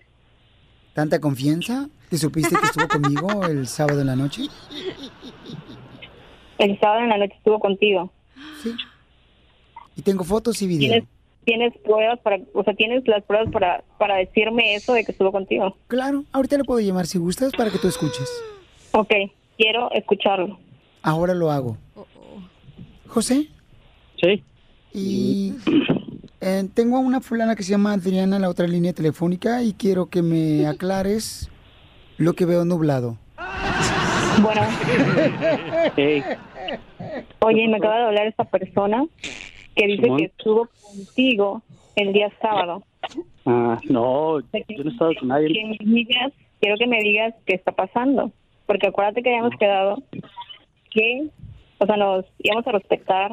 ¿Tanta 0.94 1.20
confianza? 1.20 1.90
¿Que 2.10 2.18
supiste 2.18 2.56
que 2.56 2.66
estuvo 2.66 2.88
conmigo 2.88 3.46
el 3.50 3.68
sábado 3.68 4.02
en 4.02 4.08
la 4.08 4.16
noche? 4.16 4.44
El 6.58 6.80
sábado 6.80 7.02
en 7.02 7.10
la 7.10 7.18
noche 7.18 7.34
estuvo 7.36 7.60
contigo. 7.60 8.12
Y 9.96 10.02
tengo 10.02 10.24
fotos 10.24 10.62
y 10.62 10.68
video. 10.68 10.90
¿Tienes, 10.90 11.10
tienes 11.44 11.74
pruebas 11.84 12.20
para, 12.20 12.40
o 12.54 12.64
sea, 12.64 12.74
tienes 12.74 13.06
las 13.08 13.24
pruebas 13.24 13.52
para, 13.52 13.84
para 13.98 14.16
decirme 14.16 14.76
eso 14.76 14.94
de 14.94 15.04
que 15.04 15.12
estuvo 15.12 15.32
contigo? 15.32 15.76
Claro, 15.88 16.24
ahorita 16.32 16.58
le 16.58 16.64
puedo 16.64 16.80
llamar 16.80 17.06
si 17.08 17.18
gustas 17.18 17.52
para 17.54 17.70
que 17.70 17.78
tú 17.78 17.88
escuches. 17.88 18.30
Ok, 18.92 19.12
quiero 19.58 19.92
escucharlo. 19.92 20.58
Ahora 21.02 21.34
lo 21.34 21.52
hago. 21.52 21.78
¿José? 23.08 23.48
Sí. 24.22 24.44
Y 24.94 25.54
eh, 26.46 26.64
tengo 26.74 26.98
a 26.98 27.00
una 27.00 27.22
fulana 27.22 27.56
que 27.56 27.64
se 27.64 27.72
llama 27.72 27.94
Adriana 27.94 28.36
en 28.36 28.44
la 28.44 28.50
otra 28.50 28.68
línea 28.68 28.94
telefónica 28.94 29.64
y 29.64 29.74
quiero 29.74 30.06
que 30.06 30.22
me 30.22 30.68
aclares 30.74 31.50
lo 32.18 32.34
que 32.34 32.46
veo 32.46 32.64
nublado. 32.66 33.18
Bueno. 34.42 34.62
Oye, 37.40 37.68
me 37.68 37.78
acaba 37.78 37.98
de 37.98 38.04
hablar 38.04 38.28
esta 38.28 38.44
persona 38.44 39.06
que 39.76 39.88
dice 39.88 40.08
que 40.18 40.26
estuvo 40.26 40.70
contigo 40.82 41.64
el 41.96 42.14
día 42.14 42.32
sábado. 42.42 42.84
Ah, 43.46 43.80
no, 43.90 44.40
yo 44.40 44.84
no 44.84 44.90
he 44.90 44.94
estado 44.94 45.12
con 45.20 45.30
nadie. 45.30 45.48
Que 45.52 45.66
me 45.66 45.78
digas, 45.96 46.32
quiero 46.60 46.78
que 46.78 46.88
me 46.88 47.02
digas 47.02 47.34
qué 47.46 47.56
está 47.56 47.72
pasando. 47.72 48.32
Porque 48.66 48.88
acuérdate 48.88 49.24
que 49.24 49.30
habíamos 49.30 49.58
quedado 49.60 50.04
que, 50.92 51.28
o 51.80 51.86
sea, 51.86 51.98
nos 51.98 52.26
íbamos 52.40 52.68
a 52.68 52.72
respetar, 52.72 53.32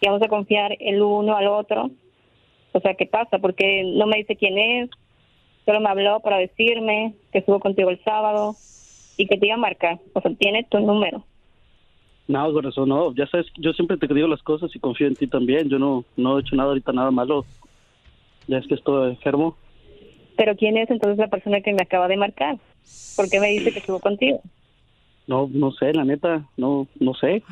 íbamos 0.00 0.22
a 0.22 0.28
confiar 0.28 0.76
el 0.80 1.02
uno 1.02 1.34
al 1.36 1.46
otro. 1.48 1.90
O 2.76 2.80
sea, 2.80 2.92
¿qué 2.92 3.06
pasa? 3.06 3.38
Porque 3.38 3.84
no 3.84 4.06
me 4.06 4.18
dice 4.18 4.36
quién 4.36 4.58
es, 4.58 4.90
solo 5.64 5.80
me 5.80 5.88
habló 5.88 6.20
para 6.20 6.36
decirme 6.36 7.14
que 7.32 7.38
estuvo 7.38 7.58
contigo 7.58 7.88
el 7.88 8.02
sábado 8.04 8.54
y 9.16 9.26
que 9.26 9.38
te 9.38 9.46
iba 9.46 9.54
a 9.54 9.58
marcar. 9.58 9.98
O 10.12 10.20
sea, 10.20 10.30
tiene 10.34 10.64
tu 10.64 10.78
número. 10.80 11.24
No, 12.28 12.52
corazón, 12.52 12.90
no. 12.90 13.14
Ya 13.14 13.26
sabes, 13.28 13.46
yo 13.56 13.72
siempre 13.72 13.96
te 13.96 14.12
digo 14.12 14.28
las 14.28 14.42
cosas 14.42 14.70
y 14.74 14.78
confío 14.78 15.06
en 15.06 15.14
ti 15.14 15.26
también. 15.26 15.70
Yo 15.70 15.78
no, 15.78 16.04
no 16.18 16.36
he 16.36 16.42
hecho 16.42 16.54
nada 16.54 16.68
ahorita, 16.68 16.92
nada 16.92 17.10
malo. 17.10 17.46
Ya 18.46 18.58
es 18.58 18.66
que 18.66 18.74
estoy 18.74 19.10
enfermo. 19.12 19.56
Pero 20.36 20.54
¿quién 20.54 20.76
es 20.76 20.90
entonces 20.90 21.16
la 21.16 21.28
persona 21.28 21.62
que 21.62 21.72
me 21.72 21.82
acaba 21.82 22.08
de 22.08 22.18
marcar? 22.18 22.58
¿Por 23.16 23.30
qué 23.30 23.40
me 23.40 23.48
dice 23.48 23.72
que 23.72 23.78
estuvo 23.78 24.00
contigo? 24.00 24.42
No, 25.26 25.48
no 25.50 25.72
sé, 25.72 25.94
la 25.94 26.04
neta, 26.04 26.44
no, 26.58 26.86
no 27.00 27.14
sé. 27.14 27.42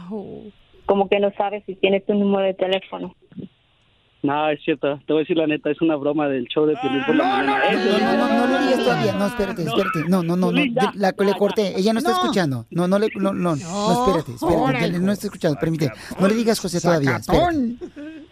Como 0.85 1.09
que 1.09 1.19
no 1.19 1.31
sabes 1.33 1.65
si 1.65 1.77
tiene 1.77 2.01
tu 2.01 2.13
número 2.13 2.45
de 2.45 2.53
teléfono. 2.53 3.15
No, 4.25 4.49
es 4.49 4.59
cierto. 4.65 4.99
Te 5.07 5.13
voy 5.13 5.21
a 5.21 5.25
decir 5.25 5.37
la 5.37 5.47
neta, 5.47 5.71
es 5.71 5.83
una 5.83 5.97
broma 5.97 6.27
del 6.29 6.47
show 6.47 6.65
de 6.65 6.75
Piolín 6.77 7.05
por 7.05 7.15
la 7.15 7.25
mañana. 7.25 7.59
No, 7.75 7.99
no, 7.99 8.17
no, 8.17 8.39
no 8.39 8.47
lo 8.47 8.59
digas 8.67 8.79
todavía. 8.79 9.13
No, 9.13 9.27
espérate, 9.27 9.63
espérate. 9.65 10.09
No, 10.09 10.23
no, 10.23 10.35
no, 10.35 10.51
no. 10.51 10.65
La, 10.95 11.15
le 11.17 11.35
corté. 11.35 11.79
Ella 11.79 11.93
no 11.93 11.99
está 11.99 12.13
escuchando. 12.13 12.65
No, 12.71 12.89
no 12.89 12.99
le, 12.99 13.09
no, 13.17 13.35
no, 13.35 13.55
no, 13.55 13.93
espérate, 13.93 14.33
espérate. 14.33 14.99
No 14.99 15.13
está 15.13 15.27
escuchando, 15.27 15.61
permite. 15.61 15.91
No 16.19 16.27
le 16.27 16.35
digas 16.37 16.59
José 16.59 16.81
todavía. 16.81 17.17
espérate. 17.17 17.77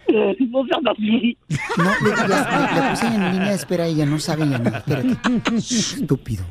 No 0.08 0.64
seas 0.64 0.80
así. 0.90 1.36
No 1.76 1.84
le 1.84 2.10
digas, 2.10 2.28
le, 2.28 2.80
le 2.80 2.90
puse 2.90 3.06
en 3.06 3.32
línea 3.32 3.48
de 3.50 3.54
espera 3.54 3.84
a 3.84 3.86
ella, 3.86 4.06
no 4.06 4.18
sabe 4.18 4.48
ya 4.48 4.58
nada. 4.58 4.78
Espérate. 4.78 5.16
Estúpido. 5.58 6.44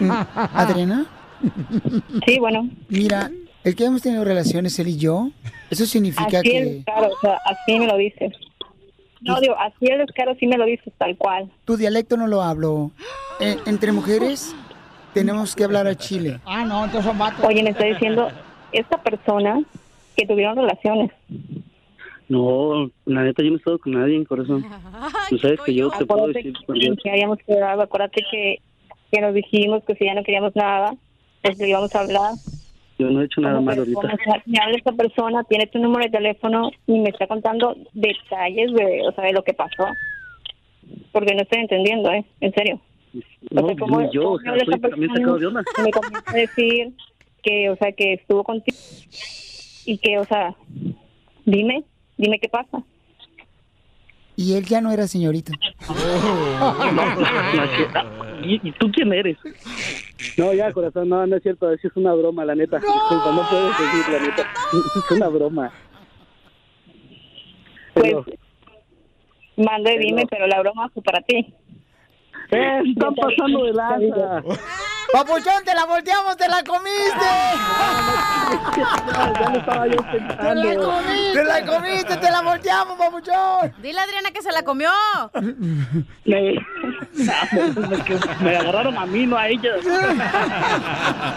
Mm, 0.00 0.10
Adriana. 0.34 1.06
Sí, 2.26 2.38
bueno. 2.40 2.68
Mira, 2.88 3.30
el 3.66 3.74
que 3.74 3.84
hemos 3.84 4.00
tenido 4.00 4.24
relaciones 4.24 4.78
él 4.78 4.86
y 4.86 4.96
yo, 4.96 5.30
eso 5.72 5.86
significa 5.86 6.38
Así 6.38 6.50
que... 6.50 6.58
es, 6.58 6.84
claro, 6.84 7.08
o 7.12 7.20
sea, 7.20 7.36
así 7.46 7.76
me 7.76 7.88
lo 7.88 7.96
dices. 7.96 8.32
No, 9.22 9.40
digo, 9.40 9.56
así 9.58 9.86
es, 9.86 10.06
claro, 10.12 10.36
sí 10.38 10.46
me 10.46 10.56
lo 10.56 10.66
dices, 10.66 10.92
tal 10.96 11.16
cual. 11.16 11.50
Tu 11.64 11.76
dialecto 11.76 12.16
no 12.16 12.28
lo 12.28 12.42
hablo. 12.42 12.92
Eh, 13.40 13.56
entre 13.66 13.90
mujeres 13.90 14.54
tenemos 15.14 15.56
que 15.56 15.64
hablar 15.64 15.88
a 15.88 15.96
Chile. 15.96 16.38
Ah, 16.44 16.64
no, 16.64 16.84
entonces 16.84 17.10
son 17.10 17.18
vatos. 17.18 17.44
Oye, 17.44 17.60
me 17.64 17.70
está 17.70 17.86
diciendo 17.86 18.28
esta 18.70 19.02
persona 19.02 19.60
que 20.16 20.26
tuvieron 20.28 20.54
relaciones. 20.54 21.10
No, 22.28 22.88
la 23.04 23.22
neta, 23.24 23.42
yo 23.42 23.48
no 23.48 23.56
he 23.56 23.58
estado 23.58 23.80
con 23.80 23.94
nadie, 23.94 24.24
corazón. 24.26 24.64
Tú 25.28 25.38
sabes 25.38 25.58
que 25.66 25.74
yo 25.74 25.90
te 25.90 26.06
puedo 26.06 26.20
Acuérdate 26.20 26.50
decir 26.50 26.66
cuando... 26.66 26.96
que 27.02 27.10
habíamos 27.10 27.38
quedado, 27.44 27.82
acuérdate 27.82 28.22
que, 28.30 28.60
que 29.10 29.20
nos 29.20 29.34
dijimos 29.34 29.82
que 29.84 29.96
si 29.96 30.04
ya 30.04 30.14
no 30.14 30.22
queríamos 30.22 30.54
nada, 30.54 30.94
pues 31.42 31.58
le 31.58 31.68
íbamos 31.68 31.92
a 31.96 32.00
hablar. 32.00 32.34
Yo 32.98 33.10
no 33.10 33.20
he 33.20 33.26
hecho 33.26 33.40
nada 33.42 33.60
malo 33.60 33.82
ahorita. 33.82 34.00
habla 34.62 34.76
esta 34.76 34.92
persona, 34.92 35.44
tiene 35.44 35.66
tu 35.66 35.78
número 35.78 36.04
de 36.04 36.10
teléfono 36.10 36.70
y 36.86 36.98
me 36.98 37.10
está 37.10 37.26
contando 37.26 37.76
detalles 37.92 38.72
de, 38.72 39.02
o 39.06 39.12
sea, 39.12 39.24
de 39.24 39.32
lo 39.32 39.42
que 39.42 39.52
pasó. 39.52 39.86
Porque 41.12 41.34
no 41.34 41.42
estoy 41.42 41.60
entendiendo, 41.60 42.10
¿eh? 42.12 42.24
En 42.40 42.52
serio. 42.54 42.80
No, 43.50 43.66
sea, 43.66 43.76
¿cómo- 43.76 44.10
yo, 44.12 44.22
cómo 44.22 44.34
o 44.34 44.38
sea, 44.40 44.54
estoy 44.56 44.80
también 44.90 45.12
sacado 45.14 45.38
de 45.38 45.46
onda. 45.46 45.62
Me 45.84 45.90
comienza 45.90 46.30
a 46.30 46.34
decir 46.34 46.92
que, 47.42 47.70
o 47.70 47.76
sea, 47.76 47.92
que 47.92 48.14
estuvo 48.14 48.44
contigo 48.44 48.76
y 49.84 49.98
que, 49.98 50.18
o 50.18 50.24
sea, 50.24 50.54
dime, 51.44 51.84
dime 52.16 52.38
qué 52.38 52.48
pasa. 52.48 52.82
Y 54.36 54.54
él 54.54 54.64
ya 54.66 54.80
no 54.80 54.92
era 54.92 55.06
señorita. 55.06 55.52
¿Y, 58.42 58.68
y 58.68 58.72
tú 58.72 58.90
quién 58.92 59.12
eres? 59.12 59.38
No, 60.36 60.52
ya, 60.52 60.72
corazón, 60.72 61.08
no, 61.08 61.26
no 61.26 61.36
es 61.36 61.42
cierto, 61.42 61.72
eso 61.72 61.88
es 61.88 61.96
una 61.96 62.12
broma, 62.12 62.44
la 62.44 62.54
neta. 62.54 62.78
Disculpa, 62.78 63.32
no 63.32 63.48
puedes 63.48 63.78
decir, 63.78 64.12
la 64.12 64.20
neta. 64.20 64.42
Es 64.96 65.10
una 65.10 65.28
broma. 65.28 65.72
Pero, 67.94 68.24
Manda 69.56 69.92
y 69.92 69.98
dime, 69.98 70.26
pero 70.28 70.46
la 70.46 70.60
broma 70.60 70.90
fue 70.90 71.02
para 71.02 71.22
ti. 71.22 71.54
Eh, 72.50 72.82
están 72.86 73.14
pasando 73.14 73.64
de 73.64 73.72
lanza. 73.72 74.42
Papuchón, 75.12 75.64
te 75.64 75.74
la 75.74 75.84
volteamos, 75.84 76.36
te 76.36 76.48
la 76.48 76.62
comiste. 76.64 77.26
ya 79.40 79.50
lo 79.50 79.58
estaba 79.58 79.86
yo 79.86 79.96
Te 80.02 80.54
la 80.54 80.76
comiste, 80.76 81.32
te 81.32 81.44
la 81.44 81.66
comiste, 81.66 82.16
te 82.16 82.30
la 82.30 82.42
volteamos, 82.42 82.98
papuchón. 82.98 83.72
Dile 83.80 84.00
a 84.00 84.02
Adriana 84.02 84.30
que 84.30 84.42
se 84.42 84.52
la 84.52 84.62
comió. 84.62 84.90
Me, 86.24 86.54
me 88.42 88.56
agarraron 88.56 88.98
a 88.98 89.06
mí, 89.06 89.26
no 89.26 89.36
a 89.36 89.48
ella. 89.48 89.70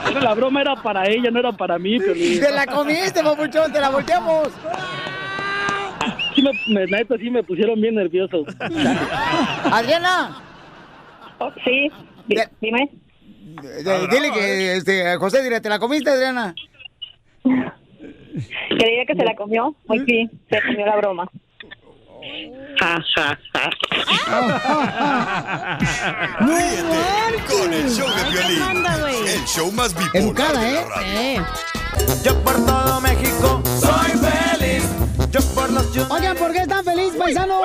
Pero 0.05 0.19
la 0.19 0.33
broma 0.33 0.61
era 0.61 0.75
para 0.75 1.07
ella, 1.07 1.29
no 1.31 1.39
era 1.39 1.51
para 1.51 1.77
mí. 1.77 1.99
Te 1.99 2.51
la 2.51 2.65
comiste, 2.65 3.23
papuchón, 3.23 3.71
te 3.71 3.79
la 3.79 3.89
volteamos. 3.89 4.49
Sí 6.35 6.41
me, 6.41 6.51
me, 6.73 6.85
neta, 6.85 7.17
sí 7.17 7.29
me 7.29 7.43
pusieron 7.43 7.79
bien 7.81 7.95
nervioso. 7.95 8.45
Adriana. 9.71 10.41
sí, 11.63 11.91
dime. 12.61 12.89
D- 13.61 14.07
Dile 14.07 14.31
que 14.31 14.75
este, 14.77 15.15
José, 15.17 15.41
dile, 15.43 15.61
¿te 15.61 15.69
la 15.69 15.79
comiste, 15.79 16.09
Adriana? 16.09 16.53
Creía 17.43 19.05
que 19.05 19.15
se 19.15 19.23
la 19.25 19.35
comió. 19.35 19.75
Hoy 19.87 20.03
sí, 20.07 20.29
se 20.49 20.61
comió 20.61 20.85
la 20.85 20.95
broma. 20.97 21.29
Ja, 22.79 22.97
ja, 23.15 23.39
ja. 23.53 23.69
Con 27.49 27.73
el 27.73 27.89
show 27.89 28.07
de 28.07 28.23
violín. 28.31 28.85
El 29.27 29.45
show 29.45 29.71
más 29.71 29.93
bipolar 29.93 30.15
Educada, 30.23 30.59
de 30.61 30.71
la 30.73 30.79
¿eh? 30.81 30.85
radio. 30.89 31.45
Yo 32.23 32.43
por 32.43 32.65
todo 32.65 33.01
México 33.01 33.61
soy 33.79 34.11
feliz. 34.11 34.58
Yo 35.31 35.41
por 35.53 35.71
los 35.71 35.95
Oigan, 36.09 36.35
¿por 36.37 36.51
qué 36.51 36.61
están 36.61 36.83
felices, 36.83 37.15
paisanos? 37.15 37.61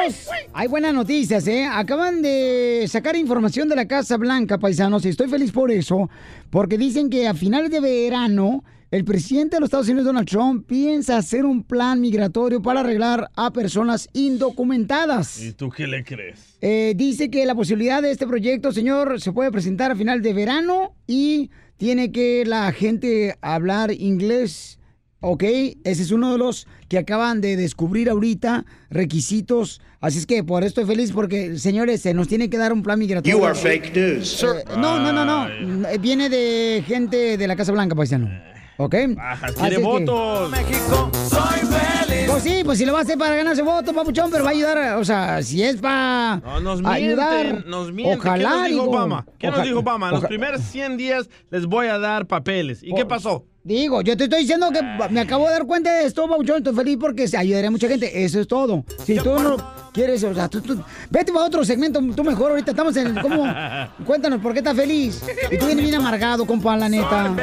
Hay 0.52 0.68
buenas 0.68 0.92
noticias, 0.92 1.46
¿eh? 1.46 1.64
Acaban 1.64 2.20
de 2.20 2.84
sacar 2.88 3.16
información 3.16 3.70
de 3.70 3.76
la 3.76 3.88
Casa 3.88 4.18
Blanca, 4.18 4.58
paisanos, 4.58 5.06
y 5.06 5.08
estoy 5.08 5.28
feliz 5.28 5.50
por 5.50 5.70
eso, 5.70 6.10
porque 6.50 6.76
dicen 6.76 7.08
que 7.08 7.26
a 7.26 7.32
finales 7.32 7.70
de 7.70 7.80
verano, 7.80 8.64
el 8.90 9.06
presidente 9.06 9.56
de 9.56 9.60
los 9.60 9.68
Estados 9.68 9.88
Unidos, 9.88 10.04
Donald 10.04 10.28
Trump, 10.28 10.66
piensa 10.66 11.16
hacer 11.16 11.46
un 11.46 11.62
plan 11.62 12.02
migratorio 12.02 12.60
para 12.60 12.80
arreglar 12.80 13.30
a 13.34 13.50
personas 13.50 14.10
indocumentadas. 14.12 15.40
¿Y 15.40 15.52
tú 15.52 15.70
qué 15.70 15.86
le 15.86 16.04
crees? 16.04 16.58
Eh, 16.60 16.92
dice 16.94 17.30
que 17.30 17.46
la 17.46 17.54
posibilidad 17.54 18.02
de 18.02 18.10
este 18.10 18.26
proyecto, 18.26 18.72
señor, 18.72 19.22
se 19.22 19.32
puede 19.32 19.50
presentar 19.50 19.90
a 19.90 19.96
final 19.96 20.20
de 20.20 20.34
verano 20.34 20.92
y 21.06 21.50
tiene 21.78 22.12
que 22.12 22.44
la 22.44 22.70
gente 22.72 23.36
hablar 23.40 23.90
inglés. 23.90 24.78
¿Ok? 25.26 25.42
Ese 25.84 26.02
es 26.02 26.10
uno 26.10 26.32
de 26.32 26.38
los 26.38 26.66
que 26.90 26.98
acaban 26.98 27.40
de 27.40 27.56
descubrir 27.56 28.10
ahorita, 28.10 28.66
requisitos. 28.90 29.80
Así 30.02 30.18
es 30.18 30.26
que 30.26 30.44
por 30.44 30.64
esto 30.64 30.82
estoy 30.82 30.94
feliz 30.96 31.12
porque, 31.12 31.58
señores, 31.58 32.02
se 32.02 32.12
nos 32.12 32.28
tiene 32.28 32.50
que 32.50 32.58
dar 32.58 32.74
un 32.74 32.82
plan 32.82 32.98
migratorio. 32.98 33.38
You 33.38 33.44
are 33.46 33.54
fake 33.54 33.96
news. 33.96 34.42
Eh, 34.42 34.64
no, 34.76 34.98
no, 35.00 35.12
no, 35.14 35.24
no. 35.24 35.48
Eh, 35.88 35.96
Viene 35.98 36.28
de 36.28 36.84
gente 36.86 37.38
de 37.38 37.46
la 37.48 37.56
Casa 37.56 37.72
Blanca, 37.72 37.94
paisano. 37.94 38.28
¿Ok? 38.76 38.92
Es 38.94 39.70
que- 39.70 39.78
votos. 39.78 40.50
México 40.50 41.10
soy 41.30 41.60
feliz. 41.60 42.26
Pues 42.30 42.42
sí, 42.42 42.60
pues 42.62 42.76
si 42.78 42.84
lo 42.84 42.92
va 42.92 42.98
a 42.98 43.02
hacer 43.02 43.16
para 43.16 43.34
ganarse 43.34 43.62
voto, 43.62 43.94
papuchón, 43.94 44.30
pero 44.30 44.44
va 44.44 44.50
a 44.50 44.52
ayudar, 44.52 44.76
a- 44.76 44.98
o 44.98 45.04
sea, 45.06 45.42
si 45.42 45.62
es 45.62 45.76
para 45.76 46.42
No, 46.44 46.60
nos 46.60 46.84
ayudar. 46.84 47.64
nos 47.66 47.92
mienten. 47.92 48.18
Ojalá, 48.18 48.48
¿Qué 48.50 48.56
nos 48.56 48.66
dijo 48.68 48.82
digo. 48.82 48.92
Obama? 48.96 49.26
¿Qué 49.38 49.50
nos 49.50 49.62
dijo 49.62 49.78
Obama? 49.78 50.06
En 50.08 50.12
los 50.12 50.18
oja- 50.20 50.28
primeros 50.28 50.60
100 50.60 50.98
días 50.98 51.30
les 51.50 51.64
voy 51.64 51.86
a 51.86 51.96
dar 51.98 52.26
papeles. 52.26 52.82
¿Y 52.82 52.92
qué 52.94 53.06
pasó? 53.06 53.46
Digo, 53.66 54.02
yo 54.02 54.14
te 54.14 54.24
estoy 54.24 54.40
diciendo 54.40 54.68
que 54.70 54.82
me 55.10 55.20
acabo 55.20 55.46
de 55.46 55.52
dar 55.52 55.64
cuenta 55.64 55.90
de 55.90 56.04
esto, 56.04 56.28
Papuchón. 56.28 56.58
Estoy 56.58 56.74
feliz 56.74 56.98
porque 57.00 57.26
se 57.26 57.38
ayudaría 57.38 57.68
a 57.68 57.70
mucha 57.70 57.88
gente. 57.88 58.22
Eso 58.22 58.38
es 58.38 58.46
todo. 58.46 58.84
Si 59.06 59.16
tú 59.16 59.30
no 59.38 59.56
quieres, 59.90 60.22
o 60.22 60.34
sea, 60.34 60.50
tú, 60.50 60.60
tú- 60.60 60.78
vete 61.08 61.32
para 61.32 61.46
otro 61.46 61.64
segmento, 61.64 61.98
tú 62.14 62.22
mejor. 62.22 62.50
Ahorita 62.50 62.72
estamos 62.72 62.94
en. 62.98 63.14
¿Cómo? 63.22 63.42
Cuéntanos, 64.04 64.42
¿por 64.42 64.52
qué 64.52 64.58
estás 64.58 64.76
feliz? 64.76 65.22
Y 65.50 65.56
tú 65.56 65.64
vienes 65.64 65.82
bien 65.82 65.94
amargado, 65.94 66.44
compa, 66.44 66.76
la 66.76 66.90
neta. 66.90 67.34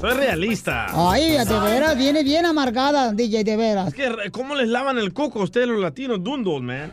Soy 0.00 0.10
realista. 0.14 0.86
Ay, 0.92 1.32
de 1.32 1.60
veras, 1.60 1.98
viene 1.98 2.22
bien 2.22 2.46
amargada, 2.46 3.12
DJ, 3.12 3.42
de 3.42 3.56
veras. 3.56 3.88
Es 3.88 3.94
que, 3.94 4.30
¿cómo 4.30 4.54
les 4.54 4.68
lavan 4.68 4.98
el 4.98 5.12
coco 5.12 5.40
a 5.40 5.42
ustedes 5.44 5.66
los 5.66 5.80
latinos 5.80 6.22
dundos, 6.22 6.62
man? 6.62 6.92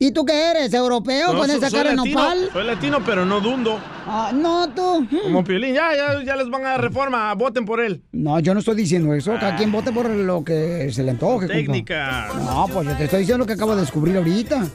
¿Y 0.00 0.12
tú 0.12 0.24
qué 0.24 0.50
eres? 0.52 0.72
¿Europeo 0.74 1.32
No, 1.32 1.40
con 1.40 1.50
esa 1.50 1.70
cara 1.70 1.92
latino, 1.92 2.20
nopal? 2.20 2.48
Soy 2.52 2.64
latino, 2.64 2.98
pero 3.04 3.24
no 3.24 3.40
dundo. 3.40 3.80
Ah, 4.06 4.30
no, 4.32 4.68
tú. 4.70 5.06
Como 5.24 5.42
Piolín. 5.42 5.74
Ya, 5.74 5.94
ya, 5.96 6.22
ya 6.22 6.36
les 6.36 6.48
van 6.48 6.64
a 6.64 6.68
dar 6.70 6.80
reforma. 6.82 7.34
Voten 7.34 7.64
por 7.64 7.80
él. 7.80 8.02
No, 8.12 8.38
yo 8.38 8.54
no 8.54 8.60
estoy 8.60 8.76
diciendo 8.76 9.12
eso. 9.12 9.32
Cada 9.40 9.56
quien 9.56 9.72
vote 9.72 9.90
por 9.90 10.08
lo 10.08 10.44
que 10.44 10.90
se 10.92 11.02
le 11.02 11.10
antoje, 11.10 11.46
compa. 11.48 11.54
Técnica. 11.54 12.28
No, 12.44 12.66
pues 12.72 12.86
yo 12.88 12.96
te 12.96 13.04
estoy 13.04 13.20
diciendo 13.20 13.38
lo 13.42 13.46
que 13.46 13.54
acabo 13.54 13.74
de 13.74 13.80
descubrir 13.80 14.16
ahorita. 14.16 14.66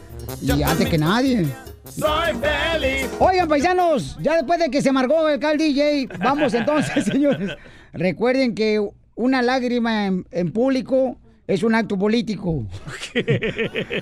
Y 0.42 0.62
antes 0.62 0.90
que 0.90 0.98
nadie. 0.98 1.46
Soy 1.86 2.34
feliz. 2.42 3.10
Oigan, 3.20 3.48
paisanos, 3.48 4.18
ya 4.22 4.36
después 4.36 4.60
de 4.60 4.70
que 4.70 4.82
se 4.82 4.90
amargó 4.90 5.28
el 5.30 5.40
cal 5.40 5.58
DJ, 5.58 6.08
vamos 6.20 6.54
entonces, 6.54 7.06
señores. 7.12 7.52
Recuerden 7.94 8.56
que 8.56 8.86
una 9.16 9.42
lágrima 9.42 10.06
en, 10.08 10.26
en 10.32 10.52
público 10.52 11.18
es 11.48 11.64
un 11.64 11.76
acto 11.76 11.98
político. 11.98 12.66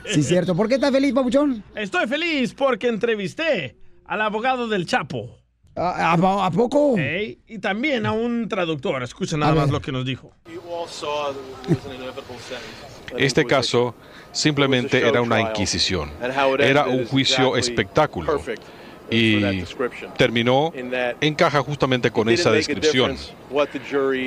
Sí, 0.08 0.24
cierto. 0.24 0.56
¿Por 0.56 0.68
qué 0.68 0.76
estás 0.76 0.92
feliz, 0.92 1.14
papuchón? 1.14 1.64
Estoy 1.76 2.08
feliz 2.08 2.54
porque 2.54 2.88
entrevisté 2.88 3.76
al 4.06 4.22
abogado 4.22 4.68
del 4.68 4.86
Chapo. 4.86 5.38
¿A, 5.76 6.12
a- 6.14 6.46
a 6.46 6.52
poco? 6.52 6.96
Y 7.00 7.60
también 7.60 8.06
a 8.06 8.12
un 8.12 8.50
traductor. 8.50 9.02
Escucha 9.04 9.38
A 9.38 9.40
nada 9.40 9.54
más 9.56 9.66
ver. 9.66 9.74
lo 9.74 9.82
que 9.82 9.92
nos 9.94 10.06
dijo. 10.06 10.32
Este 13.18 13.46
caso 13.46 13.96
simplemente 14.32 15.06
era 15.06 15.22
una 15.22 15.42
inquisición, 15.42 16.10
era 16.60 16.86
un 16.88 17.06
juicio 17.06 17.56
espectáculo 17.58 18.42
y 19.10 19.64
terminó, 20.18 20.74
encaja 21.20 21.62
justamente 21.62 22.12
con 22.12 22.30
esa 22.30 22.52
descripción. 22.52 23.16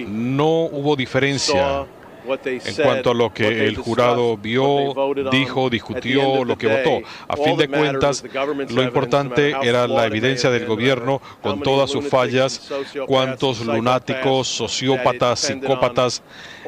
No 0.08 0.64
hubo 0.64 0.96
diferencia 0.96 1.86
en 2.26 2.74
cuanto 2.82 3.10
a 3.10 3.14
lo 3.14 3.32
que 3.32 3.66
el 3.66 3.76
jurado 3.76 4.36
vio, 4.36 4.94
dijo, 5.30 5.70
discutió, 5.70 6.44
lo 6.44 6.56
que 6.56 6.66
votó. 6.66 7.06
A 7.28 7.36
fin 7.36 7.56
de 7.56 7.68
cuentas, 7.68 8.24
lo 8.70 8.82
importante 8.82 9.54
era 9.62 9.86
la 9.86 10.06
evidencia 10.06 10.50
del 10.50 10.66
gobierno 10.66 11.20
con 11.42 11.60
todas 11.60 11.90
sus 11.90 12.08
fallas, 12.08 12.70
cuántos 13.06 13.64
lunáticos, 13.64 14.48
sociópatas, 14.48 15.40
psicópatas 15.40 16.22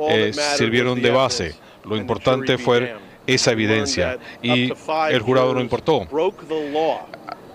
eh, 0.09 0.33
sirvieron 0.57 1.01
de 1.01 1.11
base. 1.11 1.55
Lo 1.85 1.97
importante 1.97 2.59
fue 2.59 2.97
esa 3.27 3.53
evidencia 3.53 4.19
y 4.43 4.73
el 5.11 5.21
jurado 5.21 5.55
no 5.55 5.61
importó. 5.61 6.07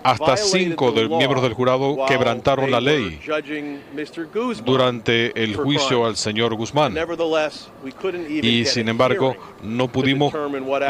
Hasta 0.02 0.36
cinco 0.36 0.92
de 0.92 1.08
miembros 1.08 1.42
del 1.42 1.52
jurado 1.54 1.96
quebrantaron 2.06 2.70
la 2.70 2.80
ley 2.80 3.20
durante 4.64 5.42
el 5.42 5.56
juicio 5.56 6.06
al 6.06 6.16
señor 6.16 6.54
Guzmán. 6.54 6.94
Y 8.42 8.64
sin 8.64 8.88
embargo, 8.88 9.36
no 9.62 9.88
pudimos 9.88 10.32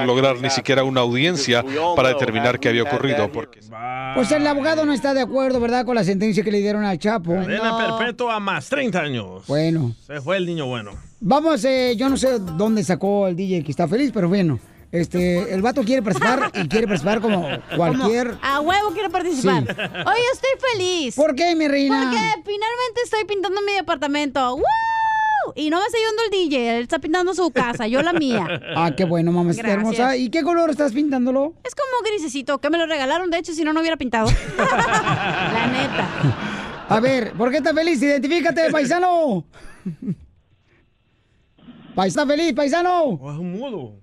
lograr 0.05 0.41
ni 0.41 0.51
siquiera 0.51 0.85
una 0.85 1.01
audiencia 1.01 1.65
para 1.97 2.11
determinar 2.11 2.59
qué 2.59 2.69
había 2.69 2.83
ocurrido. 2.85 3.31
Porque 3.31 3.61
Pues 4.15 4.31
el 4.33 4.47
abogado 4.47 4.85
no 4.85 4.93
está 4.93 5.15
de 5.15 5.23
acuerdo, 5.23 5.61
¿verdad? 5.61 5.85
Con 5.85 5.95
la 5.95 6.05
sentencia 6.05 6.43
que 6.43 6.51
le 6.51 6.59
dieron 6.59 6.85
al 6.85 6.99
Chapo. 6.99 7.33
Cadena 7.33 7.77
perpetua 7.77 8.41
más 8.41 8.69
30 8.69 9.01
años. 9.01 9.47
Bueno. 9.47 9.95
Se 10.07 10.21
fue 10.21 10.37
el 10.37 10.47
niño 10.47 10.67
bueno. 10.67 10.93
Vamos, 11.21 11.65
eh, 11.65 11.95
yo 11.97 12.09
no 12.09 12.17
sé 12.17 12.39
dónde 12.41 12.83
sacó 12.83 13.29
el 13.29 13.37
DJ 13.37 13.63
que 13.63 13.71
está 13.71 13.87
feliz, 13.87 14.11
pero 14.13 14.29
bueno. 14.29 14.59
Este, 14.93 15.55
el 15.55 15.63
vato 15.63 15.83
quiere 15.85 16.03
participar 16.03 16.51
y 16.55 16.69
quiere 16.69 16.87
participar 16.87 17.21
como 17.23 17.49
cualquier... 17.77 18.33
Como, 18.33 18.41
a 18.43 18.61
huevo 18.61 18.91
quiero 18.93 19.09
participar. 19.11 19.65
Sí. 19.65 19.73
Hoy 19.73 20.21
estoy 20.35 20.51
feliz. 20.73 21.17
¿Por 21.17 21.35
qué, 21.35 21.57
mi 21.57 21.67
reina? 21.67 22.11
Porque 22.11 22.19
finalmente 22.45 23.01
estoy 23.03 23.25
pintando 23.25 23.63
mi 23.63 23.73
departamento. 23.73 24.57
¡Woo! 24.57 24.63
Y 25.57 25.71
no 25.71 25.81
me 25.81 25.87
está 25.87 25.97
ayudando 25.99 26.23
el 26.25 26.31
DJ, 26.31 26.77
él 26.77 26.83
está 26.83 26.99
pintando 26.99 27.35
su 27.35 27.51
casa, 27.51 27.87
yo 27.89 28.03
la 28.03 28.13
mía. 28.13 28.47
Ah, 28.77 28.93
qué 28.97 29.05
bueno, 29.05 29.33
mamacita 29.33 29.63
Gracias. 29.67 29.79
hermosa. 29.99 30.17
¿Y 30.17 30.29
qué 30.29 30.43
color 30.43 30.69
estás 30.71 30.93
pintándolo? 30.93 31.55
Es 31.65 31.75
como 31.75 32.03
grisecito, 32.05 32.59
que 32.59 32.69
me 32.71 32.77
lo 32.79 32.87
regalaron, 32.87 33.31
de 33.31 33.39
hecho, 33.39 33.53
si 33.55 33.65
no, 33.65 33.73
no 33.73 33.81
hubiera 33.81 33.97
pintado. 33.97 34.29
la 34.59 35.67
neta. 35.73 36.09
A 36.89 37.01
ver, 37.01 37.33
¿por 37.33 37.51
qué 37.51 37.57
estás 37.57 37.75
feliz? 37.75 38.01
Identifícate, 38.03 38.71
paisano. 38.71 39.45
Pa- 41.95 42.07
¿Está 42.07 42.27
feliz, 42.27 42.53
paisano? 42.55 43.13
es 43.15 43.39
un 43.39 43.53
mudo. 43.53 43.95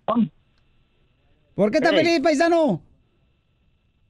¿Por 1.59 1.71
qué 1.71 1.79
estás 1.79 1.91
Hey. 1.93 2.05
feliz, 2.05 2.21
paisano? 2.21 2.81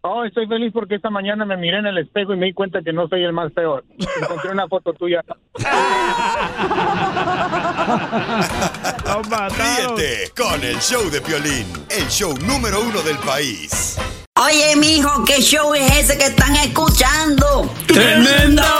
Oh, 0.01 0.23
estoy 0.23 0.45
feliz 0.45 0.71
porque 0.71 0.93
esta 0.93 1.09
mañana 1.09 1.45
me 1.45 1.57
miré 1.57 1.79
en 1.79 1.87
el 1.87 1.97
espejo 1.97 2.35
y 2.35 2.37
me 2.37 2.45
di 2.45 2.53
cuenta 2.53 2.83
que 2.83 2.93
no 2.93 3.07
soy 3.07 3.23
el 3.23 3.33
más 3.33 3.51
peor. 3.53 3.83
Encontré 4.21 4.51
una 4.51 4.67
foto 4.67 4.93
tuya. 4.93 5.23
Ríete 9.57 10.31
con 10.37 10.63
el 10.63 10.77
show 10.79 11.09
de 11.09 11.21
Piolín, 11.21 11.65
el 11.89 12.07
show 12.07 12.37
número 12.45 12.81
uno 12.81 13.01
del 13.01 13.17
país. 13.17 13.97
Oye, 14.39 14.75
mijo, 14.75 15.25
¿qué 15.25 15.41
show 15.41 15.73
es 15.73 15.91
ese 15.97 16.19
que 16.19 16.25
están 16.25 16.55
escuchando? 16.57 17.67
¡Tremenda 17.87 18.63